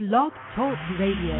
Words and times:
Blog 0.00 0.32
Talk 0.56 0.76
Radio. 0.98 1.38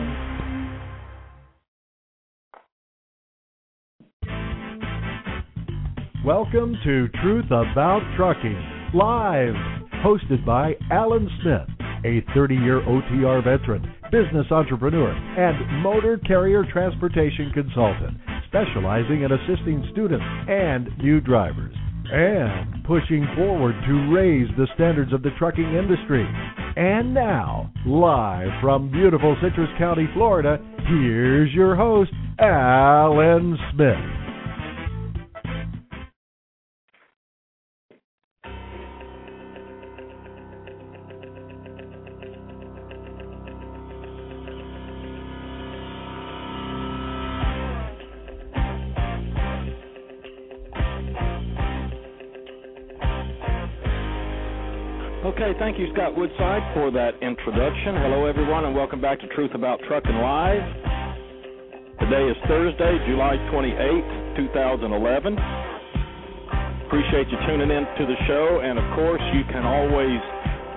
Welcome 6.25 6.77
to 6.85 7.09
Truth 7.21 7.47
About 7.47 8.03
Trucking, 8.17 8.93
live, 8.95 9.55
hosted 10.05 10.47
by 10.47 10.75
Allen 10.93 11.29
Smith, 11.43 11.67
a 12.05 12.23
30 12.33 12.55
year 12.55 12.81
OTR 12.83 13.43
veteran, 13.43 13.93
business 14.13 14.47
entrepreneur, 14.53 15.11
and 15.11 15.83
motor 15.83 16.17
carrier 16.19 16.63
transportation 16.73 17.51
consultant, 17.53 18.17
specializing 18.47 19.23
in 19.23 19.33
assisting 19.33 19.85
students 19.91 20.25
and 20.49 20.97
new 20.99 21.21
drivers, 21.21 21.75
and 22.13 22.85
pushing 22.85 23.27
forward 23.35 23.75
to 23.89 24.15
raise 24.15 24.47
the 24.57 24.69
standards 24.77 25.13
of 25.13 25.25
the 25.25 25.31
trucking 25.41 25.75
industry. 25.75 26.25
And 26.77 27.15
now, 27.15 27.73
live 27.87 28.51
from 28.61 28.91
beautiful 28.91 29.37
Citrus 29.41 29.69
County, 29.79 30.09
Florida, 30.13 30.59
here's 30.89 31.53
your 31.53 31.77
host, 31.77 32.11
Allen 32.41 33.57
Smith. 33.73 34.24
Thank 55.75 55.89
you, 55.89 55.95
Scott 55.95 56.17
Woodside, 56.17 56.63
for 56.73 56.93
that 56.93 57.19
introduction. 57.21 57.99
Hello, 57.99 58.27
everyone, 58.27 58.65
and 58.65 58.77
welcome 58.77 59.01
back 59.01 59.19
to 59.19 59.27
Truth 59.35 59.55
About 59.55 59.81
Trucking 59.89 60.15
Live. 60.15 60.63
Today 61.99 62.31
is 62.31 62.37
Thursday, 62.47 62.95
July 63.09 63.35
28th, 63.51 64.37
2011. 64.55 65.35
Appreciate 66.87 67.27
you 67.27 67.39
tuning 67.49 67.75
in 67.75 67.83
to 67.99 68.07
the 68.07 68.15
show, 68.29 68.61
and 68.63 68.79
of 68.79 68.85
course, 68.95 69.23
you 69.35 69.43
can 69.51 69.65
always 69.67 70.23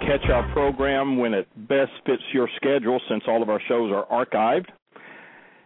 catch 0.01 0.27
our 0.31 0.51
program 0.51 1.19
when 1.19 1.35
it 1.35 1.47
best 1.69 1.91
fits 2.07 2.23
your 2.33 2.49
schedule 2.55 2.99
since 3.07 3.21
all 3.27 3.43
of 3.43 3.49
our 3.49 3.61
shows 3.67 3.91
are 3.93 4.07
archived. 4.09 4.65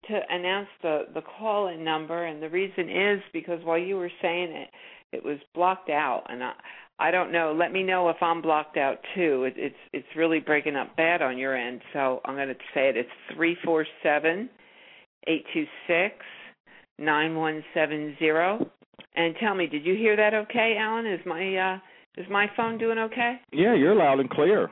to 0.08 0.20
announce 0.30 0.70
the 0.82 1.06
the 1.14 1.22
call 1.22 1.68
in 1.68 1.84
number 1.84 2.26
and 2.26 2.42
the 2.42 2.50
reason 2.50 2.90
is 2.90 3.22
because 3.34 3.60
while 3.64 3.78
you 3.78 3.98
were 3.98 4.12
saying 4.22 4.52
it 4.52 4.70
it 5.12 5.24
was 5.24 5.38
blocked 5.54 5.90
out 5.90 6.24
and 6.30 6.42
I 7.00 7.12
don't 7.12 7.32
know. 7.32 7.56
Let 7.58 7.72
me 7.72 7.84
know 7.84 8.10
if 8.10 8.18
I'm 8.22 8.42
blocked 8.42 8.78
out 8.78 8.98
too. 9.16 9.44
It, 9.44 9.54
it's 9.56 9.76
it's 9.94 10.08
really 10.16 10.40
breaking 10.40 10.76
up 10.76 10.96
bad 10.96 11.22
on 11.22 11.38
your 11.38 11.56
end. 11.56 11.82
So 11.94 12.22
I'm 12.26 12.36
going 12.36 12.48
to 12.48 12.56
say 12.74 12.90
it. 12.90 12.98
It's 12.98 13.10
three 13.36 13.56
four 13.64 13.86
seven 14.02 14.50
eight 15.28 15.46
two 15.54 15.66
six 15.88 16.16
nine 16.98 17.36
one 17.36 17.64
seven 17.74 18.16
zero. 18.18 18.70
And 19.16 19.36
tell 19.40 19.54
me, 19.54 19.68
did 19.68 19.86
you 19.86 19.96
hear 19.96 20.16
that? 20.16 20.34
Okay, 20.34 20.76
Allen? 20.80 21.06
Is 21.06 21.20
my 21.26 21.56
uh 21.56 21.80
is 22.18 22.26
my 22.32 22.48
phone 22.58 22.80
doing 22.80 22.98
okay? 22.98 23.36
Yeah, 23.52 23.76
you're 23.76 23.96
loud 23.96 24.20
and 24.20 24.30
clear. 24.30 24.70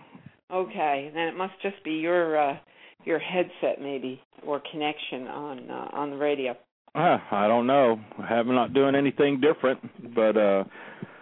Okay, 0.51 1.11
then 1.13 1.27
it 1.27 1.37
must 1.37 1.53
just 1.61 1.83
be 1.83 1.91
your 1.93 2.39
uh 2.39 2.57
your 3.03 3.19
headset 3.19 3.79
maybe 3.79 4.19
or 4.45 4.61
connection 4.71 5.27
on 5.27 5.69
uh, 5.69 5.89
on 5.93 6.09
the 6.09 6.17
radio. 6.17 6.55
Uh, 6.95 7.17
I 7.29 7.47
don't 7.47 7.67
know. 7.67 7.99
I'm 8.17 8.47
not 8.55 8.73
doing 8.73 8.95
anything 8.95 9.41
different, 9.41 9.79
but 10.15 10.37
uh 10.37 10.63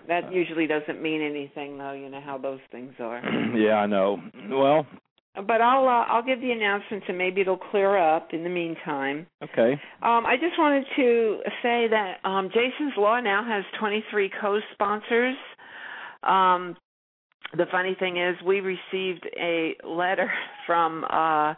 that 0.08 0.32
usually 0.34 0.68
doesn't 0.68 1.02
mean 1.02 1.22
anything 1.22 1.78
though 1.78 1.94
you 1.94 2.10
know 2.10 2.22
how 2.22 2.38
those 2.38 2.60
things 2.72 2.94
are. 3.00 3.22
Yeah 3.56 3.76
i 3.76 3.86
know. 3.86 4.18
Well 4.50 4.86
but 5.36 5.62
i'll 5.62 5.88
uh, 5.88 6.06
i'll 6.12 6.24
give 6.24 6.42
the 6.42 6.52
announcements 6.52 7.06
and 7.10 7.18
maybe 7.18 7.42
it'll 7.42 7.58
clear 7.58 7.98
up 7.98 8.30
in 8.34 8.44
the 8.44 8.50
meantime. 8.50 9.28
Okay. 9.44 9.74
Um 10.02 10.26
i 10.26 10.36
just 10.40 10.58
wanted 10.58 10.86
to 10.96 11.40
say 11.62 11.88
that 11.90 12.18
um 12.24 12.50
jason's 12.50 12.94
law 12.98 13.20
now 13.20 13.44
has 13.48 13.64
23 13.80 14.32
co-sponsors. 14.42 15.36
Um 16.24 16.76
the 17.56 17.66
funny 17.72 17.96
thing 18.00 18.18
is 18.18 18.36
we 18.46 18.60
received 18.62 19.28
a 19.40 19.76
letter 19.88 20.32
from 20.68 21.06
uh 21.10 21.54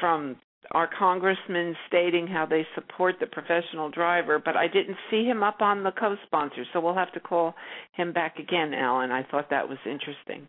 from 0.00 0.36
our 0.72 0.88
congressman 0.98 1.74
stating 1.88 2.26
how 2.26 2.46
they 2.46 2.66
support 2.74 3.16
the 3.20 3.26
professional 3.26 3.90
driver, 3.90 4.40
but 4.42 4.56
I 4.56 4.68
didn't 4.68 4.96
see 5.10 5.24
him 5.24 5.42
up 5.42 5.60
on 5.60 5.82
the 5.82 5.90
co-sponsor, 5.90 6.64
so 6.72 6.80
we'll 6.80 6.94
have 6.94 7.12
to 7.12 7.20
call 7.20 7.54
him 7.92 8.12
back 8.12 8.38
again, 8.38 8.72
Allen. 8.74 9.10
I 9.10 9.24
thought 9.24 9.50
that 9.50 9.68
was 9.68 9.78
interesting. 9.84 10.46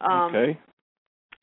Um, 0.00 0.34
okay. 0.34 0.58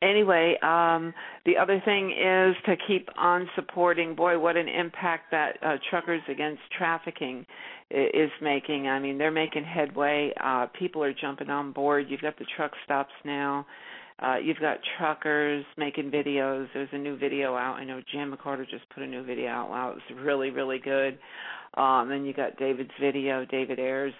Anyway, 0.02 0.56
um, 0.64 1.14
the 1.46 1.58
other 1.58 1.82
thing 1.84 2.12
is 2.12 2.56
to 2.66 2.76
keep 2.88 3.10
on 3.18 3.50
supporting. 3.56 4.16
Boy, 4.16 4.40
what 4.40 4.56
an 4.56 4.70
impact 4.70 5.32
that 5.32 5.58
uh, 5.62 5.76
Truckers 5.90 6.22
Against 6.30 6.62
Trafficking 6.78 7.46
is 7.92 8.32
making. 8.42 8.88
I 8.88 9.00
mean, 9.00 9.18
they're 9.18 9.30
making 9.30 9.66
headway. 9.66 10.32
Uh, 10.42 10.68
people 10.78 11.04
are 11.04 11.14
jumping 11.14 11.50
on 11.50 11.74
board. 11.74 12.06
You've 12.08 12.22
got 12.22 12.40
the 12.40 12.46
truck 12.56 12.72
stops 12.86 13.12
now. 13.26 13.66
Uh, 14.22 14.36
you've 14.38 14.60
got 14.60 14.78
truckers 14.98 15.66
making 15.78 16.12
videos. 16.12 16.68
There's 16.74 16.90
a 16.92 16.98
new 16.98 17.18
video 17.18 17.56
out. 17.56 17.76
I 17.76 17.86
know 17.86 18.02
Jim 18.12 18.36
McCarter 18.36 18.70
just 18.70 18.88
put 18.90 19.04
a 19.04 19.08
new 19.08 19.24
video 19.24 19.48
out. 19.48 19.70
Wow, 19.70 19.96
it's 19.96 20.20
really, 20.22 20.50
really 20.50 20.80
good. 20.80 21.18
Um, 21.76 22.10
then 22.10 22.26
you 22.26 22.34
got 22.34 22.58
David's 22.58 22.92
video, 23.00 23.46
David 23.46 23.80
Ayers, 23.80 24.14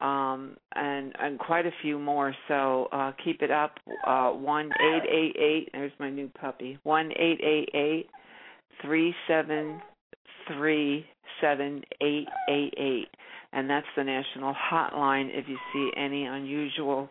um, 0.00 0.56
and 0.74 1.14
and 1.18 1.38
quite 1.38 1.66
a 1.66 1.72
few 1.82 1.98
more. 1.98 2.34
So 2.48 2.88
uh, 2.92 3.12
keep 3.22 3.42
it 3.42 3.50
up. 3.50 3.74
Uh, 4.06 4.30
one 4.30 4.70
eight 4.80 5.02
eight 5.10 5.36
eight. 5.38 5.68
There's 5.72 5.92
my 5.98 6.10
new 6.10 6.28
puppy. 6.40 6.78
One 6.84 7.10
eight 7.12 7.40
eight 7.42 7.68
eight 7.74 8.06
three 8.82 9.14
seven 9.26 9.82
three 10.48 11.04
seven 11.40 11.82
eight 12.00 12.28
eight 12.48 12.74
eight 12.78 13.08
and 13.52 13.68
that's 13.68 13.86
the 13.96 14.04
national 14.04 14.54
hotline 14.54 15.28
if 15.32 15.48
you 15.48 15.56
see 15.72 15.90
any 15.96 16.24
unusual 16.24 17.08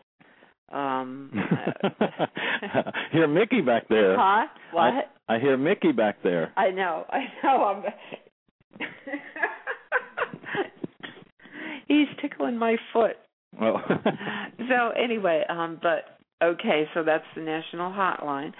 um 0.71 1.31
hear 3.11 3.27
Mickey 3.27 3.61
back 3.61 3.87
there. 3.87 4.17
Huh? 4.17 4.47
What? 4.71 4.93
I, 5.27 5.35
I 5.35 5.39
hear 5.39 5.57
Mickey 5.57 5.91
back 5.91 6.23
there. 6.23 6.51
I 6.57 6.71
know. 6.71 7.05
I 7.09 7.25
know. 7.43 7.63
I'm 7.63 7.83
He's 11.87 12.07
tickling 12.21 12.57
my 12.57 12.77
foot. 12.91 13.17
Well. 13.59 13.81
so 14.69 14.89
anyway, 15.01 15.43
um 15.49 15.79
but 15.81 16.17
okay, 16.43 16.85
so 16.93 17.03
that's 17.03 17.25
the 17.35 17.41
national 17.41 17.91
hotline. 17.91 18.53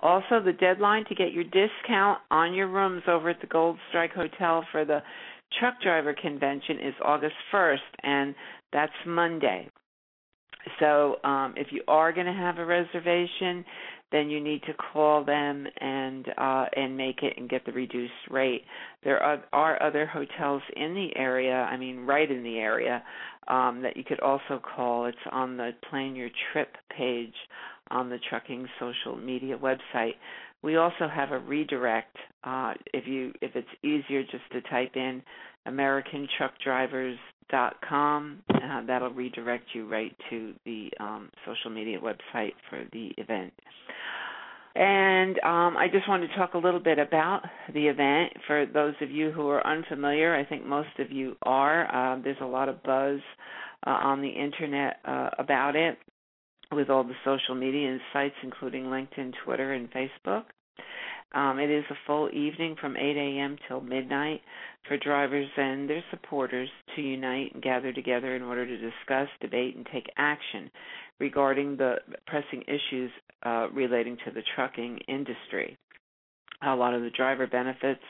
Also 0.00 0.40
the 0.44 0.52
deadline 0.52 1.04
to 1.08 1.14
get 1.14 1.32
your 1.32 1.44
discount 1.44 2.20
on 2.30 2.54
your 2.54 2.68
rooms 2.68 3.02
over 3.06 3.30
at 3.30 3.40
the 3.40 3.46
Gold 3.46 3.78
Strike 3.88 4.12
Hotel 4.12 4.64
for 4.72 4.84
the 4.84 5.00
truck 5.58 5.80
driver 5.82 6.14
convention 6.14 6.78
is 6.78 6.94
August 7.04 7.34
1st 7.52 7.76
and 8.02 8.34
that's 8.72 8.92
Monday. 9.06 9.68
So 10.80 11.16
um, 11.24 11.54
if 11.56 11.68
you 11.70 11.82
are 11.88 12.12
going 12.12 12.26
to 12.26 12.32
have 12.32 12.58
a 12.58 12.64
reservation, 12.64 13.64
then 14.12 14.28
you 14.28 14.40
need 14.40 14.62
to 14.64 14.74
call 14.74 15.24
them 15.24 15.66
and 15.80 16.26
uh, 16.36 16.66
and 16.76 16.96
make 16.96 17.22
it 17.22 17.34
and 17.36 17.48
get 17.48 17.64
the 17.64 17.72
reduced 17.72 18.12
rate. 18.30 18.62
There 19.02 19.20
are, 19.20 19.42
are 19.52 19.82
other 19.82 20.06
hotels 20.06 20.62
in 20.76 20.94
the 20.94 21.16
area. 21.16 21.54
I 21.54 21.76
mean, 21.76 22.00
right 22.00 22.30
in 22.30 22.42
the 22.42 22.58
area 22.58 23.02
um, 23.48 23.82
that 23.82 23.96
you 23.96 24.04
could 24.04 24.20
also 24.20 24.60
call. 24.60 25.06
It's 25.06 25.16
on 25.30 25.56
the 25.56 25.70
Plan 25.88 26.14
Your 26.14 26.28
Trip 26.52 26.68
page 26.96 27.34
on 27.90 28.08
the 28.10 28.18
Trucking 28.28 28.68
social 28.78 29.16
media 29.16 29.58
website. 29.58 30.14
We 30.62 30.76
also 30.76 31.08
have 31.12 31.32
a 31.32 31.38
redirect. 31.38 32.16
Uh, 32.44 32.74
if 32.92 33.06
you 33.06 33.32
if 33.40 33.56
it's 33.56 33.68
easier 33.82 34.22
just 34.22 34.44
to 34.52 34.60
type 34.70 34.92
in 34.94 35.22
American 35.66 36.28
Truck 36.36 36.52
Drivers 36.62 37.18
dot 37.52 37.76
com. 37.88 38.42
Uh, 38.52 38.84
that'll 38.86 39.10
redirect 39.10 39.66
you 39.74 39.88
right 39.88 40.16
to 40.30 40.54
the 40.64 40.90
um, 40.98 41.30
social 41.46 41.70
media 41.70 41.98
website 42.00 42.54
for 42.68 42.82
the 42.92 43.12
event. 43.18 43.52
And 44.74 45.38
um, 45.40 45.76
I 45.76 45.86
just 45.92 46.08
wanted 46.08 46.28
to 46.28 46.36
talk 46.36 46.54
a 46.54 46.58
little 46.58 46.80
bit 46.80 46.98
about 46.98 47.42
the 47.74 47.88
event. 47.88 48.32
For 48.46 48.64
those 48.66 48.94
of 49.02 49.10
you 49.10 49.30
who 49.30 49.48
are 49.48 49.64
unfamiliar, 49.66 50.34
I 50.34 50.44
think 50.44 50.66
most 50.66 50.98
of 50.98 51.12
you 51.12 51.36
are. 51.42 52.14
Uh, 52.14 52.22
there's 52.22 52.38
a 52.40 52.46
lot 52.46 52.70
of 52.70 52.82
buzz 52.82 53.20
uh, 53.86 53.90
on 53.90 54.22
the 54.22 54.30
internet 54.30 54.96
uh, 55.04 55.28
about 55.38 55.76
it 55.76 55.98
with 56.72 56.88
all 56.88 57.04
the 57.04 57.12
social 57.22 57.54
media 57.54 57.98
sites, 58.14 58.34
including 58.42 58.84
LinkedIn, 58.84 59.34
Twitter, 59.44 59.74
and 59.74 59.90
Facebook. 59.92 60.44
Um, 61.34 61.58
it 61.58 61.70
is 61.70 61.84
a 61.90 61.94
full 62.06 62.28
evening 62.30 62.76
from 62.80 62.96
8 62.96 63.00
a.m. 63.00 63.56
till 63.68 63.80
midnight 63.80 64.40
for 64.88 64.96
drivers 64.96 65.48
and 65.56 65.88
their 65.88 66.04
supporters 66.10 66.68
to 66.96 67.02
unite 67.02 67.54
and 67.54 67.62
gather 67.62 67.92
together 67.92 68.34
in 68.34 68.42
order 68.42 68.66
to 68.66 68.76
discuss, 68.76 69.28
debate, 69.40 69.76
and 69.76 69.86
take 69.92 70.06
action 70.16 70.70
regarding 71.20 71.76
the 71.76 71.96
pressing 72.26 72.62
issues 72.62 73.10
uh, 73.44 73.68
relating 73.72 74.16
to 74.24 74.30
the 74.32 74.42
trucking 74.54 74.98
industry. 75.08 75.76
A 76.64 76.74
lot 76.74 76.94
of 76.94 77.02
the 77.02 77.10
driver 77.10 77.46
benefits, 77.46 78.02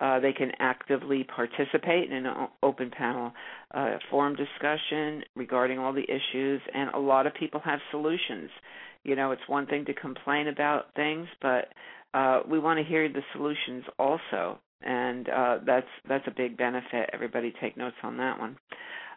uh, 0.00 0.20
they 0.20 0.32
can 0.32 0.52
actively 0.60 1.24
participate 1.24 2.10
in 2.12 2.26
an 2.26 2.48
open 2.62 2.90
panel 2.90 3.32
uh, 3.74 3.98
forum 4.10 4.36
discussion 4.36 5.24
regarding 5.34 5.78
all 5.80 5.92
the 5.92 6.04
issues, 6.04 6.60
and 6.72 6.90
a 6.90 6.98
lot 6.98 7.26
of 7.26 7.34
people 7.34 7.60
have 7.64 7.80
solutions. 7.90 8.50
You 9.02 9.16
know, 9.16 9.32
it's 9.32 9.42
one 9.48 9.66
thing 9.66 9.84
to 9.86 9.94
complain 9.94 10.46
about 10.46 10.94
things, 10.94 11.26
but 11.42 11.72
uh, 12.14 12.40
we 12.48 12.58
want 12.58 12.78
to 12.78 12.84
hear 12.84 13.08
the 13.08 13.22
solutions 13.32 13.84
also, 13.98 14.58
and 14.82 15.28
uh, 15.28 15.58
that's 15.66 15.86
that's 16.08 16.26
a 16.26 16.34
big 16.36 16.56
benefit. 16.56 17.10
Everybody 17.12 17.52
take 17.60 17.76
notes 17.76 17.96
on 18.02 18.16
that 18.18 18.38
one. 18.38 18.56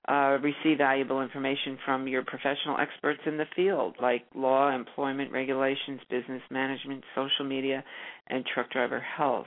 Uh, 0.08 0.40
receive 0.42 0.80
valuable 0.80 1.22
information 1.22 1.78
from 1.86 2.08
your 2.08 2.24
professional 2.24 2.78
experts 2.80 3.22
in 3.28 3.38
the 3.38 3.46
field, 3.56 3.96
like 4.02 4.24
law, 4.34 4.74
employment 4.74 5.32
regulations, 5.32 6.02
business 6.10 6.42
management, 6.50 7.04
social 7.14 7.46
media, 7.46 7.84
and 8.28 8.44
truck 8.52 8.70
driver 8.72 9.00
health. 9.00 9.46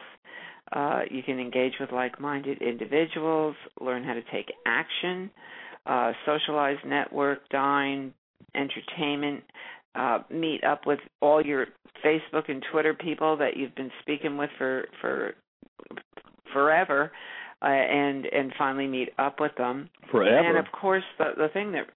Uh, 0.73 1.01
you 1.11 1.25
can 1.25 1.41
engage 1.41 1.73
with 1.81 1.91
like-minded 1.91 2.63
individuals, 2.63 3.57
learn 3.81 4.05
how 4.05 4.15
to 4.15 4.23
take 4.33 4.47
action, 4.65 5.29
uh, 5.87 6.13
socialize, 6.25 6.79
network, 6.87 7.49
dine, 7.49 8.15
entertainment, 8.55 9.43
uh, 9.97 10.21
meet 10.31 10.63
up 10.65 10.87
with 10.87 11.01
all 11.21 11.45
your 11.45 11.67
Facebook 12.05 12.49
and 12.49 12.65
Twitter 12.71 12.95
people 12.95 13.37
that 13.37 13.57
you've 13.57 13.75
been 13.75 13.91
speaking 14.03 14.37
with 14.37 14.51
for 14.57 14.87
for 15.01 15.35
forever, 16.53 17.11
uh, 17.63 17.67
and 17.67 18.27
and 18.27 18.53
finally 18.59 18.87
meet 18.87 19.11
up 19.19 19.41
with 19.41 19.53
them 19.57 19.89
forever. 20.11 20.37
And 20.37 20.59
of 20.59 20.67
course, 20.73 21.05
the 21.19 21.33
the 21.37 21.49
thing 21.49 21.73
that 21.73 21.87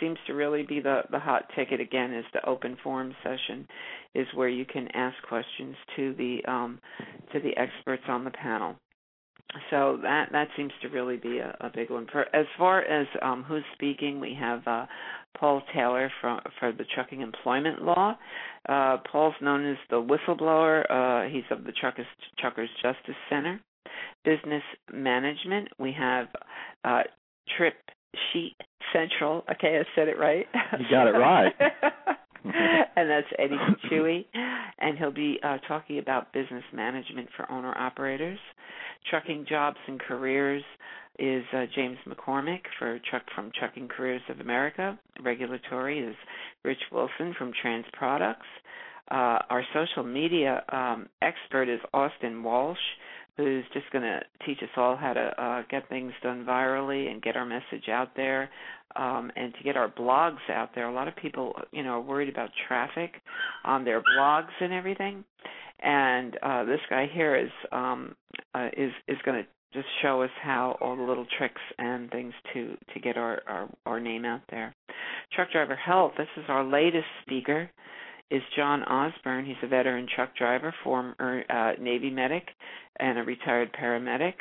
seems 0.00 0.18
to 0.26 0.32
really 0.32 0.62
be 0.62 0.80
the 0.80 1.02
the 1.10 1.18
hot 1.18 1.44
ticket 1.54 1.80
again 1.80 2.12
is 2.14 2.24
the 2.32 2.44
open 2.48 2.76
forum 2.82 3.14
session, 3.22 3.66
is 4.14 4.26
where 4.34 4.48
you 4.48 4.64
can 4.64 4.88
ask 4.94 5.16
questions 5.28 5.76
to 5.96 6.14
the 6.14 6.44
um 6.50 6.80
to 7.32 7.40
the 7.40 7.56
experts 7.56 8.04
on 8.08 8.24
the 8.24 8.30
panel 8.30 8.76
so 9.70 9.98
that 10.02 10.28
that 10.32 10.48
seems 10.56 10.72
to 10.82 10.88
really 10.88 11.16
be 11.16 11.38
a, 11.38 11.56
a 11.60 11.70
big 11.74 11.90
one. 11.90 12.06
For 12.12 12.24
as 12.36 12.46
far 12.58 12.82
as 12.82 13.06
um, 13.22 13.44
who's 13.44 13.64
speaking, 13.74 14.20
we 14.20 14.36
have 14.38 14.66
uh, 14.66 14.86
Paul 15.36 15.62
Taylor 15.74 16.10
from 16.20 16.40
for 16.58 16.72
the 16.72 16.84
trucking 16.94 17.20
employment 17.20 17.82
law. 17.82 18.16
Uh, 18.68 18.98
Paul's 19.10 19.34
known 19.40 19.70
as 19.70 19.76
the 19.90 19.96
whistleblower. 19.96 20.84
Uh, 20.90 21.28
he's 21.30 21.44
of 21.50 21.64
the 21.64 21.72
Truckers 21.72 22.06
Truckers 22.38 22.70
Justice 22.82 23.14
Center. 23.28 23.60
Business 24.24 24.62
management. 24.92 25.68
We 25.78 25.94
have 25.98 26.26
uh, 26.84 27.02
Trip 27.56 27.74
Sheet 28.32 28.56
Central. 28.92 29.44
Okay, 29.50 29.78
I 29.78 29.84
said 29.94 30.08
it 30.08 30.18
right. 30.18 30.46
You 30.78 30.86
got 30.90 31.06
it 31.06 31.12
right. 31.12 31.52
and 32.96 33.10
that's 33.10 33.26
Eddie 33.38 33.56
Chewy, 33.90 34.24
and 34.78 34.98
he'll 34.98 35.10
be 35.10 35.38
uh, 35.42 35.58
talking 35.66 35.98
about 35.98 36.32
business 36.32 36.64
management 36.72 37.28
for 37.36 37.50
owner 37.50 37.76
operators. 37.76 38.38
Trucking 39.10 39.46
Jobs 39.48 39.78
and 39.86 40.00
Careers 40.00 40.62
is 41.18 41.44
uh, 41.52 41.64
James 41.74 41.98
McCormick 42.06 42.62
for 42.78 42.98
Truck 43.10 43.22
from 43.34 43.50
Trucking 43.58 43.88
Careers 43.88 44.22
of 44.28 44.40
America. 44.40 44.98
Regulatory 45.22 46.00
is 46.00 46.14
Rich 46.64 46.82
Wilson 46.92 47.34
from 47.36 47.52
Trans 47.60 47.86
Products. 47.92 48.46
Uh, 49.10 49.38
our 49.50 49.64
social 49.72 50.04
media 50.04 50.62
um, 50.70 51.08
expert 51.22 51.68
is 51.68 51.80
Austin 51.94 52.42
Walsh, 52.42 52.78
who's 53.38 53.64
just 53.72 53.88
going 53.92 54.02
to 54.02 54.20
teach 54.44 54.58
us 54.62 54.68
all 54.76 54.96
how 54.96 55.12
to 55.12 55.42
uh, 55.42 55.62
get 55.70 55.88
things 55.88 56.12
done 56.22 56.44
virally 56.44 57.08
and 57.08 57.22
get 57.22 57.36
our 57.36 57.46
message 57.46 57.88
out 57.88 58.08
there 58.16 58.50
um, 58.96 59.30
and 59.36 59.54
to 59.54 59.62
get 59.62 59.76
our 59.76 59.88
blogs 59.88 60.50
out 60.50 60.70
there. 60.74 60.88
A 60.88 60.92
lot 60.92 61.06
of 61.06 61.14
people, 61.14 61.54
you 61.70 61.84
know, 61.84 61.90
are 61.90 62.00
worried 62.00 62.28
about 62.28 62.50
traffic 62.66 63.12
on 63.64 63.84
their 63.84 64.02
blogs 64.02 64.50
and 64.60 64.72
everything. 64.72 65.24
And 65.80 66.36
uh, 66.42 66.64
this 66.64 66.80
guy 66.90 67.06
here 67.12 67.36
is 67.36 67.50
um, 67.70 68.16
uh, 68.54 68.68
is 68.76 68.90
is 69.06 69.18
going 69.24 69.44
to 69.44 69.48
just 69.72 69.86
show 70.02 70.22
us 70.22 70.30
how 70.42 70.76
all 70.80 70.96
the 70.96 71.02
little 71.02 71.26
tricks 71.38 71.60
and 71.78 72.10
things 72.10 72.34
to 72.52 72.76
to 72.92 73.00
get 73.00 73.16
our, 73.16 73.40
our 73.46 73.68
our 73.86 74.00
name 74.00 74.24
out 74.24 74.40
there. 74.50 74.74
Truck 75.32 75.52
driver 75.52 75.76
health. 75.76 76.12
This 76.18 76.26
is 76.36 76.44
our 76.48 76.64
latest 76.64 77.06
speaker. 77.22 77.70
Is 78.30 78.42
John 78.56 78.82
Osborne. 78.82 79.46
He's 79.46 79.56
a 79.62 79.68
veteran 79.68 80.06
truck 80.14 80.36
driver, 80.36 80.74
former 80.84 81.44
uh, 81.48 81.72
Navy 81.80 82.10
medic, 82.10 82.46
and 83.00 83.18
a 83.18 83.22
retired 83.22 83.70
paramedic. 83.72 84.34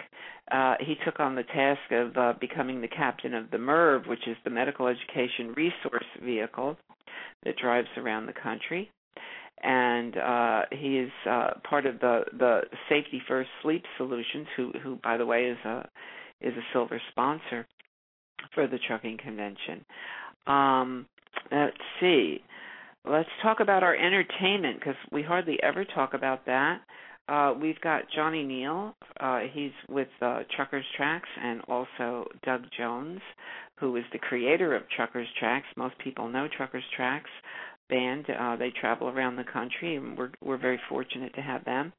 Uh, 0.52 0.76
he 0.82 0.96
took 1.06 1.20
on 1.20 1.36
the 1.36 1.44
task 1.44 1.80
of 1.92 2.18
uh, 2.18 2.34
becoming 2.40 2.82
the 2.82 2.88
captain 2.88 3.34
of 3.34 3.50
the 3.52 3.58
MERV, 3.58 4.08
which 4.08 4.28
is 4.28 4.36
the 4.44 4.50
Medical 4.50 4.88
Education 4.88 5.54
Resource 5.56 6.06
Vehicle 6.24 6.78
that 7.46 7.56
drives 7.58 7.88
around 7.98 8.26
the 8.26 8.34
country 8.34 8.92
and 9.64 10.18
uh, 10.18 10.62
he 10.72 11.00
is 11.00 11.12
uh, 11.30 11.52
part 11.68 11.86
of 11.86 12.00
the 12.00 12.22
the 12.38 12.62
Safety 12.90 13.22
First 13.28 13.50
Sleep 13.64 13.84
Solutions, 13.98 14.48
who 14.56 14.72
who 14.84 14.98
by 15.04 15.18
the 15.18 15.26
way 15.26 15.46
is 15.46 15.58
a 15.66 15.88
is 16.42 16.54
a 16.56 16.66
silver 16.74 17.02
sponsor 17.12 17.66
for 18.54 18.68
the 18.68 18.78
trucking 18.88 19.18
convention. 19.18 19.84
Um, 20.46 21.08
let's 21.52 21.76
see. 22.00 22.44
Let's 23.10 23.30
talk 23.42 23.62
about 23.62 23.84
our 23.84 23.96
entertainment 23.96 24.80
because 24.80 24.96
we 25.12 25.24
hardly 25.24 25.58
ever 25.64 25.86
talk 25.86 26.14
about 26.14 26.46
that. 26.46 26.82
Uh, 27.30 27.54
we've 27.60 27.80
got 27.82 28.04
Johnny 28.14 28.44
Neal. 28.44 28.96
Uh, 29.20 29.42
he's 29.52 29.72
with 29.90 30.08
uh, 30.22 30.40
Truckers 30.56 30.86
Tracks, 30.96 31.30
and 31.42 31.62
also 31.70 32.26
Doug 32.44 32.64
Jones, 32.78 33.22
who 33.80 33.96
is 33.96 34.04
the 34.12 34.20
creator 34.20 34.76
of 34.76 34.84
Truckers 34.96 35.28
Tracks. 35.40 35.68
Most 35.78 35.98
people 36.00 36.28
know 36.28 36.48
Truckers 36.56 36.84
Tracks 36.96 37.30
band. 37.90 38.26
Uh, 38.30 38.56
they 38.58 38.72
travel 38.82 39.08
around 39.08 39.38
the 39.38 39.46
country, 39.46 39.96
and 39.96 40.18
we're 40.18 40.32
we're 40.42 40.58
very 40.58 40.80
fortunate 40.90 41.34
to 41.36 41.42
have 41.42 41.64
them. 41.64 41.94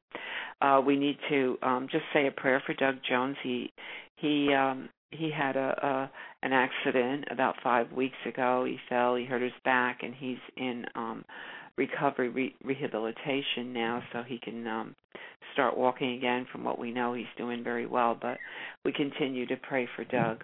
Uh, 0.61 0.81
we 0.85 0.95
need 0.95 1.17
to 1.29 1.57
um, 1.63 1.87
just 1.91 2.05
say 2.13 2.27
a 2.27 2.31
prayer 2.31 2.61
for 2.65 2.73
Doug 2.73 2.95
Jones. 3.07 3.37
He 3.41 3.71
he 4.17 4.53
um, 4.53 4.89
he 5.11 5.31
had 5.35 5.55
a, 5.55 5.59
a 5.59 6.11
an 6.45 6.53
accident 6.53 7.25
about 7.31 7.55
five 7.63 7.91
weeks 7.91 8.17
ago. 8.25 8.65
He 8.65 8.77
fell. 8.87 9.15
He 9.15 9.25
hurt 9.25 9.41
his 9.41 9.51
back, 9.65 9.99
and 10.03 10.13
he's 10.13 10.37
in 10.55 10.85
um, 10.95 11.25
recovery 11.77 12.29
re- 12.29 12.55
rehabilitation 12.63 13.73
now, 13.73 14.03
so 14.13 14.21
he 14.23 14.39
can 14.39 14.67
um, 14.67 14.95
start 15.53 15.77
walking 15.77 16.13
again. 16.13 16.45
From 16.51 16.63
what 16.63 16.79
we 16.79 16.91
know, 16.91 17.13
he's 17.13 17.25
doing 17.37 17.63
very 17.63 17.85
well. 17.85 18.17
But 18.19 18.37
we 18.85 18.91
continue 18.91 19.45
to 19.47 19.57
pray 19.57 19.87
for 19.95 20.03
Doug. 20.05 20.43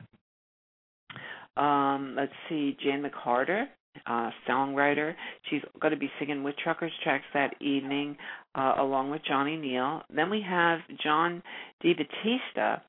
Um, 1.57 2.15
let's 2.17 2.33
see, 2.49 2.75
Jan 2.83 3.03
McCarter, 3.03 3.65
uh, 4.05 4.29
songwriter. 4.47 5.13
She's 5.49 5.61
going 5.79 5.93
to 5.93 5.99
be 5.99 6.11
singing 6.19 6.43
with 6.43 6.55
Truckers 6.57 6.91
Tracks 7.03 7.23
that 7.33 7.53
evening, 7.61 8.17
uh, 8.55 8.75
along 8.79 9.11
with 9.11 9.21
Johnny 9.25 9.55
Neal. 9.55 10.01
Then 10.13 10.29
we 10.29 10.41
have 10.47 10.79
John 11.01 11.41
DiBattista, 11.83 12.81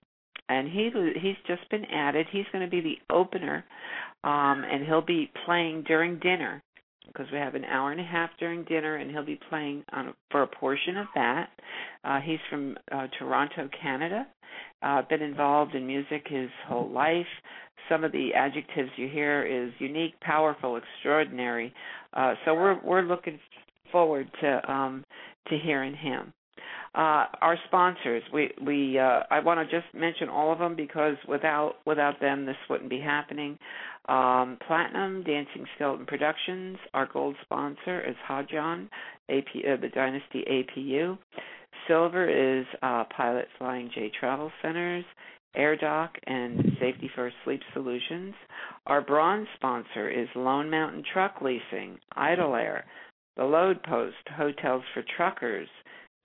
and 0.49 0.69
he 0.69 0.91
he's 1.21 1.37
just 1.47 1.69
been 1.71 1.85
added. 1.87 2.27
He's 2.31 2.47
going 2.53 2.65
to 2.65 2.71
be 2.71 2.81
the 2.81 3.15
opener, 3.15 3.65
um, 4.25 4.65
and 4.71 4.85
he'll 4.87 5.03
be 5.05 5.31
playing 5.45 5.85
during 5.87 6.19
dinner 6.19 6.63
because 7.07 7.27
we 7.33 7.39
have 7.39 7.55
an 7.55 7.65
hour 7.65 7.93
and 7.93 8.01
a 8.01 8.05
half 8.05 8.31
during 8.39 8.65
dinner, 8.65 8.97
and 8.97 9.11
he'll 9.11 9.25
be 9.25 9.41
playing 9.49 9.85
on, 9.93 10.13
for 10.31 10.43
a 10.43 10.47
portion 10.47 10.97
of 10.97 11.07
that. 11.15 11.51
Uh, 12.05 12.21
he's 12.21 12.39
from 12.51 12.77
uh, 12.93 13.07
Toronto, 13.19 13.69
Canada. 13.81 14.27
Uh, 14.83 15.03
been 15.09 15.23
involved 15.23 15.75
in 15.75 15.87
music 15.87 16.27
his 16.29 16.51
whole 16.67 16.91
life. 16.91 17.27
Some 17.89 18.05
of 18.05 18.13
the 18.13 18.35
adjectives 18.35 18.91
you 18.97 19.09
hear 19.09 19.45
is 19.47 19.73
unique, 19.79 20.19
powerful, 20.21 20.77
extraordinary. 20.77 21.73
Uh, 22.13 22.35
so 22.45 22.55
we're 22.55 22.81
we're 22.83 23.03
looking 23.03 23.39
forward 23.93 24.29
to 24.41 24.73
um, 24.73 25.05
to 25.49 25.57
hearing 25.59 25.95
him. 25.95 26.33
Uh, 26.97 27.27
our 27.43 27.59
sponsors, 27.67 28.23
we 28.33 28.51
we 28.65 28.99
uh, 28.99 29.21
I 29.31 29.41
want 29.41 29.61
to 29.61 29.81
just 29.81 29.95
mention 29.95 30.31
all 30.31 30.51
of 30.51 30.59
them 30.59 30.75
because 30.75 31.17
without 31.29 31.75
without 31.85 32.19
them 32.21 32.47
this 32.47 32.57
wouldn't 32.71 32.89
be 32.89 33.01
happening. 33.01 33.59
Um, 34.09 34.57
Platinum 34.67 35.23
Dancing 35.23 35.67
Skeleton 35.75 36.07
Productions, 36.07 36.79
our 36.95 37.07
gold 37.13 37.37
sponsor 37.43 38.01
is 38.01 38.17
Hodyon, 38.27 38.89
AP, 39.29 39.45
uh, 39.57 39.77
the 39.79 39.91
Dynasty 39.95 40.43
APU. 40.51 41.19
Silver 41.87 42.31
is 42.31 42.65
uh, 42.83 43.05
Pilot 43.15 43.49
Flying 43.59 43.91
J 43.95 44.11
Travel 44.19 44.51
Centers, 44.63 45.05
AirDoc, 45.55 46.09
and 46.27 46.65
Safety 46.81 47.11
First 47.15 47.37
Sleep 47.45 47.61
Solutions. 47.75 48.35
Our 48.87 49.03
bronze 49.03 49.49
sponsor 49.57 50.09
is 50.09 50.29
Lone 50.35 50.71
Mountain 50.71 51.05
Truck 51.13 51.43
Leasing, 51.43 51.99
Idle 52.13 52.55
Air, 52.55 52.87
The 53.37 53.45
Load 53.45 53.83
Post, 53.83 54.17
Hotels 54.35 54.83
for 54.95 55.05
Truckers, 55.17 55.69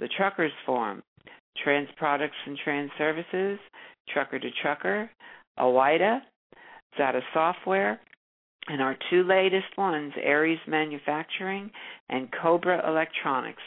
the 0.02 0.10
Truckers 0.18 0.52
Forum, 0.66 1.02
Trans 1.64 1.88
Products 1.96 2.36
and 2.46 2.58
Trans 2.62 2.90
Services, 2.98 3.60
Trucker 4.12 4.40
to 4.40 4.50
Trucker, 4.62 5.10
AWIDA, 5.60 6.20
Zata 6.98 7.22
Software, 7.34 8.02
and 8.68 8.82
our 8.82 8.98
two 9.10 9.24
latest 9.24 9.78
ones, 9.78 10.12
Aries 10.22 10.60
Manufacturing 10.68 11.70
and 12.10 12.30
Cobra 12.42 12.88
Electronics. 12.90 13.62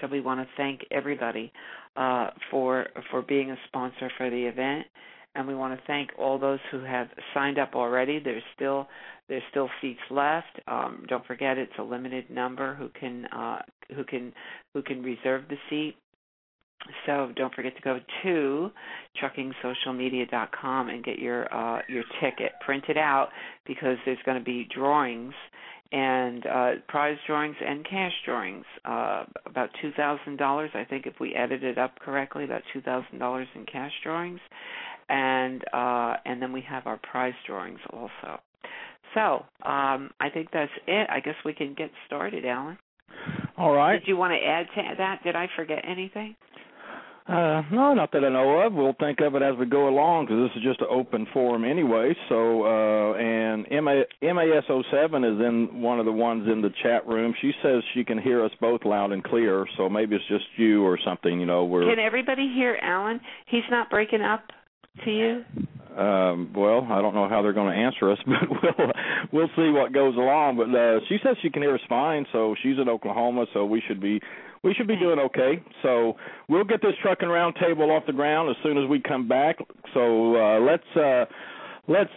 So 0.00 0.06
we 0.06 0.20
want 0.20 0.40
to 0.40 0.46
thank 0.56 0.80
everybody 0.92 1.52
uh, 1.96 2.28
for 2.50 2.86
for 3.10 3.20
being 3.20 3.50
a 3.50 3.56
sponsor 3.66 4.10
for 4.16 4.30
the 4.30 4.44
event, 4.44 4.86
and 5.34 5.46
we 5.46 5.54
want 5.54 5.78
to 5.78 5.86
thank 5.86 6.10
all 6.18 6.38
those 6.38 6.58
who 6.70 6.80
have 6.80 7.08
signed 7.34 7.58
up 7.58 7.74
already. 7.74 8.18
There's 8.18 8.42
still 8.54 8.88
there's 9.28 9.42
still 9.50 9.70
seats 9.80 10.00
left. 10.10 10.60
Um, 10.66 11.04
don't 11.08 11.24
forget, 11.24 11.56
it's 11.56 11.72
a 11.78 11.82
limited 11.82 12.30
number 12.30 12.74
who 12.74 12.88
can 12.88 13.26
uh, 13.26 13.62
who 13.94 14.04
can 14.04 14.32
who 14.74 14.82
can 14.82 15.02
reserve 15.02 15.44
the 15.48 15.56
seat. 15.68 15.96
So 17.06 17.30
don't 17.36 17.54
forget 17.54 17.76
to 17.76 17.82
go 17.82 17.98
to 18.22 18.70
truckingsocialmedia.com 19.22 20.88
and 20.88 21.04
get 21.04 21.18
your 21.18 21.52
uh, 21.54 21.82
your 21.88 22.04
ticket 22.20 22.52
printed 22.64 22.96
out 22.96 23.28
because 23.66 23.98
there's 24.04 24.18
going 24.24 24.38
to 24.38 24.44
be 24.44 24.66
drawings 24.74 25.34
and 25.92 26.46
uh, 26.46 26.70
prize 26.88 27.16
drawings 27.26 27.56
and 27.66 27.84
cash 27.84 28.12
drawings. 28.24 28.64
Uh, 28.84 29.24
about 29.46 29.70
two 29.82 29.90
thousand 29.92 30.38
dollars, 30.38 30.70
I 30.74 30.84
think, 30.84 31.06
if 31.06 31.14
we 31.20 31.34
edit 31.34 31.62
it 31.62 31.78
up 31.78 31.98
correctly, 31.98 32.44
about 32.44 32.62
two 32.72 32.80
thousand 32.80 33.18
dollars 33.18 33.48
in 33.54 33.66
cash 33.66 33.92
drawings, 34.02 34.40
and 35.10 35.62
uh, 35.72 36.14
and 36.24 36.40
then 36.40 36.52
we 36.52 36.62
have 36.62 36.86
our 36.86 36.98
prize 36.98 37.34
drawings 37.46 37.80
also. 37.92 38.40
So 39.14 39.44
um, 39.68 40.10
I 40.20 40.30
think 40.32 40.48
that's 40.52 40.70
it. 40.86 41.08
I 41.10 41.20
guess 41.20 41.34
we 41.44 41.52
can 41.52 41.74
get 41.74 41.90
started, 42.06 42.46
Allen. 42.46 42.78
All 43.58 43.72
right. 43.72 43.98
Did 43.98 44.08
you 44.08 44.16
want 44.16 44.32
to 44.32 44.48
add 44.48 44.66
to 44.74 44.94
that? 44.98 45.22
Did 45.24 45.34
I 45.34 45.48
forget 45.56 45.84
anything? 45.86 46.36
Uh, 47.28 47.62
no, 47.70 47.94
not 47.94 48.10
that 48.12 48.24
I 48.24 48.28
know 48.28 48.60
of. 48.60 48.72
We'll 48.72 48.96
think 48.98 49.20
of 49.20 49.34
it 49.34 49.42
as 49.42 49.56
we 49.56 49.66
go 49.66 49.88
along 49.88 50.26
because 50.26 50.48
this 50.48 50.56
is 50.56 50.64
just 50.64 50.80
an 50.80 50.88
open 50.90 51.28
forum 51.32 51.64
anyway. 51.64 52.12
So, 52.28 52.64
uh, 52.64 53.14
and 53.14 53.66
MA, 53.84 54.02
MAS07 54.22 55.34
is 55.34 55.40
in 55.40 55.80
one 55.80 56.00
of 56.00 56.06
the 56.06 56.12
ones 56.12 56.48
in 56.50 56.60
the 56.60 56.70
chat 56.82 57.06
room. 57.06 57.32
She 57.40 57.52
says 57.62 57.82
she 57.94 58.04
can 58.04 58.18
hear 58.18 58.44
us 58.44 58.50
both 58.60 58.84
loud 58.84 59.12
and 59.12 59.22
clear. 59.22 59.66
So 59.76 59.88
maybe 59.88 60.16
it's 60.16 60.26
just 60.28 60.44
you 60.56 60.82
or 60.82 60.98
something. 61.04 61.38
You 61.38 61.46
know, 61.46 61.64
we're. 61.64 61.88
Can 61.88 62.04
everybody 62.04 62.50
hear 62.52 62.78
Allen? 62.82 63.20
He's 63.46 63.68
not 63.70 63.90
breaking 63.90 64.22
up 64.22 64.42
to 65.04 65.10
you. 65.10 65.44
Um, 65.96 66.52
well, 66.54 66.86
I 66.90 67.02
don't 67.02 67.14
know 67.14 67.28
how 67.28 67.42
they're 67.42 67.52
going 67.52 67.72
to 67.72 67.78
answer 67.78 68.10
us, 68.12 68.18
but 68.26 68.48
we'll 68.48 68.92
we'll 69.32 69.50
see 69.56 69.70
what 69.70 69.92
goes 69.92 70.16
along. 70.16 70.56
But 70.56 70.76
uh, 70.76 71.00
she 71.08 71.18
says 71.22 71.36
she 71.42 71.50
can 71.50 71.62
hear 71.62 71.74
us 71.74 71.80
fine, 71.88 72.26
so 72.32 72.54
she's 72.62 72.78
in 72.80 72.88
Oklahoma, 72.88 73.46
so 73.52 73.64
we 73.64 73.82
should 73.86 74.00
be 74.00 74.20
we 74.62 74.72
should 74.74 74.86
be 74.86 74.96
doing 74.96 75.18
okay. 75.18 75.62
So 75.82 76.14
we'll 76.48 76.64
get 76.64 76.80
this 76.80 76.94
trucking 77.02 77.28
round 77.28 77.56
table 77.60 77.90
off 77.90 78.04
the 78.06 78.12
ground 78.12 78.50
as 78.50 78.56
soon 78.62 78.78
as 78.78 78.88
we 78.88 79.00
come 79.00 79.26
back. 79.26 79.58
So 79.94 80.36
uh, 80.36 80.60
let's 80.60 80.96
uh, 80.96 81.24
let's 81.88 82.10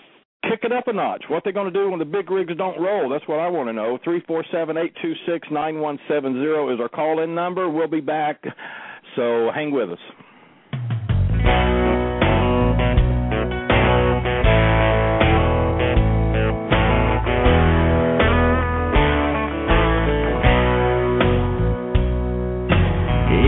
kick 0.44 0.60
it 0.64 0.72
up 0.72 0.88
a 0.88 0.94
notch. 0.94 1.24
What 1.30 1.44
they're 1.44 1.54
going 1.54 1.72
to 1.72 1.80
do 1.80 1.90
when 1.90 2.00
the 2.00 2.06
big 2.06 2.30
rigs 2.30 2.54
don't 2.58 2.80
roll? 2.80 3.10
That's 3.10 3.28
what 3.28 3.40
I 3.40 3.48
want 3.48 3.70
to 3.70 3.74
know. 3.74 3.98
Three 4.04 4.22
four 4.28 4.46
seven 4.52 4.78
eight 4.78 4.94
two 5.02 5.14
six 5.26 5.48
nine 5.52 5.80
one 5.80 5.98
seven 6.08 6.34
zero 6.36 6.74
is 6.74 6.80
our 6.80 6.90
call 6.90 7.24
in 7.24 7.34
number. 7.34 7.70
We'll 7.70 7.88
be 7.88 8.02
back. 8.02 8.44
So 9.16 9.50
hang 9.54 9.72
with 9.72 9.92
us. 9.92 10.00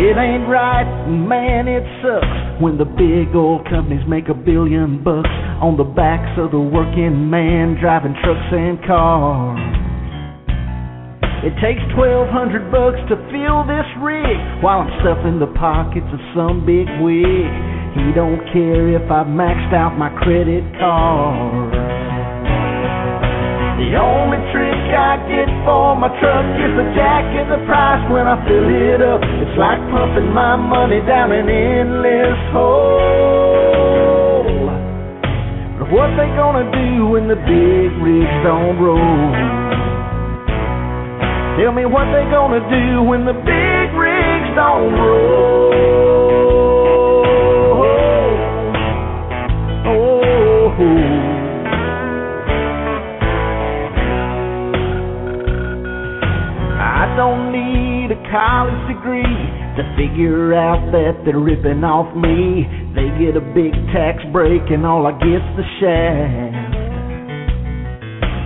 It 0.05 0.13
ain't 0.21 0.45
right, 0.47 0.85
man, 1.09 1.67
it 1.67 1.81
sucks 2.05 2.61
when 2.61 2.77
the 2.77 2.85
big 2.85 3.33
old 3.33 3.65
companies 3.65 4.05
make 4.05 4.29
a 4.29 4.37
billion 4.37 5.01
bucks 5.03 5.33
on 5.65 5.81
the 5.81 5.83
backs 5.83 6.29
of 6.37 6.53
the 6.53 6.61
working 6.61 7.25
man 7.33 7.73
driving 7.81 8.13
trucks 8.21 8.53
and 8.53 8.77
cars. 8.85 9.57
It 11.41 11.57
takes 11.57 11.81
twelve 11.97 12.29
hundred 12.29 12.69
bucks 12.69 13.01
to 13.09 13.17
fill 13.33 13.65
this 13.65 13.89
rig 13.97 14.37
while 14.61 14.85
I'm 14.85 14.93
stuffing 15.01 15.41
the 15.41 15.49
pockets 15.57 16.05
of 16.13 16.21
some 16.37 16.69
big 16.69 16.85
wig. 17.01 17.49
He 17.97 18.13
don't 18.13 18.45
care 18.53 18.93
if 18.93 19.09
I've 19.09 19.25
maxed 19.25 19.73
out 19.73 19.97
my 19.97 20.13
credit 20.21 20.61
card. 20.77 22.14
The 23.85 24.01
only 24.01 24.41
trick 24.49 24.81
I 24.97 25.21
get 25.29 25.45
for 25.61 25.93
my 25.93 26.09
truck 26.17 26.45
is 26.57 26.73
the 26.73 26.89
jack 26.97 27.21
in 27.37 27.45
the 27.53 27.61
price 27.69 28.01
when 28.09 28.25
I 28.25 28.33
fill 28.41 28.65
it 28.65 28.97
up. 28.97 29.21
It's 29.21 29.53
like 29.61 29.77
pumping 29.93 30.33
my 30.33 30.57
money 30.57 31.05
down 31.05 31.31
an 31.31 31.45
endless 31.45 32.41
hole. 32.49 34.41
But 35.77 35.93
what 35.93 36.09
they 36.17 36.25
gonna 36.33 36.65
do 36.73 37.13
when 37.13 37.29
the 37.29 37.37
big 37.37 37.93
rigs 38.01 38.35
don't 38.41 38.81
roll? 38.81 39.53
Tell 41.61 41.71
me 41.71 41.85
what 41.85 42.09
they 42.09 42.25
gonna 42.33 42.65
do 42.65 43.05
when 43.05 43.23
the 43.23 43.37
big 43.37 43.93
rigs 43.93 44.49
don't 44.57 44.97
roll. 44.97 46.04
Don't 57.25 57.49
need 57.49 58.13
a 58.13 58.21
college 58.29 58.77
degree 58.85 59.41
to 59.73 59.81
figure 59.97 60.53
out 60.53 60.77
that 60.93 61.25
they're 61.25 61.41
ripping 61.41 61.81
off 61.83 62.05
me. 62.13 62.69
They 62.93 63.09
get 63.17 63.33
a 63.33 63.41
big 63.41 63.73
tax 63.89 64.21
break 64.31 64.61
and 64.69 64.85
all 64.85 65.09
I 65.09 65.11
get's 65.17 65.49
the 65.57 65.65
shaft. 65.81 66.53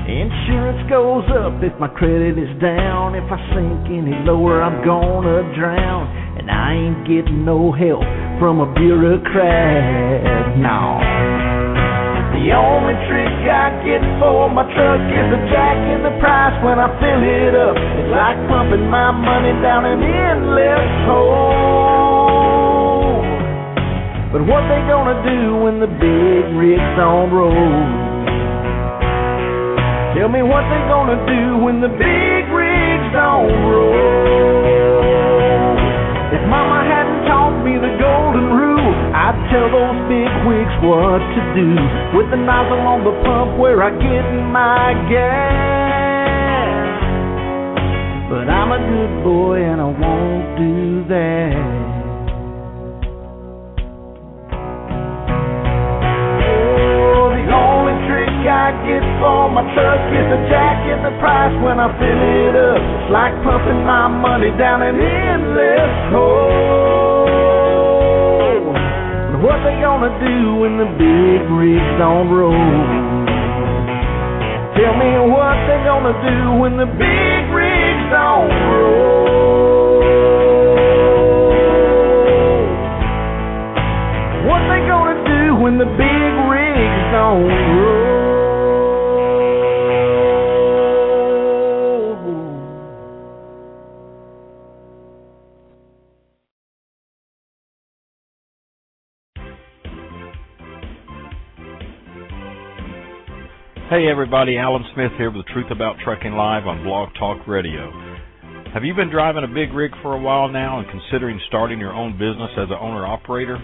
Insurance 0.07 0.89
goes 0.89 1.27
up 1.27 1.59
if 1.61 1.77
my 1.77 1.89
credit 1.89 2.39
is 2.39 2.55
down. 2.63 3.15
If 3.15 3.27
I 3.27 3.37
sink 3.51 3.91
any 3.91 4.15
lower, 4.23 4.63
I'm 4.63 4.79
gonna 4.85 5.43
drown. 5.59 6.07
And 6.39 6.49
I 6.49 6.71
ain't 6.71 7.03
getting 7.03 7.43
no 7.43 7.75
help 7.75 8.07
from 8.39 8.61
a 8.63 8.73
bureaucrat. 8.79 10.57
No. 10.57 11.38
The 12.39 12.55
only 12.55 12.95
trick 13.11 13.35
I 13.51 13.67
get 13.83 13.99
for 14.15 14.47
my 14.47 14.63
truck 14.71 15.03
is 15.11 15.27
a 15.27 15.41
jack 15.51 15.75
in 15.91 16.07
the 16.07 16.15
price 16.23 16.55
when 16.63 16.79
I 16.79 16.87
fill 16.95 17.19
it 17.19 17.51
up. 17.51 17.75
It's 17.75 18.07
like 18.15 18.39
pumping 18.47 18.87
my 18.87 19.11
money 19.11 19.51
down 19.59 19.83
an 19.83 19.99
endless 19.99 20.87
hole. 21.03 22.39
But 24.31 24.47
what 24.47 24.63
they 24.71 24.79
gonna 24.87 25.19
do 25.19 25.67
when 25.67 25.83
the 25.83 25.91
big 25.99 26.47
rigs 26.55 26.79
don't 26.95 27.27
roll? 27.27 27.51
Tell 30.15 30.31
me 30.31 30.39
what 30.39 30.63
they 30.71 30.79
gonna 30.87 31.19
do 31.27 31.59
when 31.59 31.83
the 31.83 31.91
big 31.91 32.47
rigs 32.55 33.11
don't 33.11 33.51
roll. 33.67 34.39
Mama 36.49 36.78
tell 39.49 39.69
those 39.73 39.97
big 40.05 40.29
wigs 40.45 40.75
what 40.85 41.17
to 41.17 41.41
do 41.57 41.73
with 42.13 42.29
the 42.29 42.37
nozzle 42.37 42.85
on 42.85 43.01
the 43.01 43.13
pump 43.25 43.57
where 43.57 43.81
I 43.81 43.89
get 43.89 44.25
my 44.53 44.93
gas. 45.09 46.69
But 48.29 48.45
I'm 48.45 48.69
a 48.69 48.77
good 48.77 49.23
boy 49.25 49.57
and 49.57 49.81
I 49.81 49.89
won't 49.89 50.45
do 50.53 51.01
that. 51.09 51.57
Oh, 56.45 57.33
the 57.33 57.45
only 57.49 57.97
trick 58.05 58.29
I 58.45 58.69
get 58.85 59.01
for 59.17 59.49
my 59.49 59.65
truck 59.73 60.01
is 60.13 60.29
a 60.29 60.39
jack 60.45 60.77
in 60.93 61.01
the 61.01 61.13
price 61.17 61.57
when 61.65 61.81
I 61.81 61.89
fill 61.97 62.21
it 62.45 62.53
up. 62.53 62.77
It's 62.77 63.09
like 63.09 63.33
pumping 63.41 63.81
my 63.81 64.07
money 64.13 64.53
down 64.61 64.85
an 64.85 64.93
endless 64.93 66.13
hole. 66.13 67.08
What 69.39 69.63
they 69.63 69.79
gonna 69.79 70.11
do 70.19 70.55
when 70.59 70.75
the 70.75 70.83
big 70.99 71.47
rigs 71.47 71.91
don't 71.97 72.27
roll? 72.27 72.51
Tell 74.75 74.95
me 74.99 75.15
what 75.31 75.55
they 75.63 75.79
gonna 75.87 76.11
do 76.11 76.59
when 76.59 76.75
the 76.75 76.85
big 76.85 77.47
rigs 77.55 78.03
don't 78.11 78.51
roll. 78.67 79.29
What 84.43 84.61
they 84.67 84.83
gonna 84.91 85.23
do 85.23 85.55
when 85.63 85.77
the 85.77 85.87
big 85.87 86.31
rigs 86.51 87.01
don't 87.15 87.47
roll? 87.47 87.68
Hey 103.89 104.05
everybody, 104.05 104.53
Allen 104.55 104.85
Smith 104.93 105.17
here 105.17 105.33
with 105.33 105.47
the 105.47 105.51
Truth 105.51 105.73
About 105.73 105.97
Trucking 106.05 106.37
Live 106.37 106.69
on 106.69 106.85
Blog 106.85 107.09
Talk 107.17 107.41
Radio. 107.47 107.89
Have 108.69 108.85
you 108.85 108.93
been 108.93 109.09
driving 109.09 109.41
a 109.41 109.49
big 109.49 109.73
rig 109.73 109.89
for 110.05 110.13
a 110.13 110.21
while 110.21 110.47
now 110.47 110.77
and 110.77 110.85
considering 110.93 111.41
starting 111.47 111.81
your 111.81 111.97
own 111.97 112.13
business 112.13 112.53
as 112.53 112.69
an 112.69 112.77
owner 112.77 113.07
operator? 113.09 113.57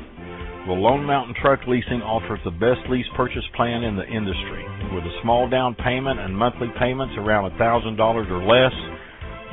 Well, 0.65 0.81
Lone 0.81 1.05
Mountain 1.05 1.35
Truck 1.37 1.69
Leasing 1.69 2.01
offers 2.01 2.41
the 2.41 2.49
best 2.57 2.81
lease 2.89 3.05
purchase 3.15 3.45
plan 3.53 3.85
in 3.85 3.93
the 3.93 4.09
industry. 4.09 4.65
With 4.97 5.05
a 5.05 5.13
small 5.21 5.45
down 5.47 5.77
payment 5.77 6.19
and 6.19 6.33
monthly 6.33 6.73
payments 6.81 7.13
around 7.21 7.53
$1,000 7.61 7.93
or 8.01 8.41
less, 8.49 8.73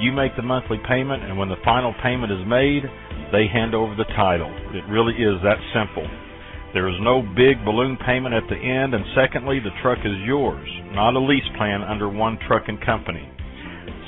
you 0.00 0.10
make 0.10 0.34
the 0.36 0.48
monthly 0.48 0.80
payment 0.88 1.22
and 1.22 1.36
when 1.36 1.52
the 1.52 1.60
final 1.68 1.92
payment 2.02 2.32
is 2.32 2.48
made, 2.48 2.88
they 3.28 3.44
hand 3.44 3.76
over 3.76 3.92
the 3.92 4.08
title. 4.16 4.48
It 4.72 4.88
really 4.88 5.20
is 5.20 5.36
that 5.44 5.60
simple. 5.76 6.08
There 6.72 6.88
is 6.88 6.96
no 7.02 7.20
big 7.36 7.62
balloon 7.66 7.98
payment 8.06 8.34
at 8.34 8.48
the 8.48 8.56
end, 8.56 8.94
and 8.94 9.04
secondly, 9.14 9.60
the 9.60 9.68
truck 9.82 9.98
is 10.04 10.16
yours, 10.24 10.66
not 10.92 11.14
a 11.14 11.20
lease 11.20 11.44
plan 11.58 11.82
under 11.82 12.08
one 12.08 12.38
trucking 12.48 12.78
company. 12.84 13.28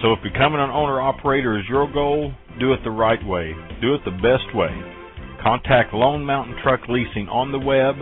So 0.00 0.14
if 0.14 0.22
becoming 0.22 0.60
an 0.60 0.70
owner 0.70 0.98
operator 1.00 1.58
is 1.58 1.64
your 1.68 1.92
goal, 1.92 2.32
do 2.58 2.72
it 2.72 2.80
the 2.82 2.90
right 2.90 3.22
way. 3.26 3.54
Do 3.82 3.92
it 3.94 4.00
the 4.06 4.12
best 4.24 4.54
way. 4.54 4.70
Contact 5.42 5.92
Lone 5.92 6.24
Mountain 6.24 6.56
Truck 6.62 6.88
Leasing 6.88 7.28
on 7.28 7.52
the 7.52 7.58
web 7.58 7.96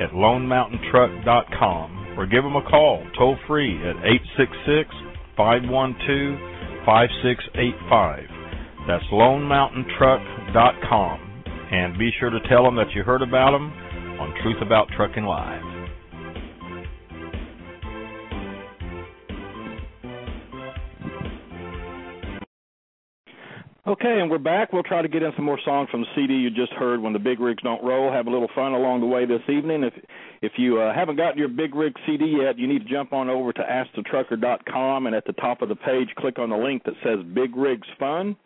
at 0.00 0.10
lonemountaintruck.com 0.12 2.16
or 2.18 2.26
give 2.26 2.44
them 2.44 2.56
a 2.56 2.62
call 2.68 3.02
toll 3.16 3.38
free 3.46 3.78
at 3.78 3.96
866 4.04 4.90
512 5.36 6.38
5685. 6.84 8.28
That's 8.86 9.04
lonemountaintruck.com 9.12 11.29
and 11.70 11.98
be 11.98 12.10
sure 12.18 12.30
to 12.30 12.40
tell 12.48 12.64
them 12.64 12.76
that 12.76 12.90
you 12.94 13.02
heard 13.02 13.22
about 13.22 13.52
them 13.52 13.72
on 14.20 14.34
Truth 14.42 14.60
About 14.60 14.88
Trucking 14.96 15.24
Live. 15.24 15.62
Okay, 23.86 24.20
and 24.20 24.30
we're 24.30 24.38
back. 24.38 24.72
We'll 24.72 24.84
try 24.84 25.02
to 25.02 25.08
get 25.08 25.22
in 25.22 25.32
some 25.34 25.44
more 25.44 25.58
songs 25.64 25.88
from 25.90 26.02
the 26.02 26.06
CD 26.14 26.34
you 26.34 26.50
just 26.50 26.72
heard 26.74 27.00
when 27.00 27.12
the 27.12 27.18
big 27.18 27.40
rigs 27.40 27.62
don't 27.62 27.82
roll. 27.82 28.12
Have 28.12 28.28
a 28.28 28.30
little 28.30 28.48
fun 28.54 28.72
along 28.72 29.00
the 29.00 29.06
way 29.06 29.26
this 29.26 29.40
evening. 29.48 29.82
If 29.82 29.94
if 30.42 30.52
you 30.58 30.80
uh, 30.80 30.94
haven't 30.94 31.16
gotten 31.16 31.38
your 31.38 31.48
big 31.48 31.74
rig 31.74 31.94
CD 32.06 32.36
yet, 32.40 32.56
you 32.56 32.68
need 32.68 32.86
to 32.86 32.92
jump 32.92 33.12
on 33.12 33.28
over 33.28 33.52
to 33.52 33.60
AskTheTrucker.com 33.60 35.06
and 35.06 35.16
at 35.16 35.24
the 35.24 35.32
top 35.32 35.60
of 35.60 35.68
the 35.68 35.74
page, 35.74 36.08
click 36.18 36.38
on 36.38 36.50
the 36.50 36.56
link 36.56 36.84
that 36.84 36.94
says 37.02 37.18
Big 37.34 37.56
Rigs 37.56 37.88
Fun, 37.98 38.36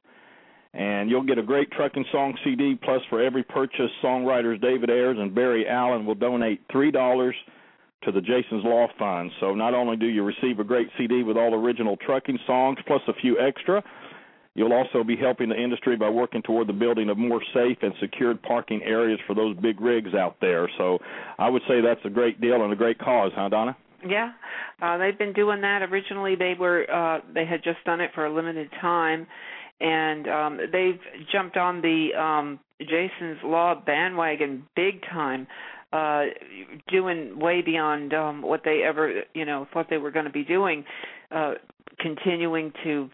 and 0.75 1.09
you'll 1.09 1.23
get 1.23 1.39
a 1.39 1.43
great 1.43 1.71
trucking 1.71 2.05
song 2.11 2.37
CD. 2.45 2.79
Plus, 2.83 3.01
for 3.09 3.23
every 3.23 3.43
purchase, 3.45 3.91
songwriters 4.03 4.61
David 4.61 4.91
Ayers 4.91 5.17
and 5.19 5.35
Barry 5.35 5.69
Allen 5.69 6.05
will 6.05 6.15
donate 6.15 6.61
three 6.71 6.91
dollars 6.91 7.35
to 8.05 8.13
the 8.13 8.21
Jason's 8.21 8.65
Law 8.65 8.87
Fund. 8.99 9.31
So 9.41 9.55
not 9.55 9.75
only 9.75 9.97
do 9.97 10.07
you 10.07 10.23
receive 10.23 10.59
a 10.59 10.65
great 10.65 10.89
CD 10.99 11.23
with 11.23 11.37
all 11.37 11.55
original 11.55 11.97
trucking 11.97 12.39
songs 12.47 12.79
plus 12.87 13.01
a 13.09 13.15
few 13.15 13.39
extra, 13.41 13.83
you'll 14.55 14.73
also 14.73 15.03
be 15.03 15.17
helping 15.17 15.49
the 15.49 15.57
industry 15.57 15.97
by 15.97 16.09
working 16.09 16.43
toward 16.43 16.69
the 16.69 16.73
building 16.73 17.09
of 17.09 17.19
more 17.19 17.41
safe 17.55 17.79
and 17.83 17.93
secured 18.01 18.43
parking 18.43 18.83
areas 18.83 19.19
for 19.27 19.35
those 19.35 19.57
big 19.57 19.81
rigs 19.81 20.15
out 20.15 20.37
there. 20.41 20.69
So 20.77 20.99
I 21.39 21.49
would 21.49 21.63
say 21.69 21.81
that's 21.81 22.05
a 22.05 22.11
great 22.11 22.41
deal 22.41 22.63
and 22.63 22.73
a 22.73 22.77
great 22.77 22.99
cause, 22.99 23.33
huh, 23.35 23.49
Donna? 23.49 23.77
Yeah, 24.07 24.33
uh, 24.83 24.99
they've 24.99 25.19
been 25.19 25.33
doing 25.33 25.63
that. 25.63 25.81
Originally, 25.83 26.35
they 26.37 26.53
were 26.59 26.85
uh, 26.91 27.21
they 27.33 27.47
had 27.47 27.65
just 27.65 27.83
done 27.87 28.03
it 28.03 28.11
for 28.15 28.27
a 28.27 28.35
limited 28.35 28.69
time, 28.81 29.27
and 29.81 30.29
um, 30.29 30.59
they've 30.73 31.01
jumped 31.33 31.57
on 31.57 31.81
the 31.81 32.09
um, 32.19 32.61
Jason's 32.81 33.39
Law 33.45 33.75
bandwagon 33.75 34.67
big 34.77 35.03
time 35.03 35.47
uh 35.93 36.25
doing 36.89 37.39
way 37.39 37.63
beyond 37.63 38.13
um 38.13 38.43
what 38.43 38.63
they 38.65 38.83
ever 38.85 39.23
you 39.33 39.45
know 39.45 39.65
thought 39.73 39.87
they 39.89 39.97
were 39.97 40.11
going 40.11 40.25
to 40.25 40.33
be 40.33 40.43
doing 40.43 40.85
uh 41.31 41.53
continuing 42.01 42.73
to 42.83 43.09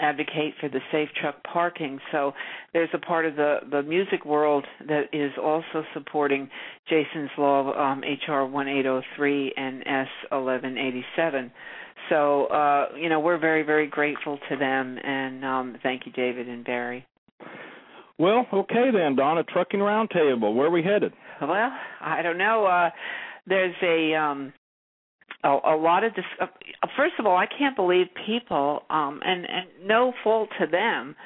advocate 0.00 0.54
for 0.60 0.68
the 0.68 0.80
safe 0.90 1.08
truck 1.20 1.42
parking. 1.44 1.98
So 2.10 2.32
there's 2.72 2.88
a 2.94 2.98
part 2.98 3.26
of 3.26 3.36
the 3.36 3.58
the 3.70 3.82
music 3.82 4.24
world 4.24 4.64
that 4.86 5.04
is 5.12 5.32
also 5.42 5.84
supporting 5.94 6.48
Jason's 6.88 7.30
law 7.36 7.72
um 7.72 8.00
HR 8.00 8.44
1803 8.44 9.54
and 9.56 9.80
S 9.82 10.08
1187 10.30 11.52
so 12.08 12.46
uh 12.46 12.88
you 12.96 13.08
know 13.08 13.20
we're 13.20 13.38
very 13.38 13.62
very 13.62 13.86
grateful 13.86 14.38
to 14.48 14.56
them 14.56 14.98
and 15.02 15.44
um 15.44 15.76
thank 15.82 16.06
you 16.06 16.12
David 16.12 16.48
and 16.48 16.64
Barry 16.64 17.06
Well, 18.18 18.46
okay 18.52 18.90
then, 18.92 19.16
Donna. 19.16 19.42
Trucking 19.42 19.80
Roundtable. 19.80 20.54
Where 20.54 20.66
are 20.66 20.70
we 20.70 20.82
headed? 20.82 21.12
well, 21.40 21.72
I 22.00 22.22
don't 22.22 22.38
know. 22.38 22.66
Uh 22.66 22.90
there's 23.46 23.74
a 23.82 24.14
um 24.14 24.52
a, 25.42 25.48
a 25.48 25.76
lot 25.76 26.04
of 26.04 26.14
this 26.14 26.24
uh, 26.40 26.46
first 26.96 27.14
of 27.18 27.26
all, 27.26 27.36
I 27.36 27.46
can't 27.46 27.74
believe 27.76 28.06
people 28.26 28.82
um 28.90 29.20
and 29.24 29.44
and 29.48 29.66
no 29.88 30.12
fault 30.22 30.50
to 30.60 30.66
them, 30.66 31.16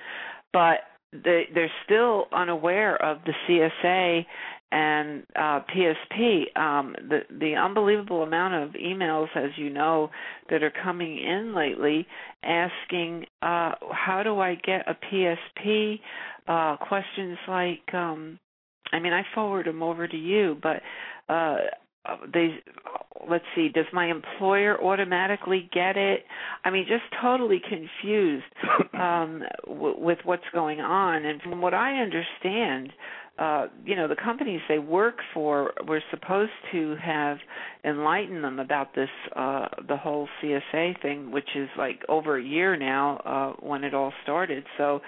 but 0.52 0.78
they 1.12 1.44
they're 1.54 1.72
still 1.84 2.26
unaware 2.32 2.96
of 3.02 3.18
the 3.26 3.32
CSA 3.46 4.24
and 4.72 5.22
uh 5.36 5.60
PSP 5.74 6.56
um 6.58 6.94
the 7.08 7.20
the 7.38 7.54
unbelievable 7.54 8.22
amount 8.22 8.54
of 8.54 8.70
emails 8.80 9.28
as 9.36 9.50
you 9.56 9.70
know 9.70 10.10
that 10.50 10.62
are 10.62 10.72
coming 10.82 11.18
in 11.18 11.54
lately 11.54 12.06
asking 12.42 13.24
uh 13.42 13.72
how 13.92 14.22
do 14.24 14.40
I 14.40 14.56
get 14.56 14.86
a 14.88 14.96
PSP 15.12 16.00
uh 16.48 16.76
questions 16.78 17.38
like 17.48 17.94
um 17.94 18.38
I 18.92 19.00
mean, 19.00 19.12
I 19.12 19.22
forward 19.34 19.66
them 19.66 19.82
over 19.82 20.06
to 20.06 20.16
you, 20.16 20.56
but 20.62 20.80
uh 21.28 21.56
they 22.32 22.60
let's 23.28 23.44
see, 23.56 23.68
does 23.68 23.86
my 23.92 24.06
employer 24.06 24.80
automatically 24.80 25.68
get 25.72 25.96
it? 25.96 26.24
I 26.64 26.70
mean, 26.70 26.86
just 26.88 27.02
totally 27.20 27.60
confused 27.60 28.44
um 28.94 29.42
w- 29.66 29.98
with 29.98 30.18
what's 30.24 30.44
going 30.52 30.80
on 30.80 31.24
and 31.24 31.40
from 31.42 31.60
what 31.60 31.74
I 31.74 31.96
understand, 32.00 32.92
uh 33.38 33.66
you 33.84 33.96
know, 33.96 34.08
the 34.08 34.16
companies 34.16 34.60
they 34.68 34.78
work 34.78 35.16
for 35.34 35.72
were 35.86 36.02
supposed 36.10 36.52
to 36.72 36.96
have 37.02 37.38
enlightened 37.84 38.42
them 38.42 38.58
about 38.58 38.94
this 38.94 39.10
uh 39.34 39.66
the 39.88 39.96
whole 39.96 40.28
CSA 40.42 41.00
thing, 41.02 41.30
which 41.30 41.48
is 41.54 41.68
like 41.76 42.02
over 42.08 42.38
a 42.38 42.42
year 42.42 42.76
now 42.76 43.16
uh 43.24 43.66
when 43.66 43.84
it 43.84 43.94
all 43.94 44.12
started. 44.22 44.64
So 44.78 45.00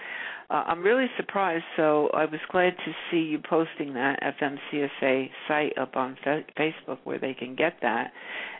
uh, 0.51 0.65
I'm 0.67 0.83
really 0.83 1.09
surprised. 1.17 1.65
So 1.77 2.09
I 2.15 2.25
was 2.25 2.41
glad 2.51 2.75
to 2.85 2.93
see 3.11 3.19
you 3.19 3.39
posting 3.39 3.93
that 3.95 4.19
FMCSA 4.41 5.29
site 5.47 5.77
up 5.77 5.95
on 5.95 6.17
fa- 6.25 6.45
Facebook 6.59 6.99
where 7.05 7.19
they 7.19 7.35
can 7.35 7.55
get 7.55 7.75
that. 7.83 8.13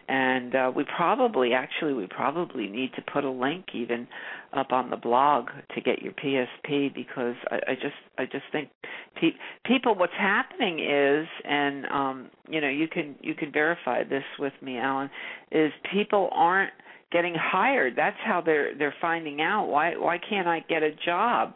And 0.07 0.55
uh, 0.55 0.73
we 0.75 0.85
probably, 0.85 1.53
actually, 1.55 1.95
we 1.95 2.07
probably 2.07 2.67
need 2.67 2.93
to 2.97 3.03
put 3.11 3.25
a 3.25 3.31
link 3.31 3.67
even 3.75 4.07
up 4.53 4.73
on 4.73 4.91
the 4.91 4.97
blog 4.97 5.49
to 5.75 5.81
get 5.81 6.03
your 6.03 6.13
PSP 6.13 6.95
because 6.95 7.35
I, 7.51 7.57
I 7.69 7.75
just, 7.75 7.95
I 8.19 8.25
just 8.25 8.45
think 8.53 8.71
pe- 9.21 9.37
people. 9.65 9.95
What's 9.95 10.13
happening 10.19 10.81
is, 10.81 11.27
and 11.45 11.87
um, 11.87 12.31
you 12.49 12.61
know, 12.61 12.69
you 12.69 12.89
can 12.89 13.15
you 13.21 13.35
can 13.35 13.53
verify 13.53 14.05
this 14.05 14.25
with 14.39 14.55
me, 14.63 14.79
Allen, 14.79 15.11
is 15.53 15.73
people 15.93 16.31
aren't 16.33 16.73
getting 17.11 17.35
hired. 17.35 17.95
That's 17.97 18.17
how 18.25 18.41
they're 18.41 18.77
they're 18.77 18.95
finding 19.01 19.41
out 19.41 19.67
why 19.67 19.97
why 19.97 20.19
can't 20.19 20.49
I 20.49 20.61
get 20.61 20.83
a 20.83 20.93
job? 21.05 21.55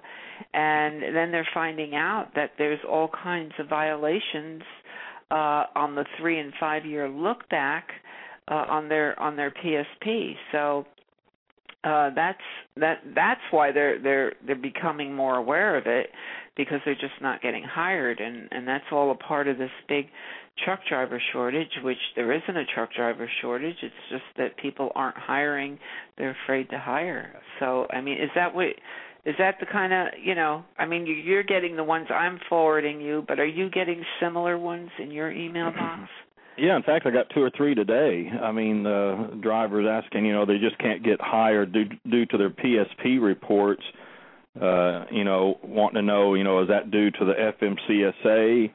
And 0.55 1.03
then 1.03 1.31
they're 1.31 1.49
finding 1.55 1.95
out 1.95 2.29
that 2.35 2.53
there's 2.59 2.81
all 2.89 3.09
kinds 3.23 3.53
of 3.59 3.69
violations 3.69 4.63
uh 5.31 5.65
on 5.77 5.95
the 5.95 6.05
3 6.19 6.39
and 6.41 6.53
5 6.59 6.87
year 6.87 7.09
look 7.09 7.49
back 7.49 7.89
uh 8.49 8.65
on 8.69 8.89
their 8.89 9.19
on 9.21 9.37
their 9.37 9.51
PSP. 9.51 10.35
So 10.53 10.87
uh 11.85 12.11
that's 12.15 12.41
that 12.77 12.99
that's 13.15 13.41
why 13.51 13.73
they're 13.73 14.01
they're 14.01 14.33
they're 14.47 14.55
becoming 14.57 15.15
more 15.15 15.37
aware 15.37 15.77
of 15.77 15.87
it 15.87 16.11
because 16.57 16.81
they're 16.85 16.95
just 16.95 17.21
not 17.21 17.43
getting 17.43 17.65
hired 17.65 18.21
and 18.21 18.49
and 18.51 18.67
that's 18.69 18.85
all 18.93 19.11
a 19.11 19.15
part 19.15 19.49
of 19.49 19.59
this 19.59 19.71
big 19.89 20.07
truck 20.65 20.81
driver 20.89 21.21
shortage 21.33 21.71
which 21.83 21.99
there 22.15 22.33
isn't 22.33 22.57
a 22.57 22.65
truck 22.75 22.93
driver 22.93 23.29
shortage. 23.41 23.77
It's 23.83 23.95
just 24.11 24.25
that 24.37 24.57
people 24.59 24.93
aren't 24.95 25.17
hiring 25.17 25.79
they're 26.19 26.37
afraid 26.45 26.71
to 26.71 26.79
hire. 26.79 27.41
So 27.59 27.87
i 27.91 28.01
mean 28.01 28.19
is 28.19 28.31
that 28.35 28.55
what 28.55 28.69
is 29.25 29.35
that 29.39 29.57
the 29.61 29.67
kind 29.67 29.93
of 29.93 30.09
you 30.23 30.35
know 30.35 30.65
i 30.79 30.87
mean 30.87 31.07
you're 31.07 31.43
getting 31.43 31.77
the 31.77 31.85
ones 31.85 32.07
i'm 32.11 32.39
forwarding 32.49 33.01
you 33.01 33.25
but 33.27 33.39
are 33.39 33.47
you 33.47 33.71
getting 33.71 34.05
similar 34.21 34.59
ones 34.59 34.91
in 34.99 35.11
your 35.11 35.31
email 35.31 35.71
box 35.79 36.09
yeah, 36.59 36.77
in 36.77 36.83
fact, 36.83 37.07
I 37.07 37.11
got 37.11 37.31
two 37.35 37.43
or 37.43 37.51
three 37.57 37.75
today. 37.75 38.29
I 38.29 38.53
mean, 38.53 38.87
uh, 38.87 39.29
drivers 39.41 39.87
asking, 39.89 40.27
you 40.27 40.33
know, 40.33 40.45
they 40.45 40.59
just 40.59 40.79
can't 40.79 41.03
get 41.03 41.21
hired 41.21 41.73
due 41.73 41.87
due 42.09 42.27
to 42.27 42.39
their 42.39 42.51
PSP 42.51 43.21
reports. 43.21 43.83
Uh, 44.61 45.07
you 45.11 45.25
know, 45.25 45.59
wanting 45.63 45.95
to 45.97 46.03
know, 46.03 46.35
you 46.35 46.45
know, 46.45 46.63
is 46.63 46.69
that 46.69 46.91
due 46.91 47.11
to 47.11 47.25
the 47.25 47.33
FMCSA? 47.61 48.71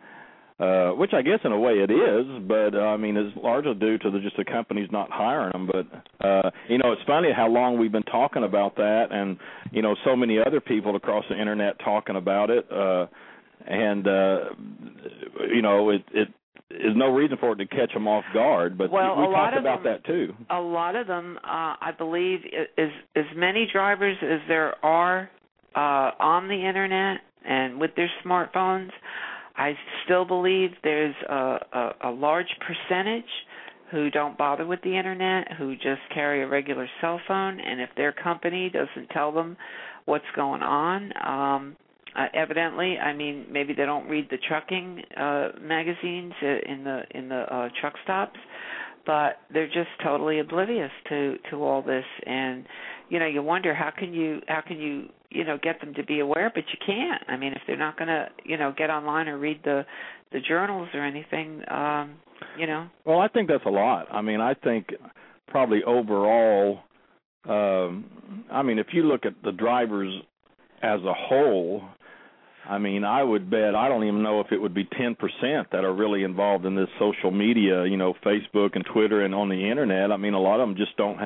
Uh, 0.60 0.90
which 0.94 1.12
I 1.14 1.22
guess 1.22 1.38
in 1.44 1.52
a 1.52 1.60
way 1.60 1.74
it 1.74 1.92
is, 1.92 2.26
but 2.48 2.74
uh, 2.74 2.80
I 2.80 2.98
mean, 2.98 3.16
it's 3.16 3.38
largely 3.38 3.76
due 3.76 4.00
to 4.00 4.10
the, 4.10 4.20
just 4.20 4.38
the 4.38 4.44
companies 4.44 4.90
not 4.92 5.12
hiring 5.12 5.52
them. 5.52 5.68
But 5.68 6.28
uh, 6.28 6.50
you 6.68 6.80
know, 6.80 6.94
it's 6.94 7.02
funny 7.06 7.30
how 7.32 7.48
long 7.48 7.78
we've 7.78 7.92
been 7.92 8.02
talking 8.02 8.44
about 8.44 8.76
that, 8.78 9.10
and 9.12 9.38
you 9.72 9.84
know, 9.84 9.96
so 10.04 10.16
many 10.16 10.40
other 10.44 10.60
people 10.60 10.96
across 10.96 11.26
the 11.30 11.40
internet 11.40 11.78
talking 11.78 12.16
about 12.16 12.50
it. 12.50 12.66
Uh, 12.72 13.06
and 13.68 14.08
uh, 14.08 14.38
you 15.54 15.62
know, 15.62 15.92
it 15.92 16.04
it 16.12 16.30
is 16.70 16.96
no 16.96 17.14
reason 17.14 17.38
for 17.40 17.54
it 17.54 17.58
to 17.58 17.66
catch 17.66 17.94
them 17.94 18.08
off 18.08 18.26
guard. 18.34 18.78
But 18.78 18.92
well, 18.92 19.16
we 19.16 19.34
talked 19.34 19.58
about 19.58 19.84
them, 19.84 19.94
that 19.94 20.06
too. 20.06 20.34
A 20.50 20.60
lot 20.60 20.96
of 20.96 21.08
them, 21.08 21.38
uh, 21.44 21.76
I 21.80 21.92
believe, 21.98 22.40
is 22.78 22.92
as 23.16 23.26
many 23.36 23.68
drivers 23.72 24.18
as 24.22 24.40
there 24.48 24.74
are 24.86 25.30
uh, 25.76 26.12
on 26.20 26.48
the 26.48 26.68
internet 26.68 27.22
and 27.48 27.80
with 27.80 27.92
their 27.96 28.10
smartphones. 28.26 28.90
I 29.56 29.74
still 30.06 30.26
believe 30.26 30.72
there's 30.84 31.16
a, 31.28 31.34
a, 31.34 31.92
a 32.06 32.12
large 32.12 32.54
percentage 32.60 33.24
who 33.92 34.12
don't 34.12 34.38
bother 34.38 34.66
with 34.66 34.82
the 34.82 34.98
internet, 34.98 35.54
who 35.58 35.74
just 35.76 36.02
carry 36.14 36.44
a 36.44 36.48
regular 36.48 36.88
cell 37.00 37.22
phone, 37.28 37.60
and 37.60 37.80
if 37.80 37.90
their 37.96 38.12
company 38.12 38.70
doesn't 38.70 39.10
tell 39.12 39.32
them 39.32 39.56
what's 40.06 40.26
going 40.36 40.62
on, 40.62 41.12
um, 41.26 41.76
uh, 42.18 42.26
evidently 42.34 42.98
i 42.98 43.14
mean 43.14 43.46
maybe 43.52 43.74
they 43.74 43.86
don't 43.86 44.08
read 44.10 44.28
the 44.30 44.38
trucking 44.48 45.02
uh 45.16 45.50
magazines 45.62 46.34
in 46.42 46.84
the 46.84 47.02
in 47.12 47.30
the 47.30 47.42
uh 47.54 47.70
truck 47.80 47.94
stops 48.04 48.40
but 49.08 49.38
they're 49.52 49.68
just 49.68 49.90
totally 50.04 50.40
oblivious 50.40 50.92
to 51.08 51.38
to 51.50 51.64
all 51.64 51.82
this. 51.82 52.04
And 52.28 52.66
you 53.10 53.18
know 53.18 53.26
you 53.26 53.42
wonder 53.42 53.74
how 53.74 53.90
can 53.98 54.14
you 54.14 54.42
how 54.48 54.62
can 54.62 54.78
you 54.78 55.06
you 55.32 55.46
know 55.46 55.58
get 55.60 55.80
them 55.80 55.94
to 55.96 56.04
be 56.04 56.20
aware 56.20 56.52
but 56.54 56.66
you 56.72 56.78
can't. 56.86 57.24
I 57.28 57.38
mean 57.38 57.54
if 57.54 57.62
they're 57.66 57.78
not 57.78 57.98
going 57.98 58.10
to 58.10 58.28
you 58.44 58.58
know 58.58 58.74
get 58.78 58.92
online 58.92 59.30
or 59.30 59.40
read 59.40 59.62
the 59.64 59.86
the 60.34 60.42
journals 60.42 60.90
or 60.94 61.04
anything 61.04 61.62
um 61.72 62.16
you 62.60 62.68
know. 62.68 62.88
Well 63.06 63.20
i 63.20 63.30
think 63.30 63.48
that's 63.48 63.66
a 63.66 63.70
lot. 63.70 64.08
I 64.12 64.22
mean 64.22 64.42
i 64.42 64.54
think 64.54 64.90
probably 65.48 65.84
overall 65.86 66.80
um 67.48 68.44
i 68.52 68.62
mean 68.62 68.78
if 68.78 68.88
you 68.92 69.04
look 69.04 69.26
at 69.26 69.34
the 69.44 69.54
drivers 69.54 70.14
as 70.84 71.00
a 71.02 71.14
whole 71.14 71.82
I 72.70 72.78
mean, 72.78 73.04
I 73.04 73.24
would 73.24 73.50
bet 73.50 73.76
I 73.76 73.88
don't 73.88 74.04
even 74.04 74.24
know 74.24 74.42
if 74.42 74.52
it 74.52 74.62
would 74.62 74.74
be 74.74 74.86
10% 74.86 75.16
that 75.72 75.84
are 75.84 75.94
really 75.94 76.24
involved 76.24 76.66
in 76.66 76.76
this 76.76 76.90
social 77.00 77.32
media, 77.32 77.86
you 77.86 77.98
know, 77.98 78.14
Facebook 78.26 78.76
and 78.76 78.86
Twitter 78.94 79.24
and 79.24 79.34
on 79.34 79.50
the 79.50 79.70
internet. 79.70 80.12
I 80.12 80.18
mean, 80.18 80.34
a 80.34 80.40
lot 80.40 80.60
of 80.60 80.68
them 80.68 80.78
just 80.78 80.96
don't 80.98 81.18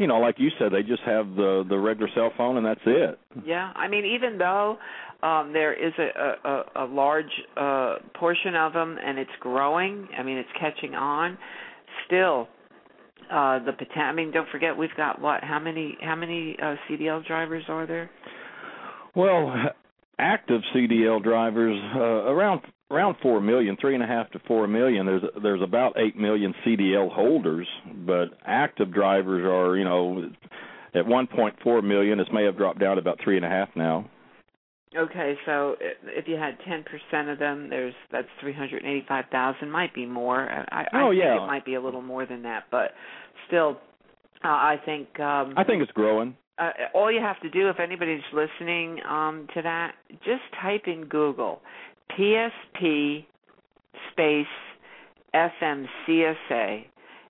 you 0.00 0.06
know, 0.06 0.18
like 0.18 0.36
you 0.38 0.48
said, 0.58 0.72
they 0.72 0.82
just 0.82 1.02
have 1.02 1.36
the 1.36 1.62
the 1.68 1.78
regular 1.78 2.10
cell 2.14 2.32
phone 2.36 2.56
and 2.56 2.64
that's 2.64 2.80
it. 2.86 3.18
Yeah, 3.44 3.70
I 3.76 3.86
mean, 3.86 4.06
even 4.06 4.38
though 4.38 4.78
um 5.22 5.52
there 5.52 5.74
is 5.74 5.92
a 5.98 6.48
a, 6.48 6.84
a 6.84 6.86
large 6.86 7.30
uh 7.56 7.96
portion 8.14 8.54
of 8.54 8.72
them 8.72 8.96
and 9.04 9.18
it's 9.18 9.30
growing, 9.40 10.08
I 10.18 10.22
mean, 10.22 10.38
it's 10.38 10.48
catching 10.58 10.94
on, 10.94 11.36
still 12.06 12.48
uh 13.30 13.58
the 13.58 13.72
I 13.96 14.12
mean, 14.12 14.30
don't 14.32 14.48
forget 14.48 14.74
we've 14.74 14.88
got 14.96 15.20
what? 15.20 15.44
How 15.44 15.58
many 15.58 15.98
how 16.00 16.16
many 16.16 16.56
uh 16.62 16.76
CDL 16.88 17.26
drivers 17.26 17.64
are 17.68 17.86
there? 17.86 18.10
Well, 19.14 19.52
active 20.20 20.60
CDL 20.74 21.22
drivers 21.22 21.80
uh, 21.96 22.00
around 22.00 22.60
around 22.90 23.16
four 23.22 23.40
million, 23.40 23.76
three 23.80 23.94
and 23.94 24.02
a 24.02 24.06
half 24.06 24.30
to 24.32 24.40
four 24.46 24.66
million. 24.66 25.06
There's 25.06 25.22
there's 25.42 25.62
about 25.62 25.96
eight 25.98 26.16
million 26.16 26.54
CDL 26.66 27.10
holders, 27.10 27.66
but 28.06 28.26
active 28.44 28.92
drivers 28.92 29.44
are 29.44 29.76
you 29.76 29.84
know 29.84 30.30
at 30.94 31.04
1.4 31.04 31.84
million. 31.84 32.18
This 32.18 32.26
may 32.32 32.44
have 32.44 32.56
dropped 32.56 32.80
down 32.80 32.96
to 32.96 33.00
about 33.00 33.18
three 33.22 33.36
and 33.36 33.44
a 33.44 33.48
half 33.48 33.68
now. 33.76 34.08
Okay, 34.96 35.34
so 35.46 35.76
if 36.02 36.26
you 36.26 36.34
had 36.34 36.58
10% 36.68 37.32
of 37.32 37.38
them, 37.38 37.70
there's 37.70 37.94
that's 38.10 38.26
385,000. 38.40 39.70
Might 39.70 39.94
be 39.94 40.04
more. 40.04 40.50
I, 40.50 40.82
I 40.82 40.86
oh 40.94 41.10
think 41.10 41.22
yeah, 41.22 41.44
it 41.44 41.46
might 41.46 41.64
be 41.64 41.74
a 41.74 41.80
little 41.80 42.02
more 42.02 42.26
than 42.26 42.42
that, 42.42 42.64
but 42.72 42.90
still, 43.46 43.78
uh, 44.44 44.48
I 44.48 44.76
think. 44.84 45.20
Um, 45.20 45.54
I 45.56 45.62
think 45.62 45.82
it's 45.82 45.92
growing 45.92 46.36
uh, 46.60 46.70
all 46.94 47.10
you 47.10 47.20
have 47.20 47.40
to 47.40 47.50
do, 47.50 47.68
if 47.68 47.80
anybody's 47.80 48.20
listening 48.32 49.00
um, 49.08 49.48
to 49.54 49.62
that, 49.62 49.94
just 50.24 50.42
type 50.62 50.82
in 50.86 51.06
Google 51.06 51.60
PSP 52.18 53.24
space 54.12 54.46
FMCSA, 55.34 56.84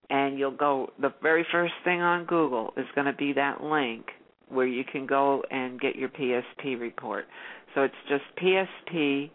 and 0.08 0.38
you'll 0.38 0.56
go. 0.56 0.90
The 1.00 1.12
very 1.22 1.46
first 1.52 1.74
thing 1.84 2.00
on 2.00 2.24
Google 2.24 2.72
is 2.76 2.86
going 2.94 3.06
to 3.06 3.12
be 3.12 3.32
that 3.34 3.62
link 3.62 4.06
where 4.48 4.66
you 4.66 4.84
can 4.84 5.06
go 5.06 5.44
and 5.50 5.80
get 5.80 5.96
your 5.96 6.08
PSP 6.08 6.80
report. 6.80 7.26
So 7.74 7.82
it's 7.82 7.94
just 8.08 8.24
PSP 8.42 9.30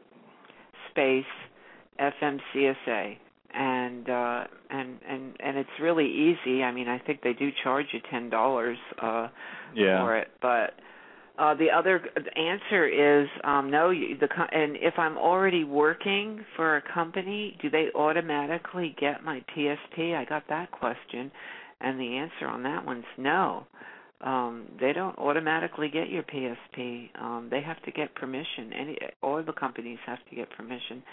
space 0.92 1.24
FMCSA 2.00 3.18
and 3.56 4.10
uh 4.10 4.44
and 4.70 5.00
and 5.08 5.36
and 5.40 5.58
it's 5.58 5.70
really 5.82 6.06
easy. 6.08 6.62
I 6.64 6.72
mean 6.72 6.88
i 6.88 7.00
think 7.00 7.22
they 7.22 7.34
do 7.34 7.50
charge 7.64 7.88
you 7.94 8.00
ten 8.12 8.30
dollars 8.30 8.78
uh 9.02 9.28
yeah. 9.74 10.04
for 10.04 10.18
it 10.18 10.28
but 10.42 10.74
uh 11.38 11.54
the 11.56 11.68
other 11.72 12.02
answer 12.36 12.88
is 12.88 13.28
um 13.44 13.72
no 13.72 13.90
you, 13.92 14.18
the 14.18 14.28
and 14.52 14.76
if 14.78 14.96
i'm 14.98 15.18
already 15.18 15.64
working 15.64 16.44
for 16.56 16.78
a 16.78 16.82
company 16.94 17.58
do 17.62 17.70
they 17.70 17.88
automatically 17.96 18.96
get 19.00 19.24
my 19.24 19.44
psp 19.56 20.16
i 20.16 20.26
got 20.26 20.44
that 20.50 20.72
question 20.72 21.32
and 21.82 22.00
the 22.00 22.18
answer 22.18 22.48
on 22.48 22.64
that 22.64 22.86
one's 22.86 23.06
no. 23.18 23.66
Um 24.22 24.66
they 24.80 24.94
don't 24.94 25.18
automatically 25.18 25.90
get 25.90 26.10
your 26.10 26.24
psp 26.24 27.10
um 27.22 27.50
they 27.52 27.62
have 27.62 27.82
to 27.84 27.92
get 27.92 28.16
permission. 28.16 28.72
Any 28.74 28.98
all 29.22 29.44
the 29.44 29.52
companies 29.52 30.00
have 30.06 30.20
to 30.30 30.36
get 30.36 30.50
permission 30.52 31.04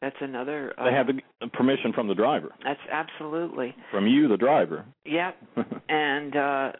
that's 0.00 0.16
another. 0.20 0.72
Uh, 0.78 0.84
they 0.84 0.92
have 0.92 1.06
the 1.08 1.48
permission 1.48 1.92
from 1.92 2.08
the 2.08 2.14
driver. 2.14 2.54
That's 2.64 2.80
absolutely 2.90 3.74
from 3.90 4.06
you, 4.06 4.28
the 4.28 4.36
driver. 4.36 4.84
Yep. 5.04 5.36
and 5.88 6.36
uh 6.36 6.72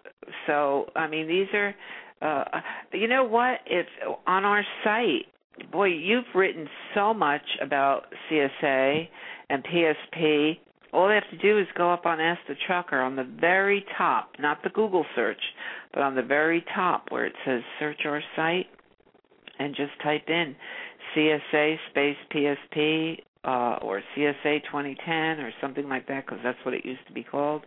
so, 0.46 0.86
I 0.96 1.06
mean, 1.06 1.26
these 1.28 1.48
are. 1.54 1.74
uh 2.22 2.60
You 2.92 3.08
know 3.08 3.24
what? 3.24 3.60
If 3.66 3.86
on 4.26 4.44
our 4.44 4.64
site, 4.84 5.26
boy, 5.72 5.88
you've 5.88 6.24
written 6.34 6.68
so 6.94 7.12
much 7.14 7.42
about 7.62 8.04
CSA 8.30 9.08
and 9.50 9.64
PSP. 9.64 10.58
All 10.92 11.06
they 11.08 11.14
have 11.14 11.30
to 11.30 11.38
do 11.38 11.58
is 11.58 11.66
go 11.76 11.92
up 11.92 12.04
on 12.04 12.20
Ask 12.20 12.40
the 12.48 12.56
Trucker 12.66 13.00
on 13.00 13.14
the 13.14 13.22
very 13.40 13.84
top, 13.96 14.32
not 14.40 14.62
the 14.64 14.70
Google 14.70 15.06
search, 15.14 15.40
but 15.94 16.02
on 16.02 16.16
the 16.16 16.22
very 16.22 16.64
top 16.74 17.06
where 17.10 17.26
it 17.26 17.34
says 17.44 17.62
search 17.78 18.00
our 18.04 18.20
site, 18.34 18.66
and 19.60 19.76
just 19.76 19.92
type 20.02 20.24
in 20.28 20.56
CSA 21.16 21.76
space 21.90 22.16
PSP 22.34 23.18
uh, 23.44 23.78
or 23.82 24.02
CSA 24.16 24.62
2010 24.64 25.12
or 25.40 25.50
something 25.60 25.88
like 25.88 26.06
that 26.08 26.26
because 26.26 26.38
that's 26.42 26.58
what 26.64 26.74
it 26.74 26.84
used 26.84 27.06
to 27.06 27.12
be 27.12 27.22
called. 27.22 27.62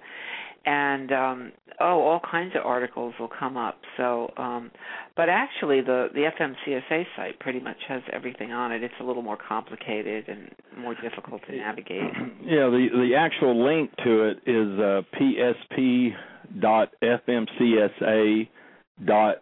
And 0.65 1.11
um, 1.11 1.51
oh, 1.81 1.99
all 1.99 2.21
kinds 2.31 2.53
of 2.55 2.65
articles 2.65 3.13
will 3.19 3.29
come 3.37 3.57
up. 3.57 3.81
So, 3.97 4.31
um, 4.37 4.71
but 5.17 5.27
actually, 5.27 5.81
the 5.81 6.07
the 6.13 6.29
FMCSA 6.39 7.03
site 7.17 7.37
pretty 7.39 7.59
much 7.59 7.75
has 7.89 8.01
everything 8.13 8.53
on 8.53 8.71
it. 8.71 8.81
It's 8.81 8.93
a 9.01 9.03
little 9.03 9.23
more 9.23 9.37
complicated 9.37 10.29
and 10.29 10.49
more 10.77 10.95
difficult 10.95 11.41
to 11.47 11.55
navigate. 11.57 12.03
Yeah, 12.43 12.69
the 12.69 12.87
the 12.93 13.15
actual 13.17 13.65
link 13.65 13.91
to 14.05 14.23
it 14.23 14.37
is 14.45 14.79
uh, 14.79 15.01
PSP 15.19 16.11
dot 16.61 16.89
FMCSA 17.01 18.47
dot 19.05 19.37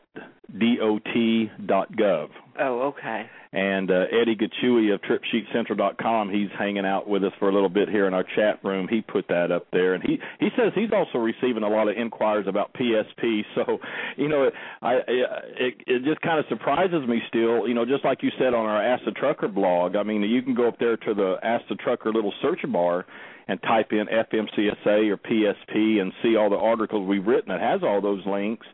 dot 1.67 1.91
gov. 1.93 2.29
Oh, 2.59 2.81
okay. 2.81 3.29
And 3.53 3.91
uh, 3.91 4.05
Eddie 4.11 4.37
Gachui 4.37 4.93
of 4.93 5.01
TripSheetCentral.com, 5.01 6.29
he's 6.31 6.47
hanging 6.57 6.85
out 6.85 7.09
with 7.09 7.23
us 7.25 7.33
for 7.37 7.49
a 7.49 7.53
little 7.53 7.67
bit 7.67 7.89
here 7.89 8.07
in 8.07 8.13
our 8.13 8.23
chat 8.23 8.63
room. 8.63 8.87
He 8.89 9.01
put 9.01 9.27
that 9.27 9.51
up 9.51 9.67
there, 9.73 9.93
and 9.93 10.01
he 10.01 10.19
he 10.39 10.47
says 10.55 10.71
he's 10.73 10.91
also 10.93 11.17
receiving 11.17 11.63
a 11.63 11.67
lot 11.67 11.89
of 11.89 11.97
inquiries 11.97 12.47
about 12.47 12.73
PSP. 12.73 13.41
So, 13.53 13.79
you 14.15 14.29
know, 14.29 14.49
I 14.81 14.93
it 15.05 15.75
it 15.85 16.03
just 16.05 16.21
kind 16.21 16.39
of 16.39 16.45
surprises 16.47 17.05
me 17.07 17.21
still. 17.27 17.67
You 17.67 17.73
know, 17.73 17.85
just 17.85 18.05
like 18.05 18.23
you 18.23 18.29
said 18.39 18.53
on 18.53 18.65
our 18.65 18.81
Ask 18.81 19.03
the 19.03 19.11
Trucker 19.11 19.49
blog. 19.49 19.95
I 19.95 20.03
mean, 20.03 20.21
you 20.21 20.41
can 20.41 20.55
go 20.55 20.67
up 20.69 20.79
there 20.79 20.95
to 20.95 21.13
the 21.13 21.35
Ask 21.43 21.65
the 21.67 21.75
Trucker 21.75 22.13
little 22.13 22.33
search 22.41 22.61
bar 22.71 23.05
and 23.47 23.61
type 23.63 23.91
in 23.91 24.07
FMCSA 24.07 25.11
or 25.11 25.17
PSP 25.17 26.01
and 26.01 26.13
see 26.23 26.37
all 26.37 26.49
the 26.49 26.55
articles 26.55 27.07
we've 27.07 27.27
written 27.27 27.49
that 27.49 27.59
has 27.59 27.81
all 27.83 28.01
those 28.01 28.25
links. 28.25 28.65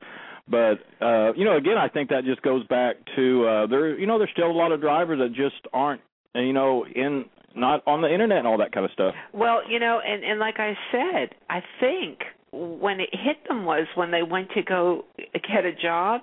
But 0.50 0.80
uh, 1.02 1.34
you 1.34 1.46
know, 1.46 1.58
again, 1.58 1.78
I 1.78 1.90
think 1.90 2.10
that 2.10 2.24
just 2.24 2.42
goes 2.42 2.66
back 2.68 2.96
to 3.16 3.48
uh, 3.48 3.68
there. 3.68 4.00
You 4.00 4.08
know, 4.08 4.18
there's 4.18 4.32
still 4.32 4.50
a 4.50 4.54
lot 4.54 4.72
of 4.72 4.80
drivers 4.82 5.20
that 5.20 5.34
just 5.34 5.68
aren't, 5.74 6.02
you 6.36 6.54
know, 6.54 6.86
in 6.86 7.26
not 7.56 7.84
on 7.86 8.02
the 8.02 8.12
internet 8.12 8.40
and 8.40 8.48
all 8.48 8.58
that 8.60 8.72
kind 8.72 8.86
of 8.86 8.92
stuff. 8.92 9.14
Well, 9.34 9.62
you 9.70 9.80
know, 9.80 10.00
and 10.06 10.24
and 10.24 10.40
like 10.40 10.60
I 10.60 10.78
said, 10.92 11.36
I 11.50 11.62
think 11.80 12.20
when 12.52 13.00
it 13.00 13.10
hit 13.12 13.48
them 13.48 13.66
was 13.66 13.88
when 13.96 14.12
they 14.12 14.24
went 14.24 14.52
to 14.52 14.62
go 14.62 15.06
get 15.34 15.66
a 15.66 15.74
job, 15.74 16.22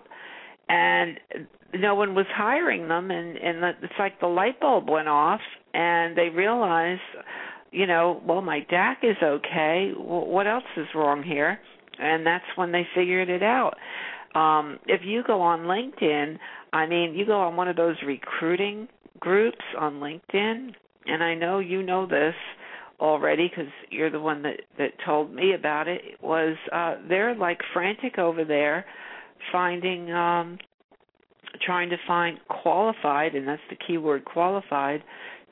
and 0.68 1.20
no 1.74 1.94
one 1.94 2.14
was 2.14 2.26
hiring 2.34 2.88
them, 2.88 3.10
and 3.10 3.36
and 3.36 3.62
it's 3.82 3.92
like 3.98 4.20
the 4.20 4.26
light 4.26 4.60
bulb 4.60 4.88
went 4.88 5.08
off, 5.08 5.40
and 5.74 6.16
they 6.16 6.30
realized, 6.30 7.02
you 7.72 7.86
know, 7.86 8.22
well, 8.24 8.40
my 8.40 8.60
DAC 8.70 8.96
is 9.02 9.16
okay. 9.22 9.92
What 9.96 10.46
else 10.46 10.64
is 10.76 10.86
wrong 10.94 11.22
here? 11.22 11.58
And 11.98 12.26
that's 12.26 12.44
when 12.56 12.72
they 12.72 12.86
figured 12.94 13.28
it 13.28 13.42
out 13.42 13.74
um 14.34 14.78
if 14.86 15.02
you 15.04 15.22
go 15.26 15.40
on 15.40 15.60
LinkedIn, 15.60 16.38
I 16.72 16.86
mean, 16.86 17.14
you 17.14 17.24
go 17.24 17.40
on 17.40 17.56
one 17.56 17.68
of 17.68 17.76
those 17.76 17.96
recruiting 18.04 18.88
groups 19.20 19.64
on 19.78 19.94
LinkedIn, 19.94 20.74
and 21.06 21.22
I 21.22 21.34
know 21.34 21.60
you 21.60 21.82
know 21.82 22.06
this 22.06 22.34
already 23.00 23.48
because 23.48 23.72
you're 23.90 24.10
the 24.10 24.20
one 24.20 24.42
that 24.42 24.60
that 24.78 24.90
told 25.04 25.32
me 25.32 25.54
about 25.54 25.88
it. 25.88 26.02
Was 26.22 26.56
uh 26.72 26.96
they're 27.08 27.34
like 27.34 27.60
frantic 27.72 28.18
over 28.18 28.44
there 28.44 28.84
finding 29.52 30.10
um 30.12 30.58
trying 31.64 31.90
to 31.90 31.96
find 32.06 32.38
qualified 32.48 33.34
and 33.34 33.46
that's 33.46 33.62
the 33.70 33.76
key 33.76 33.96
word 33.98 34.24
qualified 34.24 35.02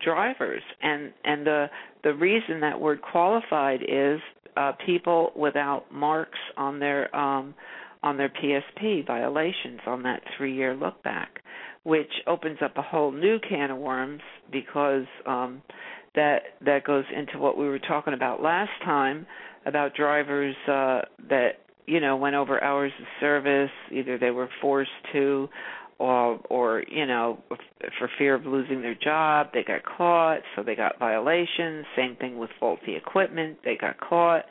drivers 0.05 0.63
and 0.83 1.13
and 1.25 1.47
the 1.47 1.67
the 2.03 2.13
reason 2.13 2.61
that 2.61 2.81
word 2.81 3.01
qualified 3.03 3.83
is 3.83 4.19
uh 4.57 4.73
people 4.85 5.33
without 5.37 5.93
marks 5.93 6.39
on 6.57 6.79
their 6.79 7.15
um 7.15 7.55
on 8.03 8.17
their 8.17 8.31
PSP 8.31 9.07
violations 9.07 9.81
on 9.87 10.03
that 10.03 10.23
three 10.37 10.55
year 10.55 10.75
look 10.75 11.03
back, 11.03 11.41
which 11.85 12.11
opens 12.27 12.59
up 12.63 12.77
a 12.77 12.83
whole 12.83 13.13
new 13.13 13.39
can 13.49 13.71
of 13.71 13.79
worms 13.79 14.23
because 14.51 15.07
um, 15.27 15.63
that 16.15 16.43
that 16.65 16.85
goes 16.85 17.05
into 17.17 17.39
what 17.39 17.57
we 17.57 17.67
were 17.67 17.79
talking 17.79 18.15
about 18.15 18.43
last 18.43 18.71
time 18.85 19.27
about 19.67 19.95
drivers 19.95 20.57
uh, 20.67 21.01
that 21.29 21.51
you 21.87 22.01
know 22.01 22.17
went 22.17 22.35
over 22.35 22.63
hours 22.63 22.93
of 23.01 23.07
service, 23.21 23.71
either 23.93 24.19
they 24.19 24.31
were 24.31 24.49
forced 24.61 24.91
to 25.13 25.49
or 26.03 26.41
or 26.51 26.83
you 26.89 27.07
know 27.07 27.39
for 27.99 28.11
fear 28.19 28.35
of 28.35 28.45
losing 28.45 28.83
their 28.83 28.97
job 28.97 29.47
they 29.55 29.63
got 29.63 29.83
caught 29.85 30.41
so 30.57 30.63
they 30.63 30.75
got 30.75 30.99
violations. 30.99 31.87
Same 31.97 32.17
thing 32.17 32.39
with 32.39 32.51
faulty 32.59 32.97
equipment 32.97 33.59
they 33.65 33.77
got 33.77 34.01
caught 34.01 34.45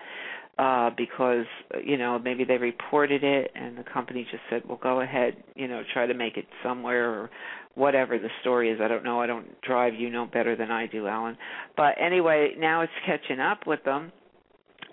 uh 0.58 0.90
because 0.96 1.46
you 1.84 1.98
know 1.98 2.18
maybe 2.18 2.46
they 2.46 2.58
reported 2.58 3.24
it 3.24 3.52
and 3.54 3.78
the 3.78 3.84
company 3.84 4.26
just 4.32 4.44
said 4.50 4.62
well 4.66 4.80
go 4.82 5.02
ahead 5.02 5.36
you 5.56 5.68
know 5.68 5.84
try 5.94 6.06
to 6.06 6.14
make 6.14 6.38
it 6.38 6.46
somewhere 6.64 7.10
or 7.10 7.30
whatever 7.76 8.18
the 8.18 8.28
story 8.42 8.70
is. 8.70 8.82
I 8.82 8.90
don't 8.90 9.04
know. 9.04 9.22
I 9.22 9.28
don't 9.28 9.60
drive. 9.62 9.94
You 9.96 10.10
know 10.10 10.26
better 10.26 10.56
than 10.56 10.72
i 10.72 10.88
do 10.88 11.08
allen. 11.08 11.38
But 11.76 11.96
anyway 12.00 12.54
now 12.58 12.82
it's 12.82 12.94
catching 13.06 13.42
up 13.42 13.68
with 13.68 13.84
them 13.84 14.14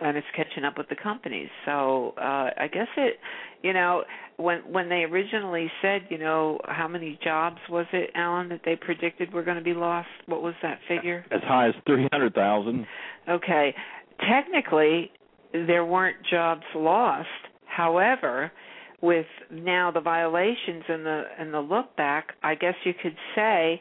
and 0.00 0.16
it's 0.16 0.26
catching 0.37 0.64
up 0.64 0.78
with 0.78 0.88
the 0.88 0.96
companies. 0.96 1.48
So 1.64 2.14
uh 2.16 2.50
i 2.56 2.68
guess 2.72 2.88
it 2.96 3.18
you 3.62 3.72
know 3.72 4.04
when 4.37 4.61
when 4.72 4.88
they 4.88 5.02
originally 5.04 5.70
said 5.82 6.02
you 6.11 6.18
know 6.18 6.61
how 6.66 6.88
many 6.88 7.18
jobs 7.22 7.58
was 7.68 7.87
it 7.92 8.11
allen 8.14 8.48
that 8.48 8.61
they 8.64 8.76
predicted 8.76 9.32
were 9.32 9.42
going 9.42 9.56
to 9.56 9.64
be 9.64 9.74
lost? 9.74 10.08
What 10.26 10.42
was 10.42 10.54
that 10.62 10.78
figure? 10.88 11.24
As 11.30 11.42
high 11.42 11.68
as 11.68 11.74
300,000 11.87 12.87
okay. 13.28 13.74
Technically 14.20 15.11
there 15.52 15.84
weren't 15.84 16.16
jobs 16.30 16.64
lost. 16.74 17.28
However, 17.64 18.52
with 19.00 19.26
now 19.50 19.90
the 19.90 20.00
violations 20.00 20.84
and 20.88 21.06
the 21.06 21.22
and 21.38 21.54
the 21.54 21.61
look 21.61 21.96
back, 21.96 22.32
I 22.42 22.54
guess 22.54 22.74
you 22.84 22.92
could 23.00 23.16
say 23.34 23.80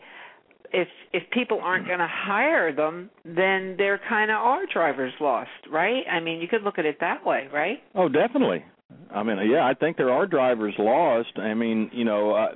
if 0.74 0.88
if 1.14 1.24
people 1.32 1.60
aren't 1.62 1.88
going 1.88 2.00
to 2.00 2.10
hire 2.10 2.74
them, 2.74 3.10
then 3.26 3.76
there 3.78 4.00
kind 4.10 4.32
of 4.32 4.38
are 4.38 4.66
drivers 4.72 5.14
lost, 5.20 5.50
right? 5.72 6.04
I 6.10 6.20
mean, 6.20 6.42
you 6.42 6.48
could 6.48 6.64
look 6.64 6.78
at 6.78 6.86
it 6.86 6.98
that 7.00 7.26
way, 7.26 7.48
right? 7.54 7.80
Oh, 7.96 8.10
definitely. 8.10 8.64
I 9.12 9.24
mean, 9.24 9.38
yeah, 9.50 9.66
I 9.66 9.74
think 9.74 9.98
there 9.98 10.12
are 10.12 10.26
drivers 10.26 10.74
lost. 10.78 11.38
I 11.38 11.54
mean, 11.54 11.90
you 11.94 12.06
know, 12.06 12.32
uh, 12.34 12.48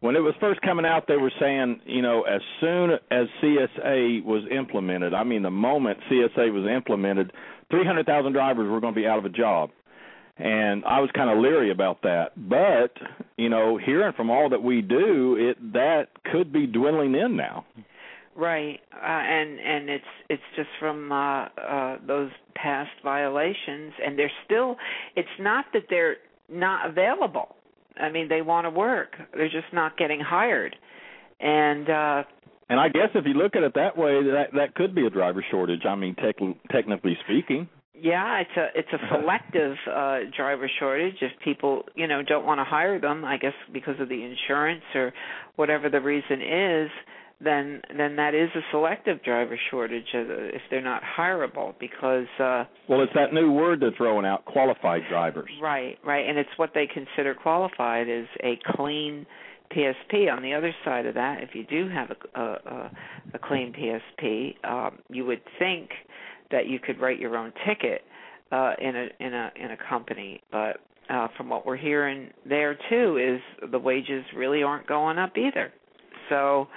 when 0.00 0.16
it 0.16 0.20
was 0.20 0.34
first 0.40 0.60
coming 0.60 0.84
out, 0.84 1.06
they 1.08 1.16
were 1.16 1.32
saying, 1.40 1.80
you 1.86 2.02
know, 2.02 2.22
as 2.22 2.40
soon 2.60 2.90
as 3.10 3.26
CSA 3.42 4.22
was 4.24 4.44
implemented, 4.50 5.14
I 5.14 5.24
mean, 5.24 5.42
the 5.42 5.50
moment 5.50 5.98
CSA 6.10 6.52
was 6.52 6.70
implemented, 6.70 7.32
300,000 7.70 8.32
drivers 8.32 8.70
were 8.70 8.80
going 8.80 8.94
to 8.94 9.00
be 9.00 9.06
out 9.06 9.18
of 9.18 9.24
a 9.24 9.30
job. 9.30 9.70
And 10.36 10.84
I 10.84 11.00
was 11.00 11.10
kind 11.14 11.30
of 11.30 11.38
leery 11.38 11.70
about 11.70 12.02
that. 12.02 12.32
But, 12.36 12.92
you 13.36 13.48
know, 13.48 13.78
hearing 13.78 14.12
from 14.16 14.30
all 14.30 14.48
that 14.50 14.62
we 14.62 14.82
do, 14.82 15.36
it 15.38 15.72
that 15.74 16.06
could 16.32 16.52
be 16.52 16.66
dwindling 16.66 17.14
in 17.14 17.36
now. 17.36 17.64
Right. 18.36 18.80
Uh, 18.92 19.06
and 19.06 19.60
and 19.60 19.88
it's 19.88 20.04
it's 20.28 20.42
just 20.56 20.68
from 20.80 21.12
uh 21.12 21.44
uh 21.56 21.98
those 22.04 22.30
past 22.56 22.90
violations 23.04 23.92
and 24.04 24.18
they're 24.18 24.32
still 24.44 24.76
it's 25.14 25.28
not 25.38 25.66
that 25.72 25.84
they're 25.88 26.16
not 26.48 26.90
available. 26.90 27.54
I 27.96 28.10
mean, 28.10 28.28
they 28.28 28.42
want 28.42 28.64
to 28.64 28.70
work. 28.70 29.14
They're 29.34 29.48
just 29.48 29.72
not 29.72 29.96
getting 29.96 30.18
hired. 30.18 30.74
And 31.38 31.88
uh 31.88 32.22
and 32.68 32.80
I 32.80 32.88
guess 32.88 33.10
if 33.14 33.24
you 33.24 33.34
look 33.34 33.54
at 33.54 33.62
it 33.62 33.74
that 33.74 33.96
way, 33.96 34.20
that 34.24 34.46
that 34.54 34.74
could 34.74 34.96
be 34.96 35.06
a 35.06 35.10
driver 35.10 35.44
shortage. 35.50 35.82
I 35.86 35.94
mean, 35.94 36.16
tech, 36.16 36.36
technically 36.72 37.16
speaking. 37.24 37.68
Yeah, 38.04 38.42
it's 38.42 38.56
a 38.56 38.66
it's 38.78 38.92
a 38.92 38.98
selective 39.10 39.76
uh 39.90 40.18
driver 40.36 40.70
shortage. 40.78 41.16
If 41.22 41.32
people, 41.42 41.84
you 41.94 42.06
know, 42.06 42.22
don't 42.22 42.44
want 42.44 42.60
to 42.60 42.64
hire 42.64 43.00
them, 43.00 43.24
I 43.24 43.38
guess 43.38 43.54
because 43.72 43.98
of 43.98 44.10
the 44.10 44.22
insurance 44.22 44.84
or 44.94 45.12
whatever 45.56 45.88
the 45.88 46.02
reason 46.02 46.42
is, 46.42 46.90
then 47.40 47.80
then 47.96 48.16
that 48.16 48.34
is 48.34 48.50
a 48.54 48.60
selective 48.70 49.22
driver 49.24 49.58
shortage 49.70 50.04
uh, 50.14 50.20
if 50.20 50.60
they're 50.70 50.82
not 50.82 51.02
hireable 51.02 51.74
because 51.80 52.26
uh 52.38 52.64
Well, 52.90 53.00
it's 53.00 53.14
that 53.14 53.32
new 53.32 53.50
word 53.50 53.80
they're 53.80 53.96
throwing 53.96 54.26
out, 54.26 54.44
qualified 54.44 55.02
drivers. 55.08 55.50
Right, 55.62 55.96
right, 56.04 56.28
and 56.28 56.38
it's 56.38 56.50
what 56.58 56.72
they 56.74 56.86
consider 56.86 57.34
qualified 57.34 58.10
is 58.10 58.26
a 58.42 58.58
clean 58.76 59.24
PSP. 59.74 60.30
On 60.30 60.42
the 60.42 60.52
other 60.52 60.74
side 60.84 61.06
of 61.06 61.14
that, 61.14 61.42
if 61.42 61.54
you 61.54 61.64
do 61.64 61.88
have 61.88 62.10
a, 62.10 62.40
a, 62.40 62.90
a 63.32 63.38
clean 63.38 63.72
PSP, 63.72 64.62
um, 64.62 64.98
you 65.08 65.24
would 65.24 65.40
think 65.58 65.88
that 66.50 66.66
you 66.66 66.78
could 66.78 67.00
write 67.00 67.18
your 67.18 67.36
own 67.36 67.52
ticket 67.66 68.02
uh, 68.52 68.72
in 68.80 68.96
a 68.96 69.08
in 69.20 69.34
a 69.34 69.50
in 69.56 69.70
a 69.70 69.76
company, 69.88 70.42
but 70.50 70.78
uh, 71.10 71.28
from 71.36 71.48
what 71.48 71.66
we're 71.66 71.76
hearing 71.76 72.30
there 72.48 72.76
too 72.88 73.18
is 73.18 73.70
the 73.70 73.78
wages 73.78 74.24
really 74.36 74.62
aren't 74.62 74.86
going 74.86 75.18
up 75.18 75.36
either. 75.36 75.72
So. 76.28 76.68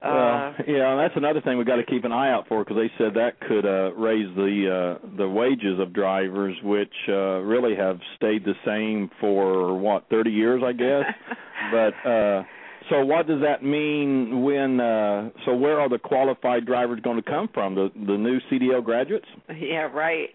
Uh, 0.00 0.06
well, 0.06 0.54
yeah, 0.68 0.94
that's 0.94 1.16
another 1.16 1.40
thing 1.40 1.58
we've 1.58 1.66
got 1.66 1.74
to 1.74 1.84
keep 1.84 2.04
an 2.04 2.12
eye 2.12 2.30
out 2.30 2.46
for 2.46 2.62
because 2.62 2.76
they 2.76 2.88
said 3.04 3.14
that 3.14 3.40
could 3.40 3.66
uh, 3.66 3.92
raise 3.94 4.32
the 4.36 4.98
uh, 5.02 5.16
the 5.16 5.28
wages 5.28 5.80
of 5.80 5.92
drivers, 5.92 6.54
which 6.62 6.92
uh, 7.08 7.40
really 7.40 7.74
have 7.74 7.98
stayed 8.14 8.44
the 8.44 8.54
same 8.64 9.10
for 9.20 9.76
what 9.76 10.08
thirty 10.08 10.30
years, 10.30 10.62
I 10.64 10.72
guess. 10.72 11.02
but 11.72 12.08
uh 12.08 12.44
so 12.90 13.04
what 13.04 13.26
does 13.26 13.40
that 13.42 13.62
mean 13.62 14.42
when 14.42 14.80
uh 14.80 15.30
so 15.44 15.54
where 15.54 15.80
are 15.80 15.88
the 15.88 15.98
qualified 15.98 16.66
drivers 16.66 17.00
going 17.00 17.16
to 17.16 17.22
come 17.22 17.48
from? 17.52 17.74
The 17.74 17.90
the 17.94 18.16
new 18.16 18.40
CDL 18.50 18.84
graduates? 18.84 19.26
Yeah 19.48 19.88
right. 19.92 20.30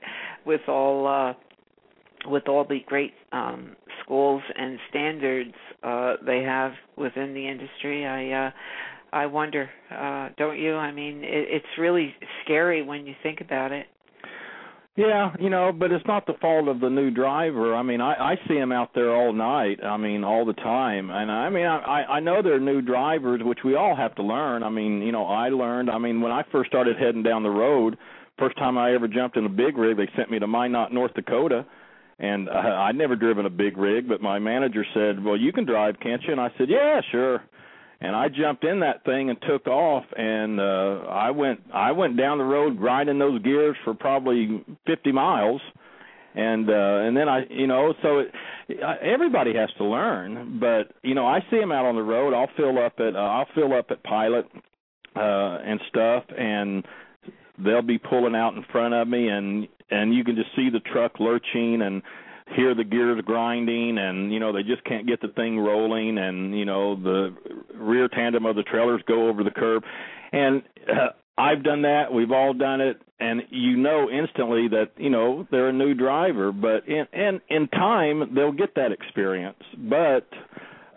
With 0.46 0.62
all 0.68 1.08
uh 1.08 1.34
with 2.30 2.48
all 2.48 2.66
the 2.66 2.80
great 2.86 3.14
um 3.32 3.76
schools 4.04 4.42
and 4.56 4.80
standards 4.90 5.54
uh 5.84 6.16
they 6.26 6.42
have 6.42 6.74
within 6.98 7.34
the 7.34 7.48
industry 7.48 8.06
i 8.06 8.48
uh 8.48 8.52
i 9.12 9.26
wonder 9.26 9.70
uh 9.92 10.30
don't 10.38 10.60
you? 10.60 10.76
I 10.76 10.92
mean 10.92 11.24
it, 11.24 11.48
it's 11.50 11.78
really 11.78 12.14
scary 12.44 12.82
when 12.82 13.06
you 13.06 13.16
think 13.24 13.42
about 13.42 13.72
it 13.72 13.88
yeah, 14.96 15.32
you 15.40 15.50
know, 15.50 15.72
but 15.72 15.92
it's 15.92 16.06
not 16.06 16.28
the 16.28 16.34
fault 16.40 16.68
of 16.68 16.80
the 16.80 16.90
new 16.90 17.10
driver. 17.10 17.76
I 17.76 17.82
mean, 17.82 18.00
I 18.00 18.14
I 18.14 18.36
see 18.48 18.54
him 18.54 18.72
out 18.72 18.92
there 18.94 19.14
all 19.14 19.34
night. 19.34 19.84
I 19.84 19.98
mean, 19.98 20.24
all 20.24 20.46
the 20.46 20.54
time. 20.54 21.10
And 21.10 21.32
I 21.32 21.50
mean, 21.50 21.66
I 21.66 22.04
I 22.08 22.20
know 22.20 22.44
they're 22.44 22.60
new 22.60 22.82
drivers, 22.82 23.42
which 23.44 23.60
we 23.66 23.76
all 23.76 23.96
have 23.96 24.14
to 24.16 24.24
learn. 24.24 24.62
I 24.62 24.70
mean, 24.70 25.02
you 25.02 25.12
know, 25.12 25.26
I 25.26 25.50
learned. 25.50 25.90
I 25.90 25.98
mean, 25.98 26.22
when 26.22 26.32
I 26.32 26.44
first 26.52 26.70
started 26.70 26.98
heading 26.98 27.24
down 27.24 27.42
the 27.42 27.50
road, 27.50 27.98
first 28.38 28.56
time 28.58 28.78
I 28.78 28.94
ever 28.94 29.08
jumped 29.08 29.36
in 29.36 29.46
a 29.46 29.50
big 29.50 29.78
rig, 29.78 29.98
they 29.98 30.10
sent 30.16 30.30
me 30.30 30.38
to 30.38 30.48
Minot, 30.48 30.94
North 30.94 31.16
Dakota. 31.16 31.66
And 32.20 32.48
uh, 32.48 32.52
I'd 32.52 32.96
never 32.96 33.16
driven 33.16 33.48
a 33.48 33.50
big 33.50 33.76
rig, 33.76 34.08
but 34.08 34.22
my 34.22 34.38
manager 34.38 34.86
said, 34.94 35.24
"Well, 35.24 35.36
you 35.36 35.52
can 35.52 35.66
drive, 35.66 36.00
can't 36.00 36.22
you?" 36.22 36.34
And 36.34 36.40
I 36.40 36.50
said, 36.58 36.70
"Yeah, 36.70 37.02
sure." 37.12 37.42
And 38.04 38.18
I 38.18 38.28
jumped 38.28 38.66
in 38.66 38.82
that 38.82 39.06
thing 39.06 39.30
and 39.30 39.42
took 39.48 39.66
off 39.66 40.04
and 40.16 40.60
uh 40.60 41.06
I 41.10 41.32
went 41.32 41.62
I 41.74 41.94
went 41.94 42.18
down 42.18 42.38
the 42.38 42.44
road 42.44 42.78
grinding 42.78 43.18
those 43.18 43.42
gears 43.42 43.78
for 43.86 43.94
probably 43.94 44.64
50 44.86 45.12
miles. 45.14 45.62
And 46.36 46.70
uh 46.70 46.74
and 46.74 47.16
then 47.16 47.30
I 47.30 47.46
you 47.50 47.66
know 47.66 47.94
so 48.02 48.20
it, 48.20 48.32
everybody 49.02 49.56
has 49.56 49.70
to 49.78 49.86
learn 49.86 50.60
but 50.60 50.94
you 51.02 51.16
know 51.16 51.26
I 51.26 51.40
see 51.50 51.58
them 51.58 51.72
out 51.72 51.86
on 51.86 51.96
the 51.96 52.04
road. 52.04 52.34
I'll 52.34 52.50
fill 52.58 52.78
up 52.78 52.96
at 53.00 53.16
uh, 53.16 53.20
I'll 53.20 53.48
fill 53.56 53.74
up 53.74 53.86
at 53.90 54.04
Pilot 54.04 54.48
uh 55.16 55.60
and 55.66 55.80
stuff 55.88 56.26
and 56.38 56.86
they'll 57.64 57.82
be 57.82 58.00
pulling 58.00 58.36
out 58.36 58.54
in 58.56 58.66
front 58.70 58.94
of 58.94 59.08
me 59.08 59.30
and 59.30 59.70
and 59.90 60.14
you 60.14 60.26
can 60.26 60.36
just 60.36 60.50
see 60.58 60.70
the 60.70 60.82
truck 60.82 61.22
lurching 61.22 61.82
and 61.82 62.02
hear 62.56 62.76
the 62.76 62.84
gears 62.84 63.22
grinding 63.26 63.98
and 63.98 64.34
you 64.34 64.40
know 64.40 64.52
they 64.52 64.64
just 64.64 64.84
can't 64.84 65.08
get 65.08 65.22
the 65.22 65.30
thing 65.30 65.60
rolling 65.60 66.18
and 66.18 66.58
you 66.58 66.66
know 66.66 66.96
the 66.96 67.36
rear 67.84 68.08
tandem 68.08 68.46
of 68.46 68.56
the 68.56 68.64
trailers 68.64 69.02
go 69.08 69.28
over 69.28 69.44
the 69.44 69.52
curb. 69.52 69.84
And 70.32 70.64
uh, 70.88 71.10
I've 71.38 71.64
done 71.64 71.84
that. 71.84 72.14
We've 72.14 72.32
all 72.32 72.54
done 72.54 72.82
it. 72.82 73.02
And 73.20 73.44
you 73.50 73.78
know 73.78 74.10
instantly 74.10 74.68
that 74.70 74.92
you 74.98 75.10
know 75.10 75.48
they're 75.50 75.70
a 75.70 75.74
new 75.74 75.94
driver. 75.94 76.52
But 76.52 76.88
in 76.88 77.06
in 77.14 77.42
in 77.50 77.68
time 77.70 78.36
they'll 78.36 78.52
get 78.52 78.76
that 78.76 78.92
experience. 78.92 79.64
But 79.78 80.28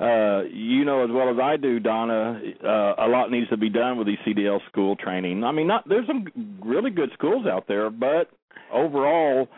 uh 0.00 0.42
you 0.42 0.84
know 0.84 1.04
as 1.04 1.10
well 1.10 1.30
as 1.30 1.38
I 1.40 1.56
do 1.56 1.78
Donna 1.78 2.40
uh 2.64 2.94
a 2.98 3.08
lot 3.08 3.30
needs 3.30 3.48
to 3.50 3.56
be 3.56 3.70
done 3.70 3.96
with 3.96 4.06
these 4.06 4.18
CDL 4.26 4.58
school 4.68 4.96
training. 4.96 5.44
I 5.44 5.52
mean 5.52 5.68
not 5.68 5.88
there's 5.88 6.06
some 6.06 6.26
really 6.64 6.90
good 6.90 7.10
schools 7.14 7.46
out 7.46 7.68
there 7.68 7.90
but 7.90 8.28
overall 8.72 9.48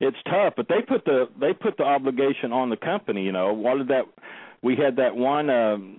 it's 0.00 0.16
tough, 0.24 0.54
but 0.56 0.68
they 0.68 0.82
put 0.86 1.04
the 1.04 1.28
they 1.40 1.52
put 1.52 1.76
the 1.76 1.84
obligation 1.84 2.52
on 2.52 2.70
the 2.70 2.76
company. 2.76 3.22
You 3.22 3.32
know, 3.32 3.52
what 3.52 3.78
did 3.78 3.88
that? 3.88 4.04
We 4.62 4.76
had 4.76 4.96
that 4.96 5.16
one 5.16 5.50
um, 5.50 5.98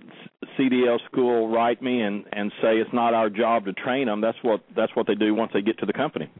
CDL 0.58 0.98
school 1.10 1.48
write 1.48 1.82
me 1.82 2.00
and 2.02 2.24
and 2.32 2.50
say 2.62 2.76
it's 2.78 2.92
not 2.92 3.14
our 3.14 3.30
job 3.30 3.64
to 3.66 3.72
train 3.72 4.06
them. 4.06 4.20
That's 4.20 4.38
what 4.42 4.60
that's 4.74 4.94
what 4.94 5.06
they 5.06 5.14
do 5.14 5.34
once 5.34 5.52
they 5.54 5.62
get 5.62 5.78
to 5.78 5.86
the 5.86 5.92
company. 5.92 6.30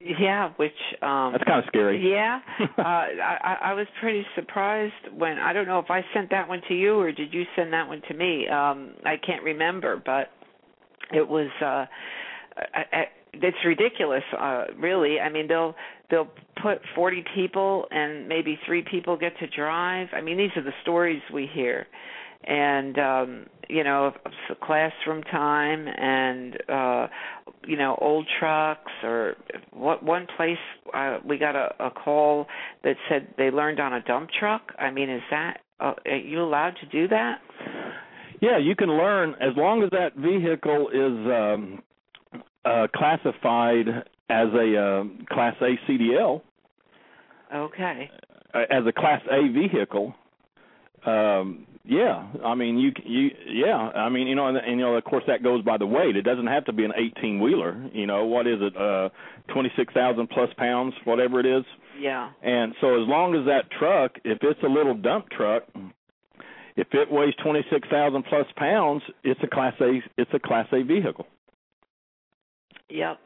Yeah, 0.00 0.50
which 0.56 0.72
um 1.02 1.32
That's 1.32 1.44
kind 1.44 1.58
of 1.58 1.64
scary. 1.66 2.08
Yeah. 2.10 2.40
uh 2.60 2.82
I 2.82 3.56
I 3.62 3.72
was 3.74 3.86
pretty 4.00 4.24
surprised 4.36 4.94
when 5.16 5.38
I 5.38 5.52
don't 5.52 5.66
know 5.66 5.80
if 5.80 5.90
I 5.90 6.02
sent 6.14 6.30
that 6.30 6.48
one 6.48 6.60
to 6.68 6.74
you 6.74 6.98
or 6.98 7.10
did 7.12 7.34
you 7.34 7.44
send 7.56 7.72
that 7.72 7.88
one 7.88 8.02
to 8.08 8.14
me. 8.14 8.48
Um 8.48 8.94
I 9.04 9.16
can't 9.16 9.42
remember, 9.42 10.00
but 10.04 10.30
it 11.12 11.26
was 11.28 11.50
uh 11.60 11.86
I, 12.56 12.84
I, 12.92 13.04
it's 13.34 13.56
ridiculous 13.64 14.22
uh 14.38 14.66
really. 14.78 15.18
I 15.20 15.30
mean, 15.30 15.48
they'll 15.48 15.74
they'll 16.10 16.28
put 16.62 16.78
40 16.94 17.24
people 17.34 17.86
and 17.90 18.28
maybe 18.28 18.58
3 18.66 18.84
people 18.90 19.16
get 19.16 19.36
to 19.38 19.46
drive. 19.48 20.08
I 20.12 20.20
mean, 20.20 20.38
these 20.38 20.50
are 20.56 20.62
the 20.62 20.72
stories 20.82 21.20
we 21.32 21.48
hear. 21.52 21.86
And 22.44 22.98
um, 22.98 23.46
you 23.68 23.84
know, 23.84 24.12
classroom 24.62 25.22
time 25.24 25.86
and 25.88 26.56
uh 26.68 27.08
you 27.66 27.76
know, 27.76 27.98
old 28.00 28.26
trucks 28.38 28.92
or 29.02 29.34
what 29.72 30.02
one 30.02 30.26
place 30.36 30.56
uh, 30.94 31.18
we 31.24 31.36
got 31.36 31.54
a, 31.54 31.74
a 31.78 31.90
call 31.90 32.46
that 32.82 32.96
said 33.08 33.28
they 33.36 33.50
learned 33.50 33.78
on 33.78 33.92
a 33.92 34.00
dump 34.00 34.30
truck. 34.38 34.72
I 34.78 34.90
mean, 34.90 35.10
is 35.10 35.22
that 35.30 35.60
uh, 35.80 35.94
are 36.06 36.16
you 36.16 36.42
allowed 36.42 36.76
to 36.80 36.86
do 36.86 37.08
that? 37.08 37.40
Yeah, 38.40 38.58
you 38.58 38.74
can 38.74 38.88
learn 38.88 39.34
as 39.40 39.56
long 39.56 39.82
as 39.82 39.90
that 39.90 40.16
vehicle 40.16 40.88
is 40.88 41.30
um 41.30 41.82
uh 42.64 42.86
classified 42.94 43.88
as 44.30 44.48
a 44.54 44.76
uh, 44.76 45.34
Class 45.34 45.56
A 45.60 45.78
CDL. 45.90 46.42
Okay. 47.54 48.10
Uh, 48.54 48.58
as 48.70 48.84
a 48.86 48.92
Class 48.92 49.22
A 49.30 49.48
vehicle, 49.48 50.14
um, 51.06 51.66
yeah. 51.88 52.28
I 52.44 52.54
mean, 52.54 52.78
you 52.78 52.92
you 53.04 53.30
yeah. 53.46 53.76
I 53.76 54.08
mean, 54.08 54.26
you 54.26 54.34
know, 54.34 54.46
and, 54.46 54.58
and 54.58 54.78
you 54.78 54.84
know, 54.84 54.94
of 54.94 55.04
course, 55.04 55.24
that 55.26 55.42
goes 55.42 55.64
by 55.64 55.78
the 55.78 55.86
weight. 55.86 56.16
It 56.16 56.22
doesn't 56.22 56.46
have 56.46 56.66
to 56.66 56.72
be 56.72 56.84
an 56.84 56.92
18 56.94 57.40
wheeler. 57.40 57.82
You 57.92 58.06
know, 58.06 58.26
what 58.26 58.46
is 58.46 58.58
it? 58.60 58.76
Uh, 58.76 59.08
26,000 59.52 60.28
plus 60.28 60.50
pounds, 60.58 60.94
whatever 61.04 61.40
it 61.40 61.46
is. 61.46 61.64
Yeah. 61.98 62.30
And 62.42 62.74
so, 62.80 63.02
as 63.02 63.08
long 63.08 63.34
as 63.34 63.46
that 63.46 63.70
truck, 63.78 64.12
if 64.24 64.38
it's 64.42 64.62
a 64.62 64.68
little 64.68 64.94
dump 64.94 65.30
truck, 65.30 65.64
if 66.76 66.88
it 66.92 67.10
weighs 67.10 67.34
26,000 67.42 68.22
plus 68.28 68.46
pounds, 68.56 69.02
it's 69.24 69.40
a 69.42 69.48
Class 69.48 69.74
A. 69.80 70.00
It's 70.18 70.30
a 70.34 70.38
Class 70.38 70.66
A 70.72 70.82
vehicle. 70.82 71.26
Yep 72.90 73.18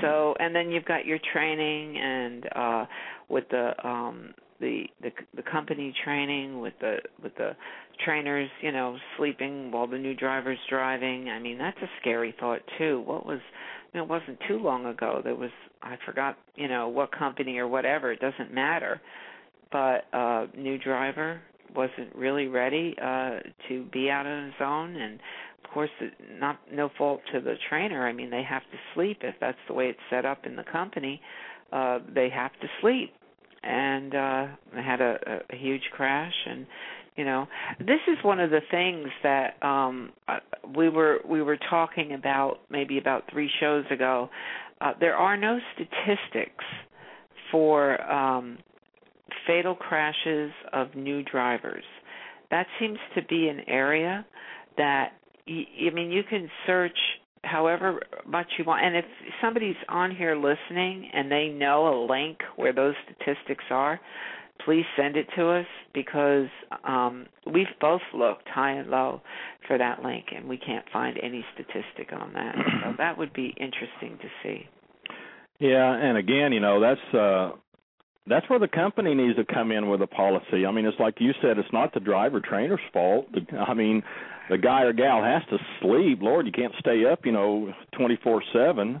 so 0.00 0.34
and 0.40 0.54
then 0.54 0.70
you've 0.70 0.84
got 0.84 1.06
your 1.06 1.18
training 1.32 1.96
and 1.98 2.48
uh 2.54 2.86
with 3.28 3.44
the 3.50 3.72
um 3.86 4.34
the 4.60 4.84
the 5.02 5.10
the 5.36 5.42
company 5.42 5.94
training 6.04 6.60
with 6.60 6.74
the 6.80 6.96
with 7.22 7.34
the 7.36 7.56
trainers 8.04 8.48
you 8.62 8.72
know 8.72 8.96
sleeping 9.16 9.70
while 9.70 9.86
the 9.86 9.98
new 9.98 10.14
driver's 10.14 10.58
driving. 10.68 11.28
I 11.28 11.38
mean 11.38 11.58
that's 11.58 11.78
a 11.82 11.88
scary 12.00 12.34
thought 12.38 12.60
too. 12.78 13.02
What 13.06 13.26
was 13.26 13.40
you 13.92 13.98
know, 13.98 14.04
it 14.04 14.08
wasn't 14.08 14.38
too 14.46 14.58
long 14.58 14.86
ago. 14.86 15.20
There 15.22 15.34
was 15.34 15.50
i 15.82 15.96
forgot 16.04 16.36
you 16.56 16.68
know 16.68 16.88
what 16.88 17.12
company 17.12 17.58
or 17.58 17.68
whatever. 17.68 18.12
It 18.12 18.20
doesn't 18.20 18.52
matter. 18.52 19.00
But 19.70 20.04
uh 20.12 20.46
new 20.56 20.78
driver 20.78 21.40
wasn't 21.74 22.14
really 22.14 22.46
ready 22.46 22.96
uh 23.00 23.40
to 23.68 23.84
be 23.92 24.10
out 24.10 24.26
on 24.26 24.44
his 24.46 24.60
own. 24.60 24.96
And 24.96 25.20
of 25.64 25.70
course 25.70 25.90
not 26.38 26.58
no 26.72 26.90
fault 26.98 27.20
to 27.32 27.40
the 27.40 27.54
trainer. 27.68 28.06
I 28.06 28.12
mean 28.12 28.30
they 28.30 28.42
have 28.42 28.62
to 28.62 28.78
sleep. 28.94 29.18
If 29.22 29.36
that's 29.40 29.58
the 29.68 29.74
way 29.74 29.86
it's 29.86 29.98
set 30.10 30.24
up 30.24 30.46
in 30.46 30.56
the 30.56 30.64
company 30.64 31.20
uh 31.72 32.00
they 32.12 32.28
have 32.30 32.52
to 32.60 32.66
sleep 32.80 33.12
and 33.62 34.14
uh 34.14 34.46
had 34.74 35.00
a, 35.00 35.42
a 35.50 35.56
huge 35.56 35.82
crash. 35.92 36.34
And 36.46 36.66
you 37.16 37.24
know 37.24 37.46
this 37.78 38.00
is 38.06 38.16
one 38.22 38.40
of 38.40 38.50
the 38.50 38.60
things 38.70 39.08
that 39.22 39.62
um 39.62 40.12
uh, 40.28 40.38
we 40.76 40.88
were 40.88 41.20
we 41.28 41.42
were 41.42 41.58
talking 41.70 42.14
about 42.14 42.58
maybe 42.70 42.98
about 42.98 43.24
3 43.30 43.50
shows 43.60 43.84
ago. 43.90 44.30
Uh 44.80 44.92
there 45.00 45.16
are 45.16 45.36
no 45.36 45.58
statistics 45.74 46.64
for 47.50 48.00
um 48.10 48.58
fatal 49.46 49.74
crashes 49.74 50.52
of 50.72 50.94
new 50.94 51.22
drivers. 51.22 51.84
That 52.50 52.66
seems 52.78 52.98
to 53.14 53.22
be 53.22 53.48
an 53.48 53.60
area 53.68 54.24
that 54.76 55.12
I 55.48 55.90
mean, 55.94 56.10
you 56.10 56.22
can 56.28 56.50
search 56.66 56.98
however 57.50 58.00
much 58.26 58.46
you 58.58 58.64
want. 58.64 58.84
And 58.84 58.96
if 58.96 59.04
somebody's 59.40 59.76
on 59.88 60.14
here 60.14 60.36
listening 60.36 61.10
and 61.12 61.30
they 61.30 61.48
know 61.48 61.88
a 61.88 61.96
link 62.10 62.38
where 62.56 62.72
those 62.72 62.94
statistics 63.04 63.64
are, 63.70 64.00
please 64.64 64.84
send 64.96 65.16
it 65.16 65.26
to 65.36 65.48
us 65.48 65.66
because 65.94 66.48
um, 66.84 67.26
we've 67.46 67.66
both 67.80 68.02
looked 68.14 68.48
high 68.48 68.72
and 68.72 68.90
low 68.90 69.20
for 69.66 69.78
that 69.78 70.02
link 70.02 70.26
and 70.34 70.48
we 70.48 70.58
can't 70.58 70.84
find 70.92 71.18
any 71.22 71.44
statistic 71.54 72.12
on 72.12 72.32
that. 72.34 72.54
So 72.84 72.92
that 72.98 73.16
would 73.16 73.32
be 73.32 73.54
interesting 73.58 74.18
to 74.20 74.28
see. 74.42 74.68
Yeah, 75.60 75.92
and 75.92 76.16
again, 76.16 76.52
you 76.52 76.60
know, 76.60 76.80
that's 76.80 77.14
uh 77.14 77.52
that's 78.28 78.48
where 78.48 78.58
the 78.58 78.68
company 78.68 79.14
needs 79.14 79.36
to 79.36 79.44
come 79.44 79.72
in 79.72 79.88
with 79.88 80.02
a 80.02 80.06
policy. 80.06 80.66
I 80.66 80.70
mean, 80.70 80.84
it's 80.84 80.98
like 81.00 81.16
you 81.18 81.32
said, 81.40 81.58
it's 81.58 81.72
not 81.72 81.94
the 81.94 82.00
driver 82.00 82.40
trainer's 82.40 82.80
fault. 82.92 83.26
I 83.58 83.74
mean, 83.74 84.02
the 84.50 84.58
guy 84.58 84.82
or 84.82 84.92
gal 84.92 85.22
has 85.22 85.42
to 85.50 85.58
sleep. 85.80 86.20
Lord, 86.22 86.46
you 86.46 86.52
can't 86.52 86.74
stay 86.78 87.04
up, 87.04 87.24
you 87.24 87.32
know, 87.32 87.72
24/7. 87.94 89.00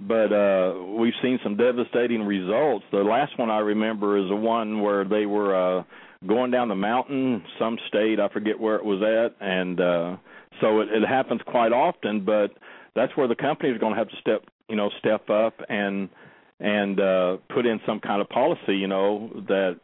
But 0.00 0.32
uh 0.32 0.74
we've 0.96 1.14
seen 1.22 1.40
some 1.42 1.56
devastating 1.56 2.22
results. 2.22 2.84
The 2.92 2.98
last 2.98 3.36
one 3.36 3.50
I 3.50 3.58
remember 3.58 4.16
is 4.16 4.28
the 4.28 4.36
one 4.36 4.80
where 4.80 5.04
they 5.04 5.26
were 5.26 5.54
uh 5.54 5.82
going 6.26 6.50
down 6.50 6.68
the 6.68 6.76
mountain, 6.76 7.42
some 7.58 7.78
state, 7.88 8.20
I 8.20 8.28
forget 8.28 8.60
where 8.60 8.76
it 8.76 8.84
was 8.84 9.02
at, 9.02 9.34
and 9.44 9.80
uh 9.80 10.16
so 10.60 10.80
it, 10.80 10.88
it 10.90 11.06
happens 11.06 11.40
quite 11.46 11.72
often, 11.72 12.24
but 12.24 12.52
that's 12.94 13.16
where 13.16 13.28
the 13.28 13.34
company 13.34 13.70
is 13.70 13.78
going 13.78 13.92
to 13.94 13.98
have 13.98 14.08
to 14.08 14.16
step, 14.20 14.44
you 14.68 14.76
know, 14.76 14.90
step 14.98 15.30
up 15.30 15.54
and 15.68 16.08
and 16.60 17.00
uh 17.00 17.36
put 17.54 17.66
in 17.66 17.80
some 17.86 18.00
kind 18.00 18.20
of 18.20 18.28
policy, 18.28 18.76
you 18.76 18.88
know, 18.88 19.30
that 19.48 19.78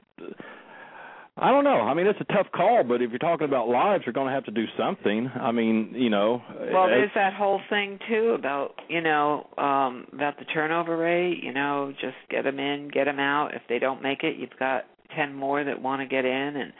I 1.36 1.50
don't 1.50 1.64
know. 1.64 1.80
I 1.80 1.94
mean, 1.94 2.06
it's 2.06 2.20
a 2.20 2.32
tough 2.32 2.46
call, 2.54 2.84
but 2.84 3.02
if 3.02 3.10
you're 3.10 3.18
talking 3.18 3.46
about 3.46 3.68
lives, 3.68 4.04
you're 4.06 4.12
going 4.12 4.28
to 4.28 4.32
have 4.32 4.44
to 4.44 4.52
do 4.52 4.66
something. 4.78 5.28
I 5.34 5.50
mean, 5.50 5.92
you 5.92 6.08
know. 6.08 6.40
Well, 6.72 6.86
there's 6.86 7.10
that 7.16 7.34
whole 7.34 7.60
thing 7.68 7.98
too 8.08 8.36
about 8.38 8.74
you 8.88 9.00
know 9.00 9.48
um 9.58 10.06
about 10.12 10.38
the 10.38 10.44
turnover 10.44 10.96
rate. 10.96 11.42
You 11.42 11.52
know, 11.52 11.92
just 12.00 12.16
get 12.30 12.44
them 12.44 12.60
in, 12.60 12.88
get 12.88 13.06
them 13.06 13.18
out. 13.18 13.52
If 13.52 13.62
they 13.68 13.80
don't 13.80 14.00
make 14.00 14.22
it, 14.22 14.36
you've 14.36 14.56
got 14.60 14.84
ten 15.16 15.34
more 15.34 15.64
that 15.64 15.82
want 15.82 16.02
to 16.02 16.06
get 16.06 16.24
in 16.24 16.56
and 16.56 16.72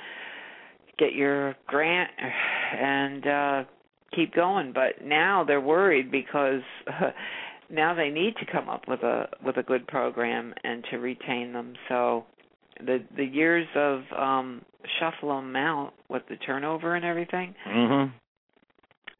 get 0.98 1.14
your 1.14 1.56
grant 1.66 2.10
and 2.80 3.26
uh 3.26 3.64
keep 4.14 4.32
going. 4.34 4.72
But 4.72 5.04
now 5.04 5.42
they're 5.44 5.60
worried 5.60 6.12
because. 6.12 6.62
Now 7.74 7.94
they 7.94 8.10
need 8.10 8.36
to 8.36 8.46
come 8.50 8.68
up 8.68 8.82
with 8.86 9.02
a 9.02 9.28
with 9.44 9.56
a 9.56 9.62
good 9.62 9.86
program 9.86 10.54
and 10.62 10.84
to 10.90 10.98
retain 10.98 11.52
them. 11.52 11.74
So 11.88 12.24
the 12.78 13.02
the 13.16 13.24
years 13.24 13.66
of 13.74 14.02
um 14.16 14.62
shuffle 15.00 15.36
them 15.36 15.56
out 15.56 15.92
with 16.08 16.22
the 16.28 16.36
turnover 16.36 16.94
and 16.94 17.04
everything. 17.04 17.54
Mhm. 17.66 18.12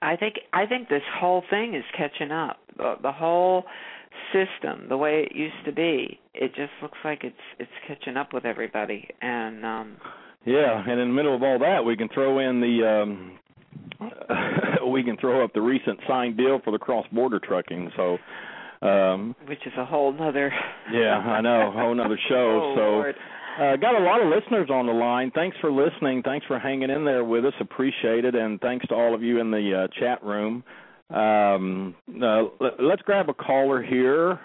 I 0.02 0.16
think 0.16 0.34
I 0.52 0.66
think 0.66 0.88
this 0.88 1.02
whole 1.18 1.42
thing 1.50 1.74
is 1.74 1.84
catching 1.96 2.30
up. 2.30 2.58
The, 2.76 2.96
the 3.02 3.12
whole 3.12 3.64
system, 4.32 4.88
the 4.88 4.96
way 4.96 5.22
it 5.22 5.34
used 5.34 5.64
to 5.64 5.72
be, 5.72 6.20
it 6.34 6.54
just 6.54 6.72
looks 6.82 6.98
like 7.04 7.24
it's 7.24 7.36
it's 7.58 7.70
catching 7.88 8.16
up 8.16 8.32
with 8.32 8.44
everybody. 8.44 9.08
And 9.20 9.64
um 9.64 9.96
yeah, 10.44 10.80
and 10.86 11.00
in 11.00 11.08
the 11.08 11.14
middle 11.14 11.34
of 11.34 11.42
all 11.42 11.58
that, 11.60 11.84
we 11.84 11.96
can 11.96 12.08
throw 12.08 12.38
in 12.38 12.60
the 12.60 12.86
um 12.86 13.38
we 14.90 15.02
can 15.02 15.16
throw 15.16 15.44
up 15.44 15.52
the 15.54 15.60
recent 15.60 15.98
signed 16.06 16.36
deal 16.36 16.60
for 16.64 16.70
the 16.70 16.78
cross 16.78 17.06
border 17.12 17.38
trucking. 17.38 17.90
So 17.96 18.18
um 18.82 19.34
which 19.46 19.66
is 19.66 19.72
a 19.78 19.84
whole 19.84 20.12
nother 20.12 20.52
yeah 20.92 21.16
i 21.16 21.40
know 21.40 21.68
a 21.68 21.70
whole 21.70 21.94
nother 21.94 22.18
show 22.28 22.34
oh, 22.62 22.74
so 22.76 22.80
Lord. 22.80 23.14
uh 23.58 23.76
got 23.76 23.94
a 23.94 24.04
lot 24.04 24.20
of 24.20 24.28
listeners 24.28 24.68
on 24.68 24.86
the 24.86 24.92
line 24.92 25.30
thanks 25.34 25.56
for 25.60 25.72
listening 25.72 26.22
thanks 26.22 26.44
for 26.46 26.58
hanging 26.58 26.90
in 26.90 27.04
there 27.04 27.24
with 27.24 27.46
us 27.46 27.54
appreciate 27.60 28.26
it 28.26 28.34
and 28.34 28.60
thanks 28.60 28.86
to 28.88 28.94
all 28.94 29.14
of 29.14 29.22
you 29.22 29.40
in 29.40 29.50
the 29.50 29.84
uh, 29.84 30.00
chat 30.00 30.22
room 30.22 30.62
um 31.08 31.94
uh, 32.22 32.42
let, 32.60 32.82
let's 32.82 33.02
grab 33.02 33.30
a 33.30 33.34
caller 33.34 33.82
here 33.82 34.38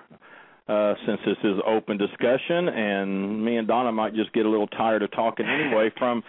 uh, 0.69 0.93
since 1.05 1.19
this 1.25 1.37
is 1.43 1.55
open 1.65 1.97
discussion, 1.97 2.69
and 2.69 3.43
me 3.43 3.57
and 3.57 3.67
Donna 3.67 3.91
might 3.91 4.13
just 4.13 4.31
get 4.33 4.45
a 4.45 4.49
little 4.49 4.67
tired 4.67 5.01
of 5.01 5.11
talking 5.11 5.47
anyway. 5.47 5.89
From 5.97 6.23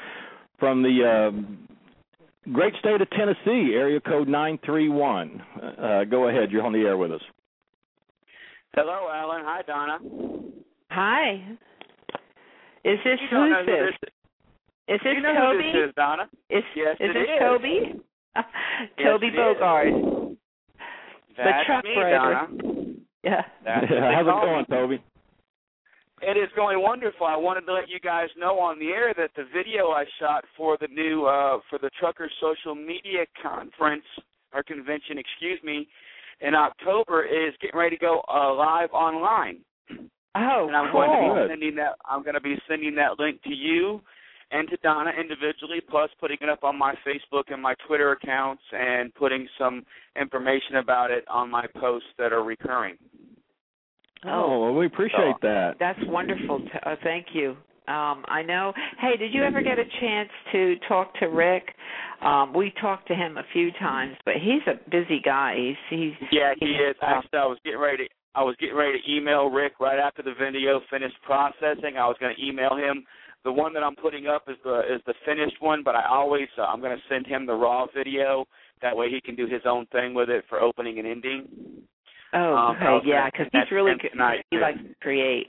from 0.58 0.82
the 0.82 1.04
uh, 1.04 1.69
great 2.52 2.74
state 2.80 3.00
of 3.00 3.08
Tennessee, 3.10 3.74
area 3.74 4.00
code 4.00 4.28
nine 4.28 4.58
three 4.64 4.88
one. 4.88 5.42
Uh, 5.62 6.04
go 6.04 6.28
ahead, 6.28 6.50
you're 6.50 6.62
on 6.64 6.72
the 6.72 6.80
air 6.80 6.96
with 6.96 7.12
us. 7.12 7.20
Hello, 8.74 9.08
Allen. 9.12 9.42
Hi, 9.44 9.62
Donna. 9.62 9.98
Hi. 10.90 11.42
Is 12.84 12.98
this 13.04 13.18
you 13.20 13.36
who's 13.36 13.52
who 13.60 13.66
this? 13.66 13.94
this 14.00 14.10
Is 14.94 15.00
this 15.04 15.12
you 15.16 15.22
know 15.22 15.34
Toby? 15.34 15.70
who 15.72 15.80
this 15.80 15.88
is, 15.90 15.94
Donna? 15.96 16.28
Is 16.48 16.64
Yes, 16.76 16.96
is 17.00 17.10
it 17.10 17.12
this 17.14 17.22
is. 17.22 17.40
Toby? 17.40 17.80
Yes, 18.36 18.44
Toby 19.04 19.26
it 19.26 19.30
is. 19.30 19.36
Bogard. 19.36 20.36
That's 21.36 21.66
truck 21.66 21.84
me, 21.84 21.94
driver. 21.94 22.32
Donna. 22.34 22.48
Yeah. 23.24 23.42
That's 23.64 23.86
How's 23.90 24.26
it 24.26 24.30
going, 24.46 24.58
me. 24.60 24.64
Toby? 24.70 25.04
It 26.22 26.36
is 26.36 26.50
going 26.54 26.82
wonderful. 26.82 27.26
I 27.26 27.36
wanted 27.36 27.62
to 27.62 27.72
let 27.72 27.88
you 27.88 27.98
guys 27.98 28.28
know 28.36 28.58
on 28.58 28.78
the 28.78 28.88
air 28.88 29.14
that 29.16 29.30
the 29.36 29.44
video 29.56 29.88
I 29.88 30.04
shot 30.18 30.44
for 30.56 30.76
the 30.80 30.88
new 30.88 31.24
uh 31.24 31.58
for 31.70 31.78
the 31.78 31.90
Trucker 31.98 32.30
Social 32.40 32.74
Media 32.74 33.24
Conference 33.42 34.04
or 34.52 34.62
convention, 34.62 35.16
excuse 35.18 35.58
me, 35.62 35.88
in 36.40 36.54
October 36.54 37.24
is 37.24 37.54
getting 37.60 37.78
ready 37.78 37.96
to 37.96 38.00
go 38.00 38.22
uh, 38.28 38.54
live 38.54 38.90
online. 38.90 39.58
Oh, 40.34 40.66
and 40.66 40.76
I'm 40.76 40.92
cool. 40.92 41.06
going 41.06 41.36
to 41.36 41.42
be 41.42 41.48
sending 41.52 41.74
that. 41.76 41.96
I'm 42.04 42.22
going 42.22 42.34
to 42.34 42.40
be 42.40 42.56
sending 42.68 42.94
that 42.96 43.18
link 43.18 43.42
to 43.42 43.54
you 43.54 44.00
and 44.52 44.68
to 44.68 44.76
Donna 44.78 45.12
individually, 45.18 45.80
plus 45.88 46.10
putting 46.20 46.38
it 46.40 46.48
up 46.48 46.64
on 46.64 46.76
my 46.76 46.94
Facebook 47.06 47.44
and 47.52 47.62
my 47.62 47.74
Twitter 47.86 48.12
accounts, 48.12 48.62
and 48.72 49.14
putting 49.14 49.46
some 49.58 49.84
information 50.20 50.76
about 50.76 51.10
it 51.10 51.24
on 51.28 51.50
my 51.50 51.66
posts 51.80 52.08
that 52.18 52.32
are 52.32 52.42
recurring. 52.42 52.96
Oh, 54.24 54.60
well, 54.60 54.74
we 54.74 54.86
appreciate 54.86 55.36
that. 55.42 55.76
That's 55.80 55.98
wonderful. 56.06 56.60
T- 56.60 56.70
uh, 56.84 56.96
thank 57.02 57.26
you. 57.32 57.56
Um, 57.88 58.24
I 58.28 58.42
know. 58.46 58.72
Hey, 59.00 59.16
did 59.16 59.34
you 59.34 59.42
ever 59.42 59.62
get 59.62 59.78
a 59.78 59.84
chance 60.00 60.28
to 60.52 60.76
talk 60.86 61.12
to 61.18 61.26
Rick? 61.26 61.74
Um, 62.22 62.52
we 62.52 62.72
talked 62.80 63.08
to 63.08 63.14
him 63.14 63.36
a 63.38 63.42
few 63.52 63.72
times, 63.72 64.14
but 64.24 64.34
he's 64.34 64.62
a 64.68 64.78
busy 64.90 65.20
guy. 65.24 65.56
He's 65.56 65.76
he's 65.88 66.28
Yeah, 66.30 66.52
he 66.58 66.66
he's, 66.66 66.90
is. 66.90 66.96
Actually, 67.02 67.38
I 67.38 67.46
was 67.46 67.58
getting 67.64 67.80
ready. 67.80 68.04
To, 68.04 68.10
I 68.34 68.42
was 68.42 68.54
getting 68.60 68.76
ready 68.76 69.00
to 69.00 69.12
email 69.12 69.46
Rick 69.46 69.80
right 69.80 69.98
after 69.98 70.22
the 70.22 70.34
video 70.38 70.80
finished 70.90 71.16
processing. 71.24 71.96
I 71.98 72.06
was 72.06 72.16
going 72.20 72.34
to 72.36 72.46
email 72.46 72.76
him. 72.76 73.04
The 73.42 73.50
one 73.50 73.72
that 73.72 73.82
I'm 73.82 73.96
putting 73.96 74.26
up 74.26 74.44
is 74.48 74.56
the 74.62 74.80
is 74.80 75.00
the 75.06 75.14
finished 75.24 75.56
one, 75.60 75.82
but 75.82 75.96
I 75.96 76.06
always 76.08 76.46
uh, 76.58 76.62
I'm 76.62 76.80
going 76.80 76.96
to 76.96 77.02
send 77.08 77.26
him 77.26 77.46
the 77.46 77.54
raw 77.54 77.86
video. 77.96 78.44
That 78.82 78.96
way 78.96 79.10
he 79.10 79.20
can 79.20 79.34
do 79.34 79.46
his 79.46 79.62
own 79.64 79.86
thing 79.86 80.14
with 80.14 80.28
it 80.28 80.44
for 80.48 80.60
opening 80.60 80.98
and 80.98 81.08
ending. 81.08 81.48
Oh, 82.32 82.54
Um, 82.56 82.76
okay, 82.76 83.08
yeah, 83.08 83.28
because 83.30 83.46
he's 83.52 83.70
really 83.72 83.92
good. 84.00 84.12
he 84.50 84.58
likes 84.58 84.78
to 84.78 84.94
create. 85.00 85.48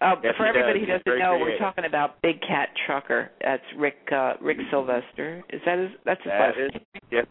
Uh, 0.00 0.14
Yes, 0.22 0.34
for 0.36 0.46
everybody 0.46 0.86
does. 0.86 1.00
who 1.04 1.10
doesn't 1.12 1.18
know, 1.18 1.38
we're 1.40 1.58
talking 1.58 1.84
about 1.84 2.22
Big 2.22 2.40
Cat 2.40 2.68
Trucker. 2.86 3.30
That's 3.42 3.62
Rick 3.76 3.96
uh, 4.12 4.34
Rick 4.40 4.58
Sylvester. 4.70 5.42
Is 5.50 5.60
that 5.66 5.78
his? 5.78 5.90
That's 6.04 6.22
his 6.22 6.30
That 6.30 6.40
last 6.40 6.58
is 6.58 7.02
yes, 7.10 7.26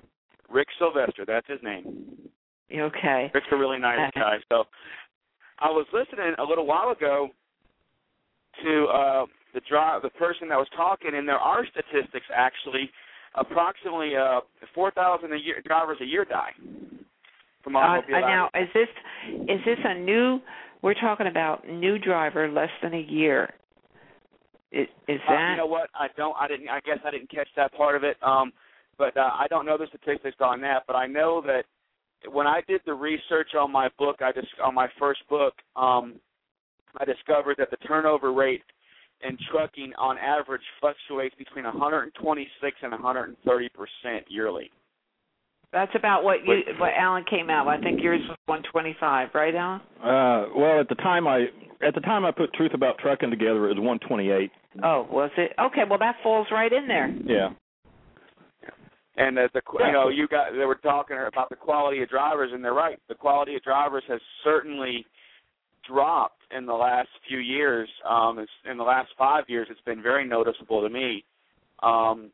Rick 0.49 0.67
Sylvester. 0.77 1.23
That's 1.25 1.47
his 1.47 1.59
name. 1.63 1.83
name. 2.69 2.81
Okay. 2.81 3.31
Rick's 3.33 3.47
a 3.53 3.55
really 3.55 3.79
nice 3.79 3.99
Uh-huh. 3.99 4.19
guy. 4.19 4.35
So 4.49 4.65
I 5.59 5.69
was 5.69 5.85
listening 5.93 6.35
a 6.37 6.43
little 6.43 6.65
while 6.65 6.89
ago 6.89 7.29
to 8.63 8.85
uh 8.87 9.25
the 9.53 9.61
drive 9.69 10.01
the 10.01 10.09
person 10.11 10.49
that 10.49 10.57
was 10.57 10.67
talking 10.75 11.11
and 11.15 11.27
there 11.27 11.37
are 11.39 11.65
statistics 11.67 12.25
actually 12.35 12.89
approximately 13.35 14.15
uh 14.15 14.41
four 14.75 14.91
thousand 14.91 15.31
a 15.31 15.37
year 15.37 15.61
drivers 15.65 15.97
a 16.01 16.05
year 16.05 16.25
die 16.25 16.51
Uh, 17.75 17.79
automobile 17.79 18.15
uh, 18.15 18.19
now, 18.19 18.49
is 18.55 18.69
this 18.73 18.87
is 19.49 19.59
this 19.65 19.77
a 19.83 19.93
new? 19.95 20.39
We're 20.81 20.93
talking 20.93 21.27
about 21.27 21.67
new 21.67 21.97
driver 21.97 22.49
less 22.49 22.69
than 22.81 22.93
a 22.93 22.99
year. 22.99 23.53
Is, 24.71 24.87
is 25.07 25.19
Uh, 25.27 25.31
that? 25.31 25.51
you 25.51 25.57
know 25.57 25.65
what? 25.65 25.89
I 25.95 26.07
don't. 26.15 26.35
I 26.39 26.47
didn't. 26.47 26.69
I 26.69 26.79
guess 26.81 26.99
I 27.05 27.11
didn't 27.11 27.31
catch 27.31 27.47
that 27.55 27.73
part 27.73 27.95
of 27.95 28.03
it. 28.03 28.17
Um, 28.21 28.53
but 28.97 29.15
uh, 29.15 29.31
I 29.33 29.47
don't 29.49 29.65
know 29.65 29.77
the 29.77 29.87
statistics 29.87 30.37
on 30.39 30.61
that. 30.61 30.83
But 30.87 30.95
I 30.95 31.07
know 31.07 31.41
that 31.41 31.65
when 32.31 32.47
I 32.47 32.61
did 32.67 32.81
the 32.85 32.93
research 32.93 33.49
on 33.57 33.71
my 33.71 33.89
book, 33.97 34.17
I 34.21 34.31
just 34.31 34.47
on 34.63 34.73
my 34.73 34.87
first 34.99 35.21
book, 35.29 35.53
um, 35.75 36.15
I 36.97 37.05
discovered 37.05 37.57
that 37.57 37.69
the 37.71 37.77
turnover 37.77 38.33
rate 38.33 38.63
in 39.27 39.37
trucking 39.51 39.93
on 39.97 40.17
average 40.17 40.61
fluctuates 40.79 41.35
between 41.35 41.65
126 41.65 42.77
and 42.81 42.91
130 42.91 43.69
percent 43.69 44.25
yearly. 44.29 44.71
That's 45.73 45.91
about 45.95 46.23
what 46.23 46.45
you 46.45 46.61
what 46.79 46.91
Allen 46.97 47.25
came 47.29 47.49
out. 47.49 47.65
with. 47.65 47.75
I 47.75 47.81
think 47.81 48.01
yours 48.01 48.21
was 48.27 48.37
125, 48.45 49.29
right, 49.33 49.53
Allen? 49.53 49.81
Uh, 50.01 50.49
well, 50.55 50.79
at 50.79 50.87
the 50.89 50.95
time 50.95 51.27
I 51.27 51.47
at 51.85 51.93
the 51.93 52.01
time 52.01 52.25
I 52.25 52.31
put 52.31 52.53
Truth 52.53 52.71
About 52.73 52.97
Trucking 52.99 53.29
together, 53.29 53.69
it 53.69 53.75
was 53.75 53.79
128. 53.79 54.51
Oh, 54.83 55.07
was 55.11 55.31
it? 55.37 55.51
Okay, 55.59 55.81
well 55.89 55.99
that 55.99 56.15
falls 56.23 56.47
right 56.51 56.71
in 56.71 56.87
there. 56.87 57.13
Yeah. 57.25 57.49
And 59.17 59.37
uh, 59.37 59.47
the 59.53 59.61
you 59.79 59.91
know 59.91 60.09
you 60.09 60.27
got 60.27 60.51
they 60.51 60.65
were 60.65 60.75
talking 60.75 61.17
about 61.27 61.49
the 61.49 61.55
quality 61.55 62.01
of 62.03 62.09
drivers, 62.09 62.51
and 62.53 62.63
they're 62.63 62.73
right. 62.73 62.99
The 63.09 63.15
quality 63.15 63.55
of 63.55 63.63
drivers 63.63 64.03
has 64.07 64.21
certainly 64.43 65.05
dropped 65.87 66.41
in 66.55 66.65
the 66.65 66.73
last 66.73 67.09
few 67.27 67.39
years. 67.39 67.89
Um, 68.07 68.39
it's, 68.39 68.51
in 68.69 68.77
the 68.77 68.83
last 68.83 69.09
five 69.17 69.45
years, 69.47 69.67
it's 69.71 69.81
been 69.81 70.01
very 70.01 70.27
noticeable 70.27 70.81
to 70.81 70.89
me. 70.89 71.23
Um, 71.81 72.31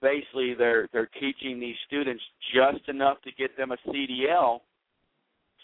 basically, 0.00 0.54
they're 0.54 0.88
they're 0.92 1.10
teaching 1.20 1.60
these 1.60 1.76
students 1.86 2.22
just 2.54 2.88
enough 2.88 3.20
to 3.22 3.32
get 3.32 3.56
them 3.56 3.72
a 3.72 3.76
CDL, 3.88 4.60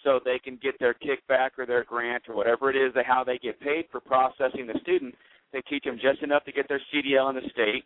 so 0.05 0.20
they 0.25 0.39
can 0.39 0.59
get 0.62 0.79
their 0.79 0.95
kickback 0.95 1.51
or 1.59 1.66
their 1.66 1.85
grant 1.85 2.25
or 2.29 2.35
whatever 2.35 2.70
it 2.70 2.77
is, 2.77 2.93
that 2.95 3.07
how 3.07 3.25
they 3.25 3.39
get 3.39 3.61
paid 3.61 3.85
for 3.91 4.01
processing 4.01 4.66
the 4.66 4.79
student. 4.83 5.14
They 5.53 5.61
teach 5.62 5.85
them 5.85 5.99
just 6.01 6.23
enough 6.23 6.45
to 6.45 6.53
get 6.53 6.68
their 6.68 6.81
CDL 6.93 7.31
in 7.31 7.37
the 7.37 7.51
state. 7.51 7.85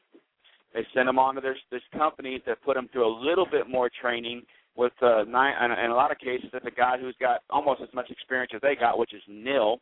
They 0.73 0.87
send 0.95 1.09
them 1.09 1.19
on 1.19 1.35
to 1.37 1.41
their 1.41 1.57
this 1.71 1.83
company 1.97 2.43
that 2.47 2.63
put 2.63 2.75
them 2.75 2.89
through 2.93 3.07
a 3.07 3.15
little 3.21 3.47
bit 3.51 3.69
more 3.69 3.91
training 4.01 4.43
with 4.77 4.93
uh, 5.03 5.25
nine, 5.27 5.55
in, 5.71 5.91
a 5.91 5.95
lot 5.95 6.13
of 6.13 6.19
cases, 6.19 6.51
it's 6.53 6.67
a 6.67 6.71
guy 6.71 6.99
who's 7.01 7.17
got 7.19 7.41
almost 7.51 7.81
as 7.81 7.89
much 7.95 8.11
experience 8.11 8.53
as 8.55 8.61
they 8.61 8.77
got, 8.79 8.99
which 8.99 9.15
is 9.15 9.23
nil. 9.27 9.81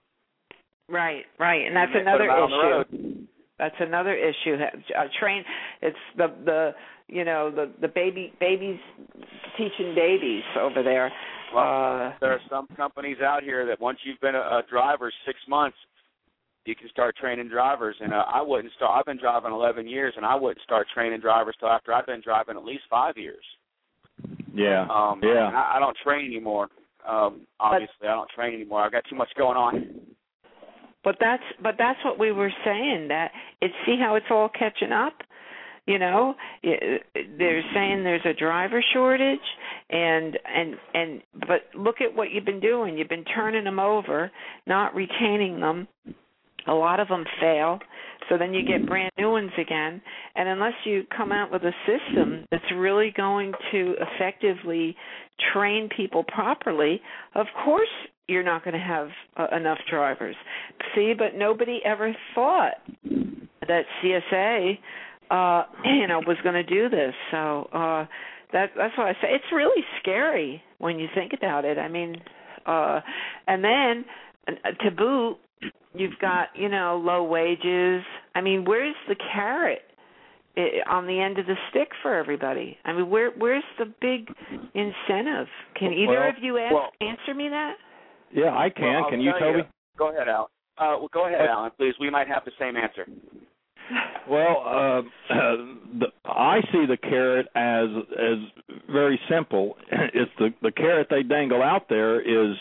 Right, 0.89 1.25
right, 1.39 1.67
and 1.67 1.75
that's 1.75 1.91
and 1.95 2.03
another 2.03 2.25
'em 2.25 2.31
out 2.31 2.43
on 2.43 2.87
the 2.91 2.97
issue. 2.97 3.14
Road. 3.59 3.71
That's 3.71 3.81
another 3.81 4.15
issue. 4.15 4.55
Uh, 4.55 5.05
train. 5.21 5.45
It's 5.83 5.97
the 6.17 6.29
the 6.45 6.71
you 7.09 7.25
know 7.25 7.51
the 7.51 7.71
the 7.81 7.89
baby 7.89 8.33
babies 8.41 8.79
teaching 9.57 9.95
babies 9.95 10.43
over 10.61 10.83
there. 10.83 11.11
Uh, 11.55 12.13
There 12.21 12.33
are 12.33 12.41
some 12.51 12.67
companies 12.77 13.19
out 13.23 13.45
here 13.45 13.65
that 13.67 13.81
once 13.81 13.99
you've 14.05 14.21
been 14.21 14.35
a, 14.35 14.39
a 14.39 14.63
driver 14.69 15.13
six 15.25 15.39
months, 15.49 15.77
you 16.65 16.75
can 16.75 16.89
start 16.89 17.17
training 17.17 17.49
drivers. 17.49 17.97
And 18.01 18.13
uh, 18.13 18.25
I 18.27 18.43
wouldn't 18.43 18.73
start. 18.75 18.99
I've 18.99 19.05
been 19.05 19.21
driving 19.21 19.53
11 19.53 19.87
years, 19.87 20.15
and 20.17 20.27
I 20.27 20.35
wouldn't 20.35 20.63
start 20.65 20.89
training 20.93 21.21
drivers 21.21 21.55
till 21.61 21.69
after 21.69 21.93
I've 21.93 22.07
been 22.07 22.23
driving 22.23 22.57
at 22.57 22.65
least 22.65 22.83
five 22.91 23.17
years. 23.17 23.45
Yeah. 24.53 24.87
Um, 24.91 25.21
yeah. 25.23 25.51
I, 25.53 25.77
I 25.77 25.81
don't 25.81 25.97
train 26.03 26.27
anymore. 26.27 26.69
Um, 27.09 27.43
obviously, 27.61 28.09
I 28.09 28.15
don't 28.15 28.31
train 28.31 28.55
anymore. 28.55 28.83
I've 28.83 28.93
got 28.93 29.05
too 29.09 29.17
much 29.17 29.29
going 29.37 29.57
on. 29.57 30.01
But 31.05 31.17
that's 31.21 31.43
but 31.63 31.75
that's 31.79 32.03
what 32.05 32.19
we 32.19 32.33
were 32.33 32.53
saying 32.65 33.09
that 33.09 33.31
it's 33.61 33.75
see 33.87 33.97
how 34.01 34.15
it's 34.17 34.27
all 34.31 34.49
catching 34.49 34.93
up. 34.93 35.15
You 35.87 35.99
know, 35.99 36.35
they're 36.63 37.63
saying 37.75 38.05
there's 38.05 38.25
a 38.25 38.33
driver 38.33 38.83
shortage, 38.95 39.39
and 39.91 40.39
and 40.47 40.75
and 40.95 41.23
but 41.47 41.79
look 41.79 41.97
at 42.01 42.17
what 42.17 42.31
you've 42.31 42.47
been 42.47 42.61
doing. 42.61 42.97
You've 42.97 43.11
been 43.11 43.25
turning 43.25 43.65
them 43.65 43.79
over, 43.79 44.31
not 44.67 44.95
retaining 44.95 45.61
them. 45.61 45.87
A 46.67 46.73
lot 46.73 47.01
of 47.01 47.09
them 47.09 47.25
fail, 47.39 47.79
so 48.31 48.39
then 48.39 48.55
you 48.55 48.65
get 48.67 48.87
brand 48.87 49.13
new 49.19 49.31
ones 49.31 49.51
again. 49.61 50.01
And 50.35 50.49
unless 50.49 50.73
you 50.87 51.03
come 51.15 51.31
out 51.31 51.53
with 51.53 51.61
a 51.63 51.73
system 51.85 52.47
that's 52.51 52.65
really 52.75 53.13
going 53.15 53.53
to 53.73 53.95
effectively 54.01 54.97
train 55.53 55.91
people 55.95 56.25
properly, 56.25 57.03
of 57.35 57.47
course 57.63 57.89
you're 58.29 58.43
not 58.43 58.65
going 58.65 58.75
to 58.75 58.81
have 58.81 59.09
uh, 59.37 59.55
enough 59.55 59.79
drivers. 59.91 60.37
See, 60.95 61.13
but 61.17 61.35
nobody 61.37 61.81
ever 61.85 62.15
thought 62.35 62.75
that 63.69 63.85
CSA, 64.03 64.79
uh, 65.31 65.65
you 65.85 66.07
know, 66.07 66.21
was 66.27 66.37
going 66.43 66.55
to 66.55 66.63
do 66.63 66.89
this. 66.89 67.15
So 67.31 67.69
uh, 67.73 68.07
that 68.53 68.71
that's 68.77 68.97
why 68.97 69.11
I 69.11 69.13
say 69.15 69.29
it's 69.33 69.45
really 69.53 69.83
scary 70.01 70.63
when 70.79 70.99
you 70.99 71.09
think 71.15 71.33
about 71.37 71.65
it. 71.65 71.79
I 71.79 71.89
mean, 71.89 72.17
uh, 72.67 73.01
and 73.47 73.63
then 73.63 74.05
uh, 74.49 74.85
to 74.85 74.91
boot, 74.91 75.37
you've 75.95 76.19
got 76.21 76.49
you 76.55 76.69
know 76.69 77.01
low 77.05 77.25
wages. 77.25 78.03
I 78.35 78.41
mean, 78.41 78.65
where's 78.65 78.97
the 79.09 79.17
carrot? 79.33 79.83
on 80.89 81.09
the 81.09 81.21
end 81.21 81.41
of 81.41 81.47
the 81.47 81.57
stick 81.69 81.89
for 82.01 82.15
everybody. 82.15 82.79
I 82.85 82.93
mean, 82.93 83.11
where 83.11 83.33
where's 83.33 83.65
the 83.77 83.87
big 83.87 84.29
incentive? 84.73 85.49
Can 85.77 85.93
either 85.93 86.13
well, 86.13 86.29
of 86.29 86.37
you 86.41 86.59
ask, 86.59 86.73
well, 86.73 86.93
answer 87.01 87.35
me 87.35 87.49
that? 87.49 87.75
Yeah, 88.35 88.51
I 88.57 88.69
can. 88.69 89.03
Well, 89.03 89.11
can 89.11 89.21
you, 89.21 89.31
tell 89.33 89.53
Toby? 89.53 89.59
You. 89.59 89.65
Go 89.97 90.11
ahead, 90.11 90.29
Al. 90.29 90.51
Uh, 90.77 90.99
well, 90.99 91.09
go 91.13 91.27
ahead, 91.27 91.41
Uh, 91.41 91.53
Allen, 91.53 91.71
please. 91.79 91.95
We 92.01 92.11
might 92.11 92.29
have 92.29 92.45
the 92.45 92.53
same 92.59 92.77
answer. 92.77 93.07
Well, 94.29 94.63
uh, 94.67 95.03
the, 96.01 96.07
I 96.25 96.61
see 96.73 96.87
the 96.87 96.97
carrot 96.97 97.47
as 97.55 97.89
as 98.13 98.39
very 98.91 99.21
simple. 99.31 99.77
It's 100.15 100.33
the 100.39 100.51
the 100.63 100.73
carrot 100.73 101.09
they 101.11 101.23
dangle 101.23 101.63
out 101.63 101.89
there 101.89 102.21
is 102.21 102.57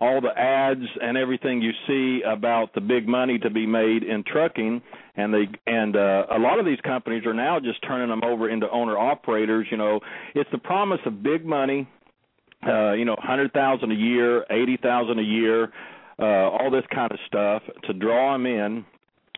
all 0.00 0.20
the 0.20 0.36
ads 0.36 0.84
and 1.00 1.16
everything 1.16 1.62
you 1.62 1.70
see 1.86 2.22
about 2.26 2.74
the 2.74 2.80
big 2.80 3.06
money 3.06 3.38
to 3.38 3.50
be 3.50 3.66
made 3.66 4.02
in 4.02 4.24
trucking 4.24 4.82
and 5.14 5.32
they 5.32 5.46
and 5.66 5.94
uh, 5.94 6.26
a 6.32 6.38
lot 6.40 6.58
of 6.58 6.66
these 6.66 6.80
companies 6.80 7.24
are 7.24 7.34
now 7.34 7.60
just 7.60 7.80
turning 7.86 8.08
them 8.08 8.24
over 8.24 8.50
into 8.50 8.68
owner 8.70 8.98
operators 8.98 9.64
you 9.70 9.76
know 9.76 10.00
it's 10.34 10.50
the 10.50 10.58
promise 10.58 10.98
of 11.06 11.22
big 11.22 11.46
money 11.46 11.88
uh 12.66 12.92
you 12.92 13.04
know 13.04 13.14
100,000 13.14 13.90
a 13.90 13.94
year 13.94 14.44
80,000 14.50 15.18
a 15.18 15.22
year 15.22 15.72
uh 16.18 16.24
all 16.24 16.70
this 16.70 16.84
kind 16.94 17.10
of 17.12 17.18
stuff 17.26 17.62
to 17.84 17.92
draw 17.92 18.32
them 18.32 18.46
in. 18.46 18.84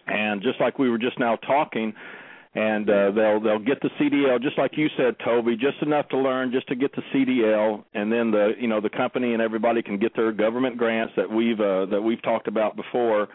And 0.07 0.43
just 0.43 0.61
like 0.61 0.79
we 0.79 0.91
were 0.91 0.99
just 0.99 1.19
now 1.19 1.37
talking 1.37 1.95
and 2.55 2.89
uh 2.89 3.11
they'll 3.11 3.41
they'll 3.41 3.59
get 3.59 3.81
the 3.81 3.91
CDL 4.01 4.41
just 4.41 4.57
like 4.59 4.73
you 4.77 4.89
said 4.97 5.17
Toby 5.25 5.57
just 5.57 5.83
enough 5.83 6.09
to 6.11 6.19
learn 6.19 6.53
just 6.53 6.69
to 6.69 6.77
get 6.77 6.95
the 6.95 7.03
CDL 7.13 7.85
and 7.95 8.13
then 8.13 8.31
the 8.31 8.53
you 8.59 8.69
know 8.69 8.81
the 8.81 8.91
company 8.91 9.33
and 9.33 9.43
everybody 9.43 9.83
can 9.83 9.99
get 9.99 10.15
their 10.15 10.33
government 10.33 10.77
grants 10.77 11.13
that 11.17 11.31
we've 11.31 11.61
uh 11.61 11.87
that 11.87 12.03
we've 12.03 12.23
talked 12.23 12.49
about 12.49 12.77
before. 12.77 13.29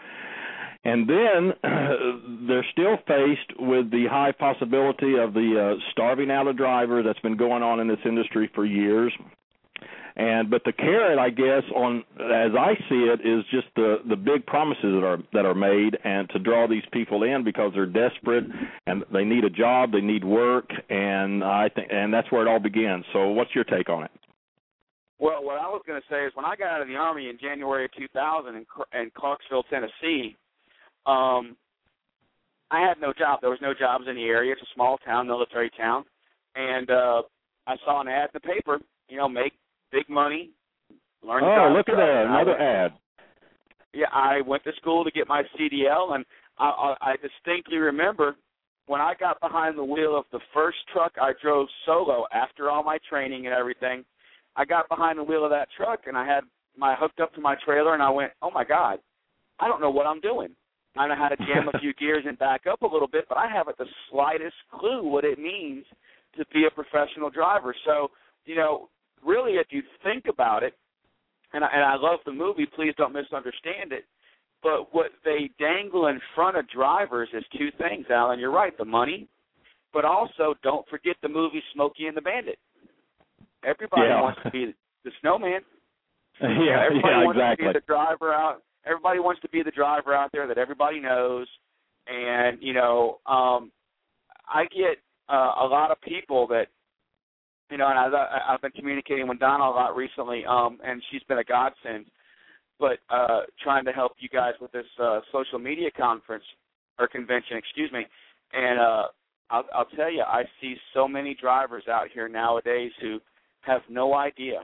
And 0.82 1.06
then 1.06 1.52
they're 2.48 2.66
still 2.72 2.96
faced 3.06 3.58
with 3.58 3.90
the 3.90 4.06
high 4.10 4.32
possibility 4.32 5.18
of 5.18 5.34
the 5.34 5.76
uh 5.76 5.80
starving 5.92 6.30
out 6.30 6.46
a 6.46 6.54
driver 6.54 7.02
that's 7.02 7.20
been 7.20 7.36
going 7.36 7.62
on 7.62 7.80
in 7.80 7.88
this 7.88 8.00
industry 8.06 8.50
for 8.54 8.64
years 8.64 9.12
and 10.16 10.50
but 10.50 10.62
the 10.64 10.72
carrot 10.72 11.18
i 11.18 11.30
guess 11.30 11.62
on 11.74 12.04
as 12.18 12.52
i 12.58 12.74
see 12.88 13.08
it 13.08 13.20
is 13.20 13.44
just 13.50 13.66
the 13.76 13.98
the 14.08 14.16
big 14.16 14.44
promises 14.46 14.82
that 14.82 15.04
are 15.04 15.18
that 15.32 15.44
are 15.44 15.54
made 15.54 15.96
and 16.04 16.28
to 16.30 16.38
draw 16.38 16.66
these 16.66 16.82
people 16.92 17.22
in 17.22 17.44
because 17.44 17.72
they're 17.74 17.86
desperate 17.86 18.44
and 18.86 19.04
they 19.12 19.24
need 19.24 19.44
a 19.44 19.50
job 19.50 19.92
they 19.92 20.00
need 20.00 20.24
work 20.24 20.70
and 20.88 21.44
i 21.44 21.68
think 21.74 21.88
and 21.90 22.12
that's 22.12 22.30
where 22.32 22.42
it 22.46 22.48
all 22.48 22.60
begins 22.60 23.04
so 23.12 23.28
what's 23.28 23.54
your 23.54 23.64
take 23.64 23.88
on 23.88 24.04
it 24.04 24.10
Well, 25.18 25.44
what 25.44 25.58
I 25.58 25.68
was 25.68 25.82
going 25.86 26.00
to 26.00 26.06
say 26.08 26.24
is 26.24 26.32
when 26.34 26.46
I 26.46 26.56
got 26.56 26.68
out 26.68 26.80
of 26.80 26.88
the 26.88 26.96
army 26.96 27.28
in 27.28 27.36
January 27.38 27.84
of 27.84 27.92
2000 27.92 28.56
in, 28.56 28.64
in 28.98 29.10
Clarksville, 29.14 29.64
Tennessee, 29.64 30.34
um, 31.04 31.56
I 32.70 32.80
had 32.80 33.00
no 33.00 33.12
job. 33.12 33.40
There 33.40 33.50
was 33.50 33.60
no 33.60 33.74
jobs 33.74 34.04
in 34.08 34.14
the 34.14 34.24
area. 34.24 34.52
It's 34.52 34.62
a 34.62 34.74
small 34.74 34.96
town, 34.98 35.26
military 35.26 35.70
town, 35.76 36.04
and 36.54 36.90
uh, 36.90 37.22
I 37.66 37.76
saw 37.84 38.00
an 38.00 38.08
ad 38.08 38.30
in 38.32 38.40
the 38.40 38.40
paper. 38.40 38.78
You 39.08 39.16
know, 39.16 39.28
make 39.28 39.52
big 39.92 40.08
money, 40.08 40.50
learn. 41.22 41.42
to 41.42 41.48
oh 41.48 41.74
look 41.76 41.88
at 41.88 41.96
that 41.96 42.26
another 42.26 42.58
ad 42.58 42.92
yeah, 43.92 44.06
I 44.12 44.40
went 44.42 44.64
to 44.64 44.72
school 44.80 45.04
to 45.04 45.10
get 45.10 45.28
my 45.28 45.42
CDL, 45.58 46.14
and 46.14 46.24
I, 46.58 46.64
I, 46.64 47.10
I 47.12 47.14
distinctly 47.16 47.78
remember 47.78 48.36
when 48.86 49.00
I 49.00 49.14
got 49.18 49.40
behind 49.40 49.78
the 49.78 49.84
wheel 49.84 50.16
of 50.16 50.24
the 50.32 50.40
first 50.54 50.78
truck 50.92 51.12
I 51.20 51.32
drove 51.42 51.68
solo 51.86 52.24
after 52.32 52.70
all 52.70 52.82
my 52.82 52.98
training 53.08 53.46
and 53.46 53.54
everything. 53.54 54.04
I 54.56 54.64
got 54.64 54.88
behind 54.88 55.18
the 55.18 55.24
wheel 55.24 55.44
of 55.44 55.50
that 55.50 55.68
truck, 55.76 56.00
and 56.06 56.16
I 56.16 56.26
had 56.26 56.44
my 56.76 56.94
hooked 56.98 57.20
up 57.20 57.34
to 57.34 57.40
my 57.40 57.56
trailer, 57.64 57.94
and 57.94 58.02
I 58.02 58.10
went, 58.10 58.32
"Oh 58.42 58.50
my 58.50 58.64
God, 58.64 58.98
I 59.58 59.68
don't 59.68 59.80
know 59.80 59.90
what 59.90 60.06
I'm 60.06 60.20
doing." 60.20 60.54
I 60.96 61.06
know 61.06 61.14
how 61.14 61.28
to 61.28 61.36
jam 61.36 61.68
a 61.72 61.78
few 61.80 61.94
gears 61.94 62.24
and 62.26 62.38
back 62.38 62.62
up 62.66 62.82
a 62.82 62.86
little 62.86 63.08
bit, 63.08 63.26
but 63.28 63.38
I 63.38 63.48
haven't 63.48 63.78
the 63.78 63.86
slightest 64.10 64.56
clue 64.72 65.04
what 65.04 65.24
it 65.24 65.38
means 65.38 65.84
to 66.36 66.44
be 66.52 66.66
a 66.66 66.70
professional 66.70 67.30
driver. 67.30 67.74
So, 67.84 68.10
you 68.44 68.56
know, 68.56 68.88
really, 69.24 69.52
if 69.52 69.66
you 69.70 69.82
think 70.02 70.24
about 70.28 70.62
it, 70.62 70.74
and 71.52 71.64
I, 71.64 71.68
and 71.72 71.82
I 71.84 71.96
love 71.96 72.20
the 72.24 72.32
movie. 72.32 72.66
Please 72.76 72.94
don't 72.96 73.12
misunderstand 73.12 73.92
it. 73.92 74.04
But 74.62 74.94
what 74.94 75.06
they 75.24 75.50
dangle 75.58 76.06
in 76.08 76.20
front 76.34 76.56
of 76.56 76.68
drivers 76.68 77.28
is 77.32 77.42
two 77.56 77.70
things, 77.78 78.06
Allen. 78.10 78.38
You're 78.38 78.52
right, 78.52 78.76
the 78.76 78.84
money, 78.84 79.26
but 79.92 80.04
also 80.04 80.54
don't 80.62 80.86
forget 80.88 81.16
the 81.22 81.28
movie 81.28 81.62
Smokey 81.72 82.06
and 82.06 82.16
the 82.16 82.20
Bandit. 82.20 82.58
Everybody 83.64 84.02
Yeah. 84.08 84.20
wants 84.22 84.40
to 84.44 84.50
be 84.50 84.74
the 85.04 85.10
snowman. 85.20 85.60
yeah 86.40 86.84
everybody 86.86 87.14
yeah 87.14 87.24
wants 87.24 87.38
exactly 87.38 87.66
to 87.66 87.72
be 87.72 87.78
the 87.80 87.86
driver 87.86 88.32
out. 88.32 88.62
Everybody 88.86 89.18
wants 89.18 89.40
to 89.42 89.48
be 89.48 89.62
the 89.62 89.70
driver 89.70 90.14
out 90.14 90.30
there 90.32 90.46
that 90.46 90.56
everybody 90.58 91.00
knows. 91.00 91.46
And 92.06 92.58
you 92.62 92.72
know, 92.72 93.18
um, 93.26 93.70
I 94.48 94.64
get 94.64 94.98
uh, 95.28 95.52
a 95.60 95.66
lot 95.66 95.90
of 95.90 96.00
people 96.00 96.46
that 96.48 96.66
you 97.70 97.78
know, 97.78 97.88
and 97.88 97.98
I've, 97.98 98.12
I've 98.48 98.60
been 98.62 98.72
communicating 98.72 99.28
with 99.28 99.38
Donna 99.38 99.64
a 99.64 99.70
lot 99.70 99.96
recently, 99.96 100.44
um, 100.46 100.78
and 100.84 101.02
she's 101.10 101.22
been 101.24 101.38
a 101.38 101.44
godsend. 101.44 102.06
But 102.78 102.98
uh, 103.10 103.42
trying 103.62 103.84
to 103.84 103.92
help 103.92 104.12
you 104.18 104.28
guys 104.28 104.54
with 104.60 104.72
this 104.72 104.86
uh, 105.02 105.20
social 105.32 105.58
media 105.58 105.90
conference 105.96 106.44
or 106.98 107.06
convention, 107.08 107.56
excuse 107.56 107.92
me, 107.92 108.06
and 108.52 108.80
uh, 108.80 109.04
I'll, 109.50 109.64
I'll 109.74 109.88
tell 109.96 110.10
you, 110.10 110.22
I 110.22 110.44
see 110.60 110.76
so 110.94 111.06
many 111.06 111.36
drivers 111.40 111.84
out 111.88 112.06
here 112.12 112.28
nowadays 112.28 112.92
who 113.00 113.18
have 113.62 113.82
no 113.88 114.14
idea 114.14 114.60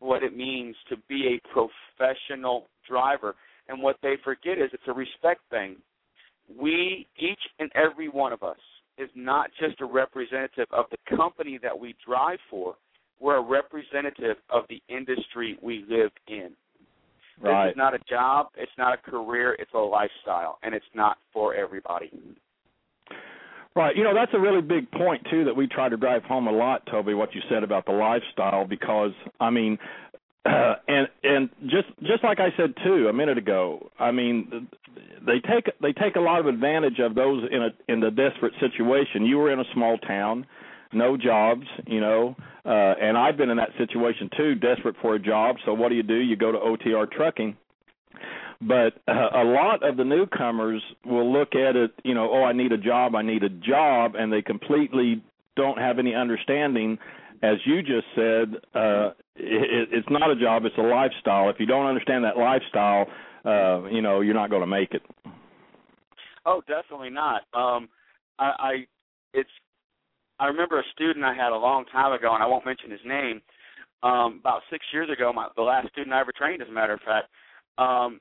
what 0.00 0.22
it 0.24 0.36
means 0.36 0.74
to 0.88 0.96
be 1.08 1.38
a 1.38 1.54
professional 1.54 2.66
driver, 2.88 3.36
and 3.68 3.80
what 3.80 3.96
they 4.02 4.14
forget 4.24 4.58
is 4.58 4.70
it's 4.72 4.82
a 4.88 4.92
respect 4.92 5.40
thing. 5.50 5.76
We, 6.60 7.06
each 7.16 7.38
and 7.60 7.70
every 7.74 8.08
one 8.08 8.32
of 8.32 8.42
us, 8.42 8.56
is 9.02 9.10
not 9.14 9.50
just 9.58 9.80
a 9.80 9.84
representative 9.84 10.66
of 10.70 10.86
the 10.90 11.16
company 11.16 11.58
that 11.62 11.78
we 11.78 11.94
drive 12.04 12.38
for. 12.50 12.74
We're 13.20 13.36
a 13.36 13.42
representative 13.42 14.36
of 14.50 14.64
the 14.68 14.82
industry 14.88 15.58
we 15.62 15.84
live 15.88 16.10
in. 16.28 16.50
right 17.40 17.66
This 17.66 17.72
is 17.72 17.76
not 17.76 17.94
a 17.94 18.00
job, 18.08 18.48
it's 18.56 18.72
not 18.78 18.94
a 18.94 19.10
career, 19.10 19.54
it's 19.58 19.72
a 19.74 19.78
lifestyle, 19.78 20.58
and 20.62 20.74
it's 20.74 20.84
not 20.94 21.18
for 21.32 21.54
everybody. 21.54 22.10
Right. 23.74 23.96
You 23.96 24.04
know, 24.04 24.14
that's 24.14 24.32
a 24.34 24.38
really 24.38 24.60
big 24.60 24.90
point 24.90 25.26
too 25.30 25.44
that 25.44 25.56
we 25.56 25.66
try 25.66 25.88
to 25.88 25.96
drive 25.96 26.24
home 26.24 26.46
a 26.46 26.52
lot, 26.52 26.84
Toby, 26.90 27.14
what 27.14 27.34
you 27.34 27.40
said 27.48 27.62
about 27.62 27.86
the 27.86 27.92
lifestyle 27.92 28.66
because 28.66 29.12
I 29.40 29.48
mean 29.48 29.78
and 30.44 31.08
and 31.22 31.50
just 31.62 31.88
just 32.02 32.24
like 32.24 32.40
I 32.40 32.48
said 32.56 32.74
too 32.84 33.08
a 33.08 33.12
minute 33.12 33.38
ago, 33.38 33.90
I 33.98 34.10
mean 34.10 34.68
they 35.24 35.40
take 35.40 35.66
they 35.80 35.92
take 35.92 36.16
a 36.16 36.20
lot 36.20 36.40
of 36.40 36.46
advantage 36.46 36.98
of 36.98 37.14
those 37.14 37.44
in 37.50 37.62
a 37.62 37.70
in 37.88 38.00
the 38.00 38.10
desperate 38.10 38.54
situation. 38.60 39.24
You 39.24 39.38
were 39.38 39.52
in 39.52 39.60
a 39.60 39.64
small 39.72 39.98
town, 39.98 40.46
no 40.92 41.16
jobs, 41.16 41.66
you 41.86 42.00
know, 42.00 42.36
uh 42.64 42.94
and 43.00 43.16
I've 43.16 43.36
been 43.36 43.50
in 43.50 43.56
that 43.58 43.70
situation 43.78 44.30
too, 44.36 44.54
desperate 44.56 44.96
for 45.00 45.14
a 45.14 45.18
job. 45.18 45.56
So 45.64 45.74
what 45.74 45.90
do 45.90 45.94
you 45.94 46.02
do? 46.02 46.16
You 46.16 46.36
go 46.36 46.52
to 46.52 46.58
OTR 46.58 47.10
trucking 47.10 47.56
but 48.62 48.94
uh, 49.08 49.28
a 49.34 49.44
lot 49.44 49.82
of 49.82 49.96
the 49.96 50.04
newcomers 50.04 50.82
will 51.04 51.32
look 51.32 51.54
at 51.54 51.74
it, 51.74 51.92
you 52.04 52.14
know, 52.14 52.30
oh, 52.32 52.44
I 52.44 52.52
need 52.52 52.72
a 52.72 52.78
job, 52.78 53.14
I 53.14 53.22
need 53.22 53.42
a 53.42 53.48
job, 53.48 54.14
and 54.14 54.32
they 54.32 54.42
completely 54.42 55.22
don't 55.56 55.78
have 55.78 55.98
any 55.98 56.14
understanding. 56.14 56.98
As 57.42 57.56
you 57.64 57.82
just 57.82 58.06
said, 58.14 58.54
uh, 58.74 59.10
it, 59.36 59.88
it's 59.90 60.08
not 60.10 60.30
a 60.30 60.36
job; 60.36 60.64
it's 60.64 60.78
a 60.78 60.82
lifestyle. 60.82 61.50
If 61.50 61.56
you 61.58 61.66
don't 61.66 61.86
understand 61.86 62.24
that 62.24 62.36
lifestyle, 62.36 63.06
uh, 63.44 63.88
you 63.90 64.00
know, 64.00 64.20
you're 64.20 64.34
not 64.34 64.50
going 64.50 64.62
to 64.62 64.66
make 64.66 64.92
it. 64.92 65.02
Oh, 66.46 66.62
definitely 66.66 67.10
not. 67.10 67.42
Um, 67.52 67.88
I, 68.38 68.52
I 68.58 68.72
it's 69.34 69.50
I 70.38 70.46
remember 70.46 70.78
a 70.78 70.84
student 70.92 71.24
I 71.24 71.34
had 71.34 71.52
a 71.52 71.56
long 71.56 71.84
time 71.86 72.12
ago, 72.12 72.34
and 72.34 72.42
I 72.42 72.46
won't 72.46 72.66
mention 72.66 72.90
his 72.90 73.00
name. 73.04 73.40
Um, 74.02 74.38
about 74.40 74.62
six 74.70 74.84
years 74.92 75.08
ago, 75.10 75.32
my 75.32 75.48
the 75.56 75.62
last 75.62 75.88
student 75.90 76.14
I 76.14 76.20
ever 76.20 76.32
trained, 76.36 76.62
as 76.62 76.68
a 76.68 76.72
matter 76.72 76.94
of 76.94 77.00
fact. 77.00 77.28
Um, 77.78 78.20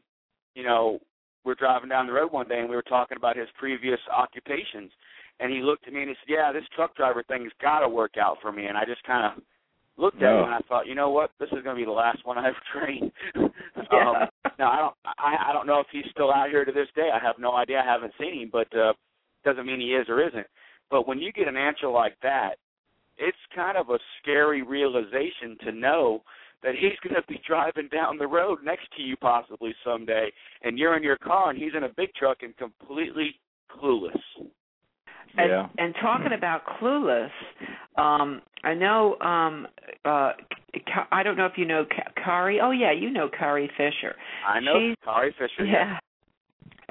you 0.55 0.63
know, 0.63 0.99
we're 1.43 1.55
driving 1.55 1.89
down 1.89 2.07
the 2.07 2.13
road 2.13 2.31
one 2.31 2.47
day, 2.47 2.59
and 2.59 2.69
we 2.69 2.75
were 2.75 2.83
talking 2.83 3.17
about 3.17 3.37
his 3.37 3.47
previous 3.57 3.99
occupations, 4.15 4.91
and 5.39 5.51
he 5.51 5.61
looked 5.61 5.87
at 5.87 5.93
me 5.93 6.01
and 6.01 6.09
he 6.09 6.15
said, 6.15 6.33
"Yeah, 6.33 6.51
this 6.51 6.63
truck 6.75 6.95
driver 6.95 7.23
thing 7.23 7.43
has 7.43 7.51
got 7.61 7.79
to 7.79 7.89
work 7.89 8.17
out 8.17 8.37
for 8.41 8.51
me." 8.51 8.65
And 8.65 8.77
I 8.77 8.85
just 8.85 9.03
kind 9.03 9.25
of 9.25 9.43
looked 9.97 10.17
at 10.17 10.23
Yeah. 10.23 10.39
him 10.39 10.45
and 10.45 10.53
I 10.53 10.59
thought, 10.67 10.87
you 10.87 10.95
know 10.95 11.09
what, 11.09 11.31
this 11.39 11.49
is 11.51 11.63
going 11.63 11.75
to 11.75 11.81
be 11.81 11.85
the 11.85 11.91
last 11.91 12.25
one 12.25 12.37
I 12.37 12.47
ever 12.49 12.57
train. 12.73 13.11
Yeah. 13.91 14.09
um, 14.09 14.29
now 14.57 14.71
I 14.71 14.77
don't, 14.77 14.95
I, 15.17 15.49
I 15.49 15.53
don't 15.53 15.67
know 15.67 15.79
if 15.79 15.87
he's 15.91 16.09
still 16.11 16.31
out 16.33 16.49
here 16.49 16.65
to 16.65 16.71
this 16.71 16.87
day. 16.95 17.09
I 17.13 17.19
have 17.19 17.35
no 17.39 17.55
idea. 17.55 17.79
I 17.79 17.85
haven't 17.85 18.13
seen 18.19 18.41
him, 18.41 18.49
but 18.51 18.75
uh, 18.75 18.93
doesn't 19.43 19.65
mean 19.65 19.79
he 19.79 19.93
is 19.93 20.07
or 20.09 20.25
isn't. 20.25 20.47
But 20.89 21.07
when 21.07 21.19
you 21.19 21.31
get 21.31 21.47
an 21.47 21.57
answer 21.57 21.87
like 21.87 22.15
that, 22.23 22.55
it's 23.17 23.37
kind 23.55 23.77
of 23.77 23.89
a 23.89 23.99
scary 24.21 24.61
realization 24.63 25.57
to 25.65 25.71
know 25.71 26.23
that 26.63 26.75
he's 26.75 26.97
going 27.03 27.15
to 27.21 27.27
be 27.27 27.41
driving 27.47 27.87
down 27.89 28.17
the 28.17 28.27
road 28.27 28.59
next 28.63 28.87
to 28.97 29.03
you 29.03 29.15
possibly 29.17 29.73
someday, 29.83 30.31
and 30.63 30.77
you're 30.77 30.97
in 30.97 31.03
your 31.03 31.17
car 31.17 31.49
and 31.49 31.59
he's 31.59 31.73
in 31.75 31.83
a 31.83 31.89
big 31.95 32.13
truck 32.15 32.39
and 32.41 32.55
completely 32.57 33.35
clueless. 33.71 34.19
And, 35.37 35.49
Yeah. 35.49 35.67
and 35.77 35.95
talking 36.01 36.33
about 36.33 36.65
clueless, 36.65 37.31
um, 37.97 38.41
I 38.63 38.73
know. 38.73 39.17
Um, 39.21 39.67
uh, 40.05 40.33
I 41.11 41.23
don't 41.23 41.37
know 41.37 41.45
if 41.45 41.57
you 41.57 41.65
know 41.65 41.85
Ka- 41.85 42.11
Kari. 42.23 42.59
Oh 42.61 42.71
yeah, 42.71 42.91
you 42.91 43.09
know 43.09 43.29
Kari 43.29 43.69
Fisher. 43.77 44.15
I 44.47 44.59
know 44.59 44.77
She's- 44.79 44.97
Kari 45.03 45.31
Fisher. 45.37 45.65
Yeah. 45.65 45.99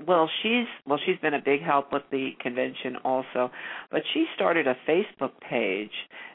well, 0.07 0.29
she's 0.43 0.67
well, 0.87 0.99
she's 1.05 1.19
been 1.19 1.35
a 1.35 1.41
big 1.43 1.63
help 1.63 1.93
with 1.93 2.03
the 2.11 2.31
convention 2.41 2.97
also, 3.05 3.51
but 3.91 4.03
she 4.13 4.27
started 4.35 4.67
a 4.67 4.75
Facebook 4.89 5.33
page, 5.49 5.93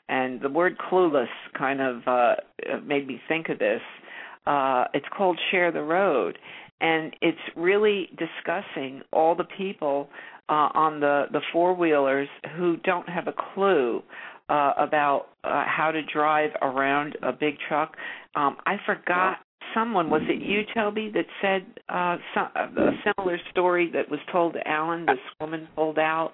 and 0.07 0.39
the 0.41 0.49
word 0.49 0.77
"clueless" 0.77 1.29
kind 1.57 1.81
of 1.81 2.07
uh 2.07 2.35
made 2.83 3.07
me 3.07 3.19
think 3.27 3.49
of 3.49 3.57
this. 3.59 3.81
Uh 4.45 4.85
It's 4.93 5.07
called 5.09 5.39
"Share 5.51 5.71
the 5.71 5.81
Road," 5.83 6.37
and 6.81 7.15
it's 7.21 7.41
really 7.55 8.09
discussing 8.17 9.01
all 9.11 9.33
the 9.35 9.45
people 9.57 10.09
uh, 10.49 10.69
on 10.73 10.99
the 10.99 11.25
the 11.31 11.41
four 11.51 11.73
wheelers 11.73 12.27
who 12.57 12.77
don't 12.77 13.07
have 13.09 13.27
a 13.27 13.33
clue 13.53 14.01
uh, 14.49 14.73
about 14.77 15.27
uh, 15.43 15.63
how 15.65 15.91
to 15.91 16.01
drive 16.03 16.51
around 16.61 17.17
a 17.23 17.31
big 17.31 17.55
truck. 17.67 17.95
Um, 18.35 18.57
I 18.65 18.75
forgot 18.85 19.37
someone 19.73 20.09
was 20.09 20.21
it 20.25 20.41
you 20.41 20.61
Toby 20.73 21.11
that 21.13 21.25
said 21.41 21.65
uh, 21.89 22.17
some, 22.33 22.49
a 22.55 22.91
similar 23.03 23.37
story 23.51 23.89
that 23.93 24.09
was 24.09 24.19
told 24.31 24.53
to 24.53 24.67
Allen. 24.67 25.05
This 25.05 25.17
woman 25.39 25.67
pulled 25.75 25.97
out 25.97 26.31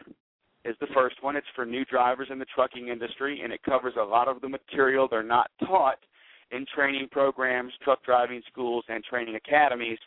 is 0.64 0.76
the 0.80 0.86
first 0.94 1.22
one. 1.22 1.36
It's 1.36 1.46
for 1.54 1.64
new 1.64 1.84
drivers 1.84 2.28
in 2.30 2.38
the 2.38 2.46
trucking 2.54 2.88
industry, 2.88 3.40
and 3.42 3.52
it 3.52 3.62
covers 3.62 3.94
a 3.98 4.04
lot 4.04 4.28
of 4.28 4.40
the 4.40 4.48
material 4.48 5.08
they're 5.10 5.22
not 5.22 5.50
taught 5.66 5.98
in 6.52 6.66
training 6.74 7.08
programs, 7.10 7.72
truck 7.82 8.04
driving 8.04 8.42
schools, 8.50 8.84
and 8.88 9.02
training 9.04 9.36
academies. 9.36 9.98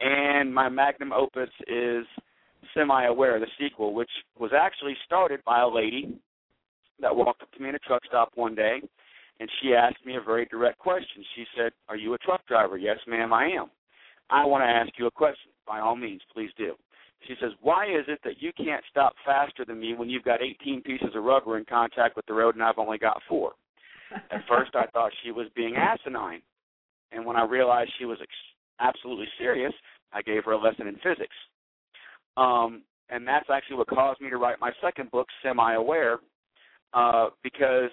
And 0.00 0.52
my 0.52 0.68
magnum 0.68 1.12
opus 1.12 1.50
is 1.68 2.04
Semi 2.74 3.04
Aware, 3.06 3.40
the 3.40 3.46
sequel, 3.58 3.94
which 3.94 4.10
was 4.38 4.52
actually 4.56 4.96
started 5.04 5.40
by 5.44 5.60
a 5.60 5.68
lady 5.68 6.16
that 7.00 7.14
walked 7.14 7.42
up 7.42 7.50
to 7.52 7.62
me 7.62 7.68
in 7.68 7.74
a 7.74 7.80
truck 7.80 8.02
stop 8.06 8.30
one 8.34 8.54
day, 8.54 8.80
and 9.40 9.50
she 9.60 9.74
asked 9.74 10.04
me 10.06 10.16
a 10.16 10.20
very 10.20 10.46
direct 10.46 10.78
question. 10.78 11.24
She 11.34 11.44
said, 11.56 11.72
Are 11.88 11.96
you 11.96 12.14
a 12.14 12.18
truck 12.18 12.46
driver? 12.46 12.76
Yes, 12.76 12.98
ma'am, 13.06 13.32
I 13.32 13.46
am. 13.46 13.70
I 14.30 14.44
want 14.44 14.62
to 14.62 14.68
ask 14.68 14.90
you 14.98 15.06
a 15.06 15.10
question. 15.10 15.50
By 15.66 15.80
all 15.80 15.96
means, 15.96 16.20
please 16.32 16.50
do. 16.56 16.74
She 17.26 17.34
says, 17.40 17.50
Why 17.60 17.86
is 17.86 18.04
it 18.08 18.20
that 18.24 18.40
you 18.40 18.52
can't 18.56 18.84
stop 18.90 19.14
faster 19.24 19.64
than 19.64 19.80
me 19.80 19.94
when 19.94 20.08
you've 20.08 20.24
got 20.24 20.42
18 20.42 20.82
pieces 20.82 21.08
of 21.14 21.24
rubber 21.24 21.58
in 21.58 21.64
contact 21.64 22.16
with 22.16 22.26
the 22.26 22.34
road 22.34 22.54
and 22.54 22.62
I've 22.62 22.78
only 22.78 22.98
got 22.98 23.20
four? 23.28 23.52
At 24.30 24.46
first, 24.48 24.72
I 24.74 24.86
thought 24.92 25.10
she 25.24 25.32
was 25.32 25.46
being 25.56 25.76
asinine. 25.76 26.42
And 27.12 27.24
when 27.24 27.36
I 27.36 27.44
realized 27.44 27.90
she 27.98 28.04
was 28.04 28.18
ex- 28.20 28.30
absolutely 28.80 29.28
serious, 29.38 29.72
I 30.12 30.22
gave 30.22 30.44
her 30.44 30.52
a 30.52 30.60
lesson 30.60 30.86
in 30.86 30.94
physics. 30.96 31.34
Um, 32.36 32.82
and 33.10 33.26
that's 33.26 33.48
actually 33.52 33.76
what 33.76 33.88
caused 33.88 34.20
me 34.20 34.30
to 34.30 34.36
write 34.36 34.60
my 34.60 34.72
second 34.82 35.10
book, 35.10 35.28
Semi 35.42 35.74
Aware, 35.74 36.18
uh, 36.92 37.28
because 37.42 37.90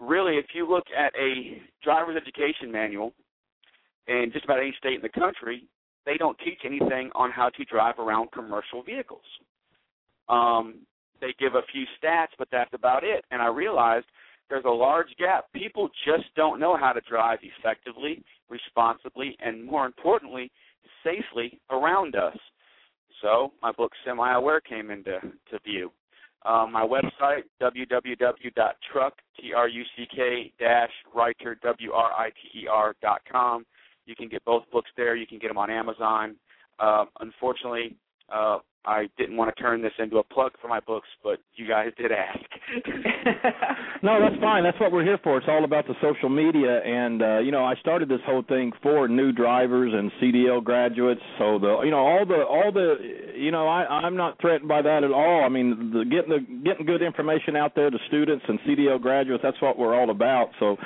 really, 0.00 0.36
if 0.36 0.46
you 0.54 0.68
look 0.68 0.84
at 0.96 1.12
a 1.16 1.60
driver's 1.82 2.16
education 2.16 2.70
manual 2.70 3.12
in 4.06 4.30
just 4.32 4.44
about 4.44 4.58
any 4.58 4.74
state 4.78 4.94
in 4.94 5.02
the 5.02 5.08
country, 5.08 5.66
they 6.06 6.16
don't 6.18 6.38
teach 6.44 6.60
anything 6.64 7.10
on 7.14 7.30
how 7.30 7.48
to 7.48 7.64
drive 7.64 7.98
around 7.98 8.30
commercial 8.32 8.82
vehicles. 8.82 9.24
Um, 10.28 10.80
they 11.20 11.34
give 11.38 11.54
a 11.54 11.62
few 11.72 11.84
stats, 11.98 12.34
but 12.38 12.48
that's 12.52 12.72
about 12.74 13.04
it. 13.04 13.24
And 13.30 13.40
I 13.40 13.46
realized 13.46 14.06
there's 14.50 14.64
a 14.66 14.70
large 14.70 15.08
gap. 15.18 15.46
People 15.54 15.88
just 16.06 16.24
don't 16.36 16.60
know 16.60 16.76
how 16.76 16.92
to 16.92 17.00
drive 17.08 17.38
effectively, 17.42 18.22
responsibly, 18.50 19.36
and 19.40 19.64
more 19.64 19.86
importantly, 19.86 20.50
safely 21.02 21.60
around 21.70 22.14
us. 22.14 22.36
So 23.24 23.52
my 23.62 23.72
book 23.72 23.92
Semi 24.04 24.34
Aware 24.34 24.60
came 24.60 24.90
into 24.90 25.18
to 25.50 25.58
view. 25.64 25.90
Um, 26.44 26.70
my 26.72 26.86
website 26.86 27.44
www.truck 27.62 29.12
t 29.40 29.54
r 29.56 29.66
u 29.66 29.82
c 29.96 30.06
k 30.14 30.52
dash 30.58 30.90
writer 31.14 31.56
w 31.62 31.92
r 31.92 32.12
i 32.18 32.28
t 32.28 32.60
e 32.60 32.68
r 32.68 32.94
dot 33.00 33.22
com. 33.32 33.64
You 34.04 34.14
can 34.14 34.28
get 34.28 34.44
both 34.44 34.64
books 34.70 34.90
there. 34.98 35.16
You 35.16 35.26
can 35.26 35.38
get 35.38 35.48
them 35.48 35.56
on 35.56 35.70
Amazon. 35.70 36.36
Uh, 36.78 37.06
unfortunately, 37.20 37.96
uh, 38.32 38.58
I 38.86 39.08
didn't 39.16 39.36
want 39.36 39.54
to 39.54 39.62
turn 39.62 39.80
this 39.80 39.92
into 39.98 40.18
a 40.18 40.22
plug 40.22 40.52
for 40.60 40.68
my 40.68 40.80
books, 40.80 41.08
but 41.22 41.38
you 41.54 41.66
guys 41.66 41.88
did 41.96 42.12
ask. 42.12 42.40
No, 44.04 44.20
that's 44.20 44.38
fine. 44.38 44.64
That's 44.64 44.78
what 44.78 44.92
we're 44.92 45.02
here 45.02 45.18
for. 45.24 45.38
It's 45.38 45.46
all 45.48 45.64
about 45.64 45.86
the 45.86 45.94
social 46.02 46.28
media, 46.28 46.82
and 46.84 47.22
uh, 47.22 47.38
you 47.38 47.52
know, 47.52 47.64
I 47.64 47.74
started 47.76 48.06
this 48.06 48.20
whole 48.26 48.42
thing 48.46 48.70
for 48.82 49.08
new 49.08 49.32
drivers 49.32 49.94
and 49.94 50.12
CDL 50.20 50.62
graduates. 50.62 51.22
So 51.38 51.58
the, 51.58 51.80
you 51.84 51.90
know, 51.90 52.04
all 52.04 52.26
the, 52.26 52.44
all 52.44 52.70
the, 52.70 52.96
you 53.34 53.50
know, 53.50 53.66
I, 53.66 53.86
I'm 53.86 54.14
not 54.14 54.38
threatened 54.42 54.68
by 54.68 54.82
that 54.82 55.04
at 55.04 55.10
all. 55.10 55.42
I 55.42 55.48
mean, 55.48 55.90
the, 55.90 56.04
getting 56.04 56.28
the 56.28 56.68
getting 56.68 56.84
good 56.84 57.00
information 57.00 57.56
out 57.56 57.74
there 57.74 57.88
to 57.88 57.96
students 58.08 58.44
and 58.46 58.60
CDL 58.68 59.00
graduates. 59.00 59.42
That's 59.42 59.62
what 59.62 59.78
we're 59.78 59.98
all 59.98 60.10
about. 60.10 60.50
So 60.60 60.76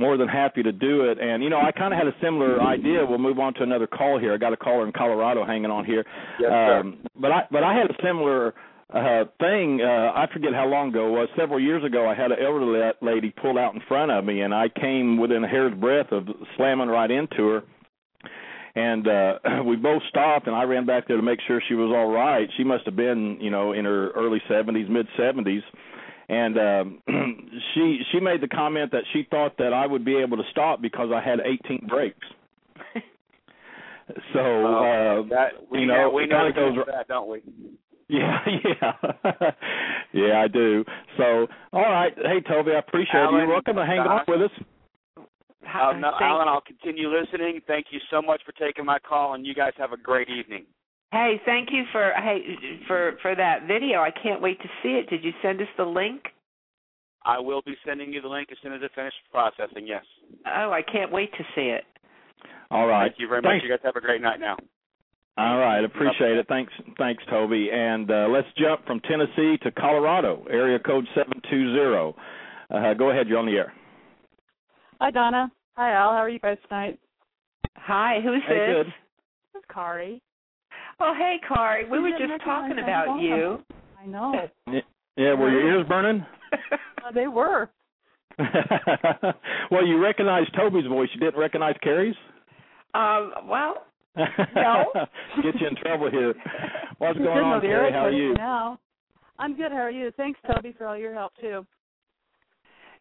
more 0.00 0.16
than 0.16 0.26
happy 0.28 0.62
to 0.62 0.72
do 0.72 1.02
it. 1.02 1.18
And 1.20 1.44
you 1.44 1.50
know, 1.50 1.60
I 1.60 1.70
kind 1.70 1.92
of 1.92 1.98
had 1.98 2.08
a 2.08 2.16
similar 2.22 2.60
idea. 2.60 3.04
We'll 3.06 3.18
move 3.18 3.38
on 3.38 3.52
to 3.54 3.62
another 3.62 3.86
call 3.86 4.18
here. 4.18 4.32
I 4.32 4.38
got 4.38 4.52
a 4.54 4.56
caller 4.56 4.86
in 4.86 4.92
Colorado 4.92 5.44
hanging 5.44 5.70
on 5.70 5.84
here. 5.84 6.04
Yes, 6.40 6.50
sir. 6.50 6.80
um, 6.80 6.98
but 7.14 7.30
I 7.30 7.40
but 7.50 7.62
I 7.62 7.74
had 7.74 7.90
a 7.90 7.94
similar 8.02 8.54
uh 8.92 9.24
thing 9.38 9.80
uh 9.80 10.10
I 10.16 10.26
forget 10.32 10.52
how 10.52 10.66
long 10.66 10.88
ago 10.88 11.06
it 11.06 11.10
was 11.12 11.28
several 11.38 11.60
years 11.60 11.84
ago 11.84 12.08
I 12.08 12.14
had 12.16 12.32
an 12.32 12.38
elderly 12.44 12.80
lady 13.00 13.30
pull 13.40 13.56
out 13.56 13.72
in 13.72 13.80
front 13.86 14.10
of 14.10 14.24
me 14.24 14.40
and 14.40 14.52
I 14.52 14.68
came 14.68 15.16
within 15.16 15.44
a 15.44 15.48
hair's 15.48 15.74
breadth 15.78 16.10
of 16.10 16.26
slamming 16.56 16.88
right 16.88 17.08
into 17.08 17.46
her 17.50 17.62
and 18.74 19.06
uh 19.06 19.62
we 19.64 19.76
both 19.76 20.02
stopped 20.08 20.48
and 20.48 20.56
I 20.56 20.64
ran 20.64 20.86
back 20.86 21.06
there 21.06 21.16
to 21.16 21.22
make 21.22 21.38
sure 21.46 21.62
she 21.68 21.74
was 21.74 21.92
all 21.94 22.10
right 22.10 22.48
she 22.56 22.64
must 22.64 22.84
have 22.86 22.96
been 22.96 23.38
you 23.40 23.50
know 23.50 23.70
in 23.70 23.84
her 23.84 24.10
early 24.10 24.42
70s 24.50 24.88
mid 24.88 25.06
70s 25.16 25.62
and 26.30 26.58
um 26.58 27.02
she 27.74 28.00
she 28.12 28.20
made 28.20 28.40
the 28.40 28.48
comment 28.48 28.92
that 28.92 29.02
she 29.12 29.26
thought 29.30 29.56
that 29.58 29.72
I 29.74 29.86
would 29.86 30.04
be 30.04 30.16
able 30.16 30.36
to 30.36 30.44
stop 30.50 30.80
because 30.80 31.10
I 31.14 31.20
had 31.20 31.40
18 31.40 31.86
brakes 31.88 32.26
so 34.32 34.40
uh 34.40 35.22
that 35.28 35.50
we 35.70 35.80
you 35.80 35.86
know, 35.86 35.94
know, 36.08 36.10
we 36.10 36.24
it 36.24 36.30
know 36.30 36.50
kinda 36.52 36.74
goes 36.74 36.86
that, 36.86 37.08
don't 37.08 37.28
we? 37.28 37.42
yeah, 38.08 38.38
yeah, 38.64 39.50
yeah. 40.12 40.40
I 40.42 40.48
do. 40.48 40.84
So, 41.16 41.46
all 41.72 41.82
right. 41.82 42.12
Hey, 42.16 42.40
Toby, 42.40 42.72
I 42.72 42.78
appreciate 42.80 43.20
it. 43.20 43.24
Allen, 43.24 43.36
You're 43.36 43.48
welcome 43.48 43.76
to 43.76 43.86
hang 43.86 44.00
on 44.00 44.06
Doc. 44.18 44.26
with 44.26 44.42
us. 44.42 44.50
How- 45.62 45.90
Um, 45.90 46.00
no, 46.00 46.10
Allen, 46.20 46.48
I'll 46.48 46.60
continue 46.60 47.08
listening. 47.08 47.60
Thank 47.68 47.86
you 47.92 48.00
so 48.10 48.20
much 48.20 48.42
for 48.44 48.50
taking 48.52 48.84
my 48.84 48.98
call, 48.98 49.34
and 49.34 49.46
you 49.46 49.54
guys 49.54 49.72
have 49.78 49.92
a 49.92 49.96
great 49.96 50.28
evening. 50.28 50.64
Hey, 51.12 51.40
thank 51.44 51.70
you 51.72 51.84
for 51.90 52.12
hey 52.16 52.38
for 52.86 53.18
for 53.20 53.34
that 53.34 53.66
video. 53.66 54.00
I 54.00 54.10
can't 54.12 54.40
wait 54.40 54.60
to 54.60 54.68
see 54.82 54.90
it. 54.90 55.10
Did 55.10 55.24
you 55.24 55.32
send 55.42 55.60
us 55.60 55.66
the 55.76 55.84
link? 55.84 56.22
I 57.24 57.38
will 57.38 57.62
be 57.62 57.74
sending 57.86 58.12
you 58.12 58.22
the 58.22 58.28
link 58.28 58.48
as 58.50 58.58
soon 58.62 58.72
as 58.72 58.80
it 58.82 58.92
finishes 58.94 59.18
processing. 59.30 59.86
Yes. 59.86 60.04
Oh, 60.46 60.70
I 60.70 60.82
can't 60.82 61.12
wait 61.12 61.32
to 61.32 61.44
see 61.54 61.68
it. 61.68 61.84
All 62.70 62.86
right. 62.86 63.08
Thank 63.08 63.20
you 63.20 63.28
very 63.28 63.42
much. 63.42 63.50
Thanks. 63.50 63.64
You 63.64 63.70
guys 63.70 63.80
have 63.84 63.96
a 63.96 64.00
great 64.00 64.22
night 64.22 64.40
now. 64.40 64.56
All 65.36 65.58
right. 65.58 65.82
Appreciate 65.84 66.36
it. 66.36 66.46
Thanks, 66.48 66.72
thanks, 66.98 67.22
Toby. 67.28 67.70
And 67.72 68.10
uh, 68.10 68.28
let's 68.30 68.46
jump 68.56 68.86
from 68.86 69.00
Tennessee 69.00 69.58
to 69.62 69.70
Colorado, 69.72 70.44
area 70.50 70.78
code 70.78 71.06
seven 71.14 71.40
two 71.50 71.72
zero. 71.74 72.14
Uh, 72.70 72.94
go 72.94 73.10
ahead. 73.10 73.26
You're 73.28 73.38
on 73.38 73.46
the 73.46 73.52
air. 73.56 73.72
Hi, 75.00 75.10
Donna. 75.10 75.50
Hi, 75.76 75.92
Al. 75.92 76.10
How 76.10 76.16
are 76.18 76.28
you 76.28 76.38
guys 76.38 76.58
tonight? 76.68 76.98
Hi, 77.76 78.20
who's 78.22 78.42
Hey, 78.46 78.54
this? 78.54 78.76
good. 78.76 78.86
This 79.54 79.60
is 79.60 79.64
Kari. 79.72 80.22
Oh, 81.00 81.14
hey, 81.16 81.36
Kari. 81.46 81.88
We 81.88 81.96
You 81.98 82.02
were 82.02 82.10
just 82.10 82.44
talking 82.44 82.78
about 82.78 83.18
you. 83.20 83.58
I 84.00 84.06
know. 84.06 84.34
Yeah. 85.16 85.34
Were 85.34 85.50
your 85.50 85.66
ears 85.66 85.86
burning? 85.88 86.24
Uh, 87.02 87.10
they 87.12 87.28
were. 87.28 87.70
well, 89.70 89.86
you 89.86 89.98
recognized 90.02 90.54
Toby's 90.54 90.86
voice. 90.86 91.08
You 91.14 91.20
didn't 91.20 91.40
recognize 91.40 91.74
Kari's. 91.82 92.14
um, 92.92 93.32
well, 93.46 93.86
No. 94.16 94.84
Get 95.42 95.58
you 95.58 95.68
in 95.68 95.76
trouble 95.76 96.10
here. 96.10 96.34
What's 96.98 97.18
going 97.18 97.38
on, 97.38 97.62
Terry? 97.62 97.90
How 97.90 98.06
are 98.06 98.10
you? 98.10 98.34
Now. 98.34 98.78
I'm 99.38 99.56
good. 99.56 99.72
How 99.72 99.78
are 99.78 99.90
you? 99.90 100.10
Thanks, 100.18 100.38
Toby, 100.46 100.74
for 100.76 100.86
all 100.86 100.96
your 100.96 101.14
help 101.14 101.32
too. 101.40 101.66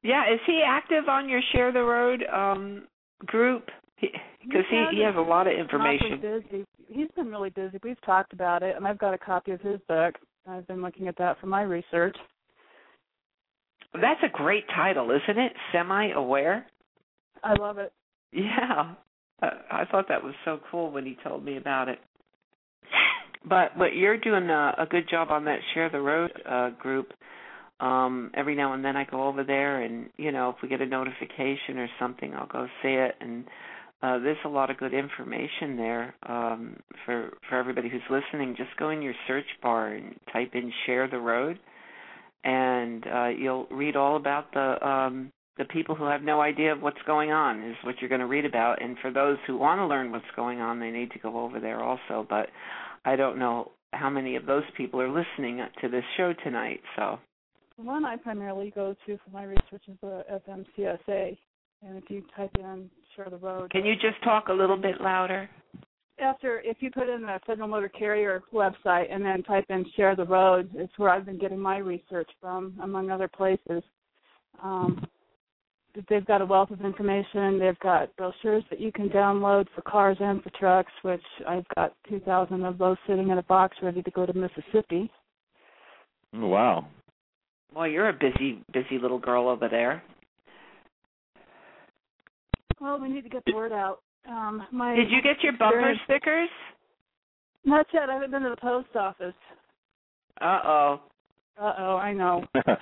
Yeah, 0.02 0.34
is 0.34 0.40
he 0.48 0.62
active 0.66 1.10
on 1.10 1.28
your 1.28 1.42
Share 1.52 1.74
the 1.74 1.84
Road 1.84 2.24
um 2.34 2.88
group? 3.26 3.68
Because 4.00 4.64
he, 4.70 4.86
he, 4.92 4.98
he 4.98 5.04
has 5.04 5.16
a 5.18 5.22
lot 5.22 5.48
of 5.48 5.54
information. 5.60 6.22
Busy. 6.22 6.66
He's 6.90 7.10
been 7.16 7.30
really 7.30 7.52
busy. 7.52 7.78
We've 7.84 8.02
talked 8.02 8.34
about 8.34 8.64
it, 8.64 8.76
and 8.76 8.88
I've 8.88 8.98
got 8.98 9.14
a 9.14 9.18
copy 9.18 9.52
of 9.52 9.62
his 9.62 9.80
book. 9.88 10.16
I've 10.48 10.68
been 10.68 10.82
looking 10.82 11.08
at 11.08 11.18
that 11.18 11.40
for 11.40 11.48
my 11.48 11.62
research. 11.62 12.18
That's 13.94 14.22
a 14.24 14.30
great 14.32 14.66
title, 14.76 15.12
isn't 15.12 15.40
it? 15.40 15.54
Semi 15.72 16.12
aware. 16.12 16.66
I 17.44 17.54
love 17.54 17.78
it. 17.78 17.94
Yeah, 18.32 18.94
I 19.42 19.86
thought 19.92 20.08
that 20.10 20.24
was 20.24 20.34
so 20.46 20.60
cool 20.72 20.92
when 20.92 21.06
he 21.06 21.18
told 21.24 21.44
me 21.44 21.58
about 21.58 21.90
it. 21.90 22.00
But 23.48 23.78
but 23.78 23.96
you're 23.96 24.18
doing 24.18 24.50
a, 24.50 24.76
a 24.80 24.86
good 24.86 25.10
job 25.10 25.30
on 25.32 25.46
that 25.46 25.60
share 25.74 25.90
the 25.90 26.02
road 26.02 26.32
uh, 26.48 26.72
group. 26.72 27.14
Um, 27.80 28.32
every 28.36 28.56
now 28.56 28.74
and 28.74 28.84
then 28.84 28.98
I 28.98 29.06
go 29.06 29.28
over 29.28 29.44
there, 29.44 29.82
and 29.82 30.10
you 30.18 30.32
know 30.32 30.50
if 30.50 30.58
we 30.62 30.68
get 30.68 30.82
a 30.82 30.86
notification 30.86 31.78
or 31.78 31.88
something, 32.00 32.34
I'll 32.34 32.48
go 32.48 32.68
see 32.84 32.90
it. 32.90 33.16
And 33.22 33.46
uh, 34.02 34.20
there's 34.20 34.38
a 34.46 34.50
lot 34.50 34.70
of 34.70 34.78
good 34.78 34.94
information 34.94 35.76
there 35.76 36.16
um, 36.28 36.78
for 37.06 37.32
for 37.50 37.58
everybody 37.58 37.90
who's 37.90 38.02
listening. 38.10 38.56
Just 38.58 38.76
go 38.78 38.90
in 38.90 39.02
your 39.02 39.14
search 39.28 39.46
bar 39.62 39.94
and 39.94 40.16
type 40.32 40.52
in 40.54 40.72
"share 40.86 41.10
the 41.10 41.20
road," 41.20 41.60
and 42.44 43.06
uh, 43.08 43.28
you'll 43.28 43.68
read 43.72 43.96
all 43.96 44.16
about 44.16 44.54
the 44.54 44.88
um, 44.88 45.32
the 45.58 45.66
people 45.66 45.96
who 45.96 46.06
have 46.06 46.22
no 46.22 46.40
idea 46.42 46.72
of 46.72 46.82
what's 46.82 47.02
going 47.06 47.32
on 47.32 47.62
is 47.62 47.76
what 47.84 47.96
you're 48.00 48.10
going 48.10 48.22
to 48.22 48.28
read 48.28 48.46
about. 48.46 48.82
And 48.82 48.98
for 49.02 49.12
those 49.12 49.38
who 49.46 49.58
want 49.58 49.80
to 49.80 49.86
learn 49.86 50.12
what's 50.12 50.24
going 50.36 50.62
on, 50.62 50.80
they 50.80 50.90
need 50.92 51.12
to 51.12 51.20
go 51.20 51.42
over 51.42 51.60
there 51.60 51.84
also. 51.84 52.26
But 52.30 52.48
I 53.04 53.18
don't 53.18 53.38
know 53.38 53.72
how 53.92 54.10
many 54.10 54.38
of 54.38 54.46
those 54.46 54.64
people 54.78 55.02
are 55.02 55.10
listening 55.10 55.62
to 55.82 55.90
this 55.90 56.04
show 56.16 56.34
tonight. 56.44 56.80
So 56.96 57.20
one 57.76 58.06
I 58.06 58.16
primarily 58.16 58.72
go 58.74 58.96
to 59.06 59.18
for 59.18 59.32
my 59.32 59.44
research 59.44 59.84
is 59.88 59.98
the 60.02 60.24
FMCSA, 60.48 61.38
and 61.86 61.98
if 61.98 62.10
you 62.10 62.24
type 62.36 62.52
in 62.60 62.90
"share 63.16 63.30
the 63.30 63.38
road," 63.38 63.72
can 63.72 63.86
you 63.86 63.96
just 63.96 64.22
talk 64.24 64.48
a 64.50 64.54
little 64.54 64.78
bit 64.78 65.02
louder? 65.02 65.50
After, 66.20 66.60
if 66.66 66.78
you 66.82 66.92
put 66.92 67.08
in 67.08 67.22
the 67.22 67.40
Federal 67.48 67.70
Motor 67.70 67.88
Carrier 67.88 68.44
website 68.54 69.06
and 69.10 69.24
then 69.24 69.42
type 69.44 69.66
in 69.70 69.86
"share 69.96 70.16
the 70.16 70.26
road," 70.26 70.70
it's 70.74 70.98
where 70.98 71.10
I've 71.10 71.26
been 71.26 71.40
getting 71.40 71.60
my 71.60 71.78
research 71.78 72.30
from, 72.42 72.78
among 72.82 73.10
other 73.10 73.28
places. 73.28 73.84
Um, 74.62 75.08
they've 76.10 76.26
got 76.26 76.42
a 76.42 76.46
wealth 76.46 76.72
of 76.72 76.82
information. 76.82 77.60
They've 77.60 77.80
got 77.80 78.16
brochures 78.16 78.64
that 78.70 78.80
you 78.80 78.92
can 78.92 79.10
download 79.10 79.68
for 79.74 79.82
cars 79.82 80.18
and 80.20 80.44
for 80.44 80.50
trucks, 80.52 80.92
which 81.02 81.24
I've 81.48 81.66
got 81.76 81.94
2,000 82.10 82.64
of 82.64 82.78
those 82.78 82.98
sitting 83.08 83.30
in 83.30 83.38
a 83.38 83.44
box 83.44 83.78
ready 83.82 84.02
to 84.04 84.12
go 84.12 84.26
to 84.26 84.34
Mississippi. 84.34 85.12
Wow. 86.34 86.88
Well, 87.74 87.88
you're 87.88 88.10
a 88.10 88.14
busy, 88.14 88.64
busy 88.74 89.00
little 89.02 89.20
girl 89.20 89.48
over 89.48 89.68
there. 89.70 90.04
Well, 92.80 93.00
we 93.00 93.10
need 93.10 93.24
to 93.24 93.30
get 93.30 93.44
the 93.46 93.54
word 93.54 93.72
out. 93.72 94.00
Um, 94.28 94.66
my 94.72 94.96
Did 94.96 95.10
you 95.10 95.22
get 95.22 95.42
your 95.44 95.54
bumper 95.54 95.94
stickers? 96.06 96.50
Not 97.66 97.88
yet. 97.94 98.10
I 98.10 98.14
haven't 98.14 98.32
been 98.32 98.44
to 98.44 98.50
the 98.50 98.58
post 98.58 98.96
office. 98.96 99.34
Uh 100.42 100.60
oh. 100.64 101.02
Uh 101.60 101.74
oh. 101.78 101.98
I 101.98 102.14
know. 102.14 102.44
well, 102.56 102.76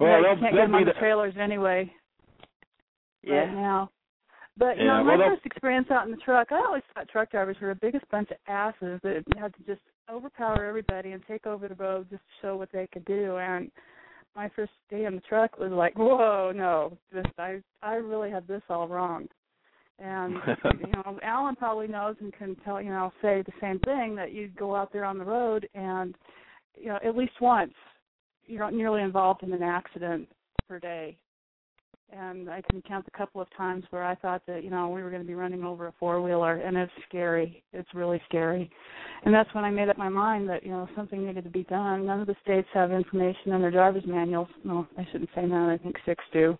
yeah, 0.00 0.20
they'll, 0.20 0.34
you 0.34 0.40
can't 0.40 0.40
they'll 0.40 0.50
get 0.52 0.66
them 0.66 0.74
on 0.74 0.84
the 0.84 0.92
the 0.92 0.98
trailers 0.98 1.34
anyway 1.40 1.90
yeah. 3.26 3.34
right 3.34 3.54
now. 3.54 3.90
But 4.56 4.78
you 4.78 4.84
yeah, 4.84 4.98
know, 4.98 5.04
my 5.04 5.16
well, 5.16 5.30
first 5.30 5.46
experience 5.46 5.88
out 5.90 6.04
in 6.06 6.12
the 6.12 6.18
truck, 6.18 6.48
I 6.52 6.56
always 6.56 6.82
thought 6.94 7.08
truck 7.08 7.30
drivers 7.30 7.56
were 7.60 7.68
the 7.68 7.80
biggest 7.80 8.08
bunch 8.10 8.30
of 8.30 8.36
asses 8.46 9.00
that 9.02 9.24
had 9.36 9.54
to 9.54 9.62
just 9.66 9.80
overpower 10.10 10.64
everybody 10.64 11.12
and 11.12 11.22
take 11.26 11.46
over 11.46 11.66
the 11.66 11.74
road 11.74 12.06
just 12.10 12.22
to 12.22 12.46
show 12.46 12.56
what 12.56 12.70
they 12.72 12.86
could 12.92 13.04
do. 13.04 13.36
And 13.36 13.70
my 14.36 14.50
first 14.54 14.72
day 14.90 15.04
in 15.04 15.14
the 15.14 15.20
truck 15.22 15.58
was 15.58 15.70
like, 15.70 15.96
whoa, 15.96 16.52
no, 16.54 16.96
this 17.12 17.24
I 17.38 17.60
I 17.82 17.94
really 17.94 18.30
had 18.30 18.46
this 18.46 18.62
all 18.68 18.88
wrong. 18.88 19.28
And 19.98 20.34
you 20.80 20.92
know, 20.92 21.18
Allen 21.22 21.56
probably 21.56 21.86
knows 21.86 22.16
and 22.20 22.32
can 22.32 22.56
tell 22.64 22.80
you 22.80 22.90
know 22.90 23.12
say 23.22 23.42
the 23.42 23.52
same 23.60 23.78
thing 23.80 24.14
that 24.16 24.32
you 24.32 24.48
go 24.56 24.74
out 24.74 24.92
there 24.92 25.04
on 25.04 25.18
the 25.18 25.24
road 25.24 25.68
and 25.74 26.14
you 26.76 26.88
know 26.88 26.98
at 27.04 27.16
least 27.16 27.40
once 27.40 27.74
you're 28.46 28.70
nearly 28.70 29.02
involved 29.02 29.42
in 29.42 29.52
an 29.52 29.62
accident 29.62 30.28
per 30.68 30.78
day 30.78 31.16
and 32.12 32.50
I 32.50 32.62
can 32.70 32.82
count 32.82 33.06
a 33.12 33.16
couple 33.16 33.40
of 33.40 33.48
times 33.56 33.84
where 33.90 34.04
I 34.04 34.14
thought 34.14 34.42
that 34.46 34.62
you 34.64 34.70
know 34.70 34.88
we 34.88 35.02
were 35.02 35.10
going 35.10 35.22
to 35.22 35.26
be 35.28 35.34
running 35.34 35.64
over 35.64 35.86
a 35.86 35.92
four 35.98 36.20
wheeler, 36.20 36.56
and 36.56 36.76
it's 36.76 36.92
scary. 37.08 37.62
It's 37.72 37.88
really 37.94 38.20
scary, 38.28 38.70
and 39.24 39.34
that's 39.34 39.52
when 39.54 39.64
I 39.64 39.70
made 39.70 39.88
up 39.88 39.98
my 39.98 40.08
mind 40.08 40.48
that 40.48 40.64
you 40.64 40.70
know 40.70 40.88
something 40.96 41.26
needed 41.26 41.44
to 41.44 41.50
be 41.50 41.64
done. 41.64 42.06
None 42.06 42.20
of 42.20 42.26
the 42.26 42.36
states 42.42 42.68
have 42.74 42.92
information 42.92 43.52
in 43.52 43.60
their 43.60 43.70
driver's 43.70 44.06
manuals. 44.06 44.48
No, 44.64 44.86
I 44.98 45.06
shouldn't 45.10 45.30
say 45.34 45.42
none. 45.46 45.70
I 45.70 45.78
think 45.78 45.96
six 46.04 46.22
do 46.32 46.58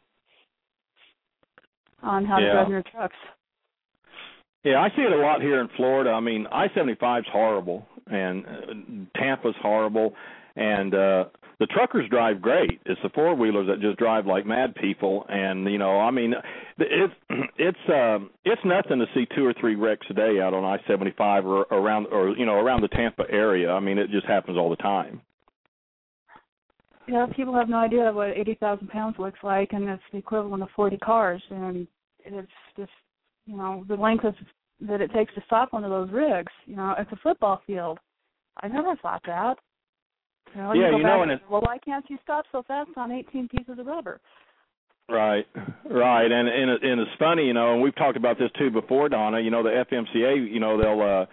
on 2.03 2.25
how 2.25 2.39
yeah. 2.39 2.47
to 2.47 2.53
drive 2.53 2.69
your 2.69 2.83
trucks. 2.91 3.17
Yeah, 4.65 4.81
I 4.81 4.89
see 4.97 5.03
it 5.03 5.13
a 5.13 5.17
lot 5.17 5.43
here 5.43 5.61
in 5.61 5.69
Florida. 5.77 6.11
I 6.11 6.21
mean, 6.21 6.47
I 6.51 6.69
seventy 6.75 6.97
five 6.97 7.21
is 7.25 7.29
horrible, 7.33 7.87
and 8.07 8.45
uh, 8.47 9.19
Tampa's 9.19 9.55
horrible, 9.61 10.15
and 10.57 10.95
uh 10.95 11.25
the 11.61 11.67
truckers 11.67 12.09
drive 12.11 12.43
great. 12.43 12.81
It's 12.85 13.01
the 13.03 13.11
four 13.11 13.35
wheelers 13.35 13.69
that 13.69 13.81
just 13.81 13.99
drive 13.99 14.27
like 14.27 14.47
mad 14.47 14.75
people, 14.75 15.25
and 15.29 15.71
you 15.71 15.79
know, 15.79 16.01
I 16.01 16.11
mean, 16.11 16.35
it's 16.79 17.15
it's 17.59 17.79
um 17.89 18.31
it's 18.45 18.63
nothing 18.65 18.99
to 18.99 19.07
see 19.15 19.27
two 19.37 19.47
or 19.47 19.55
three 19.61 19.77
wrecks 19.77 20.07
a 20.11 20.15
day 20.15 20.41
out 20.41 20.55
on 20.55 20.65
I 20.65 20.79
seventy 20.89 21.15
five 21.17 21.47
or 21.47 21.63
around 21.71 22.07
or 22.07 22.31
you 22.37 22.47
know 22.47 22.55
around 22.55 22.83
the 22.83 22.89
Tampa 22.89 23.25
area. 23.31 23.71
I 23.71 23.81
mean, 23.81 23.99
it 23.99 24.11
just 24.11 24.27
happens 24.27 24.59
all 24.59 24.71
the 24.71 24.77
time. 24.77 25.21
Yeah, 27.07 27.27
people 27.37 27.55
have 27.55 27.69
no 27.69 27.79
idea 27.79 28.11
what 28.13 28.31
eighty 28.31 28.55
thousand 28.55 28.89
pounds 28.89 29.17
looks 29.19 29.39
like, 29.43 29.73
and 29.73 29.89
it's 29.89 30.03
the 30.11 30.19
equivalent 30.19 30.63
of 30.63 30.71
forty 30.75 30.97
cars, 30.97 31.43
and 31.51 31.87
it's 32.25 32.49
just 32.77 32.91
you 33.47 33.57
know 33.57 33.85
the 33.89 33.95
length 33.95 34.25
of 34.25 34.35
that 34.81 35.01
it 35.01 35.13
takes 35.13 35.33
to 35.35 35.43
stop 35.47 35.73
one 35.73 35.85
of 35.85 35.91
those 35.91 36.11
rigs. 36.11 36.53
You 36.67 36.77
know, 36.77 36.95
it's 36.99 37.13
a 37.13 37.17
football 37.23 37.63
field. 37.67 37.99
I 38.63 38.69
never 38.69 38.97
thought 38.97 39.23
that. 39.27 39.57
You 40.55 40.63
know, 40.63 40.73
yeah, 40.73 40.91
you, 40.91 40.99
you 40.99 41.03
know, 41.03 41.23
and 41.23 41.33
it, 41.33 41.41
well, 41.51 41.61
why 41.61 41.79
can't 41.79 42.05
you 42.09 42.19
stop 42.23 42.45
so 42.53 42.63
fast 42.67 42.91
on 42.97 43.11
18 43.11 43.49
pieces 43.49 43.79
of 43.79 43.87
rubber? 43.87 44.21
Right, 45.09 45.47
right, 45.91 46.31
and 46.31 46.49
and 46.49 46.71
and 46.83 47.01
it's 47.01 47.11
funny, 47.19 47.45
you 47.45 47.53
know, 47.53 47.75
and 47.75 47.83
we've 47.83 47.95
talked 47.97 48.17
about 48.17 48.39
this 48.39 48.51
too 48.59 48.71
before, 48.71 49.09
Donna. 49.09 49.41
You 49.41 49.51
know, 49.51 49.63
the 49.63 49.85
FMCA, 49.91 50.51
you 50.53 50.61
know, 50.61 50.81
they'll. 50.81 51.03
uh 51.03 51.27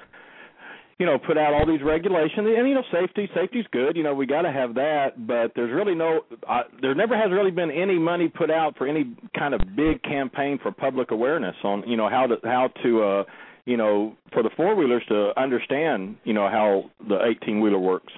you 1.00 1.08
know, 1.08 1.18
put 1.18 1.36
out 1.36 1.52
all 1.52 1.66
these 1.66 1.82
regulations, 1.84 2.46
and 2.46 2.70
you 2.70 2.76
know, 2.76 2.84
safety, 2.92 3.28
safety's 3.34 3.66
good. 3.72 3.96
You 3.98 4.04
know, 4.04 4.14
we 4.14 4.28
got 4.28 4.44
to 4.44 4.52
have 4.52 4.76
that, 4.76 5.26
but 5.26 5.52
there's 5.56 5.74
really 5.74 5.96
no, 5.96 6.20
uh, 6.48 6.62
there 6.80 6.94
never 6.94 7.18
has 7.18 7.32
really 7.32 7.50
been 7.50 7.72
any 7.72 7.98
money 7.98 8.28
put 8.28 8.52
out 8.52 8.78
for 8.78 8.86
any 8.86 9.12
kind 9.36 9.56
of 9.56 9.62
big 9.76 10.04
campaign 10.04 10.60
for 10.62 10.72
public 10.72 11.10
awareness 11.10 11.56
on, 11.64 11.82
you 11.88 11.98
know, 11.98 12.08
how 12.08 12.28
to 12.28 12.36
how 12.44 12.70
to, 12.84 13.04
uh, 13.04 13.24
you 13.66 13.78
know, 13.78 14.16
for 14.32 14.44
the 14.44 14.52
four 14.56 14.76
wheelers 14.76 15.02
to 15.10 15.32
understand, 15.42 16.18
you 16.24 16.34
know, 16.34 16.48
how 16.48 16.84
the 17.08 17.18
18 17.42 17.62
wheeler 17.62 17.80
works. 17.80 18.14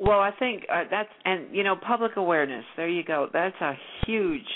Well, 0.00 0.20
I 0.20 0.30
think 0.38 0.64
uh, 0.72 0.84
that's 0.90 1.10
and 1.26 1.54
you 1.54 1.62
know 1.62 1.76
public 1.76 2.16
awareness. 2.16 2.64
There 2.76 2.88
you 2.88 3.04
go. 3.04 3.28
That's 3.32 3.54
a 3.60 3.74
huge, 4.06 4.46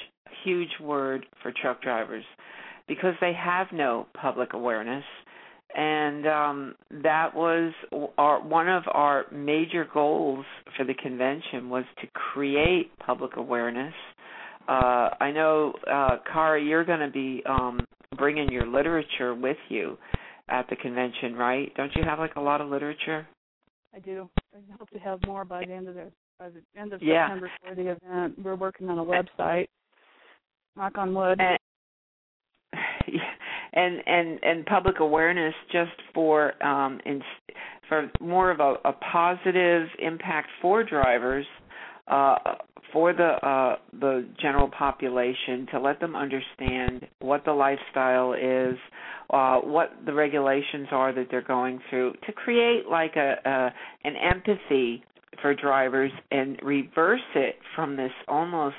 huge 0.43 0.71
word 0.81 1.27
for 1.43 1.53
truck 1.53 1.83
drivers 1.83 2.25
because 2.89 3.13
they 3.21 3.35
have 3.35 3.67
no 3.71 4.07
public 4.19 4.55
awareness, 4.55 5.05
and 5.77 6.27
um, 6.27 6.75
that 7.03 7.35
was 7.35 7.75
our 8.17 8.41
one 8.43 8.71
of 8.71 8.85
our 8.91 9.27
major 9.31 9.87
goals 9.93 10.47
for 10.79 10.85
the 10.85 10.95
convention 10.95 11.69
was 11.69 11.85
to 12.01 12.07
create 12.15 12.99
public 12.99 13.37
awareness. 13.37 13.95
Uh, 14.67 15.11
I 15.21 15.31
know, 15.31 15.75
uh, 15.87 16.17
Kara, 16.33 16.63
you're 16.63 16.87
going 16.87 17.01
to 17.01 17.11
be 17.11 17.43
um, 17.47 17.81
bringing 18.17 18.51
your 18.51 18.67
literature 18.67 19.35
with 19.35 19.59
you 19.69 19.99
at 20.49 20.71
the 20.71 20.77
convention, 20.77 21.35
right? 21.35 21.71
Don't 21.75 21.95
you 21.97 22.03
have 22.03 22.19
like 22.19 22.37
a 22.37 22.41
lot 22.41 22.63
of 22.63 22.71
literature? 22.71 23.27
I 23.95 24.01
do. 24.01 24.29
I 24.55 24.59
hope 24.79 24.91
to 24.91 24.99
have 24.99 25.21
more 25.27 25.45
by 25.45 25.65
the 25.65 25.73
end 25.73 25.89
of 25.89 25.95
the 25.95 26.11
by 26.39 26.49
the 26.49 26.81
end 26.81 26.93
of 26.93 27.03
yeah. 27.03 27.29
September 27.29 27.51
for 27.63 27.75
the 27.75 27.91
event. 27.91 28.45
We're 28.45 28.57
working 28.57 28.89
on 28.89 28.99
a 28.99 29.05
website. 29.05 29.69
Knock 30.77 30.99
on 30.99 31.15
wood. 31.15 31.41
And, 31.41 31.59
and 33.73 34.03
and 34.07 34.39
and 34.43 34.67
public 34.67 34.99
awareness 35.01 35.55
just 35.71 35.93
for 36.13 36.61
um 36.65 37.01
in, 37.07 37.23
for 37.89 38.11
more 38.21 38.51
of 38.51 38.61
a, 38.61 38.75
a 38.85 38.93
positive 38.93 39.87
impact 40.01 40.49
for 40.61 40.83
drivers 40.83 41.47
uh 42.09 42.37
for 42.93 43.13
the 43.13 43.25
uh 43.47 43.77
the 44.01 44.27
general 44.41 44.69
population 44.69 45.67
to 45.71 45.81
let 45.81 46.01
them 46.01 46.15
understand 46.15 47.07
what 47.21 47.45
the 47.45 47.53
lifestyle 47.53 48.35
is 48.35 48.77
uh, 49.31 49.59
what 49.61 49.91
the 50.05 50.13
regulations 50.13 50.87
are 50.91 51.13
that 51.13 51.27
they're 51.31 51.43
going 51.43 51.81
through 51.89 52.13
to 52.27 52.33
create 52.33 52.87
like 52.91 53.17
a, 53.17 53.37
a 53.45 54.09
an 54.09 54.15
empathy 54.17 55.03
for 55.41 55.55
drivers 55.55 56.13
and 56.31 56.59
reverse 56.63 57.21
it 57.35 57.57
from 57.75 57.97
this 57.97 58.13
almost 58.29 58.77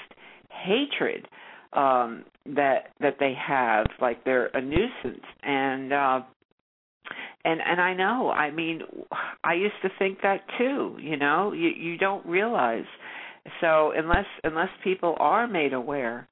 hatred 0.65 1.27
um 1.73 2.23
that 2.45 2.91
that 3.01 3.17
they 3.19 3.33
have 3.33 3.85
like 3.99 4.23
they're 4.23 4.47
a 4.53 4.61
nuisance 4.61 5.25
and 5.43 5.91
uh 5.91 6.21
and 7.45 7.61
and 7.61 7.79
I 7.79 7.93
know. 7.93 8.31
I 8.31 8.51
mean, 8.51 8.81
I 9.43 9.53
used 9.53 9.75
to 9.83 9.89
think 9.99 10.21
that 10.23 10.41
too. 10.57 10.97
You 10.99 11.15
know, 11.17 11.53
you 11.53 11.69
you 11.69 11.97
don't 11.97 12.25
realize. 12.25 12.85
So 13.61 13.91
unless 13.95 14.25
unless 14.43 14.69
people 14.83 15.15
are 15.19 15.47
made 15.47 15.73
aware, 15.73 16.27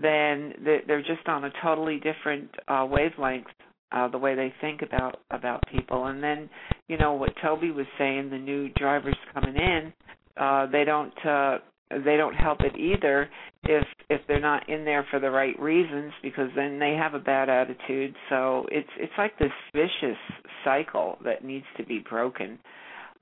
then 0.00 0.54
they're 0.64 1.02
just 1.02 1.26
on 1.26 1.44
a 1.44 1.50
totally 1.62 2.00
different 2.00 2.50
uh, 2.68 2.86
wavelength. 2.88 3.46
Uh, 3.92 4.08
the 4.08 4.18
way 4.18 4.34
they 4.34 4.52
think 4.60 4.82
about 4.82 5.20
about 5.30 5.62
people, 5.70 6.06
and 6.06 6.22
then 6.22 6.48
you 6.88 6.98
know 6.98 7.12
what 7.12 7.30
Toby 7.40 7.70
was 7.70 7.86
saying. 7.96 8.30
The 8.30 8.38
new 8.38 8.68
drivers 8.70 9.16
coming 9.32 9.54
in, 9.54 9.92
uh, 10.36 10.66
they 10.66 10.84
don't 10.84 11.14
uh, 11.24 11.58
they 11.90 12.16
don't 12.16 12.34
help 12.34 12.60
it 12.60 12.76
either 12.76 13.28
if 13.64 13.84
if 14.10 14.20
they're 14.26 14.40
not 14.40 14.68
in 14.68 14.84
there 14.84 15.06
for 15.10 15.20
the 15.20 15.30
right 15.30 15.58
reasons 15.60 16.12
because 16.22 16.48
then 16.56 16.78
they 16.78 16.94
have 16.94 17.14
a 17.14 17.18
bad 17.18 17.48
attitude 17.48 18.14
so 18.28 18.66
it's 18.70 18.88
it's 18.98 19.12
like 19.18 19.38
this 19.38 19.52
vicious 19.74 20.18
cycle 20.64 21.18
that 21.24 21.44
needs 21.44 21.66
to 21.76 21.84
be 21.84 22.02
broken 22.08 22.58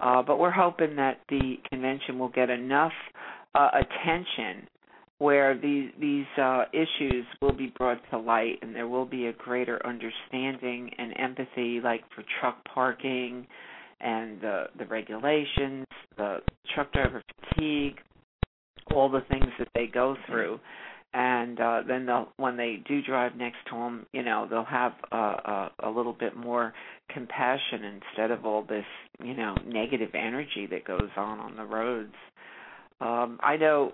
uh 0.01 0.23
but 0.23 0.39
we're 0.39 0.51
hoping 0.51 0.97
that 0.97 1.21
the 1.29 1.57
convention 1.71 2.19
will 2.19 2.29
get 2.29 2.51
enough 2.51 2.93
uh 3.55 3.71
attention 3.75 4.67
where 5.19 5.57
these 5.57 5.91
these 6.01 6.27
uh 6.41 6.65
issues 6.73 7.25
will 7.41 7.53
be 7.53 7.73
brought 7.79 7.99
to 8.11 8.19
light 8.19 8.59
and 8.63 8.75
there 8.75 8.89
will 8.89 9.07
be 9.07 9.27
a 9.27 9.33
greater 9.33 9.85
understanding 9.87 10.91
and 10.99 11.13
empathy 11.19 11.81
like 11.83 12.03
for 12.15 12.25
truck 12.41 12.63
parking 12.65 13.47
and 14.01 14.41
the 14.41 14.65
the 14.79 14.87
regulations 14.87 15.87
the 16.17 16.39
truck 16.75 16.93
driver 16.93 17.23
fatigue 17.51 17.99
all 18.93 19.09
the 19.09 19.23
things 19.31 19.47
that 19.59 19.69
they 19.75 19.87
go 19.87 20.17
through 20.27 20.59
and 21.15 21.61
uh 21.61 21.83
then 21.87 22.07
they'll 22.07 22.29
when 22.37 22.57
they 22.57 22.83
do 22.89 23.03
drive 23.03 23.37
next 23.37 23.59
to 23.69 23.75
them 23.77 24.07
you 24.13 24.23
know 24.23 24.47
they'll 24.49 24.65
have 24.65 24.93
a, 25.11 25.17
a 25.17 25.71
a 25.85 25.91
little 25.91 26.13
bit 26.13 26.37
more 26.37 26.73
compassion 27.09 27.85
instead 27.85 28.31
of 28.31 28.47
all 28.47 28.63
this 28.63 28.85
you 29.23 29.35
know 29.35 29.55
negative 29.67 30.11
energy 30.15 30.67
that 30.71 30.85
goes 30.85 31.11
on 31.17 31.39
on 31.39 31.57
the 31.57 31.65
roads. 31.65 32.15
Um 33.01 33.39
i 33.43 33.57
know 33.57 33.93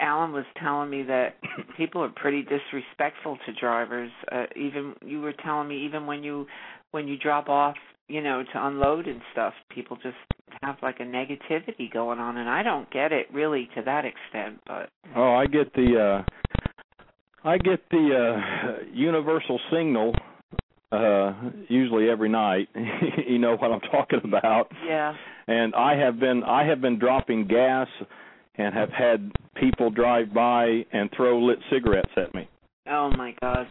allen 0.00 0.32
was 0.32 0.46
telling 0.62 0.88
me 0.88 1.02
that 1.02 1.36
people 1.76 2.02
are 2.02 2.12
pretty 2.14 2.42
disrespectful 2.42 3.38
to 3.46 3.52
drivers 3.60 4.10
uh, 4.32 4.44
even 4.54 4.94
you 5.04 5.20
were 5.20 5.34
telling 5.44 5.68
me 5.68 5.84
even 5.84 6.06
when 6.06 6.22
you 6.22 6.46
when 6.92 7.06
you 7.06 7.18
drop 7.18 7.48
off 7.48 7.76
you 8.08 8.20
know 8.22 8.42
to 8.52 8.66
unload 8.66 9.06
and 9.06 9.20
stuff 9.32 9.54
people 9.70 9.96
just 10.02 10.16
have 10.62 10.76
like 10.82 11.00
a 11.00 11.04
negativity 11.04 11.92
going 11.92 12.18
on 12.18 12.36
and 12.36 12.48
I 12.48 12.62
don't 12.62 12.90
get 12.90 13.12
it 13.12 13.26
really 13.32 13.68
to 13.74 13.82
that 13.82 14.04
extent 14.04 14.60
but 14.66 14.90
oh 15.14 15.34
I 15.34 15.46
get 15.46 15.72
the 15.74 16.22
uh 16.24 17.48
I 17.48 17.58
get 17.58 17.80
the 17.90 18.10
uh 18.80 18.84
universal 18.92 19.60
signal 19.72 20.14
uh 20.92 21.32
usually 21.68 22.08
every 22.08 22.28
night. 22.28 22.68
You 23.28 23.40
know 23.40 23.56
what 23.56 23.72
I'm 23.72 23.80
talking 23.80 24.20
about. 24.22 24.70
Yeah. 24.86 25.12
And 25.48 25.74
I 25.74 25.96
have 25.96 26.20
been 26.20 26.44
I 26.44 26.64
have 26.64 26.80
been 26.80 26.98
dropping 26.98 27.48
gas 27.48 27.88
and 28.54 28.72
have 28.72 28.90
had 28.90 29.32
people 29.56 29.90
drive 29.90 30.32
by 30.32 30.86
and 30.92 31.10
throw 31.14 31.40
lit 31.40 31.58
cigarettes 31.70 32.12
at 32.16 32.32
me. 32.34 32.48
Oh 32.88 33.10
my 33.16 33.34
god 33.40 33.66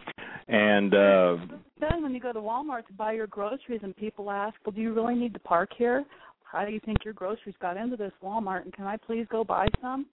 and 0.48 0.94
uh 0.94 1.36
then 1.78 2.02
when 2.02 2.14
you 2.14 2.20
go 2.20 2.32
to 2.32 2.40
Walmart 2.40 2.86
to 2.86 2.92
buy 2.92 3.12
your 3.12 3.26
groceries 3.26 3.80
and 3.82 3.94
people 3.96 4.30
ask, 4.30 4.54
"Well, 4.64 4.72
do 4.72 4.80
you 4.80 4.94
really 4.94 5.14
need 5.14 5.34
to 5.34 5.40
park 5.40 5.70
here?" 5.76 6.04
how 6.50 6.64
do 6.64 6.72
you 6.72 6.80
think 6.84 6.98
your 7.04 7.12
groceries 7.12 7.56
got 7.60 7.76
into 7.76 7.96
this 7.96 8.12
Walmart 8.22 8.62
and 8.62 8.72
can 8.72 8.86
I 8.86 8.96
please 8.96 9.26
go 9.30 9.44
buy 9.44 9.66
some? 9.80 10.06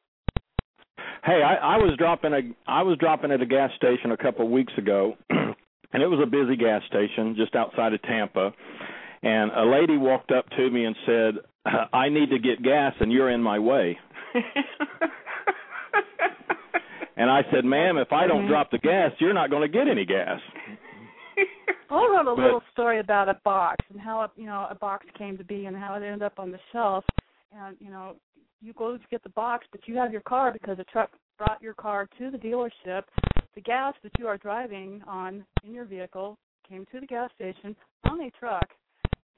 Hey, 1.23 1.41
I, 1.41 1.75
I 1.75 1.77
was 1.77 1.95
dropping 1.97 2.34
a 2.34 2.41
I 2.67 2.84
was 2.84 2.97
dropping 2.97 3.31
at 3.31 3.41
a 3.41 3.45
gas 3.45 3.71
station 3.75 4.11
a 4.11 4.17
couple 4.17 4.45
of 4.45 4.51
weeks 4.51 4.73
ago 4.77 5.15
and 5.29 6.03
it 6.03 6.07
was 6.07 6.19
a 6.21 6.29
busy 6.29 6.57
gas 6.57 6.81
station 6.88 7.36
just 7.38 7.55
outside 7.55 7.93
of 7.93 8.01
Tampa 8.01 8.51
and 9.23 9.51
a 9.51 9.65
lady 9.65 9.97
walked 9.97 10.31
up 10.31 10.49
to 10.57 10.69
me 10.69 10.86
and 10.86 10.95
said, 11.05 11.36
"I 11.93 12.09
need 12.09 12.29
to 12.31 12.39
get 12.39 12.61
gas 12.61 12.93
and 12.99 13.11
you're 13.11 13.29
in 13.29 13.41
my 13.41 13.59
way." 13.59 13.97
and 17.18 17.30
I 17.30 17.41
said, 17.51 17.66
"Ma'am, 17.66 17.97
if 17.97 18.11
I 18.11 18.28
don't 18.28 18.47
drop 18.47 18.72
the 18.72 18.80
gas, 18.80 19.11
you're 19.20 19.34
not 19.34 19.49
going 19.49 19.61
to 19.61 19.68
get 19.68 19.88
any 19.88 20.05
gas." 20.05 20.39
I 21.89 21.95
wrote 21.95 22.22
a 22.22 22.36
but, 22.36 22.41
little 22.41 22.64
story 22.72 22.99
about 22.99 23.30
a 23.30 23.39
box 23.43 23.86
and 23.89 23.99
how 23.99 24.30
you 24.36 24.45
know 24.45 24.68
a 24.70 24.76
box 24.76 25.05
came 25.18 25.38
to 25.38 25.43
be 25.43 25.66
and 25.66 25.76
how 25.76 25.95
it 25.95 26.03
ended 26.03 26.24
up 26.24 26.39
on 26.39 26.51
the 26.51 26.59
shelf. 26.72 27.05
And 27.55 27.78
you 27.80 27.91
know, 27.91 28.16
you 28.61 28.74
go 28.74 28.97
to 28.97 29.03
get 29.11 29.24
the 29.24 29.30
box, 29.30 29.66
but 29.72 29.82
you 29.88 29.95
have 29.97 30.11
your 30.11 30.22
car 30.22 30.51
because 30.51 30.80
a 30.80 30.84
truck 30.86 31.11
brought 31.38 31.61
your 31.61 31.74
car 31.74 32.07
to 32.18 32.32
the 32.32 32.38
dealership. 32.38 33.03
The 33.55 33.61
gas 33.61 33.93
that 34.03 34.11
you 34.18 34.28
are 34.28 34.38
driving 34.38 35.01
on 35.07 35.45
in 35.64 35.74
your 35.74 35.86
vehicle 35.86 36.38
came 36.68 36.86
to 36.91 36.99
the 36.99 37.05
gas 37.05 37.30
station 37.36 37.76
on 38.05 38.22
a 38.22 38.32
truck. 38.32 38.68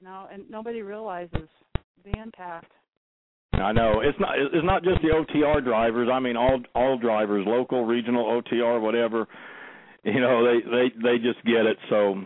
You 0.00 0.06
know, 0.06 0.28
and 0.32 0.48
nobody 0.50 0.82
realizes 0.82 1.48
the 2.04 2.18
impact. 2.20 2.72
I 3.60 3.72
know 3.72 4.00
it's 4.00 4.18
not 4.20 4.38
it's 4.38 4.64
not 4.64 4.84
just 4.84 5.00
the 5.02 5.08
OTR 5.08 5.64
drivers. 5.64 6.08
I 6.12 6.20
mean 6.20 6.36
all 6.36 6.60
all 6.74 6.98
drivers, 6.98 7.44
local, 7.46 7.84
regional, 7.84 8.24
OTR, 8.42 8.80
whatever. 8.80 9.26
You 10.04 10.20
know 10.20 10.44
they 10.44 10.60
they 10.60 10.88
they 11.02 11.18
just 11.18 11.44
get 11.44 11.66
it. 11.66 11.78
So 11.88 12.24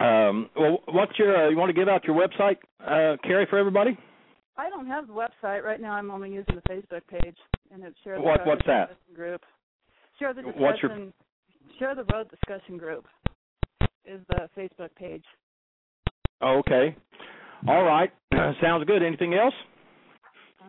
um, 0.00 0.48
well, 0.56 0.78
what's 0.88 1.18
your? 1.18 1.46
Uh, 1.46 1.50
you 1.50 1.56
want 1.56 1.70
to 1.70 1.72
give 1.74 1.88
out 1.88 2.04
your 2.04 2.16
website, 2.16 2.56
uh, 2.80 3.16
Kari, 3.22 3.46
for 3.50 3.58
everybody? 3.58 3.98
I 4.56 4.70
don't 4.70 4.86
have 4.86 5.08
the 5.08 5.12
website 5.12 5.62
right 5.62 5.80
now. 5.80 5.92
I'm 5.92 6.10
only 6.10 6.30
using 6.30 6.54
the 6.54 6.72
Facebook 6.72 7.02
page, 7.08 7.36
and 7.72 7.82
it's 7.82 7.96
share 8.04 8.16
the 8.16 8.22
what, 8.22 8.46
what's 8.46 8.66
that? 8.66 8.96
group. 9.14 9.42
Share 10.18 10.34
the 10.34 10.42
discussion. 10.42 10.62
What's 10.62 10.82
your... 10.82 11.12
Share 11.78 11.94
the 11.94 12.04
road 12.12 12.28
discussion 12.30 12.78
group 12.78 13.06
is 14.04 14.20
the 14.28 14.48
Facebook 14.56 14.94
page. 14.96 15.24
Okay. 16.42 16.96
All 17.66 17.84
right. 17.84 18.10
Sounds 18.60 18.84
good. 18.84 19.02
Anything 19.02 19.34
else? 19.34 19.54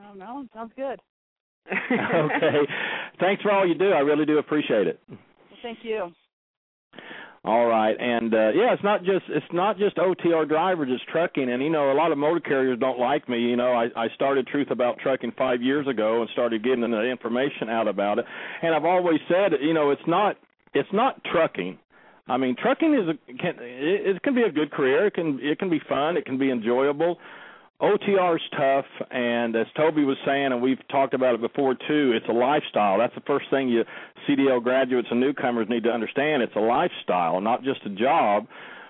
Don't 0.10 0.18
know. 0.18 0.44
Sounds 0.56 0.72
good. 0.76 1.00
okay. 1.72 2.68
Thanks 3.20 3.44
for 3.44 3.52
all 3.52 3.68
you 3.68 3.76
do. 3.76 3.92
I 3.92 4.00
really 4.00 4.26
do 4.26 4.40
appreciate 4.40 4.88
it. 4.88 5.00
Well, 5.08 5.20
thank 5.62 5.80
you. 5.84 6.12
All 7.46 7.68
right, 7.68 7.96
and 7.98 8.34
uh, 8.34 8.50
yeah, 8.50 8.74
it's 8.74 8.84
not 8.84 9.04
just 9.04 9.24
it's 9.30 9.46
not 9.54 9.78
just 9.78 9.98
OTR 9.98 10.50
drivers, 10.50 10.90
it's 10.92 11.04
trucking, 11.12 11.50
and 11.50 11.64
you 11.64 11.70
know 11.70 11.92
a 11.92 11.94
lot 11.94 12.12
of 12.12 12.18
motor 12.18 12.40
carriers 12.40 12.80
don't 12.80 13.00
like 13.00 13.30
me. 13.30 13.38
You 13.40 13.56
know, 13.56 13.72
I 13.72 13.86
I 13.96 14.08
started 14.16 14.48
Truth 14.48 14.72
About 14.72 14.98
Trucking 14.98 15.34
five 15.38 15.62
years 15.62 15.88
ago 15.88 16.22
and 16.22 16.30
started 16.32 16.64
getting 16.64 16.82
the 16.82 17.04
information 17.04 17.70
out 17.70 17.88
about 17.88 18.18
it, 18.18 18.26
and 18.62 18.74
I've 18.74 18.86
always 18.86 19.20
said, 19.30 19.54
you 19.62 19.74
know, 19.74 19.92
it's 19.92 20.02
not 20.08 20.38
it's 20.74 20.90
not 20.92 21.24
trucking. 21.32 21.78
I 22.28 22.38
mean, 22.38 22.56
trucking 22.62 22.94
is 22.94 23.08
a 23.08 23.34
can 23.34 23.56
it, 23.60 24.16
it 24.16 24.24
can 24.24 24.36
be 24.36 24.42
a 24.42 24.52
good 24.52 24.72
career. 24.72 25.08
It 25.08 25.14
can 25.14 25.40
it 25.42 25.60
can 25.60 25.70
be 25.70 25.80
fun. 25.88 26.18
It 26.18 26.26
can 26.26 26.38
be 26.40 26.52
enjoyable. 26.52 27.20
OTR 27.82 28.36
is 28.36 28.42
tough, 28.58 28.86
and 29.10 29.56
as 29.56 29.66
Toby 29.78 30.04
was 30.04 30.18
saying, 30.26 30.48
and 30.48 30.62
we've 30.62 30.86
talked 30.90 31.14
about 31.14 31.36
it 31.36 31.42
before 31.42 31.76
too, 31.76 32.12
it's 32.14 32.28
a 32.28 32.34
lifestyle. 32.34 32.98
That's 32.98 33.16
the 33.16 33.22
first 33.22 33.46
thing 33.50 33.70
you 33.70 33.86
CDL 34.28 34.62
graduates 34.62 35.08
and 35.10 35.20
newcomers 35.20 35.68
need 35.70 35.84
to 35.84 35.90
understand. 35.90 36.44
It's 36.44 36.56
a 36.58 36.60
lifestyle, 36.60 37.40
not 37.40 37.64
just 37.64 37.80
a 37.86 37.90
job. 37.90 38.48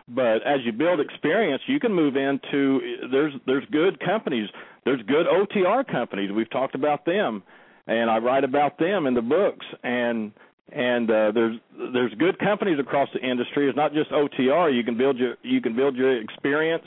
But 0.07 0.41
as 0.43 0.61
you 0.65 0.71
build 0.71 0.99
experience, 0.99 1.61
you 1.67 1.79
can 1.79 1.93
move 1.93 2.15
into 2.15 3.07
there's 3.11 3.33
there's 3.45 3.65
good 3.71 3.99
companies, 3.99 4.49
there's 4.85 5.01
good 5.03 5.27
OTR 5.27 5.85
companies. 5.87 6.31
We've 6.31 6.49
talked 6.49 6.73
about 6.73 7.05
them, 7.05 7.43
and 7.85 8.09
I 8.09 8.17
write 8.17 8.43
about 8.43 8.79
them 8.79 9.05
in 9.05 9.13
the 9.13 9.21
books. 9.21 9.67
And 9.83 10.31
and 10.71 11.11
uh, 11.11 11.31
there's 11.31 11.59
there's 11.93 12.13
good 12.15 12.39
companies 12.39 12.79
across 12.79 13.09
the 13.13 13.19
industry. 13.19 13.69
It's 13.69 13.77
not 13.77 13.93
just 13.93 14.09
OTR. 14.09 14.75
You 14.75 14.83
can 14.83 14.97
build 14.97 15.19
your 15.19 15.35
you 15.43 15.61
can 15.61 15.75
build 15.75 15.95
your 15.95 16.19
experience 16.19 16.85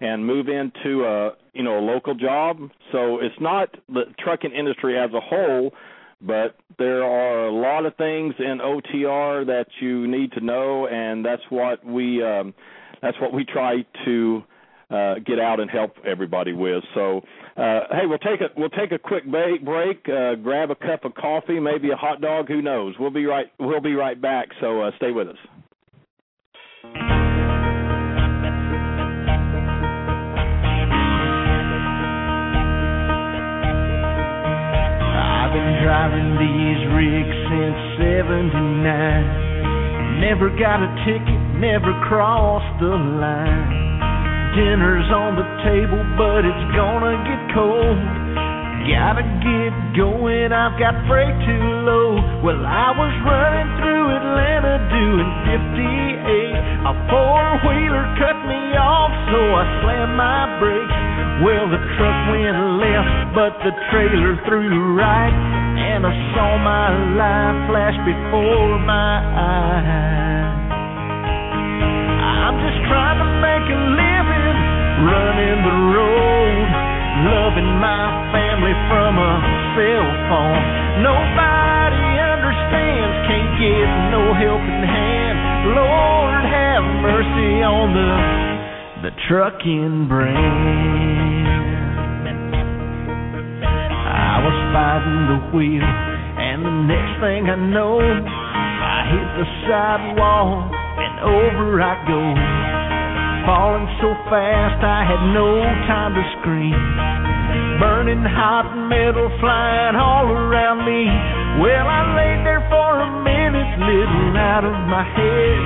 and 0.00 0.26
move 0.26 0.48
into 0.48 1.04
a 1.04 1.32
you 1.54 1.62
know 1.62 1.78
a 1.78 1.84
local 1.84 2.14
job. 2.14 2.58
So 2.92 3.18
it's 3.20 3.40
not 3.40 3.74
the 3.88 4.04
trucking 4.18 4.52
industry 4.52 4.98
as 4.98 5.10
a 5.12 5.20
whole, 5.20 5.72
but 6.20 6.56
there 6.78 7.04
are 7.04 7.46
a 7.46 7.52
lot 7.52 7.86
of 7.86 7.96
things 7.96 8.34
in 8.38 8.58
OTR 8.58 9.46
that 9.46 9.66
you 9.80 10.06
need 10.06 10.32
to 10.32 10.40
know, 10.40 10.86
and 10.86 11.24
that's 11.24 11.42
what 11.50 11.84
we 11.84 12.22
um, 12.22 12.54
that's 13.02 13.20
what 13.20 13.32
we 13.32 13.44
try 13.44 13.84
to 14.04 14.42
uh, 14.90 15.14
get 15.24 15.38
out 15.38 15.60
and 15.60 15.70
help 15.70 15.96
everybody 16.06 16.52
with. 16.52 16.82
So, 16.94 17.18
uh, 17.56 17.80
hey, 17.90 18.06
we'll 18.06 18.18
take 18.18 18.40
a 18.40 18.48
we'll 18.56 18.70
take 18.70 18.92
a 18.92 18.98
quick 18.98 19.24
break, 19.26 20.08
uh, 20.08 20.34
grab 20.36 20.70
a 20.70 20.74
cup 20.74 21.04
of 21.04 21.14
coffee, 21.14 21.60
maybe 21.60 21.90
a 21.90 21.96
hot 21.96 22.20
dog. 22.20 22.48
Who 22.48 22.62
knows? 22.62 22.94
We'll 22.98 23.10
be 23.10 23.26
right 23.26 23.46
we'll 23.58 23.80
be 23.80 23.94
right 23.94 24.20
back. 24.20 24.48
So 24.60 24.82
uh, 24.82 24.90
stay 24.96 25.10
with 25.10 25.28
us. 25.28 25.36
Driving 35.82 36.38
these 36.38 36.86
rigs 36.94 37.36
since 37.50 37.78
79. 38.02 40.20
Never 40.20 40.48
got 40.58 40.82
a 40.82 40.88
ticket, 41.06 41.40
never 41.60 41.92
crossed 42.08 42.80
the 42.80 42.94
line. 42.94 43.84
Dinner's 44.54 45.10
on 45.10 45.34
the 45.34 45.42
table, 45.66 45.98
but 46.16 46.44
it's 46.46 46.66
gonna 46.74 47.18
get 47.26 47.54
cold. 47.54 47.98
Gotta 48.84 49.24
get 49.40 49.72
going, 49.96 50.52
I've 50.52 50.76
got 50.76 50.92
freight 51.08 51.32
too 51.48 51.66
low. 51.88 52.20
Well, 52.44 52.60
I 52.68 52.92
was 52.92 53.12
running 53.24 53.70
through 53.80 54.12
Atlanta 54.12 54.76
doing 54.92 55.30
58. 55.48 56.84
A 56.84 56.92
four 57.08 57.64
wheeler 57.64 58.04
cut 58.20 58.36
me 58.44 58.76
off, 58.76 59.08
so 59.32 59.40
I 59.40 59.64
slammed 59.80 60.16
my 60.20 60.60
brakes. 60.60 61.00
Well, 61.40 61.64
the 61.72 61.80
truck 61.96 62.18
went 62.28 62.60
left, 62.76 63.32
but 63.32 63.56
the 63.64 63.72
trailer 63.88 64.36
threw 64.44 64.68
right, 64.92 65.32
and 65.32 66.04
I 66.04 66.12
saw 66.36 66.60
my 66.60 66.92
life 67.16 67.56
flash 67.72 67.96
before 68.04 68.84
my 68.84 69.16
eyes. 69.32 70.60
I'm 72.20 72.56
just 72.60 72.80
trying 72.92 73.16
to 73.16 73.28
make 73.40 73.64
a 73.64 73.80
living, 73.96 74.56
running 75.08 75.58
the 75.64 75.76
road, 75.96 76.93
loving 77.24 77.72
my 77.80 78.04
family 78.36 78.76
from 78.92 79.16
a 79.16 79.34
cell 79.72 80.08
phone. 80.28 80.64
Nobody 81.00 82.04
understands, 82.20 83.16
can't 83.24 83.52
get 83.56 83.88
no 84.12 84.22
helping 84.36 84.84
hand. 84.84 85.36
Lord, 85.72 86.42
have 86.44 86.84
mercy 87.00 87.64
on 87.64 87.96
the 87.96 88.12
the 89.08 89.12
trucking 89.28 90.08
brand. 90.08 91.48
I 94.04 94.40
was 94.40 94.56
fighting 94.72 95.28
the 95.28 95.40
wheel, 95.56 95.84
and 95.84 96.64
the 96.64 96.76
next 96.88 97.20
thing 97.20 97.48
I 97.48 97.56
know, 97.56 98.00
I 98.00 99.04
hit 99.12 99.28
the 99.40 99.46
sidewalk 99.68 100.72
and 100.72 101.20
over 101.20 101.80
I 101.80 101.94
go. 102.08 102.63
Falling 103.44 103.84
so 104.00 104.16
fast 104.32 104.80
I 104.80 105.04
had 105.04 105.20
no 105.36 105.60
time 105.84 106.16
to 106.16 106.24
scream. 106.40 106.80
Burning 107.76 108.24
hot 108.24 108.72
metal 108.88 109.28
flying 109.36 110.00
all 110.00 110.32
around 110.32 110.80
me. 110.88 111.04
Well, 111.60 111.84
I 111.84 112.08
laid 112.16 112.40
there 112.40 112.64
for 112.72 113.04
a 113.04 113.10
minute, 113.20 113.70
little 113.84 114.32
out 114.40 114.64
of 114.64 114.72
my 114.88 115.04
head, 115.04 115.60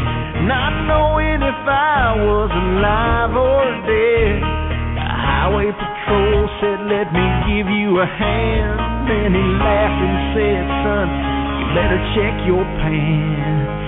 not 0.51 0.75
knowing 0.91 1.39
if 1.39 1.61
I 1.71 2.19
was 2.19 2.51
alive 2.51 3.33
or 3.39 3.63
dead. 3.87 4.43
The 4.99 5.07
highway 5.07 5.71
patrol 5.71 6.51
said, 6.59 6.83
Let 6.83 7.15
me 7.15 7.27
give 7.47 7.71
you 7.71 8.03
a 8.03 8.09
hand. 8.11 9.07
Then 9.07 9.31
he 9.39 9.47
laughed 9.55 10.03
and 10.03 10.19
said, 10.35 10.65
Son, 10.83 11.07
you 11.63 11.67
better 11.79 12.01
check 12.19 12.35
your 12.43 12.67
pants. 12.83 13.88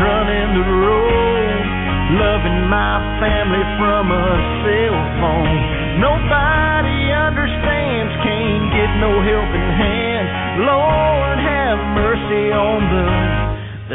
Running 0.00 0.50
the 0.58 0.66
road, 0.66 1.62
loving 2.18 2.60
my 2.66 2.98
family 3.22 3.64
from 3.78 4.10
a 4.10 4.28
cell 4.66 4.98
phone. 5.22 5.58
Nobody 6.02 7.14
understands, 7.14 8.12
can't 8.26 8.66
get 8.74 8.90
no 8.98 9.12
helping 9.22 9.70
hand. 9.78 10.26
Lord, 10.66 11.36
have 11.38 11.78
mercy 11.94 12.44
on 12.50 12.80
the 12.90 13.34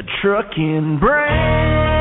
the 0.02 0.04
trucking 0.22 1.00
brand. 1.00 1.99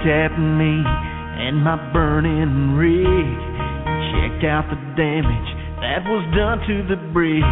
Looked 0.00 0.08
at 0.08 0.32
me 0.38 0.80
and 0.80 1.60
my 1.60 1.76
burning 1.92 2.72
rig, 2.72 3.28
checked 4.12 4.44
out 4.48 4.64
the 4.72 4.80
damage 4.96 5.50
that 5.84 6.00
was 6.08 6.24
done 6.32 6.56
to 6.64 6.88
the 6.88 6.96
bridge. 7.12 7.44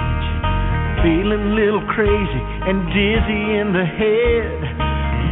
Feeling 1.05 1.45
a 1.45 1.55
little 1.55 1.85
crazy 1.93 2.43
and 2.65 2.89
dizzy 2.89 3.45
in 3.61 3.69
the 3.77 3.85
head. 3.85 4.61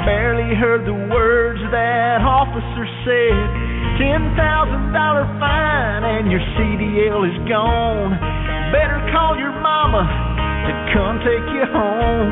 Barely 0.05 0.55
heard 0.61 0.85
the 0.85 0.97
words 1.09 1.61
that 1.73 2.21
officer 2.21 2.85
said. 3.09 3.45
Ten 3.97 4.37
thousand 4.37 4.93
dollar 4.93 5.25
fine 5.41 6.05
and 6.05 6.31
your 6.31 6.45
CDL 6.61 7.25
is 7.25 7.39
gone. 7.49 8.12
Better 8.77 9.01
call 9.12 9.41
your 9.41 9.57
mama 9.57 10.05
to 10.05 10.73
come 10.93 11.17
take 11.25 11.49
you 11.49 11.64
home. 11.73 12.29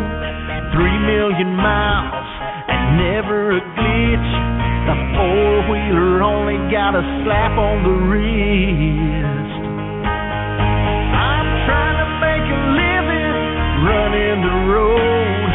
Three 0.77 0.99
million 1.09 1.57
miles 1.57 2.29
and 2.69 3.01
never 3.01 3.57
a 3.57 3.61
glitch. 3.81 4.64
The 4.85 4.97
four 5.17 5.53
wheeler 5.73 6.21
only 6.21 6.61
got 6.69 6.93
a 6.93 7.01
slap 7.25 7.57
on 7.57 7.77
the 7.89 7.97
wrist. 8.05 9.63
I'm 10.05 11.49
trying 11.65 11.99
to 12.05 12.09
make 12.21 12.45
a 12.53 12.61
living, 12.77 13.37
running 13.81 14.39
the 14.45 14.57
road, 14.69 15.49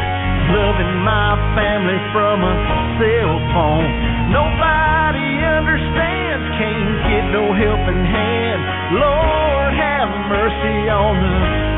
loving 0.49 0.93
my 1.05 1.37
family 1.53 2.01
from 2.09 2.41
a 2.41 2.55
cell 2.97 3.37
phone. 3.53 3.89
Nobody 4.33 5.29
understands, 5.45 6.45
can't 6.57 6.97
get 7.05 7.25
no 7.29 7.53
helping 7.53 8.01
hand. 8.01 8.61
Lord, 8.97 9.71
have 9.77 10.09
mercy 10.25 10.89
on 10.89 11.13
the 11.21 11.69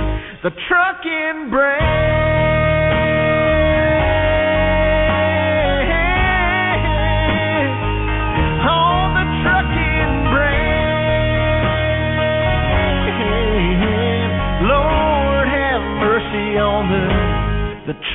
the 0.43 0.49
trucking 0.67 1.51
brand. 1.51 2.30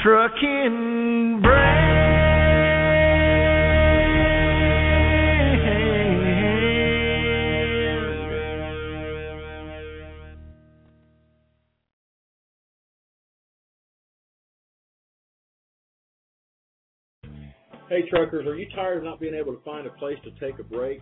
Trucking. 0.06 1.42
Hey 17.88 18.08
truckers, 18.10 18.46
are 18.46 18.56
you 18.56 18.66
tired 18.74 18.98
of 18.98 19.04
not 19.04 19.18
being 19.18 19.34
able 19.34 19.54
to 19.54 19.62
find 19.64 19.86
a 19.86 19.90
place 19.90 20.18
to 20.22 20.30
take 20.38 20.60
a 20.60 20.62
break? 20.62 21.00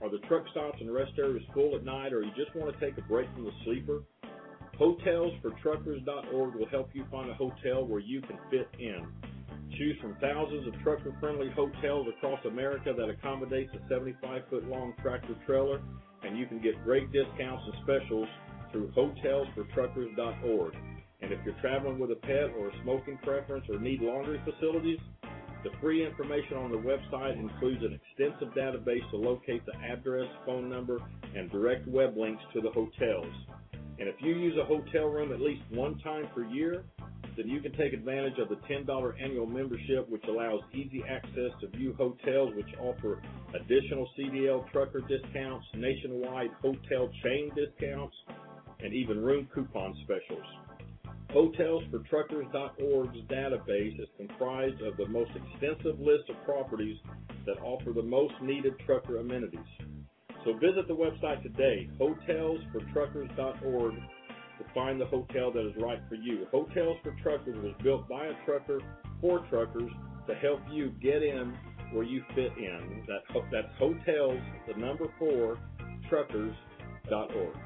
Are 0.00 0.10
the 0.10 0.18
truck 0.28 0.44
stops 0.52 0.78
and 0.80 0.92
rest 0.92 1.12
areas 1.18 1.42
full 1.52 1.76
at 1.76 1.84
night 1.84 2.14
or 2.14 2.22
you 2.22 2.30
just 2.36 2.54
want 2.56 2.72
to 2.72 2.80
take 2.80 2.96
a 2.96 3.02
break 3.02 3.26
from 3.34 3.44
the 3.44 3.50
sleeper? 3.64 4.00
Hotelsfortruckers.org 4.78 6.54
will 6.54 6.68
help 6.70 6.90
you 6.92 7.04
find 7.10 7.30
a 7.30 7.34
hotel 7.34 7.86
where 7.86 8.00
you 8.00 8.20
can 8.22 8.38
fit 8.50 8.68
in. 8.78 9.06
Choose 9.78 9.96
from 10.00 10.16
thousands 10.20 10.66
of 10.68 10.74
trucker 10.82 11.16
friendly 11.20 11.50
hotels 11.54 12.06
across 12.16 12.44
America 12.44 12.92
that 12.96 13.08
accommodates 13.08 13.72
a 13.74 13.88
75 13.88 14.42
foot 14.50 14.68
long 14.68 14.94
tractor 15.02 15.34
trailer, 15.46 15.80
and 16.22 16.38
you 16.38 16.46
can 16.46 16.60
get 16.62 16.82
great 16.84 17.10
discounts 17.12 17.64
and 17.66 17.74
specials 17.82 18.28
through 18.72 18.90
hotelsfortruckers.org. 18.92 20.74
And 21.22 21.32
if 21.32 21.38
you're 21.44 21.60
traveling 21.60 21.98
with 21.98 22.10
a 22.10 22.16
pet 22.16 22.50
or 22.58 22.68
a 22.68 22.82
smoking 22.82 23.18
preference 23.22 23.64
or 23.70 23.78
need 23.80 24.00
laundry 24.02 24.40
facilities, 24.44 24.98
the 25.64 25.70
free 25.80 26.06
information 26.06 26.58
on 26.58 26.70
the 26.70 26.76
website 26.78 27.38
includes 27.38 27.82
an 27.82 27.98
extensive 27.98 28.54
database 28.54 29.08
to 29.10 29.16
locate 29.16 29.64
the 29.66 29.74
address, 29.78 30.28
phone 30.44 30.68
number, 30.68 30.98
and 31.34 31.50
direct 31.50 31.88
web 31.88 32.16
links 32.16 32.42
to 32.52 32.60
the 32.60 32.70
hotels. 32.70 33.32
And 33.98 34.08
if 34.08 34.16
you 34.20 34.34
use 34.34 34.56
a 34.60 34.64
hotel 34.64 35.06
room 35.06 35.32
at 35.32 35.40
least 35.40 35.62
one 35.70 35.98
time 36.00 36.28
per 36.34 36.44
year, 36.44 36.84
then 37.36 37.48
you 37.48 37.60
can 37.60 37.72
take 37.72 37.92
advantage 37.92 38.38
of 38.38 38.48
the 38.48 38.56
$10 38.68 39.22
annual 39.22 39.46
membership, 39.46 40.08
which 40.08 40.24
allows 40.28 40.60
easy 40.72 41.02
access 41.08 41.50
to 41.60 41.68
view 41.68 41.94
hotels 41.96 42.54
which 42.54 42.68
offer 42.80 43.20
additional 43.54 44.08
CDL 44.18 44.70
trucker 44.72 45.00
discounts, 45.00 45.66
nationwide 45.74 46.50
hotel 46.62 47.10
chain 47.22 47.50
discounts, 47.54 48.16
and 48.80 48.92
even 48.92 49.22
room 49.22 49.48
coupon 49.54 49.94
specials. 50.04 50.46
Hotelsfortruckers.org's 51.30 53.18
database 53.28 54.00
is 54.00 54.08
comprised 54.16 54.80
of 54.80 54.96
the 54.96 55.06
most 55.08 55.30
extensive 55.34 56.00
list 56.00 56.30
of 56.30 56.36
properties 56.44 56.96
that 57.44 57.58
offer 57.62 57.92
the 57.92 58.02
most 58.02 58.34
needed 58.40 58.74
trucker 58.86 59.18
amenities. 59.18 59.60
So 60.46 60.52
visit 60.54 60.86
the 60.86 60.94
website 60.94 61.42
today, 61.42 61.90
hotelsfortruckers.org, 62.00 63.94
to 63.94 64.64
find 64.72 65.00
the 65.00 65.06
hotel 65.06 65.50
that 65.50 65.66
is 65.66 65.72
right 65.82 65.98
for 66.08 66.14
you. 66.14 66.46
Hotels 66.52 66.98
for 67.02 67.16
Truckers 67.20 67.56
was 67.56 67.74
built 67.82 68.08
by 68.08 68.26
a 68.26 68.32
trucker 68.44 68.78
for 69.20 69.40
truckers 69.50 69.90
to 70.28 70.34
help 70.36 70.60
you 70.70 70.90
get 71.02 71.24
in 71.24 71.52
where 71.92 72.04
you 72.04 72.22
fit 72.36 72.52
in. 72.56 73.04
That, 73.08 73.22
that's 73.50 73.76
hotels, 73.76 74.38
the 74.68 74.78
number 74.80 75.06
four, 75.18 75.58
truckers.org. 76.08 77.56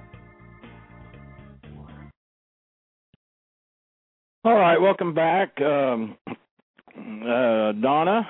All 4.43 4.55
right, 4.55 4.81
welcome 4.81 5.13
back, 5.13 5.61
um, 5.61 6.17
uh, 6.27 7.73
Donna. 7.73 8.27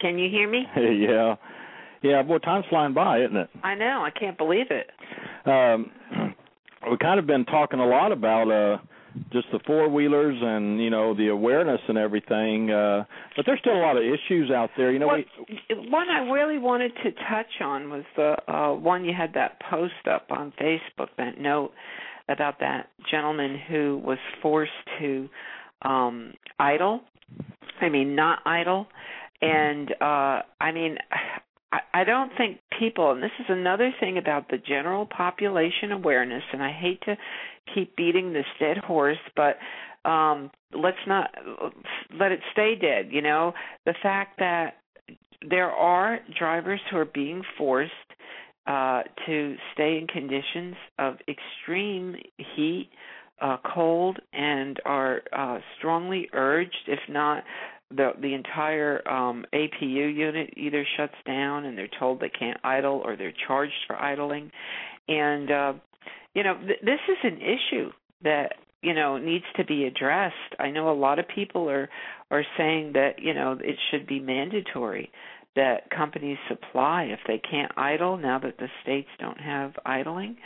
Can 0.00 0.18
you 0.18 0.28
hear 0.28 0.50
me? 0.50 0.64
yeah, 0.76 1.36
yeah. 2.02 2.22
Boy, 2.22 2.38
time's 2.38 2.66
flying 2.68 2.94
by, 2.94 3.20
isn't 3.20 3.36
it? 3.36 3.50
I 3.62 3.74
know. 3.74 4.04
I 4.04 4.10
can't 4.10 4.38
believe 4.38 4.66
it. 4.70 4.90
Um, 5.48 5.90
we've 6.90 6.98
kind 6.98 7.18
of 7.18 7.26
been 7.26 7.44
talking 7.44 7.80
a 7.80 7.86
lot 7.86 8.12
about 8.12 8.50
uh, 8.50 8.78
just 9.32 9.46
the 9.52 9.58
four 9.66 9.88
wheelers 9.88 10.36
and 10.40 10.80
you 10.80 10.90
know 10.90 11.14
the 11.14 11.28
awareness 11.28 11.80
and 11.88 11.98
everything. 11.98 12.70
Uh, 12.70 13.04
but 13.36 13.46
there's 13.46 13.60
still 13.60 13.76
a 13.76 13.82
lot 13.82 13.96
of 13.96 14.02
issues 14.02 14.50
out 14.50 14.70
there. 14.76 14.92
You 14.92 14.98
know, 14.98 15.06
what, 15.06 15.24
we, 15.48 15.90
one 15.90 16.08
I 16.08 16.30
really 16.30 16.58
wanted 16.58 16.92
to 17.04 17.12
touch 17.12 17.60
on 17.60 17.90
was 17.90 18.04
the 18.16 18.36
uh, 18.52 18.74
one 18.74 19.04
you 19.04 19.12
had 19.16 19.34
that 19.34 19.60
post 19.70 20.06
up 20.10 20.26
on 20.30 20.52
Facebook, 20.60 21.08
that 21.16 21.38
note 21.40 21.72
about 22.28 22.60
that 22.60 22.90
gentleman 23.10 23.58
who 23.68 24.00
was 24.04 24.18
forced 24.42 24.72
to 24.98 25.28
um 25.82 26.32
idle. 26.58 27.00
I 27.80 27.88
mean, 27.88 28.14
not 28.16 28.40
idle. 28.44 28.86
And 29.40 29.90
uh 30.00 30.42
I 30.60 30.72
mean, 30.72 30.98
I, 31.72 32.04
don't 32.04 32.32
think 32.36 32.60
people, 32.78 33.12
and 33.12 33.22
this 33.22 33.30
is 33.38 33.46
another 33.48 33.92
thing 34.00 34.16
about 34.16 34.48
the 34.48 34.58
general 34.58 35.06
population 35.06 35.92
awareness, 35.92 36.42
and 36.52 36.62
I 36.62 36.72
hate 36.72 37.00
to 37.02 37.16
keep 37.74 37.94
beating 37.96 38.32
this 38.32 38.46
dead 38.58 38.78
horse, 38.78 39.18
but 39.36 39.58
um 40.08 40.50
let's 40.72 40.96
not 41.06 41.30
let 42.18 42.32
it 42.32 42.40
stay 42.52 42.74
dead, 42.80 43.08
you 43.10 43.20
know. 43.20 43.52
The 43.84 43.94
fact 44.02 44.38
that 44.38 44.74
there 45.48 45.70
are 45.70 46.20
drivers 46.38 46.80
who 46.90 46.96
are 46.98 47.04
being 47.04 47.42
forced 47.58 47.92
uh 48.66 49.02
to 49.26 49.56
stay 49.74 49.98
in 49.98 50.06
conditions 50.06 50.76
of 50.98 51.16
extreme 51.28 52.16
heat, 52.54 52.90
uh 53.40 53.56
cold 53.74 54.18
and 54.32 54.80
are 54.84 55.22
uh 55.36 55.58
strongly 55.78 56.28
urged 56.32 56.84
if 56.86 57.00
not 57.08 57.44
the 57.90 58.10
the 58.20 58.34
entire 58.34 59.06
um 59.08 59.44
APU 59.54 60.14
unit 60.14 60.52
either 60.56 60.86
shuts 60.96 61.14
down 61.26 61.64
and 61.64 61.76
they're 61.76 61.88
told 61.98 62.20
they 62.20 62.28
can't 62.28 62.58
idle 62.64 63.00
or 63.04 63.16
they're 63.16 63.34
charged 63.46 63.72
for 63.86 63.96
idling. 63.96 64.50
And 65.08 65.50
uh 65.50 65.72
you 66.34 66.42
know 66.42 66.56
th- 66.58 66.80
this 66.82 67.00
is 67.08 67.16
an 67.24 67.38
issue 67.40 67.90
that 68.22 68.54
you 68.82 68.94
know 68.94 69.16
needs 69.16 69.44
to 69.56 69.64
be 69.64 69.84
addressed. 69.84 70.34
I 70.58 70.70
know 70.70 70.90
a 70.90 70.94
lot 70.94 71.18
of 71.18 71.26
people 71.28 71.68
are 71.70 71.88
are 72.30 72.44
saying 72.56 72.92
that 72.92 73.18
you 73.18 73.32
know 73.34 73.52
it 73.52 73.76
should 73.90 74.06
be 74.06 74.20
mandatory 74.20 75.10
that 75.56 75.90
companies 75.90 76.38
supply 76.46 77.04
if 77.04 77.20
they 77.26 77.38
can't 77.38 77.72
idle 77.76 78.16
now 78.18 78.38
that 78.38 78.58
the 78.58 78.68
states 78.82 79.08
don't 79.18 79.40
have 79.40 79.72
idling 79.86 80.36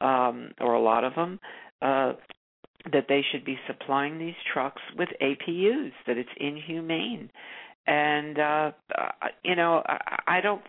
um 0.00 0.52
or 0.60 0.74
a 0.74 0.82
lot 0.82 1.04
of 1.04 1.14
them. 1.14 1.40
Uh 1.80 2.12
that 2.92 3.06
they 3.08 3.22
should 3.30 3.44
be 3.44 3.58
supplying 3.66 4.18
these 4.18 4.34
trucks 4.52 4.82
with 4.96 5.08
APUs, 5.20 5.92
that 6.06 6.16
it's 6.16 6.30
inhumane. 6.36 7.30
And 7.86 8.38
uh 8.38 8.72
you 9.44 9.56
know, 9.56 9.82
I, 9.86 10.22
I 10.26 10.40
don't 10.40 10.62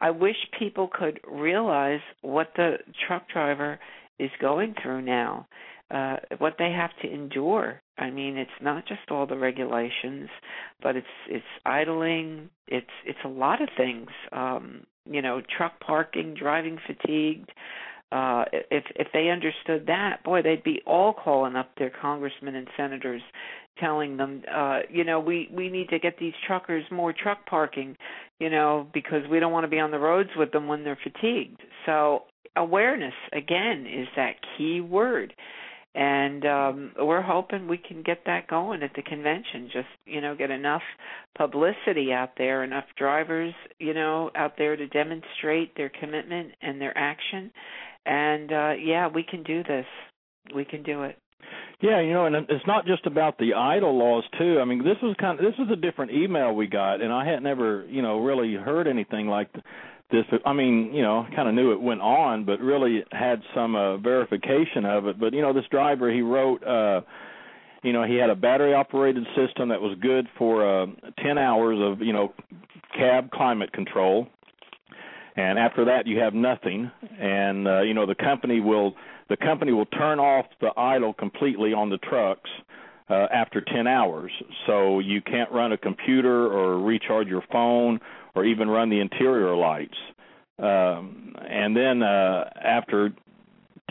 I 0.00 0.10
wish 0.10 0.36
people 0.58 0.88
could 0.92 1.20
realize 1.28 2.00
what 2.22 2.52
the 2.56 2.78
truck 3.06 3.28
driver 3.28 3.78
is 4.18 4.30
going 4.40 4.74
through 4.82 5.02
now, 5.02 5.46
uh 5.90 6.16
what 6.38 6.54
they 6.58 6.70
have 6.72 6.90
to 7.02 7.12
endure. 7.12 7.80
I 7.98 8.10
mean, 8.10 8.36
it's 8.36 8.50
not 8.60 8.86
just 8.86 9.10
all 9.10 9.26
the 9.26 9.36
regulations, 9.36 10.28
but 10.82 10.96
it's 10.96 11.06
it's 11.28 11.44
idling, 11.66 12.50
it's 12.66 12.86
it's 13.04 13.18
a 13.24 13.28
lot 13.28 13.62
of 13.62 13.68
things. 13.76 14.08
Um, 14.32 14.86
you 15.06 15.20
know, 15.20 15.42
truck 15.56 15.80
parking, 15.80 16.34
driving 16.34 16.78
fatigued, 16.86 17.50
uh 18.14 18.44
if 18.70 18.84
if 18.96 19.08
they 19.12 19.28
understood 19.28 19.86
that 19.86 20.22
boy 20.24 20.40
they'd 20.40 20.64
be 20.64 20.80
all 20.86 21.12
calling 21.12 21.56
up 21.56 21.70
their 21.76 21.90
congressmen 21.90 22.54
and 22.54 22.68
senators 22.76 23.22
telling 23.78 24.16
them 24.16 24.42
uh 24.54 24.80
you 24.88 25.04
know 25.04 25.18
we 25.18 25.48
we 25.52 25.68
need 25.68 25.88
to 25.88 25.98
get 25.98 26.16
these 26.18 26.34
truckers 26.46 26.84
more 26.90 27.12
truck 27.12 27.44
parking 27.46 27.96
you 28.38 28.48
know 28.50 28.86
because 28.94 29.22
we 29.30 29.40
don't 29.40 29.52
want 29.52 29.64
to 29.64 29.68
be 29.68 29.80
on 29.80 29.90
the 29.90 29.98
roads 29.98 30.30
with 30.36 30.52
them 30.52 30.68
when 30.68 30.84
they're 30.84 30.98
fatigued. 31.02 31.60
So 31.86 32.22
awareness 32.56 33.14
again 33.32 33.86
is 33.86 34.08
that 34.16 34.34
key 34.56 34.80
word. 34.80 35.34
And 35.96 36.44
um 36.44 36.92
we're 36.98 37.22
hoping 37.22 37.68
we 37.68 37.78
can 37.78 38.02
get 38.02 38.24
that 38.26 38.48
going 38.48 38.82
at 38.82 38.90
the 38.96 39.02
convention. 39.02 39.70
Just 39.72 39.88
you 40.06 40.20
know 40.20 40.34
get 40.36 40.50
enough 40.50 40.82
publicity 41.36 42.12
out 42.12 42.32
there 42.36 42.62
enough 42.64 42.84
drivers 42.96 43.54
you 43.78 43.94
know 43.94 44.30
out 44.36 44.54
there 44.58 44.76
to 44.76 44.86
demonstrate 44.88 45.76
their 45.76 45.90
commitment 46.00 46.52
and 46.62 46.80
their 46.80 46.96
action 46.96 47.50
and 48.06 48.52
uh 48.52 48.72
yeah 48.72 49.08
we 49.08 49.22
can 49.22 49.42
do 49.42 49.62
this 49.62 49.86
we 50.54 50.64
can 50.64 50.82
do 50.82 51.02
it 51.02 51.18
yeah, 51.80 52.00
you 52.00 52.12
know, 52.12 52.26
and 52.26 52.36
it's 52.36 52.66
not 52.66 52.86
just 52.86 53.04
about 53.04 53.36
the 53.38 53.54
idle 53.54 53.98
laws 53.98 54.24
too. 54.38 54.58
I 54.60 54.64
mean, 54.64 54.78
this 54.78 54.96
was 55.02 55.14
kind 55.20 55.38
of 55.38 55.44
this 55.44 55.54
was 55.58 55.68
a 55.70 55.76
different 55.76 56.12
email 56.12 56.54
we 56.54 56.66
got, 56.66 57.02
and 57.02 57.12
I 57.12 57.26
had 57.26 57.42
never, 57.42 57.84
you 57.88 58.00
know, 58.00 58.20
really 58.20 58.54
heard 58.54 58.86
anything 58.86 59.26
like 59.26 59.52
this. 60.10 60.24
I 60.46 60.52
mean, 60.52 60.92
you 60.94 61.02
know, 61.02 61.26
kind 61.34 61.48
of 61.48 61.54
knew 61.54 61.72
it 61.72 61.80
went 61.80 62.00
on, 62.00 62.44
but 62.44 62.60
really 62.60 63.04
had 63.12 63.42
some 63.54 63.74
uh, 63.76 63.98
verification 63.98 64.84
of 64.84 65.06
it. 65.06 65.18
But 65.18 65.34
you 65.34 65.42
know, 65.42 65.52
this 65.52 65.64
driver 65.70 66.10
he 66.10 66.22
wrote, 66.22 66.64
uh, 66.64 67.02
you 67.82 67.92
know, 67.92 68.04
he 68.04 68.16
had 68.16 68.30
a 68.30 68.36
battery 68.36 68.72
operated 68.72 69.24
system 69.36 69.68
that 69.68 69.80
was 69.80 69.98
good 70.00 70.26
for 70.38 70.84
uh, 70.84 70.86
10 71.22 71.36
hours 71.38 71.78
of 71.80 72.00
you 72.00 72.12
know 72.12 72.32
cab 72.96 73.30
climate 73.30 73.72
control 73.72 74.28
and 75.36 75.58
after 75.58 75.84
that 75.86 76.06
you 76.06 76.18
have 76.20 76.34
nothing. 76.34 76.90
And 77.18 77.66
uh, 77.66 77.80
you 77.82 77.94
know 77.94 78.06
the 78.06 78.14
company 78.14 78.60
will 78.60 78.94
the 79.28 79.36
company 79.36 79.72
will 79.72 79.86
turn 79.86 80.18
off 80.18 80.46
the 80.60 80.70
idle 80.76 81.12
completely 81.12 81.72
on 81.72 81.90
the 81.90 81.98
trucks 81.98 82.50
uh, 83.08 83.26
after 83.32 83.60
10 83.60 83.86
hours. 83.86 84.30
So 84.66 84.98
you 84.98 85.20
can't 85.20 85.50
run 85.50 85.72
a 85.72 85.78
computer 85.78 86.46
or 86.46 86.78
recharge 86.78 87.28
your 87.28 87.42
phone 87.50 88.00
or 88.34 88.44
even 88.44 88.68
run 88.68 88.90
the 88.90 89.00
interior 89.00 89.54
lights. 89.54 89.96
Um 90.58 91.34
and 91.50 91.76
then 91.76 92.02
uh 92.02 92.48
after 92.62 93.12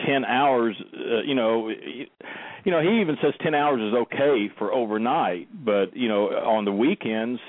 10 0.04 0.24
hours 0.24 0.74
uh, 0.94 1.20
you 1.20 1.34
know 1.34 1.68
you 1.68 2.72
know 2.72 2.80
he 2.80 3.00
even 3.02 3.16
says 3.22 3.34
10 3.42 3.54
hours 3.54 3.80
is 3.82 3.94
okay 3.94 4.50
for 4.58 4.72
overnight. 4.72 5.48
But 5.64 5.94
you 5.94 6.08
know 6.08 6.28
on 6.28 6.64
the 6.64 6.72
weekends 6.72 7.40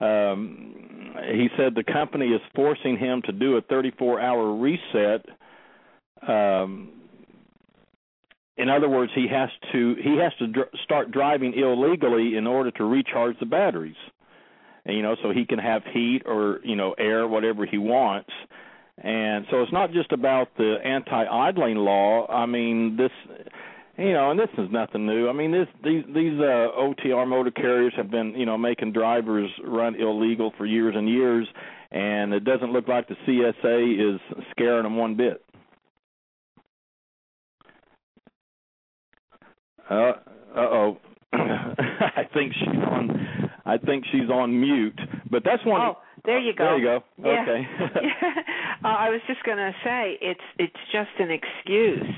um 0.00 0.89
he 1.26 1.48
said 1.56 1.74
the 1.74 1.84
company 1.84 2.26
is 2.26 2.40
forcing 2.54 2.96
him 2.96 3.22
to 3.26 3.32
do 3.32 3.56
a 3.56 3.62
34 3.62 4.20
hour 4.20 4.54
reset. 4.54 5.24
Um 6.26 6.92
in 8.56 8.68
other 8.68 8.88
words 8.88 9.12
he 9.14 9.26
has 9.28 9.48
to 9.72 9.94
he 10.02 10.18
has 10.18 10.32
to 10.38 10.46
dr- 10.48 10.70
start 10.84 11.10
driving 11.10 11.54
illegally 11.54 12.36
in 12.36 12.46
order 12.46 12.70
to 12.72 12.84
recharge 12.84 13.38
the 13.38 13.46
batteries. 13.46 13.96
And 14.84 14.96
you 14.96 15.02
know 15.02 15.16
so 15.22 15.30
he 15.30 15.44
can 15.44 15.58
have 15.58 15.82
heat 15.92 16.22
or 16.26 16.60
you 16.64 16.76
know 16.76 16.94
air 16.98 17.26
whatever 17.26 17.66
he 17.66 17.78
wants. 17.78 18.30
And 19.02 19.46
so 19.50 19.62
it's 19.62 19.72
not 19.72 19.92
just 19.92 20.12
about 20.12 20.48
the 20.58 20.76
anti 20.84 21.24
idling 21.24 21.76
law. 21.76 22.26
I 22.28 22.46
mean 22.46 22.96
this 22.96 23.12
you 24.00 24.12
know, 24.14 24.30
and 24.30 24.40
this 24.40 24.48
is 24.56 24.68
nothing 24.70 25.06
new. 25.06 25.28
I 25.28 25.32
mean, 25.32 25.52
this 25.52 25.68
these 25.84 26.04
these 26.14 26.38
uh, 26.40 26.68
OTR 26.78 27.28
motor 27.28 27.50
carriers 27.50 27.92
have 27.96 28.10
been 28.10 28.34
you 28.34 28.46
know 28.46 28.56
making 28.56 28.92
drivers 28.92 29.50
run 29.62 29.94
illegal 29.94 30.52
for 30.56 30.64
years 30.64 30.94
and 30.96 31.08
years, 31.08 31.46
and 31.90 32.32
it 32.32 32.44
doesn't 32.44 32.72
look 32.72 32.88
like 32.88 33.08
the 33.08 33.16
CSA 33.26 34.14
is 34.14 34.20
scaring 34.52 34.84
them 34.84 34.96
one 34.96 35.16
bit. 35.16 35.44
Uh 39.90 40.12
oh. 40.56 40.98
I 41.32 42.28
think 42.32 42.54
she's 42.54 42.68
on. 42.68 43.50
I 43.66 43.76
think 43.76 44.04
she's 44.10 44.30
on 44.30 44.58
mute. 44.60 44.98
But 45.30 45.42
that's 45.44 45.64
one. 45.66 45.80
Oh, 45.80 45.98
there 46.24 46.40
you 46.40 46.54
go. 46.54 46.64
There 46.64 46.78
you 46.78 46.84
go. 46.84 47.04
Yeah. 47.18 47.42
Okay. 47.42 47.66
uh, 48.84 48.88
I 48.88 49.10
was 49.10 49.20
just 49.26 49.42
going 49.44 49.58
to 49.58 49.72
say 49.84 50.16
it's 50.20 50.40
it's 50.58 50.76
just 50.92 51.10
an 51.18 51.30
excuse. 51.30 52.14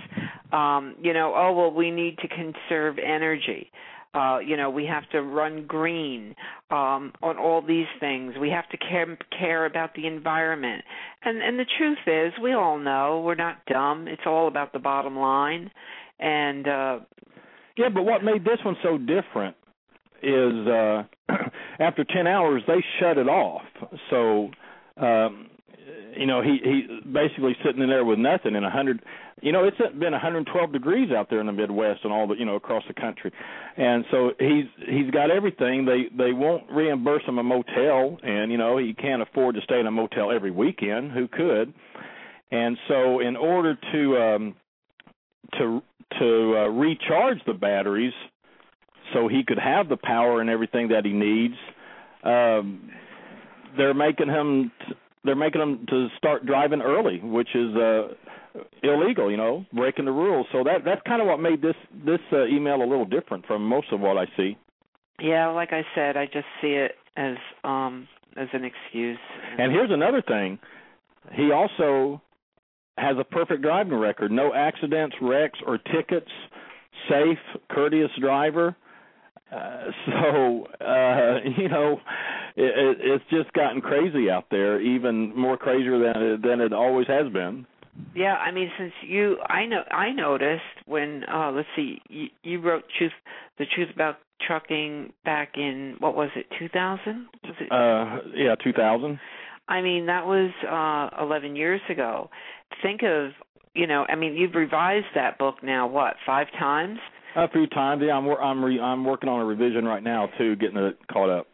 Um, 0.53 0.97
you 1.03 1.12
know, 1.12 1.33
oh 1.35 1.53
well, 1.53 1.73
we 1.73 1.91
need 1.91 2.19
to 2.19 2.29
conserve 2.29 2.99
energy. 2.99 3.70
Uh, 4.15 4.39
you 4.41 4.59
know, 4.59 4.69
we 4.69 4.85
have 4.85 5.09
to 5.09 5.23
run 5.23 5.65
green 5.66 6.35
um, 6.70 7.12
on 7.23 7.39
all 7.39 7.62
these 7.66 7.87
things. 7.99 8.35
We 8.39 8.51
have 8.51 8.69
to 8.69 8.77
care 8.77 9.16
care 9.39 9.65
about 9.65 9.95
the 9.95 10.07
environment. 10.07 10.85
And 11.24 11.41
and 11.43 11.59
the 11.59 11.65
truth 11.79 11.99
is, 12.07 12.35
we 12.43 12.53
all 12.53 12.79
know 12.79 13.23
we're 13.24 13.35
not 13.35 13.65
dumb. 13.66 14.07
It's 14.09 14.23
all 14.27 14.49
about 14.49 14.74
the 14.74 14.79
bottom 14.79 15.16
line. 15.19 15.70
And 16.20 16.69
uh 16.69 16.99
yeah, 17.77 17.89
but 17.89 18.03
what 18.03 18.23
made 18.23 18.45
this 18.45 18.59
one 18.65 18.77
so 18.83 18.99
different 18.99 19.57
is 20.23 20.66
uh 20.69 21.05
after 21.81 22.05
10 22.05 22.27
hours 22.27 22.62
they 22.66 22.85
shut 23.01 23.16
it 23.16 23.29
off. 23.29 23.62
So 24.11 24.51
um 25.03 25.49
you 26.16 26.26
know, 26.26 26.43
he 26.43 26.59
he 26.62 27.01
basically 27.10 27.56
sitting 27.64 27.82
in 27.82 27.89
there 27.89 28.05
with 28.05 28.18
nothing 28.18 28.55
in 28.55 28.64
a 28.64 28.68
100 28.68 29.02
you 29.40 29.51
know, 29.51 29.64
it's 29.64 29.76
been 29.76 30.12
112 30.12 30.72
degrees 30.72 31.10
out 31.10 31.28
there 31.28 31.40
in 31.40 31.47
the 31.47 31.52
Midwest 31.52 32.01
and 32.05 32.12
all 32.12 32.28
the, 32.28 32.34
you 32.34 32.44
know, 32.44 32.55
across 32.55 32.84
the 32.86 32.94
country. 32.94 33.32
And 33.76 34.05
so 34.10 34.30
he's 34.39 34.66
he's 34.89 35.10
got 35.10 35.30
everything. 35.30 35.84
They 35.84 36.05
they 36.16 36.32
won't 36.32 36.70
reimburse 36.70 37.24
him 37.26 37.39
a 37.39 37.43
motel 37.43 38.18
and 38.22 38.52
you 38.52 38.59
know, 38.59 38.78
he 38.78 38.94
can't 38.94 39.22
afford 39.22 39.56
to 39.56 39.60
stay 39.62 39.80
in 39.80 39.86
a 39.86 39.90
motel 39.90 40.30
every 40.30 40.51
weekend. 40.51 41.12
Who 41.12 41.28
could? 41.28 41.74
And 42.51 42.76
so 42.89 43.20
in 43.20 43.36
order 43.36 43.76
to 43.93 44.16
um 44.18 44.55
to 45.59 45.82
to 46.18 46.56
uh, 46.56 46.68
recharge 46.68 47.39
the 47.47 47.55
batteries 47.55 48.12
so 49.12 49.28
he 49.28 49.43
could 49.44 49.59
have 49.59 49.89
the 49.89 49.97
power 49.97 50.40
and 50.40 50.51
everything 50.51 50.89
that 50.89 51.05
he 51.05 51.12
needs. 51.12 51.55
Um, 52.22 52.90
they're 53.76 53.94
making 53.94 54.28
him 54.28 54.70
t- 54.86 54.94
they're 55.24 55.36
making 55.36 55.61
them 55.61 55.86
to 55.89 56.09
start 56.19 56.47
driving 56.47 56.82
early, 56.82 57.20
which 57.20 57.49
is 57.55 57.74
uh 57.77 58.09
illegal, 58.82 59.31
you 59.31 59.36
know, 59.36 59.65
breaking 59.73 60.05
the 60.05 60.12
rules. 60.12 60.47
So 60.53 60.62
that 60.65 60.85
that's 60.85 61.01
kind 61.07 61.23
of 61.23 61.28
what 61.28 61.40
made 61.40 61.62
this 61.62 61.77
this 62.05 62.20
uh, 62.32 62.47
email 62.47 62.77
a 62.77 62.86
little 62.86 63.05
different 63.05 63.47
from 63.47 63.66
most 63.66 63.93
of 63.93 64.01
what 64.01 64.19
I 64.19 64.27
see. 64.36 64.57
Yeah, 65.20 65.49
like 65.49 65.73
I 65.73 65.82
said, 65.94 66.16
I 66.16 66.27
just 66.27 66.47
see 66.61 66.73
it 66.73 66.93
as 67.16 67.36
um 67.65 68.09
as 68.36 68.49
an 68.53 68.65
excuse. 68.65 69.19
And 69.59 69.73
here's 69.73 69.90
another 69.90 70.23
thing. 70.23 70.59
He 71.32 71.51
also 71.53 72.20
has 72.99 73.16
a 73.19 73.24
perfect 73.24 73.62
driving 73.62 73.94
record. 73.94 74.31
No 74.31 74.53
accidents, 74.55 75.16
wrecks, 75.20 75.59
or 75.66 75.78
tickets. 75.78 76.31
Safe, 77.09 77.39
courteous 77.70 78.11
driver. 78.20 78.77
Uh, 79.53 79.91
so 80.07 80.66
uh, 80.85 81.39
you 81.59 81.69
know, 81.69 82.01
it, 82.57 82.99
it's 83.01 83.24
just 83.31 83.53
gotten 83.53 83.81
crazy 83.81 84.31
out 84.31 84.47
there, 84.51 84.81
even 84.81 85.37
more 85.37 85.57
crazier 85.57 85.99
than 85.99 86.41
than 86.43 86.61
it 86.61 86.73
always 86.73 87.07
has 87.07 87.33
been. 87.33 87.66
Yeah, 88.15 88.35
I 88.37 88.53
mean, 88.53 88.70
since 88.79 88.93
you, 89.07 89.37
I 89.47 89.66
know, 89.66 89.83
I 89.91 90.12
noticed 90.12 90.62
when, 90.87 91.24
uh 91.33 91.51
let's 91.53 91.69
see, 91.77 92.01
you, 92.09 92.29
you 92.43 92.61
wrote 92.61 92.85
truth, 92.97 93.12
the 93.59 93.66
truth 93.66 93.89
about 93.95 94.16
trucking 94.47 95.12
back 95.24 95.53
in 95.57 95.97
what 95.99 96.15
was 96.16 96.31
it, 96.35 96.47
2000? 96.59 97.27
Was 97.45 97.55
it? 97.61 97.70
Uh, 97.70 98.31
yeah, 98.35 98.55
2000. 98.62 99.20
I 99.69 99.83
mean, 99.83 100.07
that 100.07 100.27
was 100.27 100.51
uh 100.66 101.23
11 101.23 101.55
years 101.55 101.81
ago. 101.91 102.31
Think 102.83 103.03
of, 103.03 103.33
you 103.74 103.87
know, 103.87 104.07
I 104.09 104.16
mean, 104.16 104.35
you've 104.37 104.55
revised 104.55 105.07
that 105.15 105.39
book 105.39 105.57
now 105.62 105.87
what, 105.87 106.15
5 106.24 106.47
times? 106.59 106.99
A 107.34 107.48
few 107.48 107.66
times. 107.66 108.02
Yeah, 108.04 108.16
I'm 108.16 108.28
I'm 108.28 108.64
re, 108.64 108.80
I'm 108.80 109.04
working 109.04 109.28
on 109.28 109.40
a 109.40 109.44
revision 109.44 109.84
right 109.84 110.02
now 110.02 110.28
too, 110.38 110.56
getting 110.56 110.76
it 110.76 110.98
caught 111.10 111.30
up. 111.30 111.46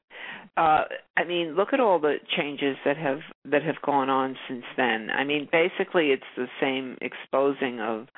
Uh 0.56 0.84
I 1.16 1.24
mean, 1.24 1.54
look 1.56 1.68
at 1.72 1.80
all 1.80 2.00
the 2.00 2.16
changes 2.36 2.76
that 2.84 2.96
have 2.96 3.20
that 3.44 3.62
have 3.62 3.80
gone 3.84 4.10
on 4.10 4.36
since 4.48 4.64
then. 4.76 5.08
I 5.10 5.24
mean, 5.24 5.48
basically 5.50 6.08
it's 6.08 6.22
the 6.36 6.46
same 6.60 6.96
exposing 7.00 7.80
of 7.80 8.08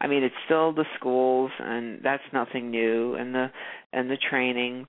I 0.00 0.06
mean, 0.06 0.22
it's 0.22 0.34
still 0.46 0.72
the 0.72 0.86
schools 0.98 1.50
and 1.58 2.00
that's 2.02 2.22
nothing 2.32 2.70
new 2.70 3.14
and 3.14 3.34
the 3.34 3.48
and 3.92 4.10
the 4.10 4.16
training 4.16 4.86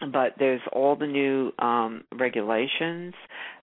but 0.00 0.34
there's 0.38 0.60
all 0.72 0.96
the 0.96 1.06
new 1.06 1.52
um 1.58 2.04
regulations. 2.18 3.14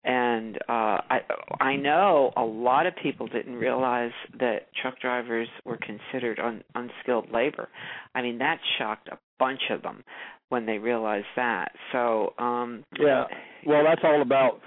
And 0.04 0.58
uh 0.70 1.02
i 1.10 1.20
i 1.60 1.76
know 1.76 2.32
a 2.38 2.44
lot 2.44 2.86
of 2.86 2.94
people 3.02 3.28
didn't 3.28 3.56
realize 3.56 4.12
that 4.40 4.68
truck 4.82 5.00
drivers 5.00 5.50
were 5.66 5.78
considered 5.78 6.40
un, 6.40 6.64
unskilled 6.76 7.32
labor. 7.32 7.70
I 8.16 8.22
mean 8.22 8.38
that 8.40 8.60
shocked 8.78 9.10
a 9.10 9.18
bunch 9.40 9.62
of 9.72 9.82
them 9.82 10.04
when 10.50 10.66
they 10.66 10.78
realized 10.78 11.28
that. 11.36 11.72
So 11.92 12.34
um 12.38 12.84
yeah. 12.98 13.26
Well 13.66 13.84
that's 13.84 14.02
all 14.04 14.22
about 14.22 14.62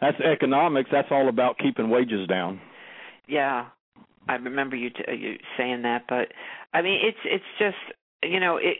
that's 0.00 0.20
economics. 0.20 0.90
That's 0.92 1.08
all 1.10 1.28
about 1.28 1.58
keeping 1.58 1.88
wages 1.88 2.28
down. 2.28 2.60
Yeah. 3.26 3.66
I 4.28 4.34
remember 4.34 4.74
you, 4.74 4.90
t- 4.90 5.04
you 5.08 5.36
saying 5.56 5.82
that 5.82 6.02
but 6.08 6.32
i 6.74 6.82
mean 6.82 6.98
it's 7.02 7.18
it's 7.24 7.44
just 7.58 7.76
you 8.24 8.40
know 8.40 8.56
it 8.56 8.76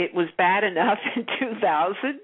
it 0.00 0.14
was 0.14 0.28
bad 0.36 0.64
enough 0.64 0.98
in 1.16 1.26
2000 1.38 2.20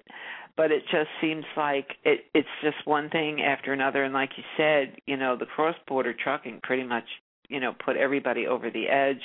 but 0.56 0.72
it 0.72 0.82
just 0.90 1.10
seems 1.20 1.44
like 1.56 1.88
it 2.02 2.20
it's 2.34 2.48
just 2.62 2.76
one 2.86 3.10
thing 3.10 3.42
after 3.42 3.72
another. 3.72 4.02
And 4.04 4.14
like 4.14 4.30
you 4.36 4.44
said 4.56 4.96
you 5.06 5.16
know 5.16 5.36
the 5.36 5.46
cross 5.46 5.76
border 5.86 6.14
trucking 6.14 6.60
pretty 6.62 6.84
much 6.84 7.04
you 7.48 7.60
know 7.60 7.74
put 7.84 7.96
everybody 7.96 8.46
over 8.46 8.70
the 8.70 8.88
edge 8.88 9.22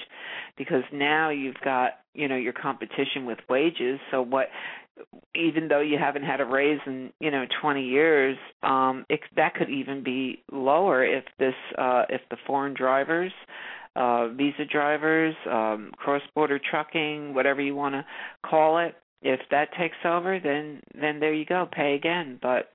because 0.57 0.83
now 0.91 1.29
you've 1.29 1.59
got 1.63 1.93
you 2.13 2.27
know 2.27 2.35
your 2.35 2.53
competition 2.53 3.25
with 3.25 3.39
wages. 3.49 3.99
So 4.11 4.21
what 4.21 4.47
even 5.33 5.67
though 5.67 5.79
you 5.79 5.97
haven't 5.97 6.23
had 6.23 6.41
a 6.41 6.45
raise 6.45 6.79
in 6.85 7.11
you 7.19 7.31
know 7.31 7.45
20 7.61 7.81
years 7.83 8.37
um 8.61 9.05
it 9.09 9.21
that 9.35 9.55
could 9.55 9.69
even 9.69 10.03
be 10.03 10.43
lower 10.51 11.03
if 11.03 11.23
this 11.39 11.55
uh 11.77 12.03
if 12.09 12.21
the 12.29 12.37
foreign 12.45 12.73
drivers 12.73 13.31
uh, 13.95 14.29
visa 14.29 14.65
drivers, 14.65 15.35
um, 15.49 15.91
cross-border 15.97 16.59
trucking, 16.69 17.33
whatever 17.33 17.61
you 17.61 17.75
want 17.75 17.95
to 17.95 18.05
call 18.45 18.79
it. 18.79 18.95
If 19.21 19.39
that 19.51 19.69
takes 19.77 19.97
over, 20.05 20.39
then 20.39 20.81
then 20.99 21.19
there 21.19 21.33
you 21.33 21.45
go, 21.45 21.67
pay 21.71 21.95
again. 21.95 22.39
But 22.41 22.71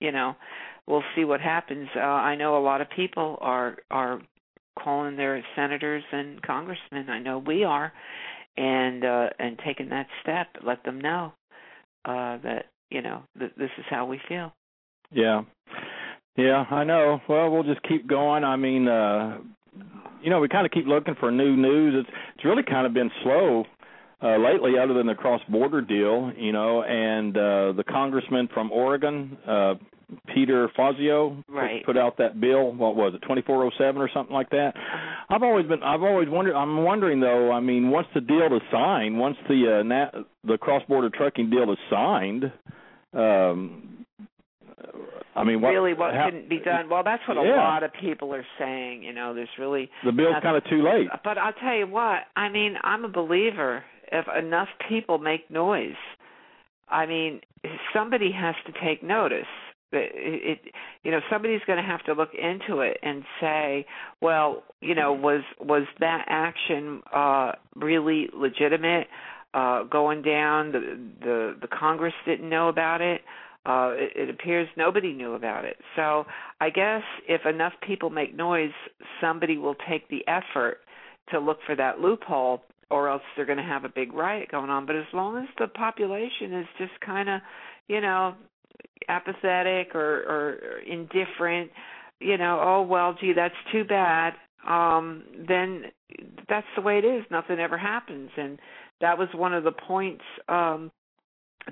you 0.00 0.10
know, 0.10 0.34
we'll 0.86 1.04
see 1.14 1.24
what 1.24 1.40
happens. 1.40 1.88
Uh, 1.96 2.00
I 2.00 2.34
know 2.34 2.58
a 2.58 2.64
lot 2.64 2.80
of 2.80 2.88
people 2.90 3.38
are 3.40 3.76
are 3.90 4.20
calling 4.82 5.16
their 5.16 5.44
senators 5.54 6.02
and 6.10 6.42
congressmen. 6.42 7.08
I 7.08 7.20
know 7.20 7.38
we 7.38 7.62
are, 7.62 7.92
and 8.56 9.04
uh, 9.04 9.28
and 9.38 9.58
taking 9.64 9.90
that 9.90 10.06
step. 10.22 10.48
Let 10.66 10.82
them 10.84 11.00
know 11.00 11.32
uh, 12.04 12.38
that 12.38 12.66
you 12.90 13.02
know 13.02 13.22
th- 13.38 13.52
this 13.56 13.70
is 13.78 13.84
how 13.88 14.06
we 14.06 14.20
feel. 14.28 14.52
Yeah. 15.12 15.42
Yeah, 16.36 16.64
I 16.68 16.82
know. 16.82 17.20
Well, 17.28 17.48
we'll 17.50 17.62
just 17.62 17.82
keep 17.84 18.08
going. 18.08 18.42
I 18.42 18.56
mean, 18.56 18.88
uh 18.88 19.38
you 20.22 20.30
know, 20.30 20.40
we 20.40 20.48
kind 20.48 20.64
of 20.64 20.72
keep 20.72 20.86
looking 20.86 21.14
for 21.20 21.30
new 21.30 21.56
news. 21.56 21.94
It's 21.98 22.16
it's 22.36 22.44
really 22.44 22.62
kind 22.62 22.86
of 22.86 22.94
been 22.94 23.10
slow 23.22 23.64
uh, 24.22 24.38
lately, 24.38 24.72
other 24.82 24.94
than 24.94 25.06
the 25.06 25.14
cross-border 25.14 25.82
deal, 25.82 26.32
you 26.36 26.52
know, 26.52 26.82
and 26.82 27.36
uh, 27.36 27.72
the 27.72 27.84
congressman 27.86 28.48
from 28.54 28.72
Oregon, 28.72 29.36
uh, 29.46 29.74
Peter 30.34 30.70
Fazio, 30.74 31.44
right. 31.48 31.84
put 31.84 31.98
out 31.98 32.16
that 32.18 32.40
bill. 32.40 32.72
What 32.72 32.96
was 32.96 33.14
it, 33.14 33.22
2407 33.22 34.00
or 34.00 34.08
something 34.14 34.32
like 34.32 34.50
that? 34.50 34.72
I've 35.28 35.42
always 35.42 35.66
been, 35.66 35.82
I've 35.82 36.02
always 36.02 36.28
wondered. 36.28 36.54
I'm 36.54 36.84
wondering 36.84 37.20
though. 37.20 37.52
I 37.52 37.60
mean, 37.60 37.90
once 37.90 38.06
the 38.14 38.20
deal 38.20 38.46
is 38.54 38.62
signed, 38.72 39.18
once 39.18 39.36
the 39.48 39.80
uh, 39.80 39.82
nat, 39.82 40.12
the 40.44 40.56
cross-border 40.56 41.10
trucking 41.10 41.50
deal 41.50 41.70
is 41.70 41.78
signed, 41.90 42.44
um, 43.12 43.93
I 45.36 45.44
mean, 45.44 45.60
what, 45.60 45.70
really, 45.70 45.94
what 45.94 46.14
how, 46.14 46.26
couldn't 46.26 46.48
be 46.48 46.60
done? 46.60 46.88
Well, 46.88 47.02
that's 47.04 47.22
what 47.26 47.36
a 47.36 47.42
lot 47.42 47.82
of 47.82 47.90
people 48.00 48.32
are 48.34 48.46
saying. 48.58 49.02
You 49.02 49.12
know, 49.12 49.34
there's 49.34 49.48
really 49.58 49.90
the 50.04 50.12
bill's 50.12 50.36
kind 50.42 50.56
of 50.56 50.64
too 50.64 50.82
late. 50.82 51.08
But 51.24 51.38
I'll 51.38 51.52
tell 51.52 51.74
you 51.74 51.86
what. 51.86 52.20
I 52.36 52.48
mean, 52.48 52.76
I'm 52.82 53.04
a 53.04 53.08
believer. 53.08 53.82
If 54.12 54.26
enough 54.38 54.68
people 54.88 55.18
make 55.18 55.50
noise, 55.50 55.96
I 56.88 57.06
mean, 57.06 57.40
somebody 57.92 58.30
has 58.32 58.54
to 58.66 58.72
take 58.84 59.02
notice. 59.02 59.46
It, 59.92 60.58
it 60.64 60.72
you 61.02 61.10
know, 61.10 61.20
somebody's 61.30 61.60
going 61.66 61.82
to 61.82 61.88
have 61.88 62.04
to 62.04 62.12
look 62.12 62.30
into 62.34 62.80
it 62.80 62.98
and 63.02 63.24
say, 63.40 63.86
well, 64.20 64.62
you 64.80 64.94
know, 64.94 65.12
was 65.12 65.42
was 65.60 65.86
that 66.00 66.24
action 66.28 67.02
uh 67.12 67.52
really 67.74 68.28
legitimate? 68.32 69.08
Uh 69.52 69.84
going 69.84 70.22
down 70.22 70.72
the 70.72 70.98
the 71.20 71.56
the 71.62 71.68
Congress 71.68 72.14
didn't 72.24 72.48
know 72.48 72.68
about 72.68 73.00
it 73.00 73.22
uh, 73.22 73.24
it, 73.66 74.12
it 74.14 74.30
appears 74.30 74.68
nobody 74.76 75.12
knew 75.12 75.34
about 75.34 75.64
it. 75.64 75.76
So 75.96 76.24
I 76.60 76.70
guess 76.70 77.02
if 77.28 77.46
enough 77.46 77.72
people 77.86 78.10
make 78.10 78.34
noise, 78.34 78.72
somebody 79.20 79.56
will 79.56 79.76
take 79.88 80.08
the 80.08 80.22
effort 80.28 80.78
to 81.30 81.38
look 81.38 81.58
for 81.64 81.74
that 81.74 82.00
loophole, 82.00 82.62
or 82.90 83.08
else 83.08 83.22
they're 83.34 83.46
going 83.46 83.58
to 83.58 83.64
have 83.64 83.84
a 83.84 83.88
big 83.88 84.12
riot 84.12 84.50
going 84.50 84.70
on. 84.70 84.84
But 84.86 84.96
as 84.96 85.06
long 85.12 85.38
as 85.38 85.48
the 85.58 85.68
population 85.68 86.52
is 86.52 86.66
just 86.78 86.92
kind 87.04 87.28
of, 87.28 87.40
you 87.88 88.00
know, 88.00 88.34
apathetic 89.08 89.94
or, 89.94 90.22
or 90.28 90.78
indifferent, 90.86 91.70
you 92.20 92.36
know, 92.36 92.60
oh 92.62 92.82
well, 92.82 93.16
gee, 93.18 93.32
that's 93.34 93.54
too 93.72 93.84
bad. 93.84 94.34
Um, 94.68 95.24
then 95.48 95.84
that's 96.48 96.66
the 96.76 96.82
way 96.82 96.98
it 96.98 97.04
is. 97.04 97.24
Nothing 97.30 97.58
ever 97.58 97.76
happens, 97.76 98.30
and 98.36 98.58
that 99.00 99.18
was 99.18 99.28
one 99.34 99.52
of 99.54 99.64
the 99.64 99.72
points 99.72 100.24
um, 100.48 100.90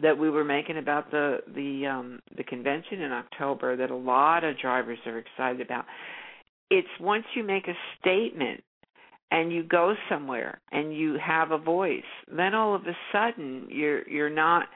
that 0.00 0.16
we 0.16 0.30
were 0.30 0.44
making 0.44 0.78
about 0.78 1.10
the 1.10 1.38
the 1.54 1.86
um 1.86 2.20
the 2.36 2.44
convention 2.44 3.02
in 3.02 3.12
October 3.12 3.76
that 3.76 3.90
a 3.90 3.96
lot 3.96 4.44
of 4.44 4.58
drivers 4.58 4.98
are 5.06 5.18
excited 5.18 5.60
about. 5.60 5.84
It's 6.70 6.88
once 7.00 7.24
you 7.34 7.44
make 7.44 7.68
a 7.68 7.74
statement 8.00 8.62
and 9.30 9.52
you 9.52 9.62
go 9.62 9.94
somewhere 10.08 10.60
and 10.72 10.96
you 10.96 11.18
have 11.24 11.50
a 11.50 11.58
voice, 11.58 12.02
then 12.34 12.54
all 12.54 12.74
of 12.74 12.82
a 12.86 12.96
sudden 13.12 13.66
you're 13.68 14.08
you're 14.08 14.30
not 14.30 14.66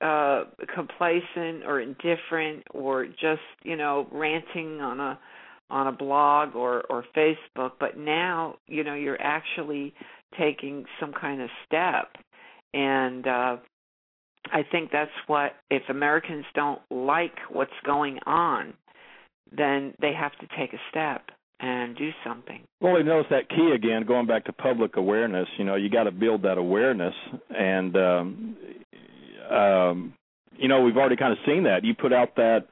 uh 0.00 0.44
complacent 0.74 1.64
or 1.66 1.80
indifferent 1.80 2.62
or 2.72 3.06
just, 3.06 3.40
you 3.62 3.76
know, 3.76 4.06
ranting 4.12 4.80
on 4.80 5.00
a 5.00 5.18
on 5.70 5.86
a 5.86 5.92
blog 5.92 6.54
or 6.54 6.82
or 6.90 7.04
Facebook, 7.16 7.72
but 7.80 7.96
now, 7.96 8.56
you 8.66 8.84
know, 8.84 8.94
you're 8.94 9.20
actually 9.20 9.94
taking 10.38 10.84
some 11.00 11.12
kind 11.12 11.40
of 11.40 11.48
step 11.66 12.08
and 12.74 13.26
uh 13.26 13.56
I 14.52 14.62
think 14.70 14.90
that's 14.90 15.10
what 15.26 15.52
if 15.70 15.82
Americans 15.88 16.44
don't 16.54 16.80
like 16.90 17.34
what's 17.50 17.70
going 17.84 18.18
on, 18.26 18.74
then 19.56 19.94
they 20.00 20.12
have 20.12 20.32
to 20.40 20.46
take 20.58 20.72
a 20.72 20.80
step 20.90 21.22
and 21.60 21.96
do 21.96 22.10
something. 22.24 22.62
Well, 22.80 22.98
you 22.98 23.04
notice 23.04 23.26
that 23.30 23.48
key 23.48 23.72
again, 23.74 24.04
going 24.06 24.26
back 24.26 24.44
to 24.44 24.52
public 24.52 24.96
awareness. 24.96 25.48
You 25.58 25.64
know, 25.64 25.74
you 25.74 25.90
got 25.90 26.04
to 26.04 26.12
build 26.12 26.42
that 26.42 26.58
awareness, 26.58 27.14
and 27.50 27.96
um, 27.96 28.56
um, 29.50 30.14
you 30.56 30.68
know, 30.68 30.82
we've 30.82 30.96
already 30.96 31.16
kind 31.16 31.32
of 31.32 31.38
seen 31.46 31.64
that. 31.64 31.84
You 31.84 31.94
put 31.94 32.12
out 32.12 32.36
that 32.36 32.66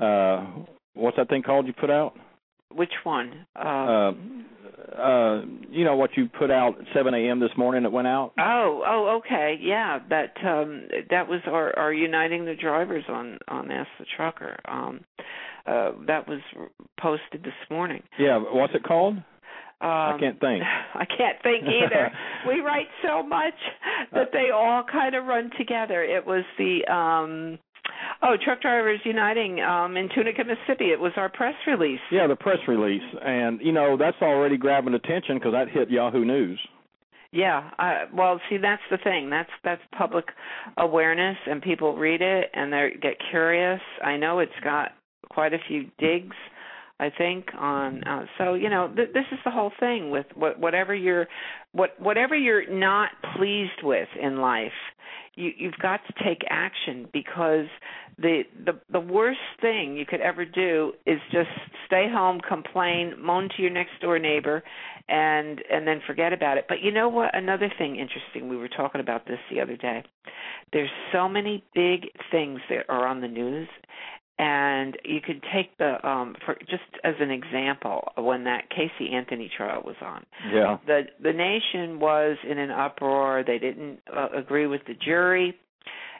uh, 0.00 0.46
what's 0.94 1.16
that 1.16 1.28
thing 1.28 1.42
called? 1.42 1.66
You 1.66 1.72
put 1.72 1.90
out 1.90 2.14
which 2.72 2.92
one? 3.02 3.46
Uh, 3.56 3.68
uh, 3.68 4.12
you 5.70 5.84
know 5.84 5.96
what 5.96 6.10
you 6.16 6.28
put 6.28 6.50
out 6.50 6.78
at 6.78 6.86
7 6.94 7.14
a.m. 7.14 7.40
this 7.40 7.50
morning 7.56 7.82
that 7.84 7.90
went 7.90 8.08
out. 8.08 8.32
Oh, 8.38 8.82
oh, 8.86 9.20
okay, 9.20 9.58
yeah. 9.60 9.98
That 10.08 10.34
um, 10.44 10.88
that 11.10 11.28
was 11.28 11.40
our, 11.46 11.76
our 11.78 11.92
uniting 11.92 12.44
the 12.44 12.54
drivers 12.54 13.04
on 13.08 13.38
on 13.48 13.70
Ask 13.70 13.88
the 13.98 14.06
Trucker. 14.16 14.58
Um, 14.66 15.00
uh, 15.66 15.92
that 16.06 16.26
was 16.26 16.40
posted 17.00 17.42
this 17.42 17.52
morning. 17.70 18.02
Yeah, 18.18 18.38
what's 18.38 18.74
it 18.74 18.82
called? 18.82 19.16
Um, 19.82 19.88
I 19.88 20.16
can't 20.20 20.40
think. 20.40 20.62
I 20.94 21.04
can't 21.04 21.42
think 21.42 21.64
either. 21.64 22.10
we 22.48 22.60
write 22.60 22.88
so 23.02 23.22
much 23.22 23.54
that 24.12 24.28
they 24.32 24.50
all 24.54 24.84
kind 24.90 25.14
of 25.14 25.24
run 25.24 25.50
together. 25.56 26.02
It 26.02 26.26
was 26.26 26.44
the 26.58 26.92
um 26.92 27.58
Oh, 28.22 28.36
Truck 28.42 28.60
Drivers 28.60 29.00
Uniting 29.04 29.60
um, 29.60 29.96
in 29.96 30.08
Tunica, 30.14 30.44
Mississippi. 30.44 30.92
It 30.92 31.00
was 31.00 31.12
our 31.16 31.28
press 31.28 31.54
release. 31.66 32.00
Yeah, 32.12 32.26
the 32.26 32.36
press 32.36 32.58
release, 32.68 33.02
and 33.22 33.60
you 33.62 33.72
know 33.72 33.96
that's 33.96 34.20
already 34.20 34.56
grabbing 34.56 34.94
attention 34.94 35.36
because 35.36 35.52
that 35.52 35.68
hit 35.70 35.90
Yahoo 35.90 36.24
News. 36.24 36.60
Yeah, 37.32 37.70
uh, 37.78 38.06
well, 38.12 38.40
see, 38.50 38.56
that's 38.56 38.82
the 38.90 38.98
thing. 38.98 39.30
That's 39.30 39.50
that's 39.62 39.82
public 39.96 40.26
awareness, 40.76 41.36
and 41.46 41.62
people 41.62 41.96
read 41.96 42.22
it 42.22 42.50
and 42.52 42.72
they 42.72 42.90
get 43.00 43.14
curious. 43.30 43.80
I 44.04 44.16
know 44.16 44.40
it's 44.40 44.52
got 44.64 44.90
quite 45.30 45.54
a 45.54 45.58
few 45.68 45.86
digs. 45.98 46.36
I 46.98 47.08
think 47.16 47.46
on 47.56 48.04
uh, 48.04 48.26
so 48.36 48.54
you 48.54 48.68
know 48.68 48.92
th- 48.94 49.14
this 49.14 49.24
is 49.32 49.38
the 49.44 49.50
whole 49.50 49.72
thing 49.80 50.10
with 50.10 50.26
what, 50.34 50.58
whatever 50.58 50.94
you're 50.94 51.28
what 51.72 51.98
whatever 51.98 52.36
you're 52.36 52.68
not 52.70 53.10
pleased 53.36 53.82
with 53.82 54.08
in 54.20 54.38
life 54.40 54.72
you 55.40 55.52
you've 55.56 55.78
got 55.80 56.00
to 56.06 56.24
take 56.24 56.42
action 56.48 57.08
because 57.12 57.66
the 58.18 58.42
the 58.64 58.72
the 58.92 59.00
worst 59.00 59.38
thing 59.60 59.96
you 59.96 60.04
could 60.04 60.20
ever 60.20 60.44
do 60.44 60.92
is 61.06 61.18
just 61.32 61.48
stay 61.86 62.06
home 62.10 62.40
complain 62.46 63.14
moan 63.18 63.48
to 63.56 63.62
your 63.62 63.70
next 63.70 64.00
door 64.00 64.18
neighbor 64.18 64.62
and 65.08 65.62
and 65.70 65.86
then 65.86 66.00
forget 66.06 66.32
about 66.32 66.58
it. 66.58 66.66
But 66.68 66.82
you 66.82 66.92
know 66.92 67.08
what? 67.08 67.36
Another 67.36 67.70
thing 67.78 67.96
interesting 67.96 68.48
we 68.48 68.56
were 68.56 68.68
talking 68.68 69.00
about 69.00 69.26
this 69.26 69.38
the 69.50 69.60
other 69.60 69.76
day. 69.76 70.04
There's 70.72 70.90
so 71.12 71.28
many 71.28 71.64
big 71.74 72.10
things 72.30 72.60
that 72.68 72.84
are 72.88 73.06
on 73.06 73.20
the 73.20 73.28
news 73.28 73.68
and 74.40 74.96
you 75.04 75.20
could 75.20 75.44
take 75.52 75.76
the 75.76 76.04
um 76.06 76.34
for 76.46 76.54
just 76.60 76.82
as 77.04 77.14
an 77.20 77.30
example 77.30 78.10
when 78.16 78.44
that 78.44 78.70
Casey 78.70 79.12
Anthony 79.12 79.50
trial 79.54 79.82
was 79.84 79.96
on. 80.00 80.24
Yeah. 80.50 80.78
The 80.86 81.02
the 81.22 81.32
nation 81.32 82.00
was 82.00 82.38
in 82.48 82.58
an 82.58 82.70
uproar. 82.70 83.44
They 83.46 83.58
didn't 83.58 84.00
uh, 84.10 84.28
agree 84.34 84.66
with 84.66 84.80
the 84.86 84.94
jury, 84.94 85.54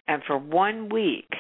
and 0.06 0.22
for 0.26 0.36
one 0.36 0.90
week 0.90 1.30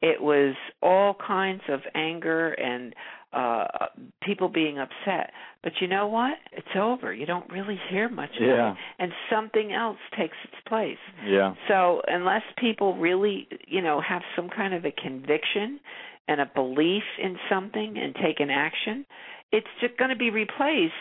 it 0.00 0.20
was 0.22 0.54
all 0.82 1.14
kinds 1.14 1.62
of 1.68 1.80
anger 1.94 2.52
and 2.52 2.94
uh 3.36 3.86
people 4.22 4.48
being 4.48 4.78
upset. 4.78 5.30
But 5.62 5.72
you 5.80 5.88
know 5.88 6.06
what? 6.06 6.34
It's 6.52 6.76
over. 6.76 7.12
You 7.12 7.26
don't 7.26 7.50
really 7.50 7.78
hear 7.90 8.08
much 8.08 8.30
yeah. 8.40 8.70
of 8.70 8.76
it 8.76 8.78
and 8.98 9.12
something 9.30 9.72
else 9.72 9.98
takes 10.16 10.36
its 10.44 10.54
place. 10.68 10.98
Yeah. 11.26 11.54
So 11.68 12.02
unless 12.06 12.42
people 12.56 12.96
really, 12.96 13.48
you 13.66 13.82
know, 13.82 14.00
have 14.00 14.22
some 14.34 14.48
kind 14.48 14.74
of 14.74 14.84
a 14.84 14.92
conviction 14.92 15.80
and 16.28 16.40
a 16.40 16.50
belief 16.54 17.02
in 17.22 17.36
something 17.48 17.96
and 17.98 18.14
take 18.14 18.40
an 18.40 18.50
action, 18.50 19.04
it's 19.52 19.66
just 19.80 19.96
going 19.96 20.10
to 20.10 20.16
be 20.16 20.30
replaced 20.30 20.92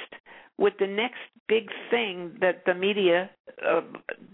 with 0.57 0.73
the 0.79 0.87
next 0.87 1.19
big 1.47 1.69
thing 1.89 2.37
that 2.41 2.63
the 2.65 2.73
media 2.73 3.29
uh, 3.65 3.81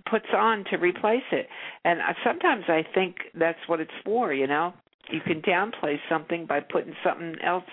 puts 0.10 0.28
on 0.36 0.64
to 0.72 0.78
replace 0.78 1.28
it. 1.32 1.48
And 1.84 2.00
sometimes 2.24 2.66
I 2.68 2.86
think 2.94 3.16
that's 3.38 3.60
what 3.68 3.80
it's 3.80 3.92
for, 4.06 4.34
you 4.34 4.48
know. 4.48 4.74
You 5.12 5.20
can 5.20 5.42
downplay 5.42 5.98
something 6.10 6.46
by 6.46 6.62
putting 6.62 6.94
something 7.04 7.36
else 7.44 7.66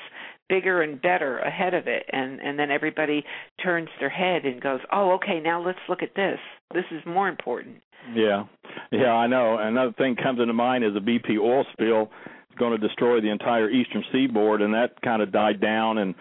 bigger 0.48 0.82
and 0.82 1.00
better 1.00 1.38
ahead 1.38 1.74
of 1.74 1.86
it 1.86 2.04
and 2.10 2.40
and 2.40 2.58
then 2.58 2.70
everybody 2.70 3.24
turns 3.62 3.88
their 4.00 4.08
head 4.08 4.44
and 4.44 4.60
goes, 4.60 4.80
"Oh, 4.92 5.12
okay, 5.12 5.40
now 5.40 5.64
let's 5.64 5.78
look 5.88 6.02
at 6.02 6.14
this. 6.14 6.38
This 6.72 6.84
is 6.90 7.04
more 7.06 7.28
important." 7.28 7.76
Yeah. 8.14 8.44
Yeah, 8.90 9.12
I 9.12 9.26
know. 9.26 9.58
Another 9.58 9.92
thing 9.92 10.16
comes 10.16 10.40
into 10.40 10.52
mind 10.52 10.84
is 10.84 10.94
the 10.94 11.00
BP 11.00 11.38
oil 11.38 11.64
spill 11.72 12.10
going 12.58 12.78
to 12.78 12.86
destroy 12.86 13.20
the 13.20 13.30
entire 13.30 13.70
eastern 13.70 14.04
seaboard 14.12 14.60
and 14.60 14.74
that 14.74 15.00
kind 15.02 15.22
of 15.22 15.32
died 15.32 15.60
down 15.60 15.98
and 15.98 16.14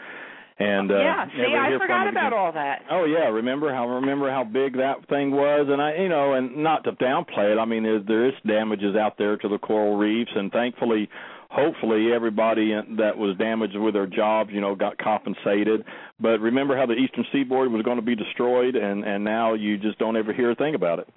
and 0.60 0.92
uh 0.92 0.98
yeah 0.98 1.26
see 1.36 1.56
i 1.56 1.78
forgot 1.80 2.08
about 2.08 2.34
all 2.34 2.52
that 2.52 2.82
oh 2.92 3.06
yeah 3.06 3.28
remember 3.28 3.74
how 3.74 3.88
remember 3.88 4.30
how 4.30 4.44
big 4.44 4.78
that 4.78 4.96
thing 5.10 5.32
was 5.32 5.68
and 5.70 5.82
i 5.82 5.96
you 5.96 6.10
know 6.10 6.34
and 6.34 6.56
not 6.56 6.84
to 6.84 6.92
downplay 6.94 7.52
it 7.52 7.60
i 7.60 7.66
mean 7.66 7.84
there, 7.84 8.02
there 8.02 8.28
is 8.28 8.34
damages 8.46 8.96
out 8.96 9.18
there 9.18 9.38
to 9.38 9.48
the 9.48 9.58
coral 9.58 9.98
reefs 9.98 10.32
and 10.36 10.52
thankfully 10.52 11.10
hopefully 11.50 12.12
everybody 12.14 12.74
that 12.98 13.18
was 13.18 13.38
damaged 13.38 13.76
with 13.76 13.94
their 13.94 14.08
jobs 14.08 14.50
you 14.54 14.62
know 14.62 14.76
got 14.76 14.98
compensated. 14.98 15.84
But 16.20 16.40
remember 16.40 16.78
how 16.78 16.86
the 16.86 16.94
eastern 16.94 17.26
seaboard 17.32 17.72
was 17.72 17.84
going 17.84 17.98
to 17.98 18.04
be 18.04 18.16
destroyed 18.16 18.76
and 18.76 19.04
and 19.04 19.24
now 19.24 19.54
you 19.54 19.78
just 19.78 20.00
don't 20.00 20.18
ever 20.18 20.34
hear 20.34 20.52
a 20.52 20.56
thing 20.56 20.76
about 20.76 21.00
it. 21.00 21.08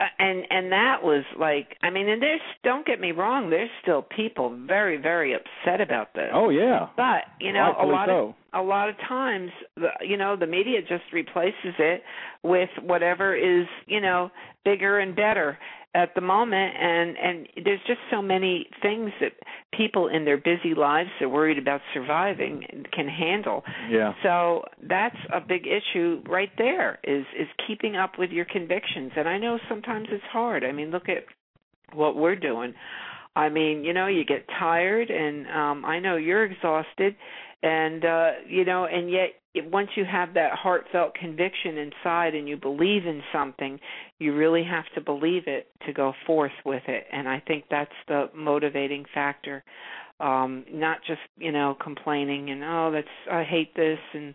Uh, 0.00 0.04
and 0.18 0.44
and 0.48 0.72
that 0.72 1.02
was 1.02 1.24
like 1.38 1.76
i 1.82 1.90
mean 1.90 2.08
and 2.08 2.22
there's 2.22 2.40
don't 2.64 2.86
get 2.86 2.98
me 3.00 3.12
wrong 3.12 3.50
there's 3.50 3.68
still 3.82 4.00
people 4.00 4.56
very 4.66 4.96
very 4.96 5.34
upset 5.34 5.80
about 5.80 6.14
this. 6.14 6.30
Oh 6.32 6.48
yeah. 6.48 6.88
But 6.96 7.24
you 7.38 7.52
know 7.52 7.72
Rightfully 7.72 7.88
a 7.88 7.92
lot 7.92 8.08
so. 8.08 8.28
of 8.28 8.34
a 8.52 8.62
lot 8.62 8.88
of 8.88 8.96
times 9.06 9.50
the 9.76 9.90
you 10.00 10.16
know 10.16 10.36
the 10.36 10.46
media 10.46 10.80
just 10.80 11.04
replaces 11.12 11.74
it 11.78 12.02
with 12.42 12.70
whatever 12.82 13.36
is 13.36 13.66
you 13.86 14.00
know 14.00 14.30
bigger 14.64 14.98
and 14.98 15.14
better 15.14 15.58
at 15.94 16.14
the 16.14 16.20
moment 16.20 16.72
and 16.78 17.16
and 17.18 17.48
there's 17.64 17.80
just 17.86 17.98
so 18.10 18.22
many 18.22 18.66
things 18.80 19.10
that 19.20 19.32
people 19.76 20.08
in 20.08 20.24
their 20.24 20.36
busy 20.36 20.74
lives 20.76 21.10
are 21.20 21.28
worried 21.28 21.58
about 21.58 21.80
surviving 21.92 22.62
can 22.92 23.08
handle. 23.08 23.64
Yeah. 23.90 24.12
So 24.22 24.64
that's 24.88 25.16
a 25.32 25.40
big 25.40 25.66
issue 25.66 26.22
right 26.28 26.50
there 26.56 27.00
is 27.02 27.24
is 27.38 27.48
keeping 27.66 27.96
up 27.96 28.12
with 28.18 28.30
your 28.30 28.44
convictions. 28.44 29.12
And 29.16 29.28
i 29.28 29.36
know 29.38 29.58
sometimes 29.68 30.08
it's 30.10 30.24
hard. 30.32 30.64
I 30.64 30.72
mean 30.72 30.90
look 30.90 31.08
at 31.08 31.24
what 31.92 32.14
we're 32.14 32.36
doing. 32.36 32.74
I 33.34 33.48
mean 33.48 33.82
you 33.82 33.92
know 33.92 34.06
you 34.06 34.24
get 34.24 34.46
tired 34.58 35.10
and 35.10 35.46
um 35.48 35.84
i 35.84 35.98
know 35.98 36.16
you're 36.16 36.44
exhausted 36.44 37.16
and 37.62 38.04
uh 38.04 38.30
you 38.48 38.64
know 38.64 38.86
and 38.86 39.10
yet 39.10 39.30
once 39.70 39.90
you 39.96 40.04
have 40.04 40.34
that 40.34 40.52
heartfelt 40.52 41.14
conviction 41.14 41.76
inside 41.76 42.34
and 42.34 42.48
you 42.48 42.56
believe 42.56 43.06
in 43.06 43.22
something 43.32 43.78
you 44.18 44.34
really 44.34 44.64
have 44.64 44.84
to 44.94 45.00
believe 45.00 45.42
it 45.46 45.66
to 45.86 45.92
go 45.92 46.12
forth 46.26 46.52
with 46.64 46.82
it. 46.86 47.04
And 47.12 47.28
i 47.28 47.42
think 47.46 47.64
that's 47.70 47.90
the 48.08 48.30
motivating 48.34 49.04
factor. 49.12 49.64
Um 50.20 50.64
not 50.72 50.98
just 51.06 51.20
you 51.38 51.52
know 51.52 51.76
complaining 51.82 52.50
and 52.50 52.62
oh 52.64 52.90
that's 52.92 53.08
i 53.30 53.42
hate 53.42 53.74
this 53.74 53.98
and 54.14 54.34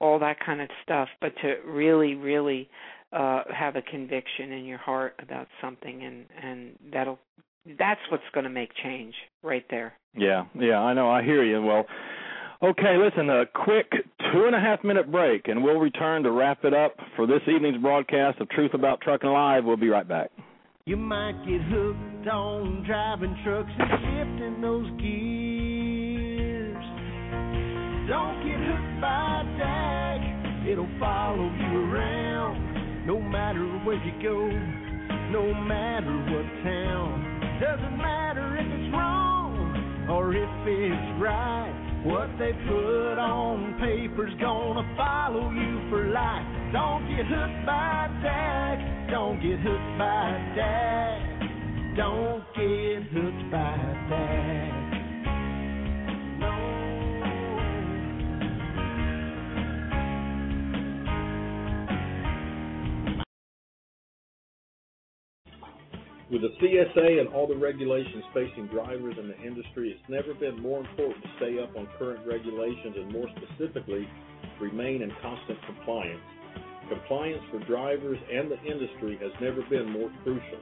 all 0.00 0.18
that 0.18 0.38
kind 0.44 0.60
of 0.60 0.68
stuff 0.82 1.08
but 1.20 1.32
to 1.42 1.56
really 1.66 2.14
really 2.14 2.68
uh 3.12 3.42
have 3.54 3.76
a 3.76 3.82
conviction 3.82 4.50
in 4.52 4.64
your 4.64 4.78
heart 4.78 5.14
about 5.22 5.46
something 5.60 6.02
and 6.02 6.26
and 6.42 6.78
that'll 6.92 7.18
that's 7.78 8.00
what's 8.10 8.24
going 8.34 8.44
to 8.44 8.50
make 8.50 8.70
change 8.82 9.14
right 9.42 9.64
there. 9.70 9.94
Yeah. 10.14 10.44
Yeah 10.54 10.80
i 10.80 10.92
know. 10.92 11.10
I 11.10 11.22
hear 11.22 11.44
you. 11.44 11.62
Well 11.62 11.86
Okay, 12.64 12.96
listen, 12.96 13.28
a 13.28 13.44
quick 13.44 13.92
two 14.32 14.46
and 14.46 14.54
a 14.54 14.58
half 14.58 14.82
minute 14.82 15.12
break, 15.12 15.48
and 15.48 15.62
we'll 15.62 15.76
return 15.76 16.22
to 16.22 16.30
wrap 16.30 16.64
it 16.64 16.72
up 16.72 16.96
for 17.14 17.26
this 17.26 17.42
evening's 17.46 17.76
broadcast 17.82 18.40
of 18.40 18.48
Truth 18.48 18.72
About 18.72 19.02
Trucking 19.02 19.28
Live. 19.28 19.66
We'll 19.66 19.76
be 19.76 19.90
right 19.90 20.08
back. 20.08 20.30
You 20.86 20.96
might 20.96 21.36
get 21.44 21.60
hooked 21.60 22.26
on 22.26 22.82
driving 22.86 23.36
trucks 23.44 23.68
and 23.78 23.90
shifting 24.00 24.62
those 24.62 24.88
gears. 24.98 26.84
Don't 28.08 28.40
get 28.48 28.56
hooked 28.56 29.00
by 29.02 29.44
DAC, 29.60 30.72
it'll 30.72 30.88
follow 30.98 31.44
you 31.44 31.92
around. 31.92 33.06
No 33.06 33.20
matter 33.20 33.60
where 33.84 34.02
you 34.02 34.12
go, 34.22 34.48
no 35.30 35.52
matter 35.52 36.16
what 36.32 36.64
town. 36.64 37.60
Doesn't 37.60 37.98
matter 37.98 38.56
if 38.56 38.64
it's 38.64 38.90
wrong 38.94 40.08
or 40.08 40.32
if 40.32 40.48
it's 40.66 41.20
right. 41.20 41.83
What 42.04 42.28
they 42.38 42.52
put 42.52 43.16
on 43.16 43.80
paper's 43.80 44.34
gonna 44.38 44.84
follow 44.94 45.50
you 45.50 45.88
for 45.88 46.04
life. 46.12 46.44
Don't 46.70 47.08
get 47.08 47.24
hooked 47.24 47.64
by 47.64 48.10
DAC. 48.22 49.10
Don't 49.10 49.40
get 49.40 49.58
hooked 49.60 49.98
by 49.98 50.36
DAC. 50.54 51.96
Don't 51.96 52.44
get 52.54 53.04
hooked 53.10 53.50
by 53.50 53.78
DAC. 54.10 54.73
With 66.32 66.40
the 66.40 66.56
CSA 66.56 67.20
and 67.20 67.28
all 67.34 67.46
the 67.46 67.56
regulations 67.56 68.24
facing 68.32 68.68
drivers 68.68 69.14
in 69.20 69.28
the 69.28 69.38
industry, 69.44 69.92
it's 69.92 70.08
never 70.08 70.32
been 70.32 70.58
more 70.58 70.80
important 70.80 71.22
to 71.22 71.30
stay 71.36 71.60
up 71.60 71.76
on 71.76 71.86
current 71.98 72.26
regulations 72.26 72.96
and 72.96 73.12
more 73.12 73.28
specifically, 73.36 74.08
remain 74.58 75.02
in 75.02 75.12
constant 75.20 75.58
compliance. 75.66 76.24
Compliance 76.88 77.42
for 77.52 77.60
drivers 77.68 78.16
and 78.32 78.50
the 78.50 78.56
industry 78.64 79.20
has 79.20 79.32
never 79.42 79.60
been 79.68 79.92
more 79.92 80.08
crucial. 80.24 80.60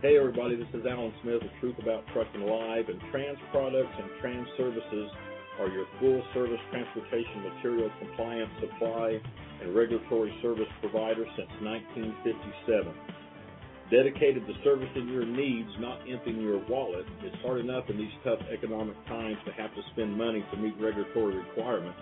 Hey 0.00 0.16
everybody, 0.16 0.56
this 0.56 0.72
is 0.72 0.86
Allen 0.88 1.12
Smith 1.22 1.42
of 1.44 1.50
Truth 1.60 1.76
About 1.78 2.08
Trucking 2.14 2.40
Live 2.40 2.88
and 2.88 2.98
Trans 3.12 3.38
Products 3.52 3.92
and 4.00 4.08
Trans 4.22 4.48
Services 4.56 5.10
are 5.60 5.68
your 5.68 5.84
full 6.00 6.22
service 6.32 6.60
transportation 6.72 7.44
material 7.44 7.90
compliance 8.00 8.50
supply 8.58 9.20
and 9.60 9.74
regulatory 9.76 10.32
service 10.40 10.72
provider 10.80 11.26
since 11.36 11.52
1957. 11.60 13.21
Dedicated 13.92 14.46
to 14.46 14.54
servicing 14.64 15.06
your 15.08 15.26
needs, 15.26 15.68
not 15.78 16.00
emptying 16.08 16.40
your 16.40 16.64
wallet, 16.66 17.04
it's 17.22 17.36
hard 17.42 17.60
enough 17.60 17.84
in 17.90 17.98
these 17.98 18.16
tough 18.24 18.38
economic 18.50 18.96
times 19.04 19.36
to 19.44 19.52
have 19.52 19.68
to 19.74 19.82
spend 19.92 20.16
money 20.16 20.42
to 20.50 20.56
meet 20.56 20.72
regulatory 20.80 21.36
requirements. 21.36 22.00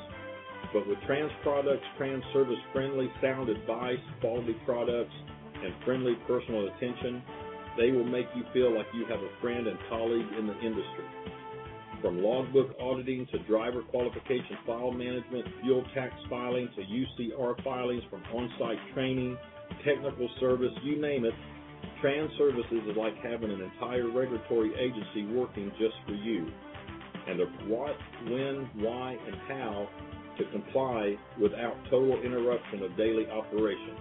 But 0.73 0.87
with 0.87 0.99
Trans 1.05 1.33
Products, 1.43 1.83
Trans 1.99 2.23
Service 2.33 2.63
friendly, 2.73 3.11
sound 3.21 3.49
advice, 3.49 3.99
quality 4.21 4.55
products, 4.65 5.11
and 5.65 5.75
friendly 5.85 6.15
personal 6.29 6.69
attention, 6.69 7.25
they 7.77 7.91
will 7.91 8.07
make 8.07 8.27
you 8.37 8.45
feel 8.53 8.73
like 8.73 8.87
you 8.95 9.05
have 9.07 9.19
a 9.19 9.41
friend 9.41 9.67
and 9.67 9.79
colleague 9.89 10.29
in 10.39 10.47
the 10.47 10.55
industry. 10.61 11.11
From 12.01 12.23
logbook 12.23 12.71
auditing 12.81 13.27
to 13.33 13.39
driver 13.51 13.83
qualification 13.83 14.59
file 14.65 14.93
management, 14.93 15.45
fuel 15.61 15.85
tax 15.93 16.15
filing 16.31 16.69
to 16.77 16.83
UCR 16.83 17.61
filings, 17.65 18.05
from 18.09 18.23
on 18.33 18.49
site 18.61 18.79
training, 18.95 19.37
technical 19.85 20.29
service, 20.39 20.73
you 20.85 21.01
name 21.01 21.25
it, 21.25 21.35
Trans 22.01 22.31
Services 22.39 22.83
is 22.89 22.97
like 22.97 23.15
having 23.23 23.51
an 23.51 23.61
entire 23.63 24.11
regulatory 24.11 24.75
agency 24.77 25.27
working 25.35 25.73
just 25.79 25.97
for 26.07 26.15
you. 26.15 26.49
And 27.29 27.41
the 27.41 27.47
what, 27.69 27.97
when, 28.25 28.71
why, 28.85 29.13
and 29.27 29.37
how 29.49 29.89
to 30.39 30.45
comply 30.53 31.17
without 31.41 31.77
total 31.91 32.21
interruption 32.23 32.83
of 32.83 32.97
daily 32.97 33.27
operations. 33.29 34.01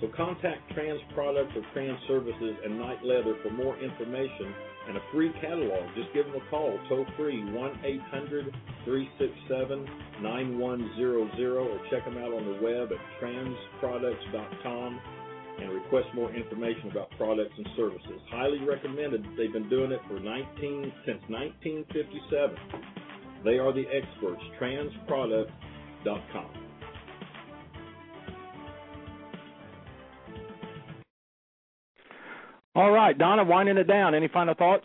So 0.00 0.08
contact 0.16 0.72
Trans 0.74 1.00
Products 1.14 1.52
or 1.56 1.62
Trans 1.72 1.98
Services 2.08 2.56
and 2.64 2.78
Night 2.78 3.04
Leather 3.04 3.36
for 3.42 3.50
more 3.50 3.78
information 3.78 4.54
and 4.88 4.96
a 4.96 5.00
free 5.12 5.32
catalog. 5.40 5.94
Just 5.96 6.12
give 6.14 6.26
them 6.26 6.36
a 6.36 6.50
call, 6.50 6.78
toll 6.88 7.06
free, 7.16 7.44
1 7.52 7.80
800 7.84 8.54
367 8.84 9.86
9100, 10.22 11.56
or 11.68 11.80
check 11.90 12.04
them 12.04 12.18
out 12.18 12.32
on 12.32 12.44
the 12.46 12.60
web 12.62 12.90
at 12.92 13.22
transproducts.com 13.22 15.00
and 15.60 15.72
request 15.72 16.08
more 16.14 16.32
information 16.34 16.90
about 16.90 17.10
products 17.16 17.52
and 17.56 17.66
services. 17.76 18.20
Highly 18.30 18.60
recommended. 18.60 19.24
They've 19.36 19.52
been 19.52 19.68
doing 19.68 19.92
it 19.92 20.00
for 20.08 20.18
19 20.18 20.92
since 21.06 21.20
1957. 21.28 22.56
They 23.44 23.58
are 23.58 23.72
the 23.72 23.84
experts. 23.88 24.42
Transproduct.com. 24.60 26.50
All 32.74 32.92
right, 32.92 33.18
Donna, 33.18 33.44
winding 33.44 33.76
it 33.78 33.88
down. 33.88 34.14
Any 34.14 34.28
final 34.28 34.54
thoughts? 34.54 34.84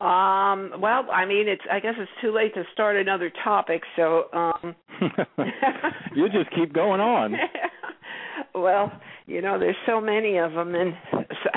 Um, 0.00 0.80
well, 0.80 1.06
I 1.12 1.24
mean, 1.26 1.48
it's. 1.48 1.62
I 1.70 1.78
guess 1.80 1.94
it's 1.96 2.10
too 2.20 2.32
late 2.34 2.52
to 2.54 2.64
start 2.72 2.96
another 2.96 3.30
topic, 3.44 3.82
so. 3.96 4.24
um 4.32 4.74
You 6.14 6.28
just 6.28 6.50
keep 6.54 6.72
going 6.72 7.00
on. 7.00 7.34
well, 8.54 8.92
you 9.26 9.42
know, 9.42 9.58
there's 9.58 9.76
so 9.86 10.00
many 10.00 10.38
of 10.38 10.52
them, 10.52 10.74
and 10.74 10.94
so, 11.12 11.50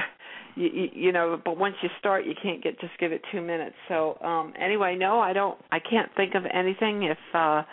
you, 0.56 0.90
you, 0.94 1.12
know, 1.12 1.40
but 1.44 1.58
once 1.58 1.76
you 1.82 1.90
start, 2.00 2.26
you 2.26 2.34
can't 2.42 2.64
get 2.64 2.80
just 2.80 2.94
give 3.00 3.12
it 3.12 3.22
two 3.32 3.42
minutes. 3.42 3.76
So, 3.88 4.18
um 4.22 4.54
anyway, 4.60 4.96
no, 4.98 5.20
I 5.20 5.34
don't. 5.34 5.58
I 5.72 5.80
can't 5.80 6.10
think 6.16 6.36
of 6.36 6.44
anything. 6.52 7.04
If 7.04 7.18
uh 7.34 7.64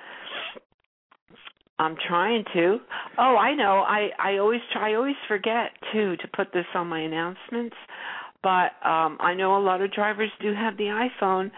I'm 1.79 1.97
trying 2.09 2.45
to. 2.55 2.79
Oh, 3.19 3.37
I 3.37 3.55
know. 3.55 3.85
I 3.87 4.09
I 4.19 4.39
always 4.39 4.61
try. 4.73 4.93
I 4.93 4.95
always 4.95 5.15
forget 5.29 5.71
too 5.93 6.17
to 6.17 6.29
put 6.37 6.53
this 6.53 6.67
on 6.75 6.89
my 6.89 7.01
announcements. 7.01 7.77
But 8.43 8.73
um 8.85 9.17
I 9.21 9.35
know 9.35 9.57
a 9.57 9.63
lot 9.63 9.81
of 9.81 9.93
drivers 9.93 10.31
do 10.41 10.53
have 10.53 10.77
the 10.77 11.09
iPhone. 11.23 11.51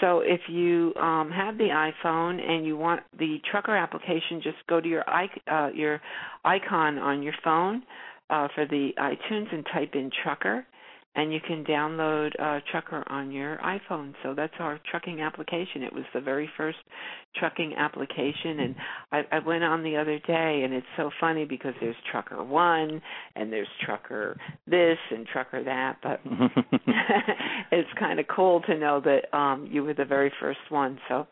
So 0.00 0.20
if 0.20 0.40
you 0.48 0.92
um 0.96 1.30
have 1.30 1.58
the 1.58 1.68
iPhone 1.68 2.40
and 2.40 2.64
you 2.66 2.76
want 2.76 3.02
the 3.18 3.38
trucker 3.50 3.76
application, 3.76 4.40
just 4.42 4.58
go 4.68 4.80
to 4.80 4.88
your 4.88 5.04
uh 5.08 5.70
your 5.74 6.00
icon 6.44 6.98
on 6.98 7.22
your 7.22 7.34
phone 7.42 7.82
uh 8.30 8.48
for 8.54 8.66
the 8.66 8.90
iTunes 8.98 9.52
and 9.52 9.66
type 9.72 9.94
in 9.94 10.10
trucker 10.22 10.66
and 11.18 11.32
you 11.32 11.40
can 11.44 11.64
download 11.64 12.30
uh, 12.38 12.60
Trucker 12.70 13.02
on 13.08 13.32
your 13.32 13.56
iPhone. 13.56 14.14
So 14.22 14.34
that's 14.34 14.54
our 14.60 14.78
trucking 14.88 15.20
application. 15.20 15.82
It 15.82 15.92
was 15.92 16.04
the 16.14 16.20
very 16.20 16.48
first 16.56 16.78
trucking 17.34 17.74
application, 17.76 18.60
and 18.60 18.76
I, 19.10 19.22
I 19.32 19.38
went 19.40 19.64
on 19.64 19.82
the 19.82 19.96
other 19.96 20.20
day, 20.20 20.62
and 20.64 20.72
it's 20.72 20.86
so 20.96 21.10
funny 21.20 21.44
because 21.44 21.74
there's 21.80 21.96
Trucker 22.12 22.44
One, 22.44 23.02
and 23.34 23.52
there's 23.52 23.66
Trucker 23.84 24.36
this 24.68 24.98
and 25.10 25.26
Trucker 25.26 25.64
that, 25.64 25.96
but 26.04 26.20
it's 27.72 27.90
kind 27.98 28.20
of 28.20 28.26
cool 28.28 28.60
to 28.68 28.78
know 28.78 29.02
that 29.04 29.36
um, 29.36 29.68
you 29.68 29.82
were 29.82 29.94
the 29.94 30.04
very 30.04 30.32
first 30.38 30.60
one. 30.68 31.00
So. 31.08 31.26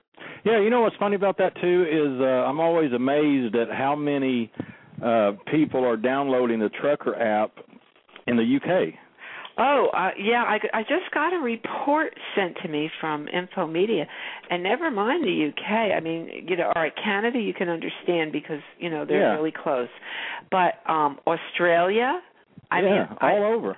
Yeah, 0.44 0.60
you 0.60 0.68
know 0.68 0.80
what's 0.80 0.96
funny 0.96 1.14
about 1.14 1.38
that 1.38 1.54
too 1.60 1.86
is 1.88 2.20
uh, 2.20 2.24
I'm 2.24 2.58
always 2.58 2.92
amazed 2.92 3.54
at 3.54 3.68
how 3.70 3.94
many 3.94 4.50
uh 5.04 5.32
people 5.52 5.84
are 5.84 5.96
downloading 5.96 6.58
the 6.58 6.70
Trucker 6.70 7.14
app 7.14 7.52
in 8.26 8.36
the 8.36 8.56
UK. 8.56 9.06
Oh, 9.59 9.89
uh, 9.95 10.11
yeah, 10.19 10.43
I, 10.43 10.59
I 10.74 10.83
just 10.83 11.11
got 11.15 11.33
a 11.33 11.39
report 11.39 12.12
sent 12.35 12.57
to 12.62 12.69
me 12.69 12.91
from 13.01 13.27
Infomedia, 13.27 14.07
and 14.51 14.62
never 14.62 14.91
mind 14.91 15.24
the 15.24 15.49
UK. 15.49 15.97
I 15.97 16.01
mean, 16.01 16.47
you 16.49 16.57
know, 16.57 16.66
all 16.74 16.83
right, 16.83 16.93
Canada 17.03 17.39
you 17.39 17.55
can 17.55 17.69
understand 17.69 18.33
because 18.33 18.61
you 18.78 18.91
know 18.91 19.05
they're 19.07 19.20
Yeah. 19.20 19.35
really 19.35 19.53
close, 19.53 19.89
but 20.51 20.74
um 20.91 21.19
Australia, 21.27 22.20
I 22.70 22.81
yeah, 22.81 23.07
mean, 23.09 23.19
I, 23.20 23.33
all 23.33 23.45
over. 23.55 23.77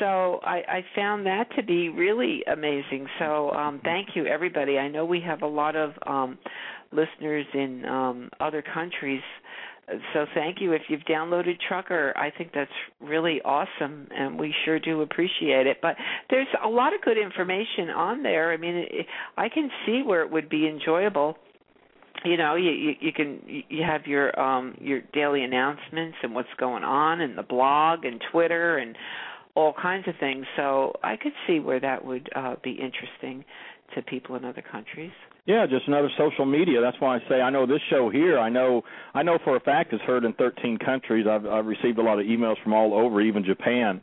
so 0.00 0.40
I, 0.42 0.56
I 0.68 0.84
found 0.96 1.26
that 1.26 1.44
to 1.56 1.62
be 1.62 1.88
really 1.90 2.42
amazing. 2.50 3.06
So 3.18 3.50
um, 3.50 3.80
thank 3.84 4.16
you, 4.16 4.26
everybody. 4.26 4.78
I 4.78 4.88
know 4.88 5.04
we 5.04 5.20
have 5.20 5.42
a 5.42 5.46
lot 5.46 5.76
of 5.76 5.92
um, 6.06 6.38
listeners 6.92 7.46
in 7.52 7.84
um, 7.84 8.30
other 8.40 8.62
countries. 8.62 9.22
So 10.12 10.26
thank 10.34 10.60
you 10.60 10.72
if 10.72 10.82
you've 10.88 11.02
downloaded 11.02 11.58
Trucker. 11.68 12.12
I 12.16 12.30
think 12.30 12.52
that's 12.54 12.70
really 13.00 13.40
awesome, 13.44 14.08
and 14.10 14.38
we 14.38 14.54
sure 14.64 14.78
do 14.78 15.02
appreciate 15.02 15.66
it. 15.66 15.78
But 15.80 15.96
there's 16.30 16.46
a 16.64 16.68
lot 16.68 16.94
of 16.94 17.00
good 17.02 17.18
information 17.18 17.90
on 17.94 18.22
there. 18.22 18.52
I 18.52 18.56
mean, 18.56 18.86
I 19.36 19.48
can 19.48 19.70
see 19.86 20.02
where 20.04 20.22
it 20.22 20.30
would 20.30 20.48
be 20.48 20.66
enjoyable 20.68 21.36
you 22.24 22.36
know 22.36 22.54
you, 22.54 22.70
you 22.70 22.92
you 23.00 23.12
can 23.12 23.40
you 23.46 23.82
have 23.82 24.06
your 24.06 24.38
um 24.38 24.76
your 24.80 25.00
daily 25.12 25.42
announcements 25.42 26.16
and 26.22 26.34
what's 26.34 26.48
going 26.58 26.84
on 26.84 27.20
and 27.20 27.36
the 27.36 27.42
blog 27.42 28.04
and 28.04 28.22
twitter 28.30 28.78
and 28.78 28.96
all 29.54 29.74
kinds 29.80 30.06
of 30.06 30.14
things 30.20 30.46
so 30.56 30.92
i 31.02 31.16
could 31.16 31.32
see 31.46 31.58
where 31.58 31.80
that 31.80 32.04
would 32.04 32.28
uh 32.36 32.54
be 32.62 32.72
interesting 32.72 33.44
to 33.94 34.02
people 34.02 34.36
in 34.36 34.44
other 34.44 34.62
countries 34.62 35.10
Yeah, 35.44 35.66
just 35.66 35.88
another 35.88 36.08
social 36.16 36.46
media. 36.46 36.80
That's 36.80 37.00
why 37.00 37.16
I 37.16 37.18
say 37.28 37.40
I 37.40 37.50
know 37.50 37.66
this 37.66 37.80
show 37.90 38.10
here. 38.10 38.38
I 38.38 38.48
know 38.48 38.82
I 39.12 39.24
know 39.24 39.38
for 39.42 39.56
a 39.56 39.60
fact 39.60 39.92
it's 39.92 40.02
heard 40.04 40.22
in 40.22 40.34
13 40.34 40.78
countries. 40.78 41.26
I've 41.28 41.44
I've 41.46 41.66
received 41.66 41.98
a 41.98 42.02
lot 42.02 42.20
of 42.20 42.26
emails 42.26 42.62
from 42.62 42.72
all 42.72 42.94
over, 42.94 43.20
even 43.20 43.44
Japan. 43.44 44.00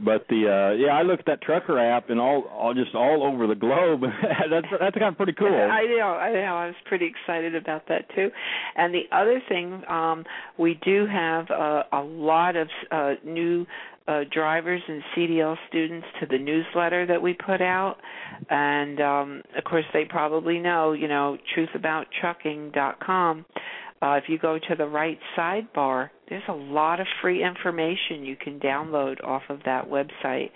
But 0.00 0.26
the 0.28 0.48
uh 0.50 0.74
yeah, 0.74 0.92
I 0.92 1.02
looked 1.02 1.28
at 1.28 1.38
that 1.38 1.42
Trucker 1.42 1.78
app 1.78 2.10
and 2.10 2.18
all, 2.18 2.42
all 2.50 2.74
just 2.74 2.96
all 2.96 3.22
over 3.22 3.46
the 3.46 3.54
globe. 3.54 4.00
that's 4.50 4.66
that's 4.80 4.98
kind 4.98 5.12
of 5.12 5.16
pretty 5.16 5.34
cool. 5.34 5.54
I 5.54 5.84
know, 5.84 6.08
I 6.08 6.32
know. 6.32 6.56
I 6.56 6.66
was 6.66 6.74
pretty 6.86 7.06
excited 7.06 7.54
about 7.54 7.86
that 7.86 8.12
too. 8.16 8.32
And 8.74 8.92
the 8.92 9.04
other 9.12 9.40
thing, 9.48 9.84
um, 9.88 10.24
we 10.58 10.74
do 10.84 11.06
have 11.06 11.52
uh, 11.52 11.84
a 11.92 12.02
lot 12.02 12.56
of 12.56 12.68
uh, 12.90 13.12
new 13.24 13.64
uh, 14.10 14.24
drivers 14.32 14.82
and 14.88 15.02
CDL 15.16 15.56
students 15.68 16.06
to 16.18 16.26
the 16.26 16.38
newsletter 16.38 17.06
that 17.06 17.22
we 17.22 17.32
put 17.34 17.62
out. 17.62 17.96
And 18.48 19.00
um, 19.00 19.42
of 19.56 19.62
course, 19.64 19.84
they 19.92 20.04
probably 20.04 20.58
know, 20.58 20.92
you 20.92 21.06
know, 21.06 21.38
truthabouttrucking.com. 21.56 23.44
Uh, 24.02 24.12
if 24.14 24.24
you 24.28 24.38
go 24.38 24.58
to 24.58 24.74
the 24.76 24.86
right 24.86 25.18
sidebar, 25.36 26.08
there's 26.28 26.42
a 26.48 26.52
lot 26.52 27.00
of 27.00 27.06
free 27.20 27.44
information 27.44 28.24
you 28.24 28.34
can 28.34 28.58
download 28.58 29.22
off 29.22 29.42
of 29.50 29.60
that 29.66 29.84
website. 29.88 30.50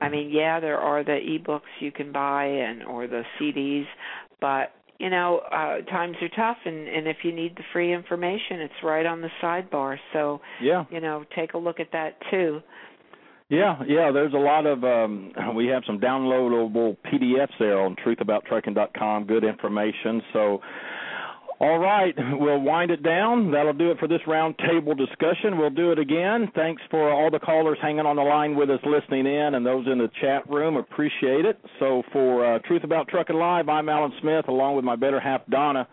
I 0.00 0.08
mean, 0.08 0.30
yeah, 0.30 0.60
there 0.60 0.78
are 0.78 1.04
the 1.04 1.18
ebooks 1.18 1.60
you 1.80 1.92
can 1.92 2.10
buy 2.10 2.44
and 2.46 2.82
or 2.82 3.06
the 3.06 3.22
CDs, 3.38 3.86
but 4.40 4.72
you 4.98 5.10
know, 5.10 5.42
uh 5.52 5.82
times 5.90 6.16
are 6.22 6.28
tough 6.30 6.56
and 6.64 6.88
and 6.88 7.06
if 7.06 7.18
you 7.22 7.32
need 7.32 7.54
the 7.56 7.62
free 7.74 7.92
information, 7.92 8.60
it's 8.60 8.82
right 8.82 9.04
on 9.04 9.20
the 9.20 9.28
sidebar. 9.42 9.98
So, 10.14 10.40
Yeah. 10.62 10.84
you 10.90 11.00
know, 11.00 11.24
take 11.34 11.52
a 11.52 11.58
look 11.58 11.80
at 11.80 11.92
that 11.92 12.16
too. 12.30 12.62
Yeah, 13.48 13.80
yeah, 13.86 14.10
there's 14.12 14.34
a 14.34 14.38
lot 14.38 14.66
of 14.66 14.82
um 14.82 15.32
we 15.54 15.66
have 15.68 15.82
some 15.86 16.00
downloadable 16.00 16.96
PDFs 17.06 17.58
there 17.58 17.80
on 17.80 17.96
truthabouttrucking.com, 17.96 19.26
good 19.26 19.44
information. 19.44 20.22
So 20.32 20.60
all 21.58 21.78
right, 21.78 22.14
we'll 22.32 22.60
wind 22.60 22.90
it 22.90 23.02
down. 23.02 23.50
That'll 23.52 23.72
do 23.72 23.90
it 23.90 23.98
for 23.98 24.08
this 24.08 24.20
roundtable 24.26 24.96
discussion. 24.96 25.58
We'll 25.58 25.70
do 25.70 25.90
it 25.92 25.98
again. 25.98 26.50
Thanks 26.54 26.82
for 26.90 27.10
all 27.10 27.30
the 27.30 27.38
callers 27.38 27.78
hanging 27.80 28.04
on 28.04 28.16
the 28.16 28.22
line 28.22 28.56
with 28.56 28.68
us, 28.68 28.80
listening 28.84 29.26
in, 29.26 29.54
and 29.54 29.64
those 29.64 29.86
in 29.86 29.98
the 29.98 30.10
chat 30.20 30.48
room. 30.50 30.76
Appreciate 30.76 31.46
it. 31.46 31.58
So 31.78 32.02
for 32.12 32.56
uh, 32.56 32.58
Truth 32.60 32.84
About 32.84 33.08
Trucking 33.08 33.36
Live, 33.36 33.68
I'm 33.68 33.88
Allen 33.88 34.12
Smith, 34.20 34.48
along 34.48 34.76
with 34.76 34.84
my 34.84 34.96
better 34.96 35.20
half, 35.20 35.46
Donna. 35.48 35.88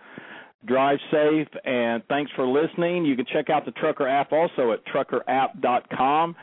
Drive 0.65 0.97
safe, 1.11 1.47
and 1.65 2.03
thanks 2.07 2.31
for 2.35 2.47
listening. 2.47 3.05
You 3.05 3.17
can 3.17 3.25
check 3.33 3.49
out 3.49 3.65
the 3.65 3.71
Trucker 3.71 4.07
app 4.07 4.31
also 4.31 4.71
at 4.71 4.79
truckerapp.com, 4.85 6.35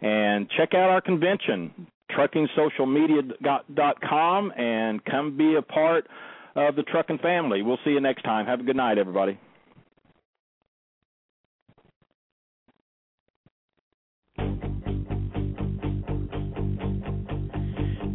and 0.00 0.48
check 0.50 0.74
out 0.74 0.90
our 0.90 1.00
convention, 1.00 1.86
truckingsocialmedia.com, 2.10 4.52
and 4.56 5.04
come 5.04 5.36
be 5.36 5.54
a 5.56 5.62
part 5.62 6.06
of 6.54 6.76
the 6.76 6.82
trucking 6.82 7.18
family. 7.18 7.62
We'll 7.62 7.78
see 7.84 7.90
you 7.90 8.00
next 8.00 8.22
time. 8.22 8.46
Have 8.46 8.60
a 8.60 8.62
good 8.62 8.76
night, 8.76 8.98
everybody. 8.98 9.36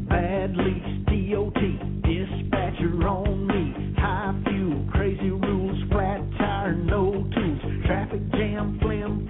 Badly 0.09 0.81
DOT, 1.05 1.61
dispatcher 2.03 3.07
on 3.07 3.47
me. 3.47 3.93
High 3.97 4.33
fuel, 4.45 4.85
crazy 4.91 5.29
rules, 5.29 5.77
flat 5.91 6.21
tire, 6.37 6.75
no 6.75 7.11
tools, 7.33 7.61
traffic 7.85 8.21
jam, 8.31 8.77
flim 8.81 9.20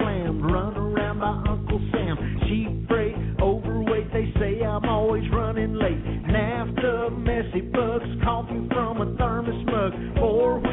more 10.32 10.71